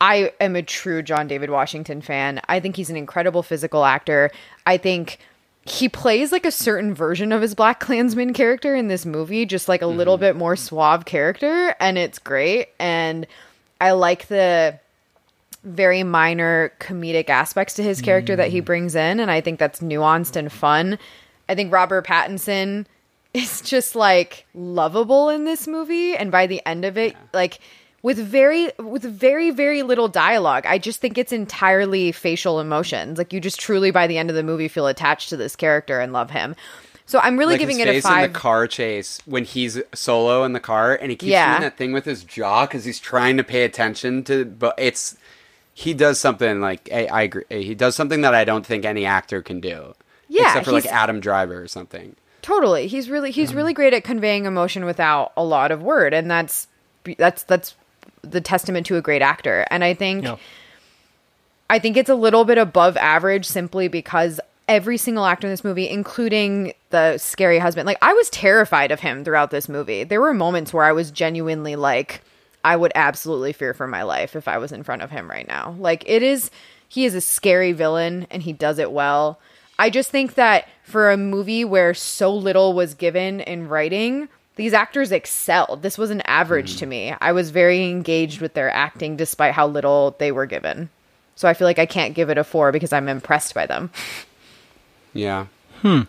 I 0.01 0.33
am 0.41 0.57
a 0.57 0.63
true 0.63 1.03
John 1.03 1.29
David 1.29 1.51
Washington 1.51 2.01
fan. 2.01 2.41
I 2.49 2.59
think 2.59 2.75
he's 2.75 2.91
an 2.91 2.97
incredible 2.97 3.45
physical 3.45 3.85
actor. 3.85 4.31
I 4.67 4.77
think 4.77 5.19
he 5.65 5.89
plays 5.89 6.33
like 6.33 6.47
a 6.47 6.51
certain 6.51 6.95
version 6.95 7.33
of 7.33 7.43
his 7.43 7.55
BlacKkKlansman 7.55 8.35
character 8.35 8.75
in 8.75 8.89
this 8.89 9.05
movie, 9.05 9.45
just 9.45 9.69
like 9.69 9.83
a 9.83 9.87
little 9.87 10.17
mm-hmm. 10.17 10.23
bit 10.23 10.37
more 10.37 10.57
suave 10.57 11.05
character, 11.05 11.75
and 11.79 11.99
it's 11.99 12.19
great. 12.19 12.69
And 12.79 13.27
I 13.81 13.93
like 13.93 14.29
the 14.29 14.79
very 15.63 16.03
minor 16.03 16.73
comedic 16.81 17.29
aspects 17.29 17.75
to 17.75 17.83
his 17.83 18.01
character 18.01 18.35
that 18.37 18.51
he 18.51 18.63
mm. 18.63 18.65
brings 18.65 18.95
in, 18.95 19.21
and 19.21 19.31
I 19.31 19.41
think 19.43 19.59
that's 19.59 19.81
nuanced 19.81 20.37
and 20.37 20.51
fun. 20.51 20.99
I 21.49 21.55
think 21.55 21.73
Robert 21.73 22.07
Pattinson 22.07 22.87
is 23.35 23.61
just 23.61 23.95
like 23.95 24.47
lovable 24.55 25.29
in 25.29 25.45
this 25.45 25.67
movie, 25.67 26.17
and 26.17 26.31
by 26.31 26.47
the 26.47 26.67
end 26.67 26.85
of 26.85 26.97
it, 26.97 27.15
like 27.35 27.61
with 28.03 28.19
very 28.19 28.71
with 28.79 29.03
very 29.03 29.51
very 29.51 29.83
little 29.83 30.09
dialogue 30.09 30.65
i 30.67 30.79
just 30.79 31.01
think 31.01 31.19
it's 31.19 31.33
entirely 31.33 32.13
facial 32.13 32.61
emotions. 32.61 33.19
Like 33.19 33.33
you 33.33 33.41
just 33.41 33.61
truly 33.61 33.91
by 33.91 34.07
the 34.07 34.19
end 34.19 34.31
of 34.31 34.37
the 34.37 34.43
movie 34.43 34.69
feel 34.69 34.87
attached 34.87 35.29
to 35.31 35.37
this 35.37 35.57
character 35.57 36.01
and 36.01 36.13
love 36.13 36.31
him. 36.31 36.57
So 37.07 37.19
i'm 37.19 37.39
really 37.39 37.55
like 37.55 37.61
giving 37.61 37.81
it 37.81 37.89
a 37.89 38.01
five 38.01 38.27
in 38.27 38.33
the 38.33 38.39
car 38.39 38.67
chase 38.67 39.21
when 39.27 39.45
he's 39.45 39.81
solo 39.95 40.45
in 40.45 40.53
the 40.53 40.61
car 40.61 40.95
and 40.95 41.11
he 41.11 41.17
keeps 41.17 41.31
Yeah. 41.31 41.53
doing 41.53 41.63
that 41.63 41.77
thing 41.77 41.93
with 41.93 42.05
his 42.05 42.25
jaw 42.25 42.67
because 42.67 42.85
he's 42.85 43.01
trying 43.01 43.37
to 43.37 43.45
pay 43.45 43.65
attention 43.65 44.23
to 44.25 44.45
but 44.45 44.75
it's 44.79 45.17
he 45.75 45.95
does 45.95 46.21
something 46.21 46.61
like 46.61 46.89
I, 46.93 47.07
I 47.07 47.23
agree 47.23 47.45
eh, 47.51 47.59
he 47.59 47.75
does 47.75 47.97
something 47.97 48.21
that 48.21 48.35
i 48.35 48.45
don't 48.45 48.65
think 48.65 48.85
any 48.85 49.05
actor 49.05 49.43
can 49.43 49.61
do. 49.61 49.95
Yeah, 50.29 50.47
except 50.47 50.67
for 50.67 50.73
like 50.73 50.87
adam 50.87 51.19
driver 51.19 51.61
or 51.61 51.67
something. 51.67 52.15
Totally. 52.41 52.87
He's 52.87 53.11
really 53.11 53.33
he's 53.33 53.49
mm-hmm. 53.49 53.57
really 53.59 53.73
great 53.75 53.93
at 53.93 54.05
conveying 54.05 54.45
emotion 54.45 54.85
without 54.85 55.33
a 55.37 55.43
lot 55.43 55.73
of 55.73 55.83
word 55.83 56.15
and 56.15 56.31
that's 56.31 56.69
that's 57.19 57.43
that's 57.43 57.75
the 58.23 58.41
testament 58.41 58.87
to 58.87 58.97
a 58.97 59.01
great 59.03 59.23
actor 59.23 59.67
and 59.71 59.83
i 59.85 59.95
think 59.95 60.25
No. 60.25 60.39
I 61.69 61.79
think 61.79 61.97
it's 61.97 62.11
a 62.11 62.17
little 62.17 62.45
bit 62.45 62.59
above 62.59 62.97
average 62.97 63.47
simply 63.47 63.87
because 63.87 64.41
every 64.67 64.97
single 64.97 65.25
actor 65.25 65.47
in 65.47 65.53
this 65.53 65.63
movie, 65.63 65.89
including 65.89 66.73
the 66.91 67.17
scary 67.17 67.61
husband, 67.61 67.87
like 67.87 67.99
I 68.03 68.13
was 68.13 68.29
terrified 68.31 68.91
of 68.91 68.99
him 68.99 69.23
throughout 69.25 69.53
this 69.53 69.69
movie. 69.69 70.03
There 70.03 70.21
were 70.21 70.35
moments 70.35 70.75
where 70.75 70.85
I 70.85 70.91
was 70.91 71.13
genuinely 71.13 71.77
like, 71.77 72.23
I 72.65 72.75
would 72.75 72.91
absolutely 72.97 73.53
fear 73.53 73.73
for 73.73 73.87
my 73.87 74.03
life 74.03 74.35
if 74.35 74.49
I 74.49 74.59
was 74.59 74.73
in 74.73 74.83
front 74.83 75.03
of 75.03 75.13
him 75.13 75.31
right 75.31 75.47
now. 75.47 75.77
Like 75.79 76.03
it 76.09 76.25
is, 76.25 76.51
he 76.89 77.05
is 77.05 77.15
a 77.15 77.21
scary 77.21 77.71
villain 77.71 78.27
and 78.33 78.43
he 78.43 78.53
does 78.53 78.81
it 78.81 78.91
well. 78.91 79.39
I 79.79 79.91
just 79.91 80.11
think 80.11 80.35
that 80.35 80.67
for 80.83 81.13
a 81.13 81.17
movie 81.17 81.65
where 81.65 81.95
so 81.95 82.35
little 82.35 82.73
was 82.73 82.95
given 82.95 83.39
in 83.39 83.69
writing, 83.69 84.29
these 84.57 84.73
actors 84.73 85.13
excelled. 85.13 85.83
This 85.83 85.97
was 85.97 86.11
an 86.11 86.23
average 86.23 86.77
to 86.79 86.87
me. 86.87 87.15
I 87.21 87.33
was 87.33 87.51
very 87.51 87.89
engaged 87.89 88.41
with 88.41 88.55
their 88.55 88.71
acting 88.71 89.17
despite 89.17 89.55
how 89.55 89.67
little 89.67 90.17
they 90.19 90.33
were 90.33 90.47
given. 90.47 90.91
So 91.35 91.49
I 91.49 91.55
feel 91.55 91.67
like 91.67 91.79
I 91.79 91.87
can't 91.87 92.15
give 92.15 92.29
it 92.29 92.39
a 92.39 92.45
four 92.45 92.71
because 92.73 92.93
I'm 92.93 93.09
impressed 93.09 93.55
by 93.55 93.67
them. 93.67 93.91
yeah 95.15 95.47
Hmm. 95.83 96.03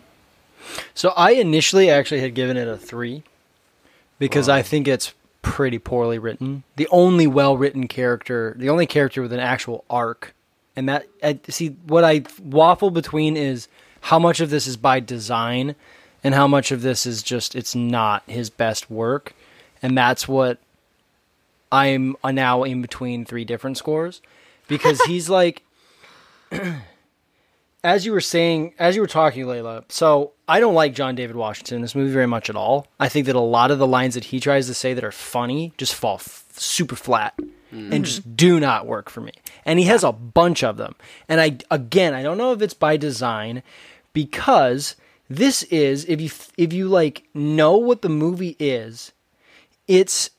So 0.94 1.10
I 1.16 1.32
initially 1.32 1.90
actually 1.90 2.20
had 2.20 2.34
given 2.34 2.56
it 2.56 2.68
a 2.68 2.76
three 2.76 3.22
because 4.18 4.48
I 4.48 4.62
think 4.62 4.86
it's 4.86 5.14
pretty 5.40 5.78
poorly 5.78 6.18
written. 6.18 6.62
The 6.76 6.88
only 6.90 7.26
well 7.26 7.56
written 7.56 7.88
character, 7.88 8.54
the 8.58 8.68
only 8.68 8.86
character 8.86 9.22
with 9.22 9.32
an 9.32 9.40
actual 9.40 9.84
arc, 9.90 10.34
and 10.76 10.88
that 10.88 11.06
I, 11.22 11.38
see 11.48 11.76
what 11.86 12.04
I 12.04 12.22
waffle 12.42 12.90
between 12.90 13.36
is 13.36 13.68
how 14.02 14.18
much 14.18 14.40
of 14.40 14.50
this 14.50 14.66
is 14.66 14.76
by 14.76 15.00
design 15.00 15.74
and 16.24 16.34
how 16.34 16.46
much 16.46 16.70
of 16.70 16.82
this 16.82 17.06
is 17.06 17.22
just 17.22 17.54
it's 17.54 17.74
not 17.74 18.22
his 18.26 18.50
best 18.50 18.90
work, 18.90 19.34
and 19.82 19.96
that's 19.96 20.26
what 20.26 20.58
I'm 21.70 22.16
now 22.24 22.62
in 22.62 22.82
between 22.82 23.24
three 23.24 23.44
different 23.44 23.78
scores 23.78 24.20
because 24.68 25.00
he's 25.06 25.28
like 25.28 25.62
as 27.84 28.06
you 28.06 28.12
were 28.12 28.20
saying, 28.20 28.74
as 28.78 28.94
you 28.94 29.00
were 29.00 29.08
talking, 29.08 29.44
Layla, 29.44 29.90
so 29.90 30.32
I 30.46 30.60
don't 30.60 30.74
like 30.74 30.94
John 30.94 31.14
David 31.14 31.36
Washington 31.36 31.76
in 31.76 31.82
this 31.82 31.94
movie 31.94 32.12
very 32.12 32.26
much 32.26 32.48
at 32.48 32.56
all. 32.56 32.86
I 33.00 33.08
think 33.08 33.26
that 33.26 33.36
a 33.36 33.40
lot 33.40 33.70
of 33.70 33.78
the 33.78 33.86
lines 33.86 34.14
that 34.14 34.24
he 34.24 34.38
tries 34.38 34.66
to 34.68 34.74
say 34.74 34.94
that 34.94 35.04
are 35.04 35.12
funny 35.12 35.72
just 35.76 35.94
fall 35.94 36.16
f- 36.16 36.44
super 36.52 36.96
flat 36.96 37.34
and 37.72 37.92
mm. 37.92 38.02
just 38.02 38.36
do 38.36 38.60
not 38.60 38.86
work 38.86 39.08
for 39.08 39.20
me. 39.20 39.32
And 39.64 39.78
he 39.78 39.86
has 39.86 40.04
a 40.04 40.12
bunch 40.12 40.62
of 40.62 40.76
them. 40.76 40.94
And 41.28 41.40
I, 41.40 41.58
again, 41.70 42.14
I 42.14 42.22
don't 42.22 42.38
know 42.38 42.52
if 42.52 42.60
it's 42.60 42.74
by 42.74 42.96
design 42.96 43.62
because 44.12 44.94
this 45.36 45.62
is, 45.64 46.04
if 46.06 46.20
you, 46.20 46.30
if 46.56 46.72
you 46.72 46.88
like 46.88 47.24
know 47.34 47.76
what 47.76 48.02
the 48.02 48.08
movie 48.08 48.56
is, 48.58 49.12
it's 49.86 50.30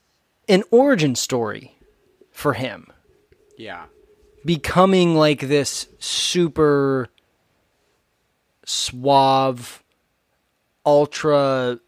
an 0.48 0.64
origin 0.72 1.16
story 1.16 1.76
for 2.32 2.54
him. 2.54 2.88
Yeah. 3.58 3.86
Becoming 4.46 5.16
like 5.16 5.42
this 5.42 5.88
super 6.00 7.10
suave 8.66 9.84
ultra 10.86 11.80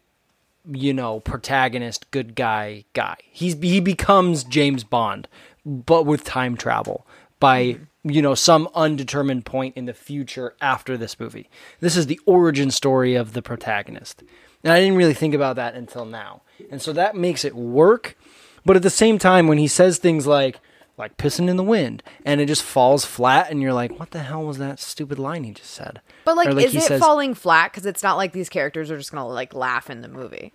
you 0.70 0.92
know 0.92 1.20
protagonist 1.20 2.10
good 2.10 2.34
guy 2.34 2.84
guy. 2.92 3.16
He's 3.30 3.54
he 3.54 3.80
becomes 3.80 4.44
James 4.44 4.84
Bond 4.84 5.28
but 5.64 6.04
with 6.04 6.24
time 6.24 6.56
travel 6.56 7.06
by 7.40 7.64
mm-hmm. 7.64 7.84
You 8.08 8.22
know 8.22 8.34
some 8.34 8.68
undetermined 8.74 9.44
point 9.44 9.76
in 9.76 9.86
the 9.86 9.94
future 9.94 10.54
after 10.60 10.96
this 10.96 11.18
movie 11.18 11.48
this 11.80 11.96
is 11.96 12.06
the 12.06 12.20
origin 12.26 12.70
story 12.70 13.14
of 13.14 13.32
the 13.32 13.42
protagonist 13.42 14.22
and 14.62 14.72
I 14.72 14.80
didn't 14.80 14.96
really 14.96 15.14
think 15.14 15.34
about 15.34 15.56
that 15.56 15.74
until 15.74 16.04
now 16.04 16.42
and 16.70 16.80
so 16.80 16.92
that 16.92 17.16
makes 17.16 17.44
it 17.44 17.54
work 17.54 18.16
but 18.64 18.76
at 18.76 18.82
the 18.82 18.90
same 18.90 19.18
time 19.18 19.46
when 19.48 19.58
he 19.58 19.66
says 19.68 19.98
things 19.98 20.26
like 20.26 20.60
like 20.98 21.16
pissing 21.18 21.48
in 21.50 21.56
the 21.56 21.62
wind 21.62 22.02
and 22.24 22.40
it 22.40 22.46
just 22.46 22.62
falls 22.62 23.04
flat 23.04 23.50
and 23.50 23.60
you're 23.60 23.72
like 23.74 23.98
what 23.98 24.12
the 24.12 24.20
hell 24.20 24.44
was 24.44 24.58
that 24.58 24.78
stupid 24.80 25.18
line 25.18 25.44
he 25.44 25.52
just 25.52 25.70
said 25.72 26.00
But 26.24 26.36
like, 26.36 26.48
Or, 26.48 26.58
is 26.58 26.74
it 26.74 26.82
says- 26.82 27.00
falling 27.00 27.34
flat? 27.34 27.70
Because 27.72 27.84
it's 27.86 28.02
not 28.02 28.16
like 28.16 28.32
these 28.32 28.48
characters 28.48 28.90
are 28.90 28.96
just 28.96 29.12
gonna 29.12 29.28
like 29.28 29.52
laugh 29.54 29.90
in 29.90 30.00
the 30.00 30.08
movie. 30.08 30.52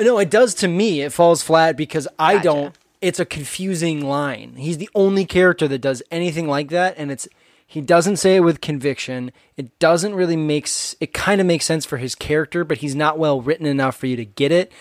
No, 0.00 0.18
it 0.18 0.30
does 0.30 0.54
to 0.56 0.68
me. 0.68 1.00
It 1.02 1.12
falls 1.12 1.42
flat 1.42 1.76
because 1.76 2.06
I 2.18 2.34
Gotcha. 2.34 2.44
don't. 2.44 2.78
It's 3.00 3.20
a 3.20 3.24
confusing 3.24 4.00
line. 4.06 4.56
He's 4.56 4.78
the 4.78 4.90
only 4.94 5.24
character 5.24 5.68
that 5.68 5.78
does 5.80 6.02
anything 6.10 6.48
like 6.48 6.70
that, 6.70 6.94
and 6.98 7.10
it's 7.10 7.28
he 7.66 7.80
doesn't 7.80 8.16
say 8.16 8.36
it 8.36 8.40
with 8.40 8.60
conviction. 8.60 9.30
It 9.56 9.78
doesn't 9.78 10.14
really 10.14 10.36
makes 10.36 10.96
it 11.00 11.12
kind 11.12 11.40
of 11.40 11.46
makes 11.46 11.64
sense 11.64 11.84
for 11.84 11.98
his 11.98 12.14
character, 12.14 12.64
but 12.64 12.78
he's 12.78 12.94
not 12.94 13.18
well 13.18 13.40
written 13.40 13.66
enough 13.66 13.96
for 13.96 14.06
you 14.06 14.16
to 14.16 14.24
get 14.24 14.50
it. 14.50 14.72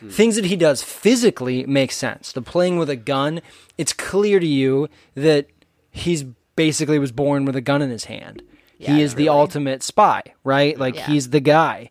Hmm. 0.00 0.10
Things 0.10 0.36
that 0.36 0.44
he 0.44 0.56
does 0.56 0.82
physically 0.82 1.64
make 1.66 1.90
sense. 1.90 2.32
The 2.32 2.42
playing 2.42 2.78
with 2.78 2.90
a 2.90 2.96
gun, 2.96 3.40
it's 3.78 3.92
clear 3.92 4.38
to 4.40 4.46
you 4.46 4.88
that 5.14 5.46
he's 5.90 6.24
basically 6.56 6.98
was 6.98 7.12
born 7.12 7.44
with 7.44 7.56
a 7.56 7.60
gun 7.60 7.82
in 7.82 7.90
his 7.90 8.04
hand. 8.04 8.42
he 8.78 9.00
is 9.00 9.14
the 9.14 9.30
ultimate 9.30 9.82
spy, 9.82 10.22
right? 10.44 10.78
Like 10.78 10.94
Yeah. 10.96 11.06
he's 11.06 11.30
the 11.30 11.40
guy. 11.40 11.90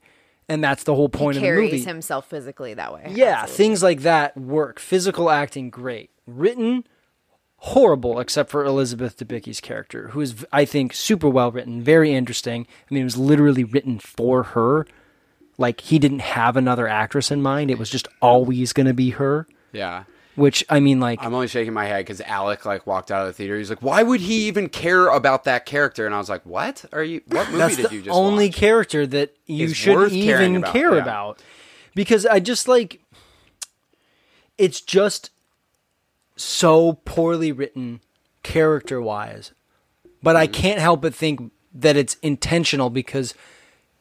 And 0.53 0.63
that's 0.63 0.83
the 0.83 0.93
whole 0.93 1.09
point 1.09 1.35
he 1.35 1.39
of 1.39 1.41
the 1.41 1.47
carries 1.47 1.85
himself 1.85 2.29
physically 2.29 2.75
that 2.75 2.93
way. 2.93 3.11
Yeah, 3.15 3.41
Absolutely. 3.41 3.55
things 3.65 3.83
like 3.83 4.01
that 4.01 4.37
work. 4.37 4.79
Physical 4.79 5.31
acting, 5.31 5.71
great. 5.71 6.11
Written, 6.27 6.85
horrible, 7.57 8.19
except 8.19 8.51
for 8.51 8.63
Elizabeth 8.63 9.17
Debicki's 9.17 9.59
character, 9.59 10.09
who 10.09 10.21
is, 10.21 10.45
I 10.51 10.65
think, 10.65 10.93
super 10.93 11.27
well 11.27 11.51
written, 11.51 11.81
very 11.81 12.13
interesting. 12.13 12.67
I 12.89 12.93
mean, 12.93 13.01
it 13.01 13.05
was 13.05 13.17
literally 13.17 13.63
written 13.63 13.97
for 13.97 14.43
her. 14.43 14.85
Like, 15.57 15.81
he 15.81 15.97
didn't 15.97 16.19
have 16.19 16.55
another 16.55 16.87
actress 16.87 17.31
in 17.31 17.41
mind. 17.41 17.71
It 17.71 17.79
was 17.79 17.89
just 17.89 18.07
always 18.21 18.73
going 18.73 18.87
to 18.87 18.93
be 18.93 19.11
her. 19.11 19.47
yeah 19.71 20.03
Which, 20.35 20.65
I 20.67 20.79
mean, 20.79 20.99
like, 20.99 21.19
I'm 21.21 21.33
only 21.35 21.47
shaking 21.47 21.73
my 21.73 21.85
head 21.85 21.99
because 22.05 22.19
Alec 22.21 22.65
like 22.65 22.87
walked 22.87 23.11
out 23.11 23.21
of 23.21 23.27
the 23.27 23.33
theater. 23.33 23.55
He's 23.57 23.69
like, 23.69 23.83
"Why 23.83 24.01
would 24.01 24.21
he 24.21 24.47
even 24.47 24.67
care 24.67 25.07
about 25.07 25.43
that 25.43 25.65
character?" 25.67 26.07
And 26.07 26.15
I 26.15 26.17
was 26.17 26.29
like, 26.29 26.43
"What 26.43 26.85
are 26.91 27.03
you? 27.03 27.21
What 27.27 27.47
movie 27.47 27.57
that's 27.59 27.75
did 27.75 27.85
the 27.89 27.95
you 27.95 28.01
just 28.01 28.15
only 28.17 28.47
watch?" 28.47 28.55
character 28.55 29.05
that 29.05 29.35
you 29.45 29.67
shouldn't 29.75 30.01
worth 30.01 30.11
caring 30.11 30.51
even 30.53 30.63
about, 30.63 30.73
care 30.73 30.95
yeah. 30.95 31.01
about 31.01 31.41
because 31.95 32.25
i 32.25 32.39
just 32.39 32.67
like 32.67 32.99
it's 34.57 34.81
just 34.81 35.29
so 36.35 36.93
poorly 37.05 37.51
written 37.51 38.01
character 38.41 39.01
wise 39.01 39.51
but 40.21 40.31
Mm-hmm. 40.31 40.37
i 40.41 40.47
can't 40.47 40.79
help 40.79 41.01
but 41.01 41.13
think 41.13 41.51
that 41.73 41.95
it's 41.95 42.15
intentional 42.21 42.89
because 42.89 43.33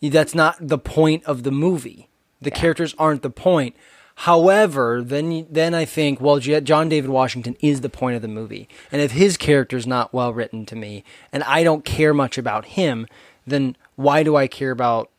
that's 0.01 0.35
not 0.35 0.57
the 0.61 0.79
point 0.79 1.25
of 1.25 1.43
the 1.43 1.53
movie 1.53 2.09
the 2.41 2.51
characters 2.51 2.95
aren't 2.99 3.23
the 3.23 3.31
point 3.31 3.77
however 4.17 5.03
then 5.03 5.47
then 5.51 5.75
i 5.75 5.85
think 5.85 6.21
well 6.21 6.39
john 6.39 6.89
david 6.89 7.11
washington 7.11 7.57
is 7.61 7.81
the 7.81 7.89
point 7.89 8.17
of 8.17 8.23
the 8.23 8.29
movie. 8.29 8.69
And 8.91 9.01
if 9.01 9.13
his 9.13 9.37
character 9.37 9.77
is 9.77 9.87
not 9.87 10.13
well 10.13 10.33
written 10.33 10.67
to 10.67 10.77
me 10.77 11.05
and 11.33 11.43
i 11.45 11.63
don't 11.65 11.85
care 11.85 12.15
much 12.15 12.39
about 12.39 12.65
him 12.67 13.07
then 13.47 13.77
why 13.97 14.23
do 14.23 14.37
i 14.37 14.47
care 14.47 14.71
about 14.71 15.11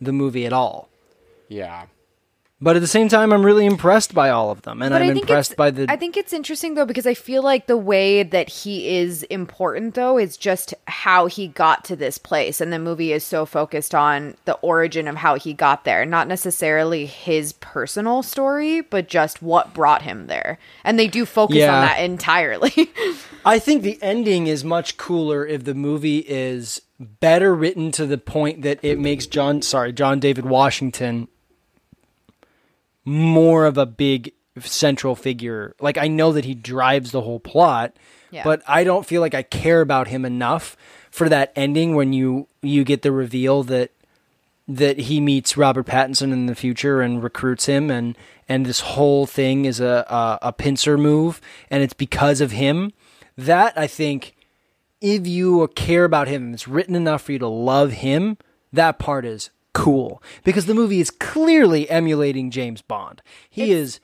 the 0.00 0.12
movie 0.12 0.46
at 0.46 0.52
all? 0.52 0.88
Yeah, 1.48 1.86
But 2.62 2.76
at 2.76 2.80
the 2.82 2.86
same 2.88 3.08
time, 3.08 3.32
I'm 3.32 3.44
really 3.44 3.64
impressed 3.64 4.14
by 4.14 4.28
all 4.28 4.50
of 4.50 4.60
them, 4.62 4.82
and 4.82 4.90
But 4.92 5.00
I'm 5.00 5.16
impressed 5.16 5.56
by 5.56 5.70
the. 5.70 5.86
I 5.88 5.96
think 5.96 6.18
it's 6.18 6.34
interesting 6.34 6.74
though 6.74 6.84
because 6.84 7.06
I 7.06 7.14
feel 7.14 7.42
like 7.42 7.66
the 7.66 7.76
way 7.78 8.22
that 8.22 8.50
he 8.50 8.98
is 8.98 9.22
important 9.24 9.94
though 9.94 10.18
is 10.18 10.36
just 10.36 10.74
how 10.86 11.24
he 11.24 11.48
got 11.48 11.86
to 11.86 11.96
this 11.96 12.18
place, 12.18 12.60
and 12.60 12.70
the 12.70 12.78
movie 12.78 13.12
is 13.12 13.24
so 13.24 13.46
focused 13.46 13.94
on 13.94 14.36
the 14.44 14.54
origin 14.56 15.08
of 15.08 15.16
how 15.16 15.36
he 15.36 15.54
got 15.54 15.84
there, 15.84 16.04
not 16.04 16.28
necessarily 16.28 17.06
his 17.06 17.54
personal 17.54 18.22
story, 18.22 18.82
but 18.82 19.08
just 19.08 19.40
what 19.40 19.72
brought 19.72 20.02
him 20.02 20.26
there. 20.26 20.58
And 20.84 20.98
they 20.98 21.08
do 21.08 21.24
focus 21.24 21.56
Yeah. 21.56 21.74
on 21.74 21.80
that 21.86 22.00
entirely. 22.00 22.90
I 23.44 23.58
think 23.58 23.82
the 23.82 23.98
ending 24.02 24.48
is 24.48 24.64
much 24.64 24.98
cooler 24.98 25.46
if 25.46 25.64
the 25.64 25.74
movie 25.74 26.18
is 26.28 26.82
better 26.98 27.54
written 27.54 27.90
to 27.92 28.04
the 28.04 28.18
point 28.18 28.60
that 28.62 28.80
it 28.82 28.98
makes 28.98 29.24
John, 29.26 29.62
sorry, 29.62 29.94
John 29.94 30.20
David 30.20 30.44
Washington 30.44 31.28
more 33.04 33.66
of 33.66 33.78
a 33.78 33.86
big 33.86 34.32
central 34.60 35.14
figure. 35.14 35.74
Like 35.80 35.96
I 35.98 36.08
know 36.08 36.32
that 36.32 36.44
he 36.44 36.54
drives 36.54 37.12
the 37.12 37.20
whole 37.22 37.40
plot, 37.40 37.94
Yeah. 38.30 38.44
but 38.44 38.62
I 38.66 38.84
don't 38.84 39.06
feel 39.06 39.20
like 39.20 39.34
I 39.34 39.42
care 39.42 39.80
about 39.80 40.08
him 40.08 40.24
enough 40.24 40.76
for 41.10 41.28
that 41.28 41.52
ending 41.56 41.94
when 41.94 42.12
you 42.12 42.46
you 42.62 42.84
get 42.84 43.02
the 43.02 43.12
reveal 43.12 43.62
that 43.64 43.90
that 44.68 44.98
he 45.00 45.20
meets 45.20 45.56
Robert 45.56 45.86
Pattinson 45.86 46.32
in 46.32 46.46
the 46.46 46.54
future 46.54 47.00
and 47.00 47.22
recruits 47.22 47.66
him 47.66 47.90
and 47.90 48.16
and 48.48 48.66
this 48.66 48.80
whole 48.80 49.26
thing 49.26 49.64
is 49.64 49.80
a 49.80 50.04
a, 50.08 50.48
a 50.48 50.52
pincer 50.52 50.96
move 50.98 51.40
and 51.70 51.82
it's 51.82 51.94
because 51.94 52.40
of 52.40 52.52
him 52.52 52.92
that 53.36 53.76
I 53.76 53.86
think 53.86 54.36
if 55.00 55.26
you 55.26 55.66
care 55.74 56.04
about 56.04 56.28
him 56.28 56.44
and 56.44 56.54
it's 56.54 56.68
written 56.68 56.94
enough 56.94 57.22
for 57.22 57.32
you 57.32 57.38
to 57.40 57.48
love 57.48 57.92
him 57.92 58.36
that 58.72 58.98
part 59.00 59.24
is 59.24 59.50
cool 59.72 60.22
because 60.44 60.66
the 60.66 60.74
movie 60.74 61.00
is 61.00 61.10
clearly 61.10 61.88
emulating 61.90 62.50
James 62.50 62.82
Bond 62.82 63.22
he 63.48 63.70
is 63.72 64.00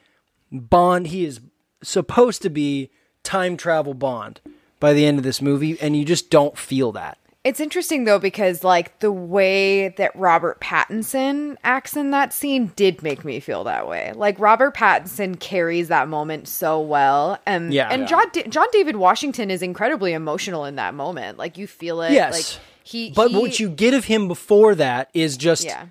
Bond 0.53 1.09
he 1.09 1.25
is 1.25 1.41
supposed 1.83 2.43
to 2.43 2.51
be 2.51 2.91
time 3.23 3.57
travel 3.57 3.95
Bond 3.95 4.41
by 4.81 4.93
the 4.93 5.05
end 5.07 5.19
of 5.19 5.25
this 5.25 5.43
movie 5.43 5.79
and 5.81 5.97
you 5.97 6.05
just 6.05 6.31
don't 6.31 6.57
feel 6.57 6.93
that 6.93 7.19
It's 7.45 7.61
interesting 7.61 8.05
though 8.05 8.19
because 8.19 8.63
like 8.65 8.99
the 9.01 9.11
way 9.13 9.89
that 9.91 10.15
Robert 10.15 10.61
Pattinson 10.61 11.57
acts 11.65 11.97
in 11.97 12.11
that 12.13 12.33
scene 12.33 12.73
did 12.77 13.03
make 13.03 13.25
me 13.25 13.41
feel 13.41 13.65
that 13.65 13.89
way. 13.89 14.13
Like 14.15 14.39
Robert 14.39 14.75
Pattinson 14.77 15.39
carries 15.39 15.89
that 15.89 16.09
moment 16.09 16.49
so 16.49 16.81
well, 16.81 17.39
and 17.47 17.73
Yeah. 17.73 17.89
and 17.91 18.03
Yeah. 18.03 18.07
John 18.09 18.27
John 18.51 18.67
David 18.73 18.97
Washington 18.97 19.51
is 19.51 19.63
incredibly 19.63 20.13
emotional 20.13 20.65
in 20.65 20.77
that 20.77 20.95
moment. 20.95 21.39
Like 21.39 21.57
you 21.59 21.67
feel 21.67 22.01
it. 22.03 22.13
yes 22.13 22.33
Like 22.33 22.63
he. 22.87 23.11
but 23.11 23.31
he- 23.31 23.37
what 23.39 23.59
you 23.61 23.69
get 23.69 23.95
of 23.95 24.05
him 24.07 24.29
before 24.29 24.75
that 24.77 25.11
is 25.15 25.37
just 25.37 25.65
Yeah. 25.65 25.87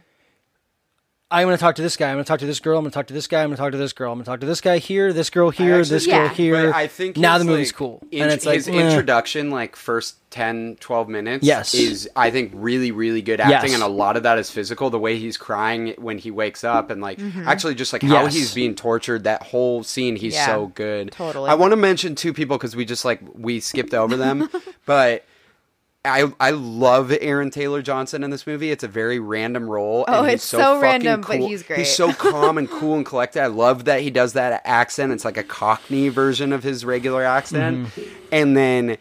I'm 1.32 1.48
going 1.48 1.58
to 1.58 1.60
talk 1.60 1.76
to 1.78 1.82
this 1.82 1.98
guy. 1.98 2.10
I'm 2.10 2.16
going 2.18 2.24
to 2.24 2.28
talk 2.28 2.40
to 2.42 2.46
this 2.46 2.60
girl. 2.60 2.78
I'm 2.78 2.84
going 2.84 2.92
to 2.92 2.96
talk 2.96 3.08
to 3.08 3.14
this 3.14 3.26
guy. 3.26 3.42
I'm 3.42 3.48
going 3.50 3.58
to 3.58 3.62
talk 3.62 3.72
to 3.72 3.78
this 3.80 3.94
girl. 3.94 4.12
I'm 4.12 4.20
going 4.20 4.26
to 4.26 4.30
talk 4.32 4.40
to 4.42 4.46
this 4.46 4.62
guy 4.62 4.78
here, 4.78 5.12
this 5.12 5.32
girl 5.32 5.50
here, 5.50 5.80
actually- 5.80 5.90
this 5.90 6.06
girl 6.06 6.16
Yeah. 6.26 6.34
here. 6.34 6.66
But 6.68 6.76
I 6.76 6.86
think 6.88 7.18
now 7.18 7.34
his, 7.34 7.44
the 7.46 7.52
movie's 7.52 7.70
like, 7.70 7.76
cool, 7.78 8.00
int- 8.12 8.22
and 8.22 8.32
it's 8.32 8.46
like 8.46 8.56
his 8.58 8.68
eh. 8.68 8.74
introduction, 8.74 9.50
like 9.50 9.76
first 9.76 10.18
10, 10.30 10.78
12 10.80 11.10
minutes, 11.10 11.44
Yes. 11.44 11.74
is 11.74 12.08
I 12.16 12.30
think 12.30 12.52
really, 12.54 12.92
really 12.92 13.24
good 13.24 13.42
acting, 13.42 13.72
Yes. 13.72 13.74
and 13.74 13.82
a 13.84 13.88
lot 13.88 14.18
of 14.18 14.24
that 14.24 14.38
is 14.38 14.52
physical. 14.52 14.92
The 14.92 15.00
way 15.00 15.18
he's 15.18 15.36
crying 15.36 15.96
when 15.98 16.20
he 16.20 16.30
wakes 16.30 16.64
up, 16.64 16.92
and 16.92 17.02
like 17.02 17.20
actually 17.46 17.74
just 17.74 17.92
like 17.92 18.04
how 18.04 18.26
Yes. 18.26 18.36
he's 18.36 18.54
being 18.54 18.76
tortured. 18.76 19.24
That 19.24 19.42
whole 19.42 19.84
scene, 19.84 20.16
he's 20.18 20.36
Yeah, 20.36 20.46
so 20.46 20.68
good. 20.76 21.12
totally. 21.12 21.50
I 21.50 21.56
want 21.56 21.72
to 21.72 21.76
mention 21.78 22.14
two 22.14 22.34
people 22.34 22.56
because 22.58 22.76
we 22.76 22.86
just 22.86 23.04
like 23.04 23.20
we 23.34 23.60
skipped 23.60 23.96
over 23.96 24.16
them, 24.16 24.48
but. 24.86 25.26
I, 26.06 26.32
I 26.40 26.52
love 26.52 27.11
Aaron 27.19 27.49
Taylor 27.52 27.82
Johnson 27.82 28.23
in 28.23 28.30
this 28.30 28.45
movie. 28.48 28.72
It's 28.72 28.84
a 28.84 28.88
very 28.88 29.19
random 29.19 29.69
role. 29.69 30.06
Oh, 30.07 30.19
and 30.19 30.27
he's 30.27 30.36
it's 30.36 30.44
so 30.45 30.57
fucking 30.57 30.82
random, 30.82 31.22
but 31.27 31.40
he's 31.40 31.64
great. 31.64 31.80
He's 31.80 31.94
so 31.95 32.14
calm 32.14 32.57
and 32.57 32.69
cool 32.80 32.95
and 32.95 33.06
collected. 33.06 33.41
I 33.41 33.48
love 33.48 33.86
that 33.86 34.02
he 34.02 34.10
does 34.10 34.34
that 34.34 34.61
accent. 34.65 35.11
It's 35.11 35.26
like 35.26 35.38
a 35.38 35.44
Cockney 35.44 36.10
version 36.10 36.53
of 36.53 36.64
his 36.64 36.86
regular 36.86 37.23
accent, 37.23 37.88
Mm-hmm. 37.88 38.26
and 38.32 38.56
then 38.57 38.98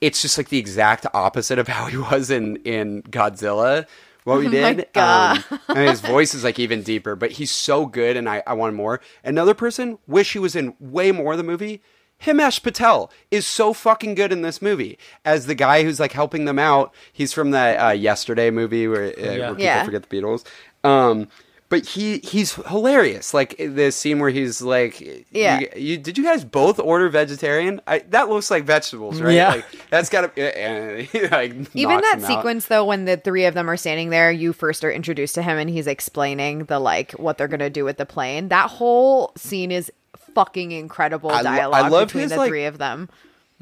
it's 0.00 0.20
just 0.22 0.36
like 0.38 0.48
the 0.48 0.58
exact 0.58 1.06
opposite 1.14 1.58
of 1.58 1.68
how 1.68 1.86
he 1.86 1.96
was 1.96 2.30
in 2.30 2.56
in 2.58 3.02
Godzilla. 3.04 3.86
What 4.24 4.38
we 4.38 4.46
Oh 4.48 4.50
my 4.50 4.72
did, 4.74 4.86
God. 4.92 5.44
Um, 5.50 5.58
and 5.70 5.88
his 5.88 6.00
voice 6.00 6.34
is 6.34 6.44
like 6.44 6.58
even 6.58 6.82
deeper, 6.82 7.16
but 7.16 7.32
he's 7.32 7.50
so 7.50 7.86
good, 7.86 8.16
and 8.16 8.28
I 8.28 8.42
I 8.46 8.52
wanted 8.54 8.72
more. 8.76 9.00
Another 9.24 9.54
person 9.54 9.98
wish 10.06 10.32
he 10.32 10.38
was 10.38 10.54
in 10.56 10.74
way 10.78 11.12
more 11.12 11.32
of 11.32 11.38
the 11.38 11.44
movie. 11.44 11.82
Himesh 12.24 12.62
Patel 12.62 13.10
is 13.30 13.46
so 13.46 13.72
fucking 13.72 14.14
good 14.14 14.32
in 14.32 14.42
this 14.42 14.62
movie 14.62 14.98
as 15.24 15.46
the 15.46 15.54
guy 15.54 15.82
who's 15.82 15.98
like 16.00 16.12
helping 16.12 16.44
them 16.44 16.58
out. 16.58 16.94
He's 17.12 17.32
from 17.32 17.50
that 17.52 17.76
uh, 17.76 17.90
Yesterday 17.92 18.50
movie 18.50 18.86
where, 18.88 19.06
uh, 19.08 19.12
where 19.16 19.48
people 19.50 19.62
Yeah. 19.64 19.84
forget 19.84 20.08
the 20.08 20.16
Beatles. 20.16 20.44
Um, 20.84 21.28
but 21.68 21.86
he 21.86 22.18
he's 22.18 22.52
hilarious. 22.66 23.32
Like 23.32 23.56
the 23.56 23.90
scene 23.90 24.18
where 24.18 24.28
he's 24.28 24.60
like, 24.60 25.00
Yeah. 25.32 25.60
you, 25.60 25.68
you- 25.76 25.96
did 25.96 26.18
you 26.18 26.24
guys 26.24 26.44
both 26.44 26.78
order 26.78 27.08
vegetarian? 27.08 27.80
I, 27.86 28.00
that 28.10 28.28
looks 28.28 28.50
like 28.50 28.64
vegetables, 28.64 29.22
right? 29.22 29.34
Yeah. 29.34 29.48
Like, 29.54 29.64
that's 29.88 30.10
gotta 30.10 30.28
uh, 30.36 31.28
like 31.32 31.54
Even 31.74 32.00
that 32.02 32.18
him 32.18 32.24
out. 32.24 32.28
sequence 32.28 32.66
though, 32.66 32.84
when 32.84 33.06
the 33.06 33.16
three 33.16 33.46
of 33.46 33.54
them 33.54 33.70
are 33.70 33.78
standing 33.78 34.10
there, 34.10 34.30
you 34.30 34.52
first 34.52 34.84
are 34.84 34.92
introduced 34.92 35.34
to 35.36 35.42
him 35.42 35.56
and 35.56 35.70
he's 35.70 35.86
explaining 35.86 36.64
the 36.66 36.78
like 36.78 37.12
what 37.12 37.38
they're 37.38 37.48
gonna 37.48 37.70
do 37.70 37.84
with 37.86 37.96
the 37.96 38.06
plane. 38.06 38.48
That 38.48 38.68
whole 38.68 39.32
scene 39.36 39.72
is 39.72 39.90
fucking 40.34 40.72
incredible 40.72 41.30
I 41.30 41.40
lo- 41.42 41.50
I 41.50 41.56
dialogue 41.56 41.92
love 41.92 42.08
between 42.08 42.22
his, 42.22 42.32
the 42.32 42.36
like- 42.38 42.48
three 42.48 42.64
of 42.64 42.78
them. 42.78 43.08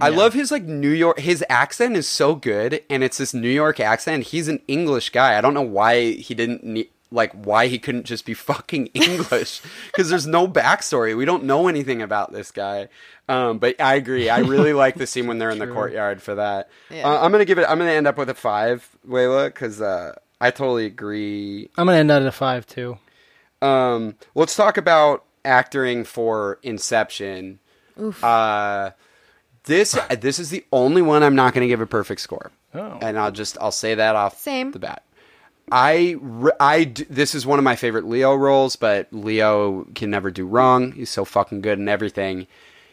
I 0.02 0.08
love 0.08 0.32
his 0.32 0.50
like 0.50 0.62
New 0.62 0.88
York. 0.90 1.18
His 1.18 1.44
accent 1.50 1.94
is 1.94 2.08
so 2.08 2.34
good, 2.34 2.82
and 2.88 3.04
it's 3.04 3.18
this 3.18 3.34
New 3.34 3.50
York 3.50 3.78
accent. 3.80 4.28
He's 4.28 4.48
an 4.48 4.62
English 4.66 5.10
guy. 5.10 5.36
I 5.36 5.42
don't 5.42 5.52
know 5.52 5.60
why 5.60 6.12
he 6.12 6.34
didn't 6.34 6.64
need. 6.64 6.88
Like 7.12 7.32
why 7.32 7.66
he 7.66 7.78
couldn't 7.78 8.04
just 8.04 8.24
be 8.24 8.34
fucking 8.50 8.86
English 8.94 9.60
because 9.86 10.08
there's 10.08 10.26
no 10.28 10.46
backstory. 10.48 11.16
We 11.16 11.24
don't 11.24 11.44
know 11.44 11.66
anything 11.68 12.00
about 12.00 12.32
this 12.32 12.50
guy. 12.52 12.88
Um, 13.28 13.58
but 13.58 13.80
I 13.80 13.96
agree. 13.96 14.30
I 14.30 14.38
really 14.38 14.72
like 14.72 14.94
the 14.94 15.06
scene 15.08 15.26
when 15.26 15.38
they're 15.38 15.50
in 15.50 15.58
the 15.58 15.66
courtyard 15.74 16.22
for 16.22 16.36
that. 16.36 16.70
Yeah. 16.88 17.06
Uh, 17.06 17.22
I'm 17.22 17.30
gonna 17.32 17.44
give 17.44 17.58
it. 17.58 17.66
I'm 17.68 17.78
gonna 17.78 17.90
end 17.90 18.06
up 18.06 18.16
with 18.16 18.30
a 18.30 18.34
five, 18.34 18.88
Layla, 19.06 19.48
because 19.48 19.80
uh, 19.82 20.14
I 20.40 20.50
totally 20.50 20.86
agree. 20.86 21.68
I'm 21.76 21.86
going 21.86 21.96
to 21.96 22.00
end 22.00 22.10
up 22.10 22.22
at 22.22 22.26
a 22.28 22.32
five 22.32 22.66
too. 22.66 22.96
Um, 23.60 24.14
let's 24.34 24.56
talk 24.56 24.78
about 24.78 25.24
acting 25.44 26.04
for 26.04 26.58
Inception. 26.62 27.58
Uh, 28.22 28.90
this 29.64 29.98
this 30.20 30.38
is 30.38 30.50
the 30.50 30.64
only 30.72 31.02
one 31.02 31.22
I'm 31.22 31.34
not 31.34 31.52
going 31.54 31.62
to 31.62 31.68
give 31.68 31.80
a 31.80 31.86
perfect 31.86 32.20
score, 32.22 32.50
Oh. 32.74 32.98
and 33.02 33.18
I'll 33.18 33.30
just 33.32 33.58
I'll 33.60 33.70
say 33.70 33.94
that 33.94 34.16
off 34.16 34.38
Same. 34.38 34.70
the 34.72 34.78
bat. 34.78 35.02
I, 35.72 36.16
re- 36.20 36.50
I 36.58 36.82
d- 36.84 37.06
this 37.08 37.32
is 37.34 37.46
one 37.46 37.60
of 37.60 37.64
my 37.64 37.76
favorite 37.76 38.04
Leo 38.04 38.34
roles, 38.34 38.74
but 38.74 39.06
Leo 39.12 39.84
can 39.94 40.10
never 40.10 40.30
do 40.32 40.44
wrong. 40.44 40.90
He's 40.92 41.10
so 41.10 41.24
fucking 41.24 41.60
good 41.60 41.78
in 41.78 41.88
everything. 41.88 42.48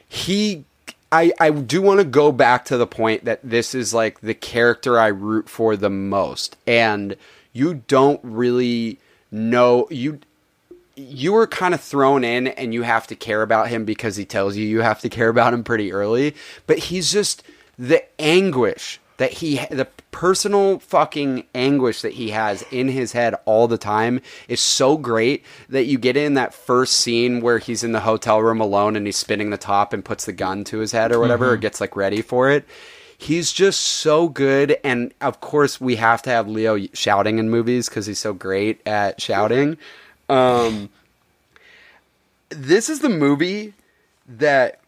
He, 0.08 0.64
I, 1.12 1.32
I 1.40 1.50
do 1.50 1.82
want 1.82 2.02
to 2.02 2.06
go 2.06 2.32
back 2.32 2.66
to 2.66 2.78
the 2.78 2.86
point 2.86 3.26
that 3.26 3.40
this 3.44 3.74
is 3.74 3.96
like 3.96 4.20
the 4.22 4.36
character 4.36 5.00
I 5.00 5.08
root 5.08 5.50
for 5.50 5.76
the 5.76 5.90
most, 5.90 6.56
and 6.68 7.16
you 7.52 7.76
don't 7.88 8.20
really 8.24 9.00
know 9.32 9.88
you. 9.90 10.20
You 11.00 11.34
were 11.34 11.48
kind 11.48 11.74
of 11.74 11.82
thrown 11.82 12.24
in, 12.24 12.48
and 12.48 12.74
you 12.74 12.82
have 12.82 13.08
to 13.08 13.16
care 13.16 13.42
about 13.42 13.70
him 13.70 13.86
because 13.86 14.16
he 14.16 14.26
tells 14.26 14.58
you 14.58 14.66
you 14.66 14.82
have 14.82 15.00
to 15.02 15.10
care 15.10 15.30
about 15.30 15.54
him 15.54 15.64
pretty 15.64 15.94
early. 15.94 16.36
But 16.66 16.80
he's 16.80 17.12
just 17.12 17.44
the 17.78 18.04
anguish 18.20 19.00
that 19.18 19.34
he 19.34 19.58
the 19.70 19.88
personal 20.12 20.80
fucking 20.80 21.46
anguish 21.54 22.02
that 22.02 22.14
he 22.14 22.32
has 22.32 22.64
in 22.72 22.88
his 22.88 23.12
head 23.12 23.36
all 23.46 23.68
the 23.68 23.78
time 23.78 24.22
is 24.48 24.60
so 24.60 24.98
great 24.98 25.44
that 25.70 25.86
you 25.86 25.98
get 25.98 26.18
in 26.18 26.36
that 26.36 26.54
first 26.54 26.94
scene 26.94 27.42
where 27.42 27.60
he's 27.60 27.84
in 27.84 27.92
the 27.92 28.00
hotel 28.00 28.42
room 28.42 28.62
alone 28.62 28.96
and 28.96 29.06
he's 29.06 29.18
spinning 29.18 29.50
the 29.50 29.58
top 29.58 29.94
and 29.94 30.06
puts 30.06 30.26
the 30.26 30.34
gun 30.34 30.64
to 30.64 30.80
his 30.80 30.92
head 30.92 31.12
or 31.12 31.20
whatever 31.20 31.50
or 31.50 31.54
mm-hmm. 31.54 31.62
gets 31.62 31.82
like 31.82 31.96
ready 31.96 32.22
for 32.22 32.50
it 32.50 32.66
he's 33.18 33.52
just 33.52 33.82
so 33.82 34.28
good 34.28 34.78
and 34.84 35.14
of 35.22 35.40
course 35.40 35.82
we 35.82 35.96
have 35.96 36.22
to 36.22 36.30
have 36.30 36.48
leo 36.48 36.78
shouting 36.94 37.38
in 37.38 37.50
movies 37.50 37.90
because 37.90 38.06
he's 38.06 38.20
so 38.20 38.34
great 38.34 38.82
at 38.88 39.20
shouting 39.22 39.78
um 40.30 40.90
this 42.50 42.90
is 42.90 43.00
the 43.00 43.10
movie 43.10 43.74
that 44.28 44.80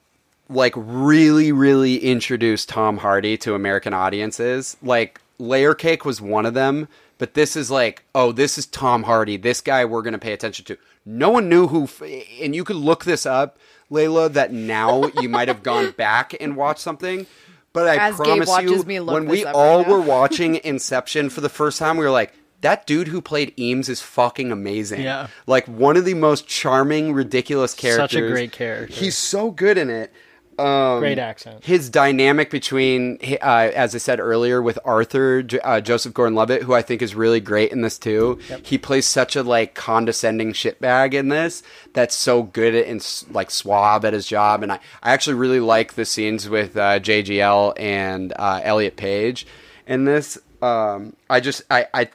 like 0.49 0.73
really 0.75 1.51
really 1.51 1.97
introduced 1.97 2.69
Tom 2.69 2.97
Hardy 2.97 3.37
to 3.37 3.55
American 3.55 3.93
audiences. 3.93 4.77
Like 4.81 5.21
Layer 5.37 5.73
Cake 5.73 6.05
was 6.05 6.21
one 6.21 6.45
of 6.45 6.53
them, 6.53 6.87
but 7.17 7.33
this 7.33 7.55
is 7.55 7.69
like, 7.69 8.03
oh, 8.15 8.31
this 8.31 8.57
is 8.57 8.65
Tom 8.65 9.03
Hardy. 9.03 9.37
This 9.37 9.61
guy 9.61 9.85
we're 9.85 10.01
going 10.01 10.13
to 10.13 10.19
pay 10.19 10.33
attention 10.33 10.65
to. 10.65 10.77
No 11.05 11.29
one 11.29 11.49
knew 11.49 11.67
who 11.67 11.83
f- 11.83 12.01
and 12.41 12.53
you 12.55 12.63
could 12.63 12.75
look 12.75 13.05
this 13.05 13.25
up, 13.25 13.57
Layla, 13.91 14.31
that 14.33 14.51
now 14.51 15.05
you 15.21 15.29
might 15.29 15.47
have 15.47 15.63
gone 15.63 15.91
back 15.97 16.35
and 16.39 16.55
watched 16.55 16.81
something. 16.81 17.25
But 17.71 17.87
I 17.87 18.09
As 18.09 18.15
promise 18.15 18.49
you, 18.61 18.81
when 19.03 19.27
we 19.27 19.45
all 19.45 19.79
right 19.79 19.87
were 19.87 20.01
watching 20.01 20.55
Inception 20.63 21.29
for 21.29 21.41
the 21.41 21.49
first 21.49 21.77
time, 21.77 21.97
we 21.97 22.03
were 22.03 22.11
like, 22.11 22.33
that 22.61 22.85
dude 22.85 23.07
who 23.07 23.21
played 23.21 23.57
Eames 23.59 23.89
is 23.89 24.01
fucking 24.01 24.51
amazing. 24.51 25.01
Yeah. 25.01 25.27
Like 25.47 25.65
one 25.67 25.97
of 25.97 26.05
the 26.05 26.13
most 26.13 26.47
charming, 26.47 27.13
ridiculous 27.13 27.73
characters. 27.73 28.11
Such 28.11 28.15
a 28.15 28.27
great 28.27 28.51
character. 28.51 28.93
He's 28.93 29.17
so 29.17 29.51
good 29.51 29.77
in 29.77 29.89
it. 29.89 30.11
Um, 30.57 30.99
Great 30.99 31.19
accent. 31.19 31.63
his 31.63 31.89
dynamic 31.89 32.49
between, 32.49 33.17
uh, 33.41 33.71
as 33.73 33.95
I 33.95 33.97
said 33.97 34.19
earlier, 34.19 34.61
with 34.61 34.77
Arthur 34.83 35.41
uh, 35.63 35.79
Joseph 35.79 36.13
Gordon-Levitt, 36.13 36.63
who 36.63 36.73
I 36.73 36.81
think 36.81 37.01
is 37.01 37.15
really 37.15 37.39
great 37.39 37.71
in 37.71 37.79
this 37.79 37.97
too. 37.97 38.39
He 38.61 38.77
plays 38.77 39.05
such 39.05 39.37
a 39.37 39.43
like 39.43 39.73
condescending 39.73 40.51
shitbag 40.51 41.13
in 41.13 41.29
this 41.29 41.63
that's 41.93 42.13
so 42.13 42.43
good 42.43 42.75
at 42.75 42.87
and 42.87 43.23
like 43.31 43.51
suave 43.51 44.03
at 44.03 44.11
his 44.11 44.27
job. 44.27 44.61
And 44.61 44.73
I, 44.73 44.79
I 45.01 45.13
actually 45.13 45.35
really 45.35 45.61
like 45.61 45.93
the 45.93 46.03
scenes 46.03 46.49
with 46.49 46.75
uh, 46.75 46.99
JGL 46.99 47.79
and 47.79 48.33
uh, 48.35 48.59
Elliot 48.61 48.97
Page 48.97 49.47
in 49.87 50.03
this. 50.03 50.37
Um, 50.61 51.15
I 51.29 51.39
just 51.39 51.61
I, 51.71 51.87
I 51.93 52.09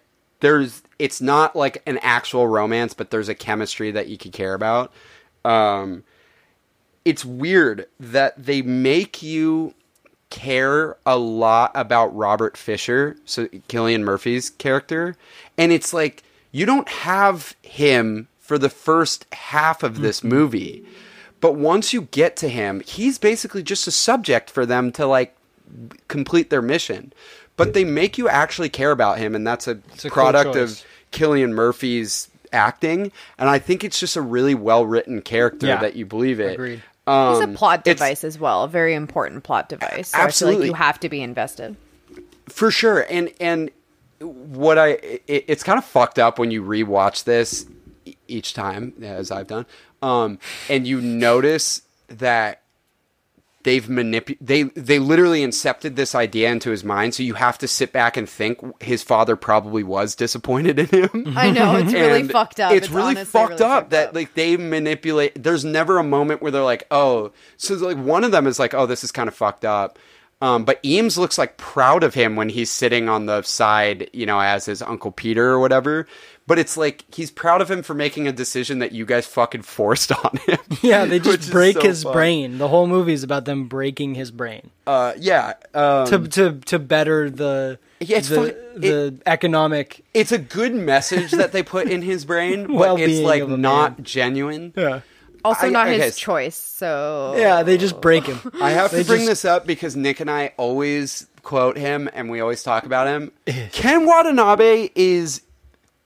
there's 0.44 0.82
it's 0.98 1.20
not 1.20 1.56
like 1.56 1.82
an 1.86 1.98
actual 1.98 2.46
romance, 2.46 2.94
but 2.94 3.10
there's 3.10 3.28
a 3.28 3.34
chemistry 3.34 3.90
that 3.90 4.08
you 4.08 4.16
could 4.16 4.32
care 4.32 4.54
about. 4.54 4.92
Um, 5.44 6.04
it's 7.04 7.24
weird 7.24 7.86
that 7.98 8.42
they 8.42 8.62
make 8.62 9.22
you 9.22 9.74
care 10.30 10.96
a 11.06 11.16
lot 11.16 11.70
about 11.74 12.14
Robert 12.14 12.56
Fisher, 12.56 13.16
so 13.24 13.46
Cillian 13.68 14.02
Murphy's 14.02 14.50
character, 14.50 15.16
and 15.56 15.72
it's 15.72 15.92
like 15.92 16.22
you 16.52 16.66
don't 16.66 16.88
have 16.88 17.56
him 17.62 18.28
for 18.38 18.58
the 18.58 18.70
first 18.70 19.26
half 19.32 19.82
of 19.82 20.00
this 20.00 20.22
movie. 20.22 20.84
But 21.40 21.56
once 21.56 21.92
you 21.92 22.02
get 22.02 22.36
to 22.36 22.48
him, 22.48 22.80
he's 22.80 23.18
basically 23.18 23.62
just 23.62 23.86
a 23.86 23.90
subject 23.90 24.50
for 24.50 24.64
them 24.64 24.92
to 24.92 25.06
like 25.06 25.36
complete 26.08 26.50
their 26.50 26.62
mission. 26.62 27.12
But 27.56 27.72
they 27.74 27.84
make 27.84 28.18
you 28.18 28.28
actually 28.28 28.68
care 28.68 28.90
about 28.90 29.18
him, 29.18 29.34
and 29.34 29.46
that's 29.46 29.68
a, 29.68 29.78
a 30.04 30.10
product 30.10 30.54
choice. 30.54 30.80
of 30.82 30.86
Cillian 31.12 31.50
Murphy's 31.52 32.28
acting. 32.52 33.12
And 33.38 33.48
I 33.48 33.58
think 33.58 33.84
it's 33.84 33.98
just 34.00 34.16
a 34.16 34.20
really 34.20 34.54
well 34.54 34.84
written 34.86 35.22
character 35.22 35.66
Yeah. 35.68 35.80
that 35.80 35.94
you 35.96 36.04
believe 36.06 36.40
it. 36.40 36.54
Agreed. 36.54 36.78
He's 36.78 36.82
Um, 37.06 37.50
a 37.50 37.54
plot 37.54 37.84
device 37.84 38.24
as 38.24 38.38
well, 38.38 38.64
a 38.64 38.68
very 38.68 38.94
important 38.94 39.44
plot 39.44 39.68
device. 39.68 40.08
So 40.08 40.18
Absolutely. 40.18 40.60
like 40.62 40.66
you 40.68 40.74
have 40.74 40.98
to 41.00 41.08
be 41.08 41.22
invested. 41.22 41.76
for 42.48 42.70
sure 42.70 43.06
and 43.08 43.30
and 43.40 43.70
what 44.20 44.78
i 44.78 44.88
it, 45.26 45.44
it's 45.48 45.62
kind 45.62 45.78
of 45.78 45.84
fucked 45.84 46.18
up 46.18 46.38
when 46.38 46.50
you 46.50 46.62
rewatch 46.62 47.24
this 47.24 47.64
each 48.28 48.52
time 48.52 48.92
as 49.02 49.30
i've 49.30 49.46
done 49.46 49.64
um 50.02 50.38
and 50.68 50.86
you 50.86 51.00
notice 51.00 51.80
that 52.08 52.60
they've 53.64 53.86
manip 53.86 54.36
they 54.40 54.62
they 54.62 54.98
literally 54.98 55.42
incepted 55.42 55.96
this 55.96 56.14
idea 56.14 56.50
into 56.50 56.70
his 56.70 56.84
mind 56.84 57.14
so 57.14 57.22
you 57.22 57.34
have 57.34 57.58
to 57.58 57.68
sit 57.68 57.92
back 57.92 58.16
and 58.16 58.28
think 58.28 58.60
his 58.82 59.02
father 59.02 59.36
probably 59.36 59.82
was 59.82 60.14
disappointed 60.14 60.78
in 60.78 60.86
him 60.86 61.24
I 61.36 61.50
know 61.50 61.76
it's 61.76 61.92
really 61.92 62.28
fucked 62.28 62.60
up. 62.60 62.72
It's, 62.72 62.90
really 62.90 63.08
honestly 63.08 63.24
fucked 63.24 63.60
really 63.60 63.72
up 63.72 63.82
fucked 63.82 63.90
that 63.90 64.14
like 64.14 64.34
they 64.34 64.56
manipulate. 64.56 65.42
There's 65.42 65.64
never 65.64 65.98
a 65.98 66.04
moment 66.04 66.42
where 66.42 66.50
they're 66.50 66.62
like, 66.62 66.86
oh, 66.90 67.32
so 67.56 67.74
like 67.74 67.96
one 67.96 68.24
of 68.24 68.32
them 68.32 68.46
is 68.46 68.58
like, 68.58 68.74
oh, 68.74 68.86
this 68.86 69.04
is 69.04 69.12
kind 69.12 69.28
of 69.28 69.34
fucked 69.34 69.64
up. 69.64 69.98
Um, 70.40 70.64
but 70.64 70.80
Eames 70.84 71.16
looks 71.16 71.38
like 71.38 71.56
proud 71.56 72.02
of 72.02 72.12
him 72.12 72.36
when 72.36 72.50
he's 72.50 72.70
sitting 72.70 73.08
on 73.08 73.26
the 73.26 73.42
side, 73.42 74.10
you 74.12 74.26
know, 74.26 74.40
as 74.40 74.66
his 74.66 74.82
Uncle 74.82 75.10
Peter 75.10 75.48
or 75.48 75.58
whatever. 75.58 76.06
But 76.46 76.58
it's 76.58 76.76
like 76.76 77.04
he's 77.14 77.30
proud 77.30 77.62
of 77.62 77.70
him 77.70 77.82
for 77.82 77.94
making 77.94 78.28
a 78.28 78.32
decision 78.32 78.78
that 78.80 78.92
you 78.92 79.06
guys 79.06 79.26
fucking 79.26 79.62
forced 79.62 80.12
on 80.24 80.36
him. 80.46 80.58
Yeah, 80.82 81.06
they 81.06 81.18
just 81.18 81.50
break 81.50 81.76
so 81.76 81.82
his 81.82 82.02
fun. 82.02 82.12
brain. 82.12 82.58
The 82.58 82.68
whole 82.68 82.86
movie 82.86 83.14
is 83.14 83.22
about 83.22 83.46
them 83.46 83.68
breaking 83.68 84.14
his 84.16 84.30
brain 84.30 84.70
Uh, 84.86 85.14
yeah, 85.18 85.54
um, 85.72 86.06
to 86.08 86.18
to 86.28 86.52
to 86.66 86.78
better 86.78 87.30
the 87.30 87.78
Yeah, 88.00 88.18
it's 88.18 88.28
the, 88.28 88.36
fucking- 88.36 88.80
the 88.80 89.18
economic. 89.24 90.04
it's 90.12 90.32
a 90.32 90.38
good 90.38 90.74
message 90.74 91.30
that 91.30 91.52
they 91.52 91.62
put 91.62 91.88
in 91.88 92.02
his 92.02 92.26
brain, 92.26 92.66
but 92.66 92.72
it's 92.72 92.78
Well-being 92.80 93.24
like 93.24 93.48
not 93.48 93.98
man. 93.98 94.04
genuine. 94.04 94.72
Yeah, 94.76 95.00
Also, 95.44 95.66
I- 95.68 95.70
not 95.70 95.86
okay, 95.88 95.98
his 96.00 96.14
so- 96.14 96.20
choice. 96.20 96.56
So 96.56 97.34
yeah, 97.38 97.62
they 97.62 97.78
just 97.78 98.02
break 98.02 98.26
him. 98.26 98.40
I 98.60 98.70
have 98.72 98.90
to 98.90 99.02
bring 99.04 99.20
just- 99.20 99.28
this 99.28 99.44
up 99.46 99.66
because 99.66 99.96
Nick 99.96 100.20
and 100.20 100.30
I 100.30 100.52
always 100.58 101.26
quote 101.42 101.76
him 101.78 102.08
and 102.12 102.28
we 102.30 102.40
always 102.40 102.62
talk 102.62 102.84
about 102.84 103.06
him. 103.06 103.32
Ken 103.72 104.04
Watanabe 104.06 104.90
is 104.94 105.40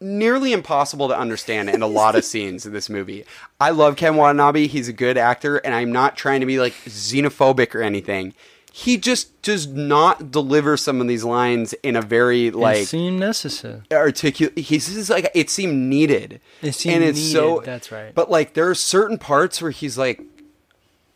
nearly 0.01 0.53
impossible 0.53 1.09
to 1.09 1.19
understand 1.19 1.69
in 1.71 1.83
a 1.83 1.87
lot 1.87 2.15
of 2.15 2.25
scenes 2.33 2.65
in 2.67 2.73
this 2.73 2.89
movie. 2.89 3.25
I 3.61 3.71
love 3.71 3.97
Ken 3.97 4.17
Watanabe. 4.17 4.67
He's 4.67 4.89
a 4.89 4.93
good 4.93 5.19
actor, 5.19 5.57
and 5.59 5.75
I'm 5.75 5.93
not 5.93 6.17
trying 6.17 6.41
to 6.41 6.47
be 6.47 6.59
like 6.61 6.75
xenophobic 6.85 7.75
or 7.75 7.83
anything. 7.83 8.35
He 8.73 8.97
just 8.97 9.43
does 9.43 9.67
not 9.67 10.31
deliver 10.31 10.77
some 10.77 11.01
of 11.01 11.09
these 11.09 11.25
lines 11.25 11.73
in 11.83 11.97
a 11.97 12.03
very 12.03 12.49
It 12.49 12.55
like 12.55 12.87
seemed 12.87 13.19
necessary. 13.19 13.81
articulate. 13.91 14.57
He's 14.57 14.93
just 14.95 15.11
like 15.11 15.31
it 15.35 15.51
seemed 15.51 15.89
needed. 15.91 16.41
It 16.63 16.73
seemed 16.73 16.97
and 16.97 17.05
it's 17.05 17.21
so 17.21 17.55
needed, 17.55 17.65
that's 17.67 17.91
right. 17.91 18.15
But 18.15 18.31
like 18.31 18.55
there 18.55 18.69
are 18.69 18.77
certain 18.77 19.19
parts 19.19 19.61
where 19.61 19.73
he's 19.73 19.99
like, 19.99 20.21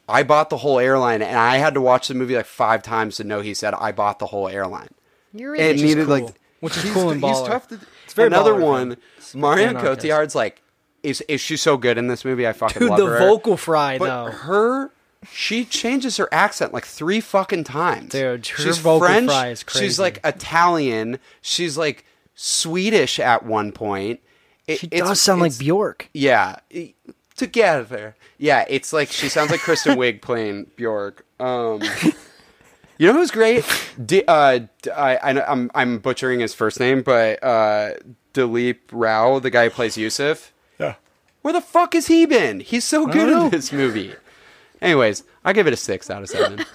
"I 0.08 0.24
bought 0.24 0.50
the 0.50 0.56
whole 0.56 0.80
airline," 0.80 1.22
and 1.22 1.38
I 1.38 1.58
had 1.58 1.74
to 1.74 1.80
watch 1.80 2.08
the 2.08 2.14
movie 2.14 2.34
like 2.34 2.46
five 2.46 2.82
times 2.82 3.16
to 3.18 3.24
know 3.24 3.42
he 3.42 3.54
said, 3.54 3.74
"I 3.74 3.92
bought 3.92 4.18
the 4.18 4.26
whole 4.26 4.48
airline." 4.48 4.88
you're 5.32 5.54
And 5.54 5.62
it 5.62 5.66
really 5.72 5.82
needed 5.82 6.06
cool. 6.06 6.20
like, 6.26 6.34
Which 6.60 6.76
is 6.76 6.82
he's- 6.82 6.94
cool 6.94 7.10
and 7.10 7.22
He's 7.24 7.30
baller. 7.36 7.46
tough 7.46 7.68
to. 7.68 7.80
Another 8.18 8.54
baller 8.54 8.60
one. 8.62 8.96
Marion. 9.34 9.76
Cotillard's 9.76 10.34
like, 10.34 10.62
is 11.02 11.20
is 11.22 11.40
she 11.40 11.56
so 11.56 11.76
good 11.76 11.98
in 11.98 12.06
this 12.08 12.24
movie? 12.24 12.46
I 12.46 12.52
fucking 12.52 12.78
Dude, 12.80 12.90
love 12.90 12.98
the 12.98 13.06
her. 13.06 13.18
vocal 13.18 13.56
fry 13.56 13.98
but 13.98 14.06
though. 14.06 14.30
her. 14.30 14.90
She 15.30 15.64
changes 15.64 16.16
her 16.16 16.28
accent 16.32 16.72
like 16.72 16.84
three 16.84 17.20
fucking 17.20 17.62
times. 17.64 18.10
Dude, 18.10 18.44
her 18.46 18.62
she's 18.62 18.78
vocal 18.78 19.06
French. 19.06 19.26
fry 19.30 19.48
is 19.48 19.62
crazy. 19.62 19.86
She's 19.86 19.98
like 20.00 20.18
Italian. 20.24 21.18
She's 21.40 21.78
like 21.78 22.04
Swedish 22.34 23.18
at 23.20 23.44
one 23.44 23.70
point. 23.72 24.20
It- 24.66 24.78
she 24.80 24.86
does 24.88 25.20
sound 25.20 25.40
like 25.40 25.56
Bjork. 25.58 26.08
Yeah, 26.12 26.56
together. 27.36 28.16
Yeah, 28.38 28.64
it's 28.68 28.92
like 28.92 29.10
she 29.10 29.28
sounds 29.28 29.50
like 29.50 29.60
Kristen 29.60 29.96
Wiig 29.98 30.22
playing 30.22 30.66
Bjork. 30.76 31.24
Um, 31.40 31.80
you 33.06 33.12
know 33.12 33.18
who's 33.18 33.30
great? 33.30 33.64
D- 34.04 34.24
uh, 34.28 34.60
D- 34.82 34.90
I, 34.90 35.30
I, 35.30 35.32
know- 35.32 35.44
I'm 35.48 35.70
I'm 35.74 35.98
butchering 35.98 36.40
his 36.40 36.54
first 36.54 36.78
name, 36.80 37.02
but 37.02 37.42
uh, 37.42 37.94
Dilip 38.34 38.78
Rao, 38.92 39.38
the 39.38 39.50
guy 39.50 39.64
who 39.64 39.70
plays 39.70 39.96
Yusuf. 39.96 40.52
Yeah. 40.78 40.94
Where 41.42 41.52
the 41.52 41.60
fuck 41.60 41.94
has 41.94 42.06
he 42.06 42.24
been? 42.26 42.60
He's 42.60 42.84
so 42.84 43.06
good 43.06 43.28
in 43.28 43.50
this 43.50 43.72
movie. 43.72 44.14
Anyways, 44.80 45.24
I 45.44 45.52
give 45.52 45.66
it 45.66 45.72
a 45.72 45.76
six 45.76 46.10
out 46.10 46.22
of 46.22 46.28
seven. 46.28 46.64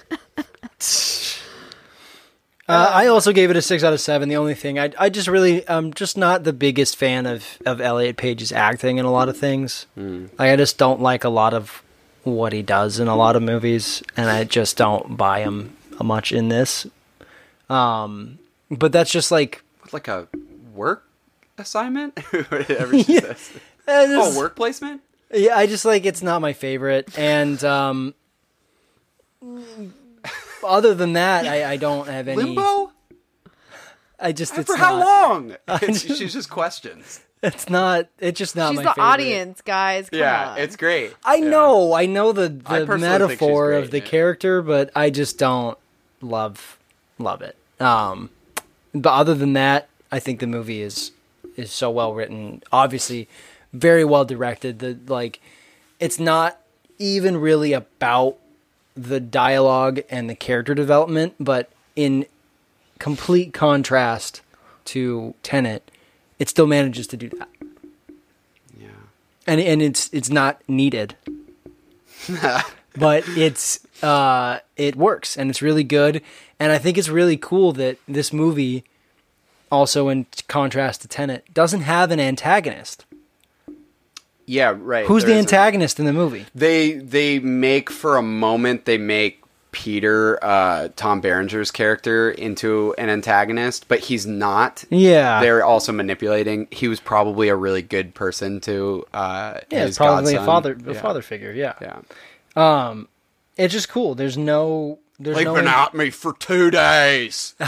Uh, 2.70 2.90
I 2.92 3.06
also 3.06 3.32
gave 3.32 3.48
it 3.50 3.56
a 3.56 3.62
six 3.62 3.82
out 3.82 3.94
of 3.94 4.00
seven. 4.00 4.28
The 4.28 4.36
only 4.36 4.54
thing 4.54 4.78
I, 4.78 4.92
I 4.98 5.08
just 5.08 5.26
really, 5.26 5.66
I'm 5.70 5.94
just 5.94 6.18
not 6.18 6.44
the 6.44 6.52
biggest 6.52 6.96
fan 6.96 7.24
of 7.24 7.42
of 7.64 7.80
Elliot 7.80 8.18
Page's 8.18 8.52
acting 8.52 8.98
in 8.98 9.06
a 9.06 9.10
lot 9.10 9.30
of 9.30 9.38
things. 9.38 9.86
Like 9.96 10.50
I 10.50 10.56
just 10.56 10.76
don't 10.76 11.00
like 11.00 11.24
a 11.24 11.30
lot 11.30 11.54
of 11.54 11.82
what 12.24 12.52
he 12.52 12.60
does 12.60 13.00
in 13.00 13.08
a 13.08 13.16
lot 13.16 13.36
of 13.36 13.42
movies, 13.42 14.02
and 14.18 14.28
I 14.28 14.44
just 14.44 14.76
don't 14.76 15.16
buy 15.16 15.40
him 15.40 15.77
much 16.04 16.32
in 16.32 16.48
this. 16.48 16.86
Um, 17.70 18.38
but 18.70 18.92
that's 18.92 19.10
just 19.10 19.30
like 19.30 19.62
like 19.92 20.08
a 20.08 20.28
work 20.74 21.04
assignment, 21.58 22.18
whatever 22.48 22.96
she 23.02 23.18
says. 23.18 23.50
eh, 23.86 24.06
Oh, 24.10 24.36
work 24.38 24.56
placement. 24.56 25.02
Yeah, 25.32 25.56
I 25.56 25.66
just 25.66 25.84
like 25.84 26.06
it's 26.06 26.22
not 26.22 26.40
my 26.40 26.52
favorite, 26.54 27.18
and 27.18 27.62
um, 27.64 28.14
other 30.64 30.94
than 30.94 31.12
that, 31.14 31.46
I, 31.46 31.72
I 31.72 31.76
don't 31.76 32.08
have 32.08 32.28
any. 32.28 32.42
Limbo. 32.42 32.92
I 34.20 34.32
just 34.32 34.56
it's 34.58 34.68
For 34.70 34.76
how 34.76 34.98
not- 34.98 35.06
long? 35.06 35.56
It's, 35.82 36.00
she's 36.00 36.32
just 36.32 36.50
questions. 36.50 37.20
It's 37.42 37.68
not. 37.70 38.08
It's 38.18 38.36
just 38.36 38.56
not 38.56 38.70
She's 38.70 38.76
my 38.78 38.82
the 38.82 38.88
favorite. 38.90 39.04
audience, 39.04 39.60
guys. 39.60 40.10
Come 40.10 40.18
Yeah, 40.18 40.50
on. 40.52 40.58
it's 40.58 40.74
great. 40.74 41.14
I 41.24 41.36
Yeah. 41.36 41.50
know, 41.50 41.92
I 41.92 42.06
know 42.06 42.32
the, 42.32 42.48
the 42.48 42.58
personally 42.64 42.86
think 42.86 42.90
she's 42.90 43.00
metaphor 43.40 43.66
great, 43.68 43.84
of 43.84 43.90
the 43.92 43.98
yeah. 44.00 44.04
character, 44.06 44.60
but 44.62 44.90
I 44.96 45.10
just 45.10 45.38
don't 45.38 45.78
love 46.20 46.78
love 47.18 47.42
it. 47.42 47.56
Um, 47.80 48.30
but 48.94 49.10
other 49.12 49.34
than 49.34 49.52
that, 49.54 49.88
I 50.10 50.18
think 50.20 50.40
the 50.40 50.46
movie 50.46 50.82
is 50.82 51.12
is 51.56 51.70
so 51.70 51.90
well 51.90 52.14
written. 52.14 52.62
Obviously, 52.72 53.28
very 53.72 54.04
well 54.04 54.24
directed. 54.24 54.78
The 54.78 54.98
like, 55.06 55.40
it's 56.00 56.18
not 56.18 56.58
even 56.98 57.36
really 57.36 57.72
about 57.72 58.36
the 58.96 59.20
dialogue 59.20 60.00
and 60.10 60.28
the 60.28 60.34
character 60.34 60.74
development, 60.74 61.34
but 61.38 61.70
in 61.94 62.26
complete 62.98 63.52
contrast 63.52 64.40
to 64.86 65.34
Tenet, 65.44 65.90
it 66.40 66.48
still 66.48 66.66
manages 66.66 67.06
to 67.08 67.16
do 67.16 67.28
that 67.28 67.48
Yeah. 68.80 68.88
and 69.46 69.60
and 69.60 69.80
it's 69.82 70.08
it's 70.12 70.30
not 70.30 70.60
needed, 70.66 71.14
but 72.96 73.22
it's 73.28 73.80
uh 74.02 74.58
it 74.76 74.96
works 74.96 75.36
and 75.36 75.50
it's 75.50 75.62
really 75.62 75.84
good, 75.84 76.22
and 76.60 76.72
I 76.72 76.78
think 76.78 76.98
it's 76.98 77.08
really 77.08 77.36
cool 77.36 77.72
that 77.72 77.98
this 78.06 78.32
movie, 78.32 78.84
also 79.70 80.08
in 80.08 80.26
contrast 80.48 81.02
to 81.02 81.08
Tenet, 81.08 81.52
doesn't 81.52 81.82
have 81.82 82.10
an 82.10 82.20
antagonist. 82.20 83.04
Yeah, 84.46 84.74
right. 84.78 85.04
Who's 85.06 85.24
there 85.24 85.34
the 85.34 85.38
antagonist 85.40 85.98
in 86.00 86.06
the 86.06 86.12
movie? 86.12 86.46
They 86.54 86.92
they 86.94 87.38
make 87.38 87.90
for 87.90 88.16
a 88.16 88.22
moment 88.22 88.86
they 88.86 88.96
make 88.96 89.42
Peter 89.72 90.42
uh, 90.42 90.88
Tom 90.96 91.20
Berenger's 91.20 91.70
character 91.70 92.30
into 92.30 92.94
an 92.96 93.10
antagonist, 93.10 93.86
but 93.88 94.00
he's 94.00 94.26
not. 94.26 94.84
Yeah, 94.88 95.42
They're 95.42 95.62
also 95.62 95.92
manipulating. 95.92 96.66
He 96.70 96.88
was 96.88 96.98
probably 97.00 97.48
a 97.50 97.54
really 97.54 97.82
good 97.82 98.14
person 98.14 98.60
to 98.62 99.04
uh, 99.12 99.60
yeah, 99.70 99.84
his 99.86 99.98
probably 99.98 100.34
a 100.34 100.44
father 100.44 100.78
a 100.86 100.94
Yeah. 100.94 101.00
father 101.02 101.20
figure. 101.20 101.52
Yeah. 101.52 101.74
Yeah. 101.82 102.94
It's 103.58 103.72
just 103.74 103.88
cool. 103.90 104.14
There's 104.14 104.38
no. 104.38 104.98
There's 105.20 105.36
They've 105.36 105.44
no. 105.46 105.54
been 105.54 105.66
at 105.66 105.94
me 105.94 106.10
for 106.10 106.32
two 106.32 106.70
days. 106.70 107.54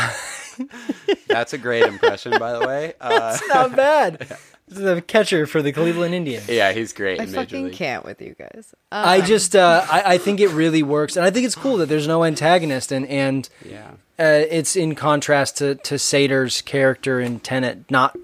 That's 1.29 1.53
a 1.53 1.59
great 1.59 1.85
impression, 1.85 2.39
by 2.39 2.53
the 2.53 2.67
way. 2.67 2.95
Uh, 3.01 3.33
It's 3.39 3.49
not 3.49 3.75
bad. 3.77 4.37
the 4.69 5.03
catcher 5.03 5.47
for 5.47 5.63
the 5.63 5.73
Cleveland 5.73 6.15
Indians. 6.15 6.49
yeah, 6.49 6.73
he's 6.73 6.93
great 6.93 7.19
I 7.19 7.25
in 7.25 7.31
Major 7.33 7.41
fucking 7.43 7.65
League. 7.67 7.73
can't 7.75 8.05
with 8.05 8.21
you 8.23 8.37
guys. 8.39 8.73
I 8.93 9.21
just, 9.21 9.57
uh, 9.57 9.85
I, 9.91 10.15
I 10.15 10.19
think 10.19 10.39
it 10.41 10.51
really 10.51 10.83
works, 10.85 11.17
and 11.17 11.25
I 11.27 11.31
think 11.31 11.45
it's 11.47 11.55
cool 11.57 11.77
that 11.79 11.87
there's 11.87 12.07
no 12.07 12.25
antagonist, 12.25 12.93
and 12.93 13.05
and 13.09 13.49
Yeah. 13.69 13.91
uh, 14.19 14.45
it's 14.49 14.77
in 14.77 14.95
contrast 14.95 15.57
to 15.59 15.75
to 15.77 15.99
Sator's 15.99 16.63
character 16.63 17.21
in 17.21 17.41
Tenet 17.41 17.91
not 17.91 18.17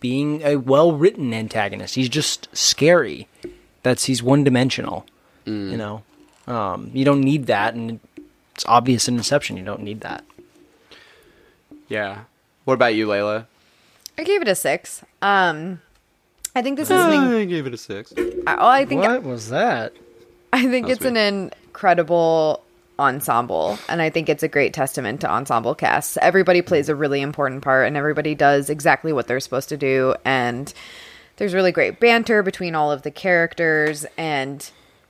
being 0.00 0.42
a 0.42 0.56
well 0.56 0.92
written 0.92 1.32
antagonist. 1.32 1.94
He's 1.94 2.10
just 2.10 2.48
scary. 2.54 3.28
That's 3.82 4.04
he's 4.04 4.22
one 4.22 4.44
dimensional. 4.44 5.06
You 5.46 5.78
know, 5.78 6.02
um, 6.48 6.90
you 6.92 7.04
don't 7.04 7.20
need 7.20 7.46
that, 7.46 7.74
and 7.74 8.00
it's 8.54 8.64
obvious 8.66 9.06
in 9.06 9.16
Inception. 9.16 9.56
You 9.56 9.64
don't 9.64 9.82
need 9.82 10.00
that. 10.00 10.24
Yeah. 11.88 12.22
What 12.64 12.74
about 12.74 12.94
you, 12.94 13.06
Layla? 13.06 13.46
I 14.18 14.24
gave 14.24 14.42
it 14.42 14.48
a 14.48 14.54
six. 14.54 15.02
Um, 15.22 15.80
I 16.54 16.62
think 16.62 16.76
this 16.76 16.90
is 16.90 17.00
an. 17.00 17.12
I 17.12 17.44
gave 17.44 17.66
it 17.66 17.74
a 17.74 17.78
six. 17.78 18.12
I, 18.46 18.54
well, 18.56 18.66
I 18.66 18.84
think 18.84 19.02
What 19.02 19.22
was 19.22 19.50
that? 19.50 19.92
I 20.52 20.62
think 20.62 20.86
That 20.86 20.88
was 20.88 20.96
it's 20.98 21.04
an 21.06 21.16
incredible 21.16 22.64
ensemble, 22.98 23.78
and 23.88 24.02
I 24.02 24.10
think 24.10 24.28
it's 24.28 24.42
a 24.42 24.48
great 24.48 24.74
testament 24.74 25.20
to 25.20 25.30
ensemble 25.30 25.74
casts. 25.74 26.18
Everybody 26.20 26.62
plays 26.62 26.88
a 26.88 26.94
really 26.94 27.20
important 27.20 27.62
part, 27.62 27.86
and 27.86 27.96
everybody 27.96 28.34
does 28.34 28.70
exactly 28.70 29.12
what 29.12 29.28
they're 29.28 29.40
supposed 29.40 29.68
to 29.68 29.76
do. 29.76 30.14
And 30.24 30.72
there's 31.36 31.54
really 31.54 31.70
great 31.70 32.00
banter 32.00 32.42
between 32.42 32.74
all 32.74 32.90
of 32.90 33.02
the 33.02 33.10
characters, 33.12 34.04
and 34.16 34.68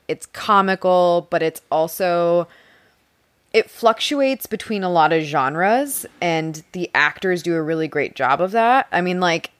it's 0.08 0.26
comical, 0.26 1.28
but 1.30 1.42
it's 1.42 1.60
also 1.70 2.48
it 3.52 3.70
fluctuates 3.70 4.46
between 4.46 4.82
a 4.82 4.90
lot 4.90 5.12
of 5.12 5.22
genres, 5.22 6.04
and 6.20 6.62
the 6.72 6.90
actors 6.94 7.42
do 7.42 7.54
a 7.54 7.62
really 7.62 7.88
great 7.88 8.14
job 8.14 8.40
of 8.40 8.52
that. 8.52 8.86
I 8.92 9.00
mean, 9.00 9.20
like 9.20 9.50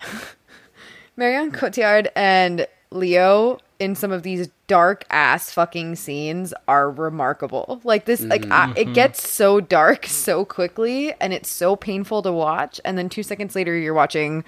Marion 1.16 1.52
Cotillard 1.52 2.08
and 2.14 2.66
Leo 2.90 3.58
in 3.78 3.94
some 3.96 4.12
of 4.12 4.22
these 4.22 4.48
dark 4.68 5.04
ass 5.10 5.50
fucking 5.50 5.96
scenes 5.96 6.54
are 6.68 6.90
remarkable. 6.90 7.80
Like 7.84 8.04
this, 8.04 8.20
like 8.22 8.48
I, 8.50 8.70
it 8.70 8.84
mm-hmm. 8.84 8.92
gets 8.92 9.28
so 9.28 9.60
dark 9.60 10.06
so 10.06 10.44
quickly, 10.44 11.12
and 11.20 11.32
it's 11.32 11.50
so 11.50 11.74
painful 11.74 12.22
to 12.22 12.32
watch. 12.32 12.80
And 12.84 12.96
then 12.96 13.08
two 13.08 13.22
seconds 13.22 13.56
later, 13.56 13.76
you're 13.76 13.94
watching 13.94 14.44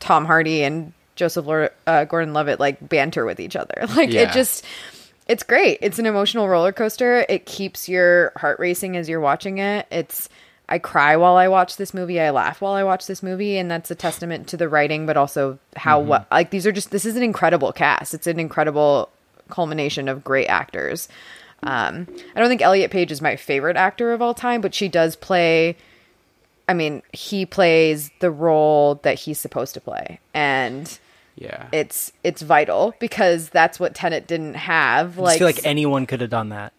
Tom 0.00 0.26
Hardy 0.26 0.62
and 0.62 0.92
Joseph 1.16 1.46
Lord, 1.46 1.70
uh, 1.86 2.04
Gordon-Levitt 2.04 2.58
like 2.60 2.86
banter 2.88 3.24
with 3.24 3.40
each 3.40 3.56
other. 3.56 3.86
Like 3.96 4.10
Yeah. 4.10 4.22
it 4.22 4.32
just. 4.32 4.64
It's 5.26 5.42
great. 5.42 5.78
It's 5.80 5.98
an 5.98 6.04
emotional 6.04 6.48
roller 6.48 6.72
coaster. 6.72 7.24
It 7.30 7.46
keeps 7.46 7.88
your 7.88 8.32
heart 8.36 8.58
racing 8.58 8.96
as 8.96 9.08
you're 9.08 9.20
watching 9.20 9.56
it. 9.58 9.86
It's 9.90 10.28
I 10.68 10.78
cry 10.78 11.16
while 11.16 11.36
I 11.36 11.48
watch 11.48 11.76
this 11.78 11.94
movie. 11.94 12.20
I 12.20 12.28
laugh 12.30 12.60
while 12.60 12.74
I 12.74 12.84
watch 12.84 13.06
this 13.06 13.22
movie, 13.22 13.56
and 13.56 13.70
that's 13.70 13.90
a 13.90 13.94
testament 13.94 14.48
to 14.48 14.56
the 14.58 14.68
writing, 14.68 15.06
but 15.06 15.16
also 15.16 15.58
how 15.76 16.00
what 16.00 16.26
like 16.30 16.50
these 16.50 16.66
are 16.66 16.72
just 16.72 16.90
this 16.90 17.06
is 17.06 17.16
an 17.16 17.22
incredible 17.22 17.72
cast. 17.72 18.12
It's 18.12 18.26
an 18.26 18.38
incredible 18.38 19.08
culmination 19.48 20.08
of 20.08 20.24
great 20.24 20.46
actors. 20.46 21.08
Um, 21.62 22.06
I 22.36 22.40
don't 22.40 22.48
think 22.50 22.60
Elliot 22.60 22.90
Page 22.90 23.10
is 23.10 23.22
my 23.22 23.36
favorite 23.36 23.76
actor 23.78 24.12
of 24.12 24.20
all 24.20 24.34
time, 24.34 24.60
but 24.60 24.74
she 24.74 24.88
does 24.88 25.16
play. 25.16 25.76
I 26.68 26.74
mean, 26.74 27.02
he 27.12 27.46
plays 27.46 28.10
the 28.20 28.30
role 28.30 28.96
that 29.04 29.18
he's 29.18 29.38
supposed 29.38 29.72
to 29.74 29.80
play, 29.80 30.20
and 30.34 30.98
Yeah. 31.36 31.66
it's 31.72 32.12
it's 32.22 32.42
vital 32.42 32.94
because 33.00 33.48
that's 33.48 33.80
what 33.80 33.94
Tenet 33.94 34.26
didn't 34.26 34.54
have. 34.54 35.18
I 35.18 35.22
Like, 35.22 35.28
just 35.30 35.38
feel 35.38 35.48
like 35.48 35.66
anyone 35.66 36.06
could 36.06 36.20
have 36.20 36.30
done 36.30 36.50
that. 36.50 36.72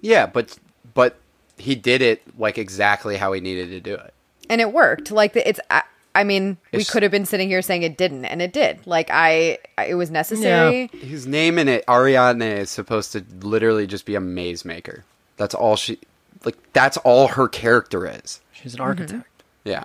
yeah, 0.00 0.26
but 0.26 0.58
but 0.94 1.16
he 1.56 1.74
did 1.74 2.02
it 2.02 2.22
like 2.38 2.58
exactly 2.58 3.16
how 3.16 3.32
he 3.32 3.40
needed 3.40 3.68
to 3.70 3.80
do 3.80 3.94
it. 3.94 4.12
and 4.50 4.60
it 4.60 4.72
worked. 4.72 5.10
Like 5.10 5.36
it's. 5.36 5.60
I, 5.70 5.82
I 6.14 6.24
mean, 6.24 6.58
we 6.74 6.84
could 6.84 7.02
have 7.02 7.10
been 7.12 7.24
sitting 7.24 7.48
here 7.48 7.62
saying 7.62 7.84
it 7.84 7.96
didn't, 7.96 8.26
and 8.26 8.42
it 8.42 8.52
did. 8.52 8.86
Like 8.86 9.08
I, 9.10 9.58
I 9.78 9.86
it 9.86 9.94
was 9.94 10.10
necessary. 10.10 10.90
His 10.92 11.26
name 11.26 11.58
in 11.58 11.68
it, 11.68 11.84
Ariadne, 11.88 12.42
is 12.42 12.68
supposed 12.70 13.12
to 13.12 13.24
literally 13.40 13.86
just 13.86 14.04
be 14.04 14.14
a 14.14 14.20
maze 14.20 14.64
maker. 14.64 15.04
That's 15.38 15.54
all 15.54 15.76
she 15.76 15.98
like. 16.44 16.56
That's 16.74 16.96
all 16.98 17.28
her 17.28 17.48
character 17.48 18.06
is. 18.06 18.40
She's 18.52 18.74
an 18.74 18.80
architect. 18.80 19.42
Yeah. 19.64 19.72
Yeah. 19.72 19.84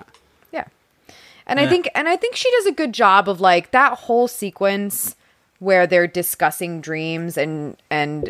And 1.47 1.59
I 1.59 1.67
think 1.67 1.89
and 1.95 2.07
I 2.09 2.15
think 2.17 2.35
she 2.35 2.51
does 2.51 2.65
a 2.67 2.71
good 2.73 2.93
job 2.93 3.27
of 3.29 3.39
like 3.41 3.71
that 3.71 3.93
whole 3.93 4.27
sequence 4.27 5.15
where 5.59 5.87
they're 5.87 6.05
discussing 6.07 6.81
dreams 6.81 7.37
and 7.37 7.77
and 7.89 8.29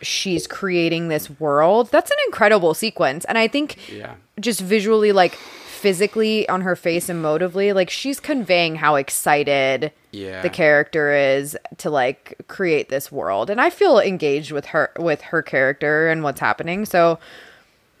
she's 0.00 0.46
creating 0.46 1.08
this 1.08 1.28
world. 1.38 1.90
That's 1.92 2.10
an 2.10 2.16
incredible 2.26 2.74
sequence. 2.74 3.24
And 3.26 3.36
I 3.36 3.48
think 3.48 3.76
Yeah. 3.90 4.14
just 4.40 4.60
visually 4.60 5.12
like 5.12 5.34
physically 5.34 6.48
on 6.48 6.60
her 6.60 6.76
face 6.76 7.08
emotively 7.08 7.74
like 7.74 7.90
she's 7.90 8.20
conveying 8.20 8.76
how 8.76 8.94
excited 8.94 9.90
Yeah. 10.12 10.40
the 10.40 10.48
character 10.48 11.12
is 11.12 11.58
to 11.78 11.90
like 11.90 12.36
create 12.46 12.88
this 12.88 13.10
world 13.10 13.50
and 13.50 13.60
i 13.60 13.68
feel 13.68 13.98
engaged 13.98 14.52
with 14.52 14.66
her 14.66 14.92
with 14.96 15.20
her 15.22 15.42
character 15.42 16.08
and 16.08 16.22
what's 16.22 16.38
happening 16.38 16.84
so 16.84 17.18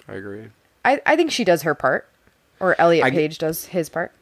I 0.08 0.12
agree. 0.14 0.44
i, 0.84 1.00
I 1.04 1.16
think 1.16 1.32
she 1.32 1.42
does 1.42 1.62
her 1.62 1.74
part 1.74 2.06
or 2.60 2.80
elliot 2.80 3.04
I- 3.04 3.10
page 3.10 3.38
does 3.38 3.64
his 3.64 3.88
part 3.88 4.12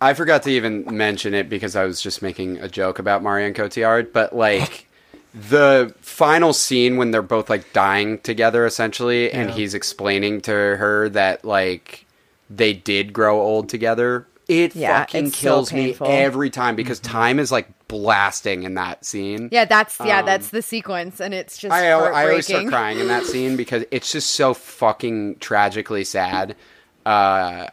I 0.00 0.12
forgot 0.14 0.42
to 0.44 0.50
even 0.50 0.84
mention 0.96 1.32
it 1.34 1.48
because 1.48 1.74
I 1.76 1.84
was 1.84 2.00
just 2.02 2.20
making 2.22 2.58
a 2.58 2.68
joke 2.68 2.98
about 2.98 3.22
Marion 3.22 3.54
Cotillard, 3.54 4.12
but 4.12 4.34
like 4.36 4.86
the 5.34 5.94
final 6.00 6.52
scene 6.52 6.96
when 6.96 7.10
they're 7.10 7.22
both 7.22 7.48
like 7.50 7.72
dying 7.72 8.18
together 8.18 8.66
essentially 8.66 9.30
and 9.32 9.50
Yeah. 9.50 9.56
he's 9.56 9.74
explaining 9.74 10.40
to 10.42 10.52
her 10.52 11.08
that 11.10 11.44
like 11.44 12.04
they 12.50 12.72
did 12.74 13.12
grow 13.12 13.40
old 13.40 13.68
together. 13.68 14.26
It 14.48 14.76
Yeah, 14.76 15.00
fucking 15.00 15.26
it's 15.28 15.38
so 15.38 15.42
kills 15.42 15.72
me 15.72 15.86
painful. 15.86 16.06
every 16.08 16.50
time 16.50 16.76
because 16.76 17.00
time 17.00 17.38
is 17.40 17.50
like 17.50 17.66
blasting 17.88 18.62
in 18.62 18.74
that 18.74 19.04
scene. 19.04 19.48
Yeah, 19.50 19.64
that's 19.64 19.98
yeah, 19.98 20.20
Um, 20.20 20.26
that's 20.26 20.50
the 20.50 20.62
sequence, 20.62 21.20
and 21.20 21.34
it's 21.34 21.58
just 21.58 21.72
I, 21.72 21.88
I 21.88 21.92
always 21.92 22.10
start 22.12 22.14
heartbreaking. 22.62 22.68
crying 22.68 22.98
in 23.00 23.08
that 23.08 23.24
scene 23.24 23.56
because 23.56 23.84
it's 23.90 24.12
just 24.12 24.30
so 24.30 24.54
fucking 24.54 25.36
tragically 25.40 26.04
sad. 26.04 26.54
Uh, 27.04 27.66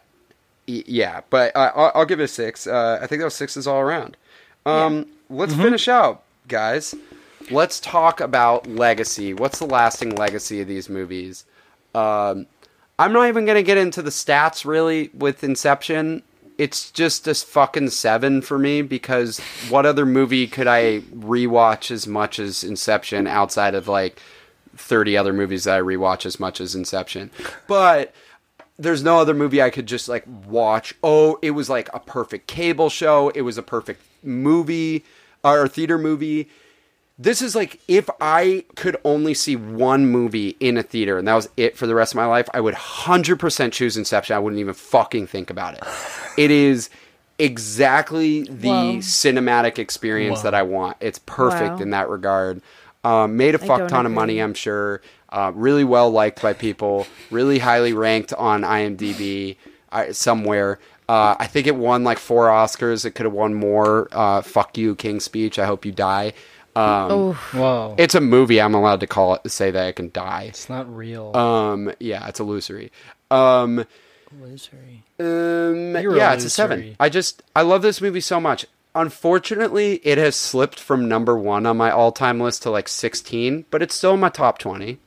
yeah, 0.68 1.22
but 1.30 1.56
uh, 1.56 1.72
I'll, 1.76 1.91
I'll 1.95 2.06
give 2.06 2.19
it 2.19 2.23
a 2.23 2.27
six. 2.27 2.68
Uh, 2.68 2.99
I 3.02 3.07
think 3.07 3.22
those 3.22 3.35
sixes 3.35 3.68
all 3.68 3.80
around. 3.80 4.18
Um, 4.65 5.07
Let's 5.30 5.56
finish 5.56 5.88
out, 5.88 6.23
guys. 6.48 6.95
Let's 7.52 7.80
talk 7.80 8.22
about 8.22 8.68
legacy. 8.68 9.34
What's 9.34 9.60
the 9.60 9.65
lasting 9.65 10.15
legacy 10.15 10.61
of 10.61 10.68
these 10.68 10.90
movies? 10.90 11.45
Um, 11.94 12.48
I'm 12.99 13.11
not 13.11 13.27
even 13.27 13.45
gonna 13.45 13.64
get 13.64 13.77
into 13.77 14.02
the 14.02 14.10
stats 14.11 14.65
really 14.65 15.10
with 15.14 15.44
Inception. 15.44 16.23
It's 16.57 16.91
just 16.91 17.27
a 17.27 17.34
fucking 17.34 17.90
seven 17.90 18.41
for 18.41 18.60
me 18.60 18.84
because 18.84 19.40
what 19.69 19.85
other 19.85 20.06
movie 20.06 20.45
could 20.48 20.68
I 20.68 20.99
rewatch 21.14 21.90
as 21.90 22.07
much 22.07 22.38
as 22.40 22.64
Inception 22.64 23.26
outside 23.26 23.73
of 23.73 23.88
like 23.88 24.22
30 24.77 25.18
other 25.18 25.34
movies 25.34 25.64
that 25.64 25.77
I 25.77 25.81
rewatch 25.81 26.26
as 26.26 26.40
much 26.40 26.61
as 26.61 26.76
Inception? 26.76 27.31
But 27.68 28.14
there's 28.78 29.04
no 29.04 29.20
other 29.20 29.34
movie 29.34 29.62
I 29.62 29.70
could 29.70 29.86
just 29.86 30.10
like 30.10 30.24
watch. 30.48 30.94
Oh, 31.04 31.38
it 31.41 31.52
was 31.52 31.70
like 31.70 31.90
a 31.94 32.00
perfect 32.00 32.48
cable 32.48 32.90
show. 32.90 33.30
It 33.30 33.41
was 33.41 33.58
a 33.58 33.64
perfect 33.64 34.02
movie 34.24 35.04
or 35.44 35.68
theater 35.68 35.98
movie. 35.98 36.50
This 37.20 37.41
is 37.44 37.56
like 37.56 37.80
if 37.88 38.10
I 38.20 38.66
could 38.76 38.98
only 39.06 39.36
see 39.36 39.56
one 39.56 40.08
movie 40.08 40.58
in 40.60 40.78
a 40.78 40.84
theater 40.84 41.20
and 41.20 41.28
that 41.28 41.36
was 41.36 41.48
it 41.58 41.78
for 41.78 41.86
the 41.86 41.94
rest 41.94 42.14
of 42.14 42.16
my 42.18 42.26
life, 42.26 42.50
I 42.54 42.60
would 42.62 42.74
100% 42.74 43.72
choose 43.72 43.95
Inception. 43.98 44.36
I 44.36 44.40
wouldn't 44.40 44.60
even 44.60 44.74
fucking 44.74 45.28
think 45.28 45.50
about 45.52 45.76
it. 45.76 45.84
It 46.38 46.50
is 46.50 46.90
exactly 47.38 48.44
the 48.44 48.68
Whoa. 48.70 48.98
cinematic 48.98 49.78
experience 49.78 50.41
that 50.41 50.54
I 50.56 50.64
want. 50.64 50.98
It's 51.02 51.20
perfect 51.20 51.76
Wow. 51.76 51.82
in 51.82 51.90
that 51.91 52.10
regard. 52.10 52.62
Um, 53.04 53.36
made 53.38 53.54
a 53.54 53.58
fuck 53.60 53.80
don't 53.80 53.90
ton 53.90 54.06
of 54.06 54.12
money. 54.14 54.40
I'm 54.40 54.54
sure. 54.54 55.02
Uh, 55.34 55.51
really 55.55 55.84
well 55.84 56.11
liked 56.11 56.41
by 56.43 56.53
people. 56.53 57.07
Really 57.31 57.57
highly 57.57 57.91
ranked 57.91 58.34
on 58.34 58.61
IMDb 58.61 59.57
uh, 59.91 60.14
somewhere. 60.14 60.80
Uh, 61.10 61.35
I 61.39 61.47
think 61.47 61.65
it 61.68 61.76
won 61.76 62.03
like 62.03 62.19
four 62.19 62.47
Oscars. 62.47 63.03
It 63.03 63.11
could 63.11 63.26
have 63.26 63.34
won 63.34 63.55
more. 63.55 64.07
Uh, 64.11 64.41
fuck 64.43 64.77
you, 64.77 64.95
King's 64.95 65.23
Speech. 65.26 65.57
I 65.57 65.65
hope 65.65 65.85
you 65.85 65.91
die. 65.91 66.34
Um, 66.76 67.34
Whoa. 67.34 67.95
it's 67.97 68.15
a 68.15 68.22
movie. 68.22 68.61
I'm 68.61 68.73
allowed 68.73 68.99
to 69.01 69.07
call 69.07 69.35
it 69.35 69.49
say 69.51 69.72
that 69.72 69.88
I 69.88 69.91
can 69.91 70.11
die. 70.11 70.45
it's 70.49 70.69
not 70.69 70.93
real. 70.95 71.35
Um, 71.35 71.91
yeah, 71.99 72.27
it's 72.27 72.39
illusory. 72.39 72.91
Um, 73.30 73.85
Illusory. 74.31 75.03
um, 75.19 75.95
You're 76.01 76.15
yeah, 76.18 76.34
it's 76.34 76.45
a 76.45 76.49
seven. 76.49 76.95
I 76.99 77.10
just 77.10 77.43
I 77.55 77.61
love 77.61 77.81
this 77.81 78.01
movie 78.01 78.22
so 78.22 78.39
much. 78.39 78.65
Unfortunately, 78.95 79.95
it 80.03 80.18
has 80.19 80.35
slipped 80.35 80.80
from 80.80 81.07
number 81.07 81.35
one 81.38 81.65
on 81.65 81.77
my 81.77 81.89
all-time 81.89 82.39
list 82.39 82.61
to 82.64 82.69
like 82.69 82.88
16, 82.88 83.65
but 83.72 83.81
it's 83.81 83.95
still 83.95 84.14
in 84.14 84.19
my 84.19 84.30
top 84.30 84.60
20. 84.60 84.99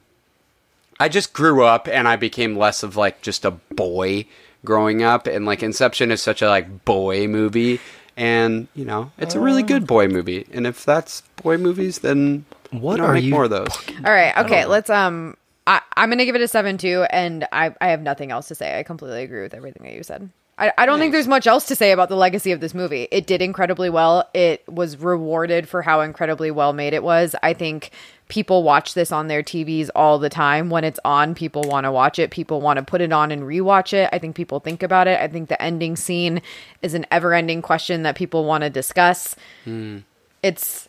I 0.98 1.08
just 1.08 1.32
grew 1.32 1.64
up 1.64 1.88
and 1.88 2.08
I 2.08 2.16
became 2.16 2.56
less 2.56 2.82
of 2.82 2.96
like 2.96 3.22
just 3.22 3.44
a 3.44 3.50
boy 3.50 4.26
growing 4.64 5.02
up, 5.02 5.26
and 5.26 5.46
like 5.46 5.62
Inception 5.62 6.10
is 6.10 6.22
such 6.22 6.42
a 6.42 6.48
like 6.48 6.84
boy 6.84 7.28
movie, 7.28 7.80
and 8.16 8.66
you 8.74 8.84
know 8.84 9.12
it's 9.18 9.34
a 9.34 9.40
really 9.40 9.62
good 9.62 9.86
boy 9.86 10.08
movie. 10.08 10.46
And 10.52 10.66
if 10.66 10.84
that's 10.84 11.22
boy 11.42 11.58
movies, 11.58 12.00
then 12.00 12.44
What 12.70 13.00
are 13.00 13.12
make 13.12 13.24
you? 13.24 13.30
more 13.30 13.44
of 13.44 13.50
those. 13.50 13.76
All 14.04 14.12
right. 14.12 14.36
Okay. 14.38 14.64
Let's 14.66 14.90
um. 14.90 15.36
I, 15.68 15.80
I'm 15.96 16.10
gonna 16.10 16.24
give 16.24 16.36
it 16.36 16.40
a 16.40 16.46
7 16.48 16.78
2 16.78 17.06
and 17.10 17.46
I 17.50 17.74
I 17.80 17.88
have 17.88 18.00
nothing 18.00 18.30
else 18.30 18.46
to 18.48 18.54
say. 18.54 18.78
I 18.78 18.84
completely 18.84 19.24
agree 19.24 19.42
with 19.42 19.52
everything 19.52 19.82
that 19.84 19.94
you 19.94 20.04
said. 20.04 20.30
I, 20.58 20.72
I 20.78 20.86
don't 20.86 20.98
think 20.98 21.12
there's 21.12 21.28
much 21.28 21.46
else 21.46 21.66
to 21.66 21.76
say 21.76 21.92
about 21.92 22.08
the 22.08 22.16
legacy 22.16 22.50
of 22.50 22.60
this 22.60 22.72
movie. 22.72 23.08
It 23.10 23.26
did 23.26 23.42
incredibly 23.42 23.90
well. 23.90 24.28
It 24.32 24.66
was 24.66 24.96
rewarded 24.96 25.68
for 25.68 25.82
how 25.82 26.00
incredibly 26.00 26.50
well 26.50 26.72
made 26.72 26.94
it 26.94 27.02
was. 27.02 27.36
I 27.42 27.52
think 27.52 27.90
people 28.28 28.62
watch 28.62 28.94
this 28.94 29.12
on 29.12 29.28
their 29.28 29.42
TVs 29.42 29.90
all 29.94 30.18
the 30.18 30.30
time. 30.30 30.70
When 30.70 30.82
it's 30.82 30.98
on, 31.04 31.34
people 31.34 31.62
want 31.62 31.84
to 31.84 31.92
watch 31.92 32.18
it. 32.18 32.30
People 32.30 32.62
want 32.62 32.78
to 32.78 32.82
put 32.82 33.02
it 33.02 33.12
on 33.12 33.30
and 33.30 33.42
rewatch 33.42 33.92
it. 33.92 34.08
I 34.12 34.18
think 34.18 34.34
people 34.34 34.60
think 34.60 34.82
about 34.82 35.06
it. 35.06 35.20
I 35.20 35.28
think 35.28 35.50
the 35.50 35.60
ending 35.60 35.94
scene 35.94 36.40
is 36.80 36.94
an 36.94 37.04
ever-ending 37.10 37.60
question 37.60 38.02
that 38.04 38.16
people 38.16 38.46
want 38.46 38.62
to 38.62 38.70
discuss. 38.70 39.36
Hmm. 39.64 39.98
It's 40.42 40.88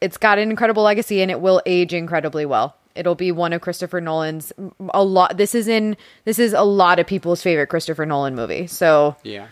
it's 0.00 0.16
got 0.16 0.38
an 0.38 0.50
incredible 0.50 0.82
legacy 0.82 1.22
and 1.22 1.30
it 1.30 1.40
will 1.40 1.60
age 1.66 1.92
incredibly 1.92 2.46
well. 2.46 2.76
It'll 2.98 3.14
be 3.14 3.30
one 3.32 3.52
of 3.52 3.60
Christopher 3.60 4.00
Nolan's 4.00 4.52
a 4.92 5.04
lot. 5.04 5.36
This 5.36 5.54
is 5.54 5.68
in 5.68 5.96
this 6.24 6.38
is 6.38 6.52
a 6.52 6.62
lot 6.64 6.98
of 6.98 7.06
people's 7.06 7.40
favorite 7.42 7.68
Christopher 7.68 8.04
Nolan 8.04 8.34
movie. 8.34 8.66
So 8.66 9.16
Yeah. 9.22 9.46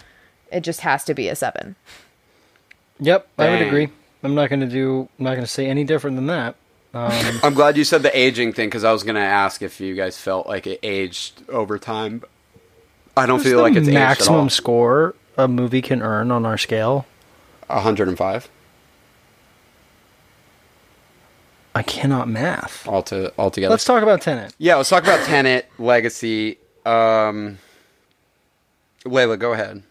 it 0.52 0.60
just 0.60 0.80
has 0.80 1.04
to 1.04 1.14
be 1.14 1.28
a 1.28 1.36
seven. 1.36 1.76
Yep, 3.00 3.28
I 3.38 3.50
would 3.50 3.62
agree. 3.62 3.88
I'm 4.22 4.34
not 4.34 4.48
going 4.50 4.60
to 4.60 4.66
do. 4.66 5.08
I'm 5.18 5.24
not 5.24 5.32
going 5.32 5.44
to 5.44 5.50
say 5.50 5.66
any 5.66 5.84
different 5.84 6.16
than 6.16 6.26
that. 6.26 6.56
Um, 6.94 7.12
I'm 7.42 7.52
glad 7.52 7.76
you 7.76 7.84
said 7.84 8.02
the 8.02 8.18
aging 8.18 8.54
thing 8.54 8.68
because 8.70 8.82
I 8.82 8.90
was 8.90 9.02
gonna 9.02 9.20
ask 9.20 9.60
if 9.60 9.82
you 9.82 9.94
guys 9.94 10.16
felt 10.16 10.46
like 10.46 10.66
it 10.66 10.80
aged 10.82 11.42
over 11.50 11.78
time. 11.78 12.22
I 13.14 13.26
don't 13.26 13.40
feel 13.42 13.58
the 13.58 13.62
like 13.64 13.74
it's 13.76 13.86
maximum 13.88 14.46
aged 14.46 14.54
score 14.54 15.14
a 15.36 15.46
movie 15.46 15.82
can 15.82 16.00
earn 16.00 16.30
on 16.30 16.46
our 16.46 16.56
scale. 16.56 17.04
at 17.68 17.74
105 17.74 18.48
I 21.76 21.82
cannot 21.82 22.28
math. 22.28 22.86
all 22.88 23.02
to 23.04 23.32
altogether. 23.38 23.70
Let's 23.70 23.84
talk 23.84 24.02
about 24.02 24.22
Tenet. 24.22 24.54
Yeah, 24.58 24.76
let's 24.76 24.88
talk 24.88 25.02
about 25.02 25.24
Tenet 25.26 25.68
Legacy. 25.78 26.58
Um, 26.84 27.58
Layla, 29.04 29.38
go 29.38 29.52
ahead, 29.52 29.82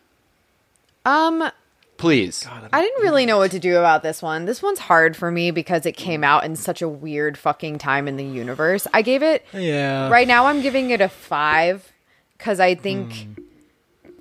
Um, 1.05 1.49
please. 1.97 2.45
I 2.73 2.81
didn't 2.81 3.01
really 3.03 3.25
know 3.25 3.37
what 3.37 3.51
to 3.51 3.59
do 3.59 3.77
about 3.77 4.01
this 4.03 4.21
one. 4.21 4.45
This 4.45 4.61
one's 4.63 4.79
hard 4.79 5.15
for 5.15 5.29
me 5.31 5.51
because 5.51 5.85
it 5.85 5.93
came 5.95 6.23
out 6.23 6.43
in 6.43 6.55
such 6.55 6.81
a 6.81 6.89
weird 6.89 7.37
fucking 7.37 7.77
time 7.77 8.07
in 8.07 8.17
the 8.17 8.25
universe. 8.25 8.87
I 8.93 9.01
gave 9.01 9.21
it 9.23 9.45
Yeah. 9.53 10.09
right 10.09 10.27
now. 10.27 10.47
I'm 10.47 10.61
giving 10.61 10.89
it 10.89 11.01
a 11.01 11.07
five 11.09 11.91
because 12.37 12.59
I 12.59 12.75
think 12.75 13.27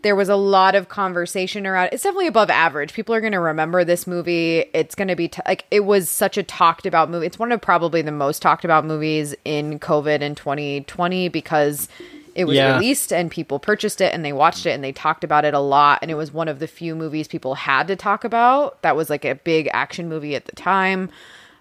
there 0.04 0.14
was 0.14 0.28
a 0.28 0.36
lot 0.36 0.76
of 0.76 0.88
conversation 0.88 1.66
around. 1.66 1.88
It's 1.90 2.04
definitely 2.04 2.28
above 2.28 2.48
average. 2.50 2.92
People 2.92 3.14
are 3.16 3.20
going 3.20 3.32
to 3.32 3.40
remember 3.40 3.82
this 3.82 4.06
movie. 4.06 4.58
It's 4.72 4.94
going 4.94 5.08
to 5.08 5.16
be 5.16 5.26
t- 5.28 5.42
like 5.48 5.64
it 5.72 5.80
was 5.80 6.08
such 6.08 6.38
a 6.38 6.44
talked 6.44 6.86
about 6.86 7.10
movie. 7.10 7.26
It's 7.26 7.38
one 7.38 7.50
of 7.50 7.60
probably 7.60 8.02
the 8.02 8.12
most 8.12 8.40
talked 8.42 8.64
about 8.64 8.84
movies 8.84 9.34
in 9.44 9.80
COVID 9.80 10.20
in 10.20 10.36
2020 10.36 11.28
because 11.30 11.88
it 12.36 12.44
was 12.44 12.56
Yeah. 12.56 12.74
released 12.74 13.12
and 13.12 13.30
people 13.30 13.58
purchased 13.58 14.00
it 14.00 14.12
and 14.12 14.24
they 14.24 14.32
watched 14.32 14.66
it 14.66 14.70
and 14.70 14.84
they 14.84 14.92
talked 14.92 15.24
about 15.24 15.44
it 15.44 15.54
a 15.54 15.60
lot. 15.60 15.98
And 16.02 16.10
it 16.10 16.14
was 16.14 16.32
one 16.32 16.48
of 16.48 16.58
the 16.58 16.66
few 16.66 16.94
movies 16.94 17.26
people 17.26 17.54
had 17.54 17.88
to 17.88 17.96
talk 17.96 18.24
about. 18.24 18.80
That 18.82 18.96
was 18.96 19.08
like 19.10 19.24
a 19.24 19.34
big 19.34 19.68
action 19.72 20.08
movie 20.08 20.36
at 20.36 20.44
the 20.44 20.54
time. 20.54 21.10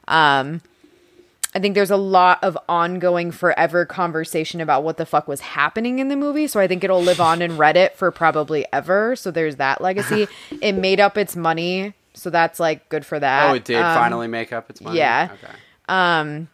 Um, 0.07 0.61
I 1.55 1.59
think 1.59 1.75
there's 1.75 1.91
a 1.91 1.97
lot 1.97 2.43
of 2.43 2.57
ongoing 2.67 3.31
forever 3.31 3.85
conversation 3.85 4.59
about 4.59 4.83
what 4.83 4.97
the 4.97 5.05
fuck 5.05 5.27
was 5.27 5.41
happening 5.41 5.99
in 5.99 6.07
the 6.07 6.15
movie. 6.15 6.47
So 6.47 6.59
I 6.59 6.67
think 6.67 6.83
it'll 6.83 7.01
live 7.01 7.21
on 7.21 7.41
in 7.41 7.51
Reddit 7.57 7.93
for 7.93 8.09
probably 8.11 8.65
ever. 8.73 9.15
So 9.15 9.29
there's 9.31 9.57
that 9.57 9.79
legacy. 9.81 10.27
it 10.61 10.73
made 10.73 10.99
up 10.99 11.17
its 11.17 11.35
money. 11.35 11.93
So 12.15 12.29
that's 12.29 12.59
like 12.59 12.89
good 12.89 13.05
for 13.05 13.19
that. 13.19 13.51
Oh, 13.51 13.53
it 13.53 13.65
did 13.65 13.77
Um, 13.77 13.95
finally 13.95 14.27
make 14.27 14.51
up 14.51 14.69
its 14.69 14.81
money. 14.81 14.97
yeah. 14.97 15.29
Okay. 15.33 16.47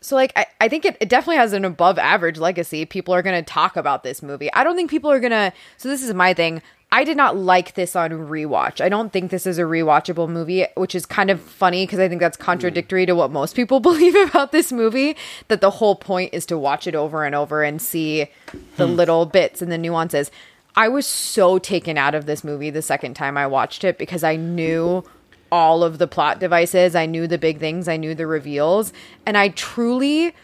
So 0.00 0.14
like 0.14 0.32
I, 0.36 0.46
I 0.60 0.68
think 0.68 0.84
it, 0.84 0.96
it 1.00 1.08
definitely 1.08 1.38
has 1.38 1.52
an 1.52 1.64
above 1.64 1.98
average 1.98 2.38
legacy. 2.38 2.84
People 2.84 3.12
are 3.12 3.22
gonna 3.22 3.42
talk 3.42 3.76
about 3.76 4.04
this 4.04 4.22
movie. 4.22 4.52
I 4.52 4.62
don't 4.62 4.76
think 4.76 4.88
people 4.88 5.10
are 5.10 5.18
gonna 5.18 5.52
so 5.78 5.88
this 5.88 6.02
is 6.02 6.14
my 6.14 6.32
thing. 6.32 6.62
I 6.92 7.02
did 7.02 7.16
not 7.16 7.36
like 7.36 7.74
this 7.74 7.96
on 7.96 8.10
rewatch. 8.10 8.80
I 8.80 8.88
don't 8.88 9.12
think 9.12 9.30
this 9.30 9.46
is 9.46 9.58
a 9.58 9.62
rewatchable 9.62 10.28
movie, 10.28 10.66
which 10.76 10.94
is 10.94 11.04
kind 11.04 11.30
of 11.30 11.40
funny 11.40 11.84
because 11.84 11.98
I 11.98 12.08
think 12.08 12.20
that's 12.20 12.36
contradictory 12.36 13.06
to 13.06 13.14
what 13.14 13.32
most 13.32 13.56
people 13.56 13.80
believe 13.80 14.14
about 14.14 14.52
this 14.52 14.70
movie. 14.70 15.16
That 15.48 15.60
the 15.60 15.72
whole 15.72 15.96
point 15.96 16.32
is 16.32 16.46
to 16.46 16.56
watch 16.56 16.86
it 16.86 16.94
over 16.94 17.24
and 17.24 17.34
over 17.34 17.62
and 17.62 17.82
see 17.82 18.28
the 18.76 18.86
hmm. 18.86 18.94
little 18.94 19.26
bits 19.26 19.60
and 19.60 19.70
the 19.70 19.78
nuances. 19.78 20.30
I 20.76 20.88
was 20.88 21.06
so 21.06 21.58
taken 21.58 21.96
out 21.98 22.14
of 22.14 22.26
this 22.26 22.44
movie 22.44 22.70
the 22.70 22.82
second 22.82 23.14
time 23.14 23.36
I 23.36 23.46
watched 23.46 23.82
it 23.82 23.98
because 23.98 24.22
I 24.22 24.36
knew 24.36 25.02
all 25.50 25.82
of 25.82 25.98
the 25.98 26.06
plot 26.06 26.38
devices. 26.38 26.94
I 26.94 27.06
knew 27.06 27.26
the 27.26 27.38
big 27.38 27.58
things. 27.58 27.88
I 27.88 27.96
knew 27.96 28.14
the 28.14 28.26
reveals. 28.26 28.92
And 29.24 29.36
I 29.36 29.48
truly 29.48 30.34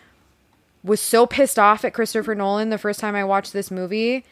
was 0.82 1.00
so 1.00 1.26
pissed 1.26 1.58
off 1.58 1.84
at 1.84 1.94
Christopher 1.94 2.34
Nolan 2.34 2.70
the 2.70 2.78
first 2.78 2.98
time 2.98 3.14
I 3.14 3.24
watched 3.24 3.52
this 3.52 3.70
movie 3.70 4.24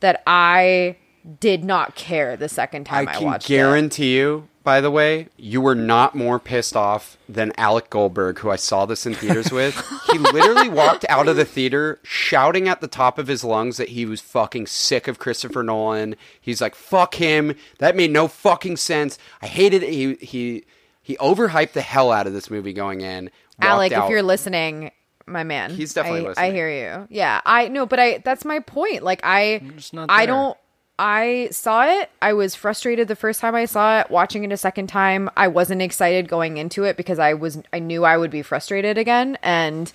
that 0.00 0.22
I 0.26 0.96
did 1.40 1.64
not 1.64 1.94
care 1.94 2.36
the 2.36 2.48
second 2.48 2.84
time 2.84 3.08
I, 3.08 3.14
can 3.14 3.24
watched 3.24 3.50
it. 3.50 3.54
I 3.54 3.56
guarantee 3.56 4.16
you, 4.16 4.48
by 4.62 4.80
the 4.80 4.90
way, 4.90 5.28
you 5.36 5.60
were 5.60 5.74
not 5.74 6.14
more 6.14 6.38
pissed 6.38 6.76
off 6.76 7.16
than 7.28 7.52
Alec 7.56 7.88
Goldberg, 7.90 8.38
who 8.40 8.50
I 8.50 8.56
saw 8.56 8.86
this 8.86 9.06
in 9.06 9.14
theaters 9.14 9.52
with. 9.52 9.80
he 10.12 10.18
literally 10.18 10.68
walked 10.68 11.04
out 11.08 11.28
of 11.28 11.36
the 11.36 11.44
theater 11.44 12.00
shouting 12.02 12.68
at 12.68 12.80
the 12.80 12.88
top 12.88 13.18
of 13.18 13.28
his 13.28 13.44
lungs 13.44 13.76
that 13.76 13.90
he 13.90 14.04
was 14.04 14.20
fucking 14.20 14.66
sick 14.66 15.08
of 15.08 15.18
Christopher 15.18 15.62
Nolan. 15.62 16.16
He's 16.40 16.60
like, 16.60 16.74
"Fuck 16.74 17.14
him! 17.16 17.54
That 17.78 17.96
made 17.96 18.10
no 18.10 18.28
fucking 18.28 18.76
sense. 18.76 19.18
I 19.40 19.46
hated 19.46 19.82
it." 19.82 19.92
He 19.92 20.14
he 20.14 20.64
he 21.00 21.16
overhyped 21.18 21.72
the 21.72 21.82
hell 21.82 22.10
out 22.10 22.26
of 22.26 22.32
this 22.32 22.50
movie 22.50 22.72
going 22.72 23.00
in. 23.00 23.30
Alec, 23.60 23.92
out- 23.92 24.06
if 24.06 24.10
you're 24.10 24.22
listening, 24.22 24.90
my 25.26 25.44
man, 25.44 25.70
He's 25.70 25.94
definitely 25.94 26.20
I, 26.20 26.28
listening. 26.28 26.50
I 26.50 26.54
hear 26.54 26.70
you. 26.70 27.06
Yeah, 27.10 27.40
I 27.46 27.68
know, 27.68 27.86
but 27.86 28.00
I 28.00 28.18
that's 28.18 28.44
my 28.44 28.58
point. 28.60 29.02
Like 29.02 29.20
I, 29.22 29.60
I 30.08 30.26
don't. 30.26 30.56
I 30.98 31.48
saw 31.50 31.84
it. 31.86 32.10
I 32.22 32.32
was 32.32 32.54
frustrated 32.54 33.08
the 33.08 33.16
first 33.16 33.40
time 33.40 33.54
I 33.54 33.66
saw 33.66 34.00
it. 34.00 34.10
Watching 34.10 34.44
it 34.44 34.52
a 34.52 34.56
second 34.56 34.86
time, 34.86 35.28
I 35.36 35.48
wasn't 35.48 35.82
excited 35.82 36.28
going 36.28 36.56
into 36.56 36.84
it 36.84 36.96
because 36.96 37.18
I 37.18 37.34
was 37.34 37.58
I 37.72 37.80
knew 37.80 38.04
I 38.04 38.16
would 38.16 38.30
be 38.30 38.42
frustrated 38.42 38.96
again 38.96 39.36
and 39.42 39.92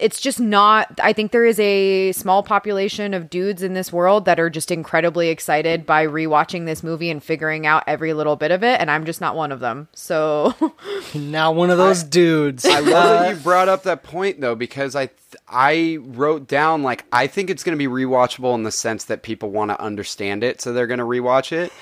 it's 0.00 0.20
just 0.20 0.40
not 0.40 0.98
I 1.02 1.12
think 1.12 1.32
there 1.32 1.44
is 1.44 1.60
a 1.60 2.12
small 2.12 2.42
population 2.42 3.14
of 3.14 3.30
dudes 3.30 3.62
in 3.62 3.74
this 3.74 3.92
world 3.92 4.24
that 4.24 4.40
are 4.40 4.50
just 4.50 4.70
incredibly 4.70 5.28
excited 5.28 5.86
by 5.86 6.06
rewatching 6.06 6.66
this 6.66 6.82
movie 6.82 7.10
and 7.10 7.22
figuring 7.22 7.66
out 7.66 7.84
every 7.86 8.12
little 8.12 8.36
bit 8.36 8.50
of 8.50 8.64
it 8.64 8.80
and 8.80 8.90
I'm 8.90 9.04
just 9.04 9.20
not 9.20 9.36
one 9.36 9.52
of 9.52 9.60
them. 9.60 9.88
So 9.94 10.54
Now 11.14 11.52
one 11.52 11.70
of 11.70 11.78
those 11.78 12.02
dudes. 12.02 12.64
I 12.64 12.80
love 12.80 13.20
that 13.20 13.30
you 13.30 13.36
uh, 13.36 13.42
brought 13.42 13.68
up 13.68 13.82
that 13.84 14.02
point 14.02 14.40
though 14.40 14.54
because 14.54 14.94
I 14.96 15.06
th- 15.06 15.42
I 15.48 15.98
wrote 16.00 16.48
down 16.48 16.82
like 16.82 17.04
I 17.12 17.26
think 17.26 17.50
it's 17.50 17.62
going 17.62 17.78
to 17.78 17.88
be 17.88 17.90
rewatchable 17.90 18.54
in 18.54 18.62
the 18.62 18.72
sense 18.72 19.04
that 19.04 19.22
people 19.22 19.50
want 19.50 19.70
to 19.70 19.80
understand 19.80 20.42
it 20.44 20.60
so 20.60 20.72
they're 20.72 20.86
going 20.86 20.98
to 20.98 21.04
rewatch 21.04 21.52
it. 21.52 21.72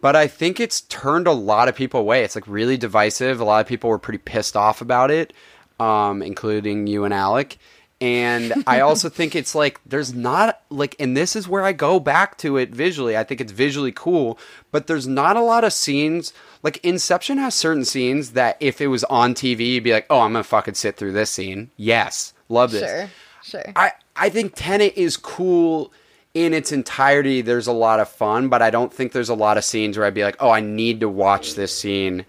But 0.00 0.14
I 0.14 0.26
think 0.26 0.60
it's 0.60 0.82
turned 0.82 1.26
a 1.26 1.32
lot 1.32 1.68
of 1.68 1.74
people 1.74 2.00
away. 2.00 2.22
It's 2.22 2.34
like 2.34 2.46
really 2.46 2.76
divisive. 2.76 3.40
A 3.40 3.44
lot 3.44 3.60
of 3.60 3.66
people 3.66 3.88
were 3.88 3.98
pretty 3.98 4.18
pissed 4.18 4.56
off 4.56 4.80
about 4.82 5.10
it, 5.10 5.32
um, 5.78 6.22
including 6.22 6.86
you 6.86 7.04
and 7.04 7.14
Alec. 7.14 7.58
And 8.00 8.52
I 8.66 8.80
also 8.82 9.08
think 9.08 9.34
it's 9.34 9.54
like 9.54 9.80
there's 9.86 10.12
not 10.14 10.60
like, 10.70 10.96
and 10.98 11.16
this 11.16 11.34
is 11.34 11.48
where 11.48 11.62
I 11.62 11.72
go 11.72 11.98
back 11.98 12.36
to 12.38 12.56
it 12.56 12.70
visually. 12.70 13.16
I 13.16 13.24
think 13.24 13.40
it's 13.40 13.52
visually 13.52 13.92
cool, 13.92 14.38
but 14.70 14.86
there's 14.86 15.06
not 15.06 15.36
a 15.36 15.42
lot 15.42 15.64
of 15.64 15.72
scenes. 15.72 16.32
Like 16.62 16.78
Inception 16.84 17.38
has 17.38 17.54
certain 17.54 17.84
scenes 17.84 18.32
that 18.32 18.56
if 18.60 18.80
it 18.80 18.88
was 18.88 19.04
on 19.04 19.34
TV, 19.34 19.72
you'd 19.72 19.84
be 19.84 19.92
like, 19.92 20.06
oh, 20.10 20.20
I'm 20.20 20.32
gonna 20.32 20.44
fucking 20.44 20.74
sit 20.74 20.96
through 20.96 21.12
this 21.12 21.30
scene. 21.30 21.70
Yes, 21.76 22.34
love 22.48 22.72
this. 22.72 22.88
sure. 22.88 23.10
Sure. 23.42 23.72
I 23.76 23.92
I 24.16 24.28
think 24.28 24.54
Tenet 24.56 24.94
is 24.96 25.16
cool 25.16 25.92
in 26.34 26.52
its 26.52 26.72
entirety. 26.72 27.40
There's 27.40 27.66
a 27.66 27.72
lot 27.72 28.00
of 28.00 28.08
fun, 28.08 28.48
but 28.48 28.60
I 28.60 28.70
don't 28.70 28.92
think 28.92 29.12
there's 29.12 29.28
a 29.28 29.34
lot 29.34 29.56
of 29.56 29.64
scenes 29.64 29.96
where 29.96 30.06
I'd 30.06 30.14
be 30.14 30.24
like, 30.24 30.36
oh, 30.40 30.50
I 30.50 30.60
need 30.60 31.00
to 31.00 31.08
watch 31.08 31.54
this 31.54 31.76
scene. 31.76 32.26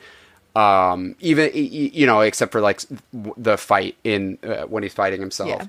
Um, 0.58 1.16
even 1.20 1.52
you 1.54 2.08
know, 2.08 2.22
except 2.22 2.52
for 2.52 2.62
like 2.62 2.82
the 3.14 3.58
fight 3.58 3.96
in 4.04 4.40
uh, 4.42 4.64
when 4.64 4.82
he's 4.82 4.94
fighting 4.94 5.22
himself. 5.22 5.50
Yeah. 5.50 5.68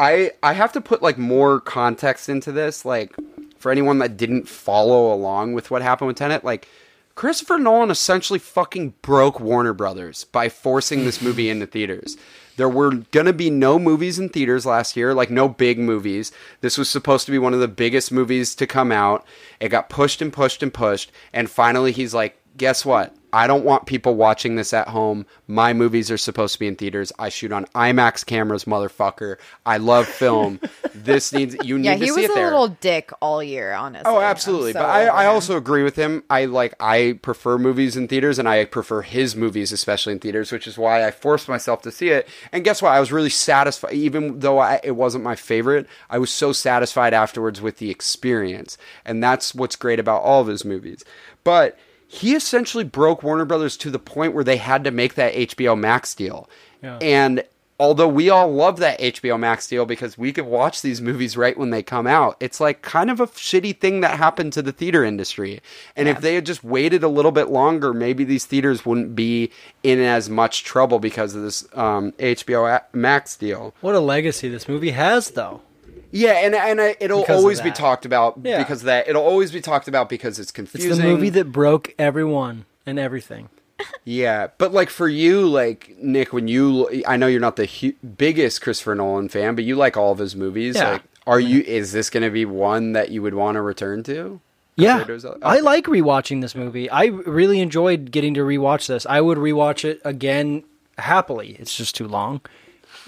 I 0.00 0.32
I 0.42 0.54
have 0.54 0.72
to 0.72 0.80
put 0.80 1.02
like 1.02 1.18
more 1.18 1.60
context 1.60 2.28
into 2.28 2.50
this, 2.50 2.84
like 2.84 3.14
for 3.58 3.70
anyone 3.70 3.98
that 3.98 4.16
didn't 4.16 4.48
follow 4.48 5.12
along 5.14 5.52
with 5.52 5.70
what 5.70 5.82
happened 5.82 6.08
with 6.08 6.16
Tenet, 6.16 6.42
like 6.42 6.66
Christopher 7.14 7.58
Nolan 7.58 7.92
essentially 7.92 8.40
fucking 8.40 8.94
broke 9.02 9.38
Warner 9.38 9.72
Brothers 9.72 10.24
by 10.24 10.48
forcing 10.48 11.04
this 11.04 11.22
movie 11.22 11.48
into 11.48 11.66
theaters. 11.68 12.16
There 12.56 12.68
were 12.68 12.90
gonna 13.12 13.32
be 13.32 13.50
no 13.50 13.78
movies 13.78 14.18
in 14.18 14.30
theaters 14.30 14.66
last 14.66 14.96
year, 14.96 15.14
like 15.14 15.30
no 15.30 15.48
big 15.48 15.78
movies. 15.78 16.32
This 16.60 16.76
was 16.76 16.90
supposed 16.90 17.24
to 17.26 17.32
be 17.32 17.38
one 17.38 17.54
of 17.54 17.60
the 17.60 17.68
biggest 17.68 18.10
movies 18.10 18.56
to 18.56 18.66
come 18.66 18.90
out. 18.90 19.24
It 19.60 19.68
got 19.68 19.88
pushed 19.88 20.20
and 20.20 20.32
pushed 20.32 20.60
and 20.60 20.74
pushed, 20.74 21.12
and 21.32 21.48
finally 21.48 21.92
he's 21.92 22.14
like, 22.14 22.36
"Guess 22.56 22.84
what? 22.84 23.14
I 23.32 23.46
don't 23.46 23.64
want 23.64 23.86
people 23.86 24.14
watching 24.14 24.56
this 24.56 24.72
at 24.72 24.88
home. 24.88 25.26
My 25.46 25.72
movies 25.72 26.10
are 26.10 26.16
supposed 26.18 26.54
to 26.54 26.58
be 26.58 26.66
in 26.66 26.76
theaters. 26.76 27.12
I 27.18 27.28
shoot 27.28 27.52
on 27.52 27.66
IMAX 27.74 28.24
cameras, 28.24 28.64
motherfucker. 28.64 29.36
I 29.66 29.76
love 29.76 30.06
film. 30.06 30.60
this 30.94 31.32
needs 31.32 31.56
you 31.64 31.78
need 31.78 31.84
Yeah, 31.86 31.96
to 31.96 32.04
he 32.04 32.10
was 32.10 32.30
a 32.30 32.34
little 32.34 32.68
dick 32.68 33.10
all 33.20 33.42
year, 33.42 33.72
honestly. 33.72 34.10
Oh, 34.10 34.20
absolutely. 34.20 34.72
so 34.72 34.80
but 34.80 34.86
I, 34.88 35.06
I 35.06 35.26
also 35.26 35.56
agree 35.56 35.82
with 35.82 35.96
him. 35.96 36.24
I 36.30 36.46
like 36.46 36.74
I 36.80 37.18
prefer 37.22 37.58
movies 37.58 37.96
in 37.96 38.08
theaters, 38.08 38.38
and 38.38 38.48
I 38.48 38.64
prefer 38.64 39.02
his 39.02 39.36
movies, 39.36 39.72
especially 39.72 40.14
in 40.14 40.18
theaters, 40.20 40.50
which 40.50 40.66
is 40.66 40.78
why 40.78 41.06
I 41.06 41.10
forced 41.10 41.48
myself 41.48 41.82
to 41.82 41.90
see 41.92 42.08
it. 42.08 42.28
And 42.52 42.64
guess 42.64 42.80
what? 42.80 42.92
I 42.92 43.00
was 43.00 43.12
really 43.12 43.30
satisfied, 43.30 43.92
even 43.92 44.40
though 44.40 44.58
I, 44.58 44.80
it 44.82 44.92
wasn't 44.96 45.24
my 45.24 45.36
favorite. 45.36 45.86
I 46.08 46.18
was 46.18 46.30
so 46.30 46.52
satisfied 46.52 47.14
afterwards 47.14 47.60
with 47.60 47.78
the 47.78 47.90
experience, 47.90 48.78
and 49.04 49.22
that's 49.22 49.54
what's 49.54 49.76
great 49.76 50.00
about 50.00 50.22
all 50.22 50.40
of 50.40 50.46
his 50.46 50.64
movies. 50.64 51.04
But 51.44 51.78
he 52.08 52.34
essentially 52.34 52.84
broke 52.84 53.22
Warner 53.22 53.44
Brothers 53.44 53.76
to 53.76 53.90
the 53.90 53.98
point 53.98 54.34
where 54.34 54.44
they 54.44 54.56
had 54.56 54.82
to 54.84 54.90
make 54.90 55.14
that 55.14 55.34
HBO 55.34 55.78
Max 55.78 56.14
deal, 56.14 56.48
and 56.82 57.44
although 57.80 58.08
we 58.08 58.28
all 58.28 58.52
love 58.52 58.78
that 58.78 58.98
HBO 58.98 59.38
Max 59.38 59.68
deal 59.68 59.86
because 59.86 60.18
we 60.18 60.32
could 60.32 60.46
watch 60.46 60.82
these 60.82 61.00
movies 61.00 61.36
right 61.36 61.56
when 61.56 61.70
they 61.70 61.82
come 61.82 62.06
out, 62.06 62.36
it's 62.40 62.60
like 62.60 62.82
kind 62.82 63.10
of 63.10 63.20
a 63.20 63.26
shitty 63.28 63.78
thing 63.78 64.00
that 64.00 64.18
happened 64.18 64.52
to 64.54 64.62
the 64.62 64.72
theater 64.72 65.04
industry. 65.04 65.60
And 65.96 66.08
if 66.08 66.20
they 66.20 66.34
had 66.34 66.46
just 66.46 66.64
waited 66.64 67.02
a 67.02 67.08
little 67.08 67.30
bit 67.30 67.50
longer, 67.50 67.94
maybe 67.94 68.24
these 68.24 68.46
theaters 68.46 68.84
wouldn't 68.84 69.14
be 69.14 69.50
in 69.82 70.00
as 70.00 70.28
much 70.28 70.64
trouble 70.64 70.98
because 70.98 71.34
of 71.34 71.42
this 71.42 71.68
um, 71.74 72.12
HBO 72.12 72.82
Max 72.92 73.36
deal. 73.36 73.74
What 73.80 73.94
a 73.94 74.00
legacy 74.00 74.48
this 74.48 74.68
movie 74.68 74.90
has, 74.90 75.30
though. 75.30 75.62
Yeah, 76.10 76.32
and 76.44 76.54
and 76.54 76.80
I, 76.80 76.96
it'll 77.00 77.20
Because 77.20 77.40
always 77.40 77.60
be 77.60 77.70
talked 77.70 78.06
about 78.06 78.38
Yeah. 78.42 78.58
because 78.58 78.80
of 78.80 78.86
that. 78.86 79.08
It'll 79.08 79.22
always 79.24 79.52
be 79.52 79.60
talked 79.60 79.88
about 79.88 80.08
because 80.08 80.38
it's 80.38 80.50
confusing. 80.50 80.90
It's 80.90 80.98
the 81.00 81.04
movie 81.04 81.28
that 81.30 81.52
broke 81.52 81.94
everyone 81.98 82.64
and 82.86 82.98
everything. 82.98 83.48
Yeah, 84.04 84.48
but 84.58 84.72
like 84.72 84.90
for 84.90 85.06
you, 85.06 85.46
like 85.46 85.94
Nick, 86.02 86.32
when 86.32 86.48
you, 86.48 87.02
I 87.06 87.16
know 87.16 87.26
you're 87.28 87.40
not 87.40 87.54
the 87.56 87.66
hu- 87.66 87.92
biggest 88.16 88.60
Christopher 88.60 88.94
Nolan 88.96 89.28
fan, 89.28 89.54
but 89.54 89.62
you 89.64 89.76
like 89.76 89.96
all 89.96 90.10
of 90.10 90.18
his 90.18 90.34
movies. 90.34 90.74
Yeah. 90.76 90.92
Like, 90.92 91.02
are 91.28 91.38
you? 91.38 91.60
Is 91.60 91.92
this 91.92 92.10
going 92.10 92.22
to 92.24 92.30
be 92.30 92.44
one 92.44 92.92
that 92.94 93.10
you 93.10 93.22
would 93.22 93.34
want 93.34 93.54
to 93.56 93.60
return 93.62 94.02
to? 94.04 94.40
Yeah, 94.76 94.98
Compared 94.98 95.06
to 95.08 95.12
his 95.12 95.24
other- 95.26 95.38
I 95.42 95.60
like 95.60 95.84
rewatching 95.84 96.40
this 96.40 96.54
movie. 96.56 96.88
I 96.90 97.04
really 97.06 97.60
enjoyed 97.60 98.10
getting 98.10 98.34
to 98.34 98.40
rewatch 98.40 98.86
this. 98.88 99.04
I 99.06 99.20
would 99.20 99.38
rewatch 99.38 99.84
it 99.84 100.00
again 100.04 100.64
happily. 100.96 101.56
It's 101.60 101.76
just 101.76 101.94
too 101.94 102.08
long, 102.08 102.40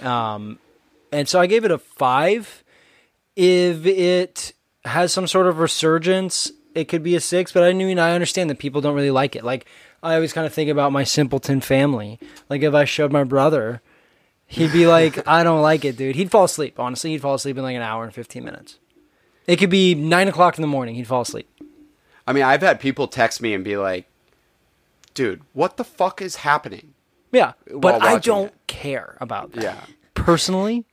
um, 0.03 0.59
and 1.11 1.29
so 1.29 1.41
I 1.41 1.47
gave 1.47 1.65
it 1.65 1.71
a 1.71 1.79
five. 1.79 2.60
If 3.43 3.87
it 3.87 4.53
has 4.85 5.13
some 5.15 5.27
sort 5.27 5.47
of 5.47 5.59
resurgence, 5.59 6.53
it 6.75 6.89
could 6.89 7.03
be 7.03 7.17
a 7.17 7.21
six. 7.21 7.53
But 7.53 7.63
I 7.63 7.73
mean, 7.73 7.99
I 7.99 8.13
understand 8.13 8.51
that 8.51 8.59
people 8.59 8.83
don't 8.83 8.95
really 8.95 9.11
like 9.11 9.35
it. 9.35 9.45
Like 9.45 9.65
I 10.03 10.15
always 10.15 10.35
kind 10.35 10.47
of 10.47 10.53
think 10.53 10.69
about 10.69 10.93
my 10.93 11.05
simpleton 11.05 11.63
family. 11.63 12.19
Like 12.51 12.63
if 12.63 12.75
I 12.75 12.85
showed 12.85 13.13
my 13.13 13.25
brother, 13.25 13.81
he'd 14.47 14.73
be 14.73 14.87
like, 14.87 15.27
"I 15.29 15.43
don't 15.43 15.63
like 15.63 15.87
it, 15.87 15.97
dude." 15.97 16.17
He'd 16.17 16.31
fall 16.31 16.45
asleep. 16.45 16.79
Honestly, 16.79 17.11
he'd 17.13 17.23
fall 17.23 17.35
asleep 17.35 17.57
in 17.57 17.63
like 17.63 17.77
an 17.77 17.83
hour 17.83 18.05
and 18.05 18.15
fifteen 18.15 18.45
minutes. 18.45 18.79
It 19.47 19.57
could 19.57 19.71
be 19.71 19.95
nine 19.95 20.29
o'clock 20.29 20.59
in 20.59 20.63
the 20.63 20.69
morning. 20.69 20.95
He'd 20.97 21.07
fall 21.07 21.23
asleep. 21.23 21.49
I 22.27 22.33
mean, 22.35 22.45
I've 22.45 22.61
had 22.61 22.79
people 22.79 23.09
text 23.09 23.41
me 23.41 23.55
and 23.55 23.65
be 23.65 23.79
like, 23.79 24.07
"Dude, 25.15 25.41
what 25.55 25.79
the 25.79 25.85
fuck 25.85 26.21
is 26.21 26.37
happening?" 26.37 26.93
Yeah, 27.33 27.53
but 27.75 28.03
I 28.03 28.19
don't 28.19 28.49
it. 28.49 28.67
care 28.67 29.17
about 29.21 29.53
that. 29.53 29.63
Yeah. 29.63 29.81
personally, 30.15 30.85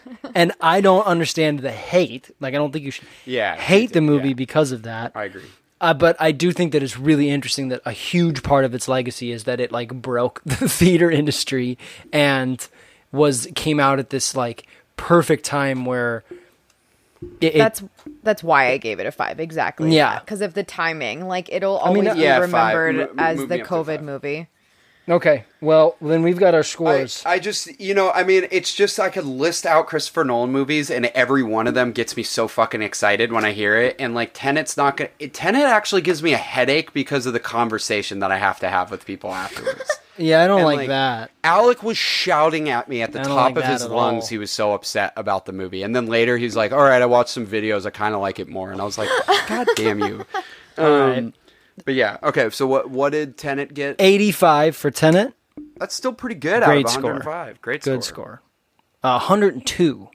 and 0.34 0.52
I 0.60 0.80
don't 0.80 1.06
understand 1.06 1.60
the 1.60 1.72
hate. 1.72 2.30
Like, 2.40 2.54
I 2.54 2.56
don't 2.56 2.72
think 2.72 2.84
you 2.84 2.90
should 2.90 3.06
Yeah, 3.24 3.56
hate 3.56 3.92
the 3.92 4.00
movie 4.00 4.28
yeah. 4.28 4.34
because 4.34 4.72
of 4.72 4.82
that. 4.84 5.12
I 5.14 5.24
agree. 5.24 5.44
Uh, 5.80 5.92
but 5.94 6.16
I 6.20 6.30
do 6.32 6.52
think 6.52 6.72
that 6.72 6.82
it's 6.82 6.96
really 6.96 7.28
interesting 7.28 7.68
that 7.68 7.82
a 7.84 7.90
huge 7.92 8.42
part 8.44 8.64
of 8.64 8.72
its 8.74 8.86
legacy 8.86 9.32
is 9.32 9.44
that 9.44 9.58
it 9.60 9.72
like 9.72 9.92
broke 9.92 10.40
the 10.46 10.68
theater 10.68 11.10
industry 11.10 11.76
and 12.12 12.66
was 13.10 13.48
came 13.56 13.80
out 13.80 13.98
at 13.98 14.10
this 14.10 14.36
like 14.36 14.66
perfect 14.96 15.44
time 15.44 15.84
where 15.84 16.22
it, 17.40 17.54
it- 17.54 17.58
That's 17.58 17.82
that's 18.22 18.42
why 18.44 18.68
I 18.70 18.76
gave 18.78 19.00
it 19.00 19.06
a 19.06 19.12
five 19.12 19.40
exactly. 19.40 19.94
Yeah. 19.94 20.20
because 20.20 20.40
of 20.40 20.54
the 20.54 20.62
timing. 20.62 21.26
Like 21.26 21.48
it'll 21.52 21.78
mean, 21.92 22.06
always 22.06 22.22
yeah, 22.22 22.40
be 22.40 22.46
five. 22.50 22.76
remembered 22.76 23.16
Mo- 23.16 23.22
as 23.22 23.38
move 23.38 23.48
the 23.48 23.54
me 23.56 23.60
up 23.62 23.66
to 23.68 23.74
COVID 23.74 24.02
movie. 24.02 24.46
Okay. 25.08 25.44
Well, 25.60 25.96
then 26.00 26.22
we've 26.22 26.38
got 26.38 26.54
our 26.54 26.62
scores. 26.62 27.22
I 27.24 27.38
just, 27.38 27.80
you 27.80 27.94
know, 27.94 28.10
I 28.10 28.24
mean, 28.24 28.46
it's 28.50 28.74
just 28.74 28.98
I 28.98 29.10
could 29.10 29.24
list 29.24 29.64
out 29.64 29.86
Christopher 29.86 30.24
Nolan 30.24 30.50
movies, 30.50 30.90
and 30.90 31.06
every 31.06 31.42
one 31.42 31.66
of 31.66 31.74
them 31.74 31.92
gets 31.92 32.16
me 32.16 32.22
so 32.22 32.48
fucking 32.48 32.82
excited 32.82 33.32
when 33.32 33.44
I 33.44 33.52
hear 33.52 33.76
it. 33.76 33.96
And 33.98 34.14
like 34.14 34.30
Tenet's 34.34 34.76
not 34.76 34.96
gonna. 34.96 35.10
Tenet 35.28 35.62
actually 35.62 36.02
gives 36.02 36.22
me 36.22 36.32
a 36.32 36.38
headache 36.38 36.92
because 36.92 37.26
of 37.26 37.32
the 37.32 37.40
conversation 37.40 38.18
that 38.20 38.32
I 38.32 38.38
have 38.38 38.60
to 38.60 38.68
have 38.68 38.90
with 38.90 39.06
people 39.06 39.32
afterwards. 39.32 40.00
yeah, 40.18 40.42
I 40.42 40.46
don't 40.46 40.62
like, 40.62 40.76
like, 40.76 40.88
that. 40.88 41.30
Alec 41.44 41.82
was 41.82 41.96
shouting 41.96 42.68
at 42.68 42.88
me 42.88 43.02
at 43.02 43.12
the 43.12 43.22
top 43.22 43.54
like 43.54 43.64
of 43.64 43.70
his 43.70 43.86
lungs. 43.86 44.24
all. 44.24 44.28
He 44.28 44.38
was 44.38 44.50
so 44.50 44.72
upset 44.72 45.12
about 45.16 45.46
the 45.46 45.52
movie, 45.52 45.82
and 45.82 45.94
then 45.94 46.06
later 46.06 46.36
he's 46.36 46.56
like, 46.56 46.72
"All 46.72 46.82
right, 46.82 47.02
I 47.02 47.06
watched 47.06 47.30
some 47.30 47.46
videos. 47.46 47.86
I 47.86 47.90
kind 47.90 48.14
of 48.14 48.20
like 48.20 48.38
it 48.38 48.48
more." 48.48 48.72
And 48.72 48.80
I 48.80 48.84
was 48.84 48.98
like, 48.98 49.08
"God 49.48 49.68
damn 49.76 50.00
you!" 50.00 50.24
Um, 50.78 50.86
right. 50.86 51.34
But 51.84 51.94
yeah, 51.94 52.18
okay. 52.22 52.50
So 52.50 52.66
what? 52.66 52.90
What 52.90 53.10
did 53.12 53.36
Tenet 53.36 53.72
get? 53.74 53.96
Eighty-five 53.98 54.76
for 54.76 54.90
Tenet. 54.90 55.34
That's 55.76 55.94
still 55.94 56.12
pretty 56.12 56.36
good. 56.36 56.62
Great 56.62 56.80
out 56.80 56.84
of 56.86 56.90
score. 56.90 57.12
105. 57.12 57.60
Great 57.60 57.82
score. 57.82 57.94
Good 57.94 58.04
score. 58.04 58.42
Uh, 59.02 59.18
102. 59.18 60.08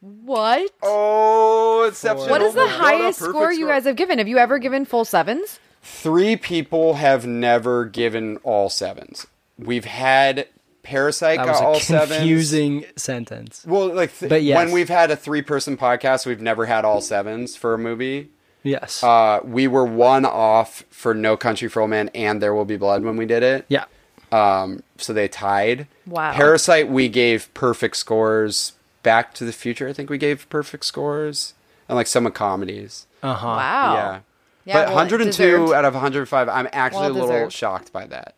What? 0.00 0.70
Oh, 0.82 1.84
exceptional. 1.88 2.28
what 2.28 2.40
is 2.42 2.54
the 2.54 2.60
Not 2.64 2.68
a 2.68 2.72
highest 2.72 3.18
perfect 3.18 3.34
score 3.36 3.52
you 3.52 3.66
guys 3.66 3.84
have 3.84 3.96
given? 3.96 4.18
Have 4.18 4.28
you 4.28 4.38
ever 4.38 4.58
given 4.58 4.84
full 4.84 5.04
sevens? 5.04 5.58
Three 5.82 6.36
people 6.36 6.94
have 6.94 7.26
never 7.26 7.84
given 7.86 8.36
all 8.38 8.68
sevens. 8.70 9.26
We've 9.58 9.84
had 9.84 10.46
Parasite 10.82 11.38
That 11.38 11.46
got 11.46 11.52
was 11.52 11.60
all 11.60 11.76
a 11.76 11.80
sevens. 11.80 12.16
confusing 12.18 12.84
sentence. 12.96 13.64
Well, 13.66 13.92
like, 13.94 14.16
th- 14.18 14.28
But 14.30 14.42
yes. 14.42 14.56
when 14.56 14.72
we've 14.72 14.88
had 14.88 15.10
a 15.10 15.16
three-person 15.16 15.76
podcast, 15.76 16.26
we've 16.26 16.40
never 16.40 16.66
had 16.66 16.84
all 16.84 17.00
sevens 17.00 17.56
for 17.56 17.74
a 17.74 17.78
movie. 17.78 18.30
Yes. 18.62 19.02
Uh, 19.02 19.40
we 19.44 19.66
were 19.66 19.84
one 19.84 20.24
off 20.24 20.84
for 20.90 21.14
No 21.14 21.36
Country 21.36 21.68
for 21.68 21.80
Old 21.80 21.90
Men 21.90 22.10
and 22.14 22.42
There 22.42 22.54
Will 22.54 22.64
Be 22.64 22.76
Blood 22.76 23.02
when 23.04 23.16
we 23.16 23.26
did 23.26 23.42
it. 23.42 23.64
yeah. 23.68 23.84
Um, 24.32 24.82
so 24.96 25.12
they 25.12 25.26
tied. 25.26 25.88
Wow. 26.06 26.32
Parasite, 26.32 26.88
we 26.88 27.08
gave 27.08 27.52
perfect 27.54 27.96
scores. 27.96 28.74
Back 29.02 29.32
to 29.34 29.44
the 29.44 29.52
Future, 29.52 29.88
I 29.88 29.92
think 29.94 30.10
we 30.10 30.18
gave 30.18 30.46
perfect 30.50 30.84
scores, 30.84 31.54
and 31.88 31.96
like 31.96 32.06
some 32.06 32.26
of 32.26 32.34
comedies. 32.34 33.06
Uh 33.22 33.32
huh. 33.34 33.46
Wow. 33.46 33.94
Yeah. 33.94 34.20
Yeah, 34.66 34.74
but 34.74 34.86
well, 34.88 34.96
102 34.96 35.30
deserved. 35.30 35.72
out 35.72 35.84
of 35.86 35.94
105, 35.94 36.48
I'm 36.50 36.68
actually 36.72 37.00
Well 37.00 37.10
a 37.10 37.12
little 37.12 37.28
deserved. 37.28 37.52
shocked 37.54 37.92
by 37.94 38.06
that. 38.08 38.34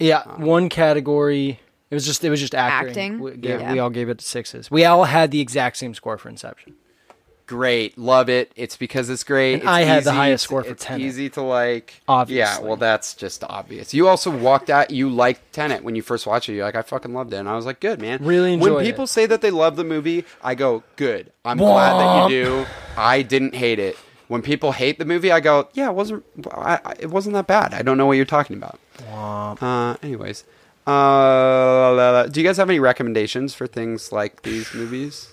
Yeah. 0.00 0.24
One 0.36 0.68
category. 0.68 1.60
It 1.90 1.94
was 1.94 2.04
just. 2.04 2.22
It 2.24 2.30
was 2.30 2.40
just 2.40 2.54
acting. 2.56 2.88
Acting? 2.90 3.18
We, 3.20 3.36
gave, 3.36 3.60
Yeah. 3.60 3.72
we 3.72 3.78
all 3.78 3.88
gave 3.90 4.08
it 4.08 4.20
sixes. 4.20 4.68
We 4.70 4.84
all 4.84 5.04
had 5.04 5.30
the 5.30 5.40
exact 5.40 5.76
same 5.76 5.94
score 5.94 6.18
for 6.18 6.28
Inception. 6.28 6.74
Great, 7.50 7.98
love 7.98 8.28
it. 8.28 8.52
It's 8.54 8.76
because 8.76 9.10
it's 9.10 9.24
great. 9.24 9.54
It's 9.54 9.66
I 9.66 9.80
had 9.80 10.04
the 10.04 10.12
highest 10.12 10.44
score 10.44 10.62
for 10.62 10.70
it's 10.70 10.84
Tenet. 10.84 11.04
Easy 11.04 11.28
to 11.30 11.42
like. 11.42 12.00
Obviously. 12.06 12.38
Yeah, 12.38 12.60
well, 12.64 12.76
that's 12.76 13.14
just 13.14 13.42
obvious. 13.42 13.92
You 13.92 14.06
also 14.06 14.30
walked 14.30 14.70
out. 14.70 14.92
You 14.92 15.08
liked 15.10 15.52
Tenet 15.52 15.82
when 15.82 15.96
you 15.96 16.02
first 16.02 16.28
watched 16.28 16.48
it. 16.48 16.52
You're 16.52 16.64
like, 16.64 16.76
I 16.76 16.82
fucking 16.82 17.12
loved 17.12 17.32
it, 17.32 17.38
and 17.38 17.48
I 17.48 17.56
was 17.56 17.66
like, 17.66 17.80
good 17.80 18.00
man. 18.00 18.24
Really 18.24 18.52
enjoyed 18.52 18.74
When 18.74 18.84
people 18.84 19.02
it. 19.02 19.08
say 19.08 19.26
that 19.26 19.40
they 19.40 19.50
love 19.50 19.74
the 19.74 19.82
movie, 19.82 20.24
I 20.44 20.54
go, 20.54 20.84
good. 20.94 21.32
I'm 21.44 21.58
glad 21.58 21.98
that 21.98 22.30
you 22.30 22.44
do. 22.44 22.66
I 22.96 23.22
didn't 23.22 23.56
hate 23.56 23.80
it. 23.80 23.96
When 24.28 24.42
people 24.42 24.70
hate 24.70 25.00
the 25.00 25.04
movie, 25.04 25.32
I 25.32 25.40
go, 25.40 25.68
yeah, 25.72 25.88
it 25.88 25.94
wasn't. 25.96 26.24
I, 26.52 26.78
I, 26.84 26.94
it 27.00 27.10
wasn't 27.10 27.32
that 27.34 27.48
bad. 27.48 27.74
I 27.74 27.82
don't 27.82 27.98
know 27.98 28.06
what 28.06 28.12
you're 28.16 28.24
talking 28.26 28.56
about. 28.56 28.78
Uh, 29.60 29.96
anyways, 30.04 30.44
uh, 30.86 32.26
do 32.28 32.40
you 32.40 32.46
guys 32.46 32.58
have 32.58 32.70
any 32.70 32.78
recommendations 32.78 33.54
for 33.54 33.66
things 33.66 34.12
like 34.12 34.42
these 34.42 34.72
movies? 34.72 35.30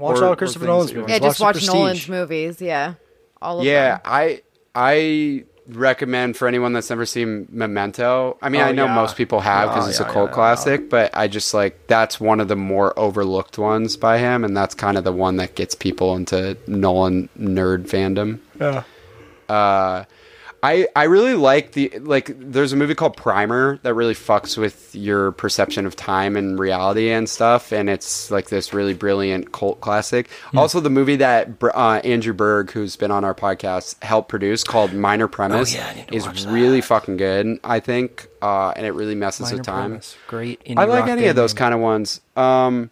Watch 0.00 0.18
Or- 0.18 0.24
all 0.24 0.32
or 0.32 0.36
Christopher 0.36 0.64
Nolan's 0.66 0.92
movies. 0.94 1.08
Yeah, 1.10 1.14
Watch 1.16 1.22
just 1.22 1.40
watch 1.40 1.52
Prestige. 1.54 1.74
Nolan's 1.74 2.08
movies. 2.08 2.60
Yeah, 2.62 2.94
all 3.40 3.60
of 3.60 3.64
Yeah, 3.64 3.98
them. 3.98 4.00
Yeah, 4.04 4.10
I 4.12 4.42
I 4.74 5.44
recommend 5.68 6.36
for 6.36 6.48
anyone 6.48 6.72
that's 6.72 6.90
never 6.90 7.06
seen 7.06 7.46
Memento. 7.50 8.36
I 8.42 8.48
mean, 8.48 8.60
Oh, 8.60 8.64
I 8.64 8.72
know 8.72 8.86
yeah. 8.86 8.94
most 8.94 9.16
people 9.16 9.38
have 9.40 9.68
because 9.68 9.84
Yeah, 9.86 9.90
it's 9.90 10.00
yeah, 10.00 10.08
a 10.08 10.12
cult 10.12 10.30
yeah, 10.30 10.34
classic, 10.34 10.90
but 10.90 11.10
I 11.16 11.28
just 11.28 11.54
like 11.54 11.86
that's 11.86 12.18
one 12.20 12.40
of 12.40 12.48
the 12.48 12.56
more 12.56 12.98
overlooked 12.98 13.56
ones 13.58 13.96
by 13.96 14.18
him, 14.18 14.42
and 14.44 14.56
that's 14.56 14.74
kind 14.74 14.96
of 14.98 15.04
the 15.04 15.12
one 15.12 15.36
that 15.36 15.54
gets 15.54 15.74
people 15.76 16.16
into 16.16 16.56
Nolan 16.66 17.28
nerd 17.38 17.88
fandom. 17.88 18.40
Yeah. 18.60 18.82
Uh, 19.54 20.04
I 20.62 20.88
I 20.94 21.04
really 21.04 21.34
like 21.34 21.72
the 21.72 21.90
like. 22.00 22.32
There's 22.38 22.72
a 22.72 22.76
movie 22.76 22.94
called 22.94 23.16
Primer 23.16 23.78
that 23.82 23.94
really 23.94 24.14
fucks 24.14 24.58
with 24.58 24.94
your 24.94 25.32
perception 25.32 25.86
of 25.86 25.96
time 25.96 26.36
and 26.36 26.58
reality 26.58 27.10
and 27.10 27.28
stuff, 27.28 27.72
and 27.72 27.88
it's 27.88 28.30
like 28.30 28.48
this 28.48 28.74
really 28.74 28.94
brilliant 28.94 29.52
cult 29.52 29.80
classic. 29.80 30.28
Hmm. 30.50 30.58
Also, 30.58 30.80
the 30.80 30.90
movie 30.90 31.16
that 31.16 31.48
uh, 31.62 32.00
Andrew 32.04 32.32
Berg, 32.32 32.70
who's 32.70 32.96
been 32.96 33.10
on 33.10 33.24
our 33.24 33.34
podcast, 33.34 34.02
helped 34.02 34.28
produce 34.28 34.64
called 34.64 34.92
Minor 34.92 35.28
Premise 35.28 35.74
Oh, 35.74 35.78
yeah, 35.78 35.88
I 35.88 35.94
need 35.94 36.08
to 36.08 36.14
is 36.14 36.46
really 36.46 36.80
fucking 36.80 37.16
good. 37.16 37.58
I 37.64 37.80
think, 37.80 38.28
uh, 38.42 38.72
and 38.76 38.84
it 38.84 38.92
really 38.92 39.14
messes 39.14 39.46
Minor 39.46 39.56
with 39.56 39.66
time. 39.66 39.90
Premise. 39.90 40.16
Great. 40.26 40.62
I 40.76 40.84
like 40.84 41.08
any 41.08 41.26
of 41.26 41.36
those 41.36 41.54
kind 41.54 41.74
of 41.74 41.80
ones. 41.80 42.20
Um, 42.36 42.90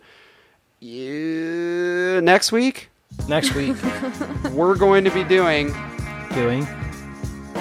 yeah, 0.80 2.20
next 2.20 2.52
week 2.52 2.88
Next 3.26 3.54
week, 3.54 3.76
we're 4.52 4.76
going 4.76 5.04
to 5.04 5.10
be 5.10 5.24
doing 5.24 5.74
doing 6.34 6.66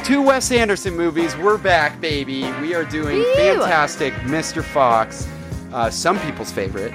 two 0.04 0.22
Wes 0.22 0.52
Anderson 0.52 0.96
movies. 0.96 1.36
We're 1.38 1.58
back, 1.58 2.00
baby. 2.00 2.44
We 2.62 2.74
are 2.74 2.84
doing 2.86 3.18
Woo! 3.20 3.34
fantastic 3.36 4.14
Mr. 4.26 4.64
Fox, 4.64 5.28
uh, 5.74 5.90
some 5.90 6.20
people's 6.20 6.52
favorite. 6.52 6.94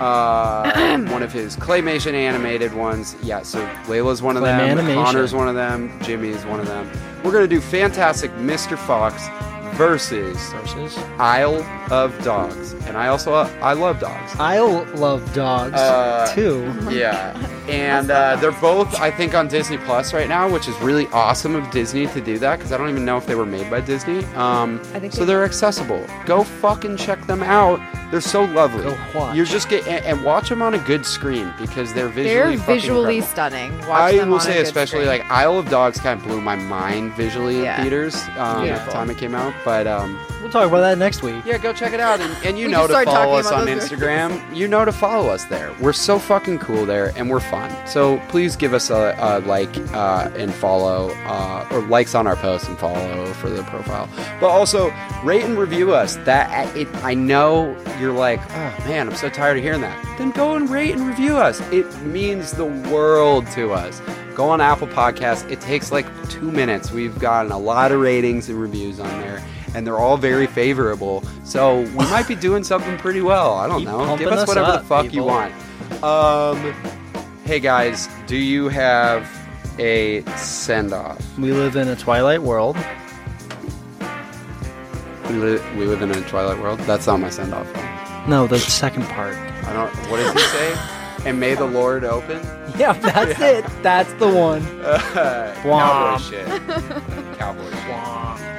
Uh, 0.00 0.98
one 1.10 1.22
of 1.22 1.32
his 1.32 1.56
claymation 1.56 2.12
animated 2.14 2.72
ones. 2.74 3.16
Yeah, 3.22 3.42
so 3.42 3.64
Layla's 3.86 4.22
one 4.22 4.36
of 4.36 4.42
Claym 4.42 4.58
them. 4.58 4.78
animation. 4.78 5.04
Connor's 5.04 5.34
one 5.34 5.48
of 5.48 5.54
them. 5.54 5.98
Jimmy's 6.02 6.44
one 6.46 6.60
of 6.60 6.66
them. 6.66 6.90
We're 7.24 7.32
gonna 7.32 7.46
do 7.46 7.60
fantastic 7.60 8.30
Mr. 8.32 8.76
Fox 8.78 9.28
versus 9.76 10.36
Versus. 10.52 10.98
Isle 11.18 11.62
of 11.90 12.16
Dogs, 12.22 12.72
and 12.86 12.96
I 12.96 13.08
also 13.08 13.32
I 13.32 13.72
love 13.72 14.00
dogs. 14.00 14.32
I 14.38 14.58
love 14.58 15.32
dogs 15.34 15.74
Uh, 15.74 16.30
too. 16.34 16.62
Yeah, 16.90 17.32
and 17.68 18.10
uh, 18.10 18.36
they're 18.36 18.52
both 18.52 19.00
I 19.00 19.10
think 19.10 19.34
on 19.34 19.48
Disney 19.48 19.78
Plus 19.78 20.12
right 20.12 20.28
now, 20.28 20.48
which 20.50 20.68
is 20.68 20.76
really 20.80 21.06
awesome 21.08 21.54
of 21.54 21.70
Disney 21.70 22.06
to 22.08 22.20
do 22.20 22.38
that 22.38 22.56
because 22.58 22.72
I 22.72 22.76
don't 22.78 22.88
even 22.90 23.04
know 23.04 23.16
if 23.16 23.26
they 23.26 23.34
were 23.34 23.46
made 23.46 23.70
by 23.70 23.80
Disney. 23.80 24.24
Um, 24.34 24.80
I 24.94 24.98
think 25.00 25.12
so. 25.12 25.20
they- 25.20 25.26
They're 25.32 25.44
accessible. 25.44 26.04
Go 26.26 26.44
fucking 26.44 26.96
check 26.98 27.26
them 27.26 27.42
out. 27.42 27.80
They're 28.10 28.20
so 28.20 28.44
lovely. 28.44 28.82
Go 28.84 28.98
watch. 29.14 29.34
You're 29.36 29.46
just 29.46 29.70
get 29.70 29.86
and, 29.86 30.04
and 30.04 30.22
watch 30.22 30.50
them 30.50 30.60
on 30.60 30.74
a 30.74 30.78
good 30.80 31.06
screen 31.06 31.50
because 31.58 31.94
they're 31.94 32.08
visually. 32.08 32.56
They're 32.56 32.58
fucking 32.58 32.74
visually 32.74 33.16
incredible. 33.18 33.26
stunning. 33.32 33.78
Watch 33.88 33.88
I 33.90 34.16
them 34.18 34.28
will 34.28 34.34
on 34.34 34.40
a 34.40 34.44
say, 34.44 34.54
good 34.54 34.66
especially 34.66 35.04
screen. 35.06 35.20
like 35.20 35.30
Isle 35.30 35.58
of 35.58 35.70
Dogs, 35.70 35.98
kind 35.98 36.20
of 36.20 36.26
blew 36.26 36.40
my 36.42 36.56
mind 36.56 37.14
visually 37.14 37.62
Yeah. 37.62 37.76
in 37.76 37.82
theaters 37.82 38.14
um, 38.36 38.66
at 38.66 38.84
the 38.84 38.92
time 38.92 39.08
it 39.08 39.16
came 39.16 39.34
out. 39.34 39.54
But 39.64 39.86
um, 39.86 40.18
We'll 40.42 40.50
talk 40.50 40.66
about 40.68 40.80
that 40.80 40.98
next 40.98 41.22
week. 41.22 41.42
yeah, 41.46 41.56
go 41.56 41.72
check 41.72 41.94
it 41.94 42.00
out, 42.00 42.20
and, 42.20 42.36
and 42.44 42.58
you 42.58 42.66
We 42.66 42.72
know 42.72 42.86
to 42.86 43.04
follow 43.04 43.38
us 43.38 43.50
on 43.50 43.66
Instagram. 43.68 44.42
You 44.54 44.68
know 44.68 44.84
to 44.84 44.92
follow 44.92 45.30
us 45.30 45.44
there. 45.46 45.72
We're 45.80 45.92
so 45.94 46.18
fucking 46.18 46.58
cool 46.58 46.84
there, 46.84 47.12
and 47.16 47.30
we're 47.30 47.40
fun. 47.52 47.86
So 47.86 48.18
please 48.30 48.56
give 48.56 48.72
us 48.72 48.88
a, 48.88 49.14
a 49.18 49.40
like 49.46 49.76
uh, 49.92 50.30
and 50.36 50.52
follow, 50.52 51.10
uh, 51.26 51.68
or 51.70 51.82
likes 51.82 52.14
on 52.14 52.26
our 52.26 52.36
posts 52.36 52.66
and 52.66 52.78
follow 52.78 53.26
for 53.34 53.50
the 53.50 53.62
profile. 53.64 54.08
But 54.40 54.48
also 54.48 54.90
rate 55.22 55.44
and 55.44 55.58
review 55.58 55.94
us. 55.94 56.16
That 56.24 56.74
it, 56.74 56.88
I 57.04 57.12
know 57.12 57.76
you're 58.00 58.14
like, 58.14 58.40
oh 58.50 58.74
man, 58.88 59.08
I'm 59.08 59.14
so 59.14 59.28
tired 59.28 59.58
of 59.58 59.62
hearing 59.62 59.82
that. 59.82 60.18
Then 60.18 60.30
go 60.30 60.56
and 60.56 60.68
rate 60.70 60.92
and 60.92 61.06
review 61.06 61.36
us. 61.36 61.60
It 61.70 61.86
means 62.02 62.52
the 62.52 62.64
world 62.64 63.46
to 63.52 63.72
us. 63.72 64.00
Go 64.34 64.48
on 64.48 64.62
Apple 64.62 64.88
Podcasts. 64.88 65.48
It 65.50 65.60
takes 65.60 65.92
like 65.92 66.06
two 66.30 66.50
minutes. 66.50 66.90
We've 66.90 67.18
gotten 67.18 67.52
a 67.52 67.58
lot 67.58 67.92
of 67.92 68.00
ratings 68.00 68.48
and 68.48 68.58
reviews 68.58 68.98
on 68.98 69.10
there, 69.20 69.44
and 69.74 69.86
they're 69.86 69.98
all 69.98 70.16
very 70.16 70.46
favorable. 70.46 71.22
So 71.44 71.80
we 71.80 72.06
might 72.08 72.26
be 72.26 72.34
doing 72.34 72.64
something 72.64 72.96
pretty 72.96 73.20
well. 73.20 73.54
I 73.56 73.68
don't 73.68 73.80
Keep 73.80 73.88
know. 73.88 74.16
Give 74.16 74.28
us 74.28 74.40
us 74.40 74.48
whatever 74.48 74.72
up, 74.72 74.80
the 74.80 74.88
fuck 74.88 75.12
you 75.12 75.24
want. 75.24 75.52
Um, 76.02 76.74
hey 77.44 77.60
guys, 77.60 78.08
do 78.26 78.36
you 78.36 78.68
have 78.68 79.28
a 79.78 80.22
send 80.36 80.92
off? 80.92 81.38
We 81.38 81.52
live 81.52 81.76
in 81.76 81.88
a 81.88 81.96
twilight 81.96 82.42
world. 82.42 82.76
We, 85.28 85.34
li- 85.36 85.76
we 85.76 85.86
live 85.86 86.02
in 86.02 86.10
a 86.10 86.20
twilight 86.28 86.60
world. 86.60 86.78
That's 86.80 87.06
not 87.06 87.20
my 87.20 87.30
send 87.30 87.54
off. 87.54 87.66
No, 88.28 88.46
the 88.46 88.58
second 88.58 89.04
part. 89.04 89.34
I 89.34 89.72
don't. 89.72 89.90
What 90.10 90.18
does 90.18 90.32
he 90.32 90.40
say? 90.40 90.76
and 91.28 91.40
may 91.40 91.54
the 91.54 91.66
Lord 91.66 92.04
open. 92.04 92.40
Yeah, 92.78 92.92
that's 92.92 93.40
it. 93.40 93.64
That's 93.82 94.12
the 94.14 94.28
one. 94.28 94.62
Cowboy 95.12 96.18
shit. 96.18 96.46
Cowboy 97.38 97.70
shit. 97.70 98.51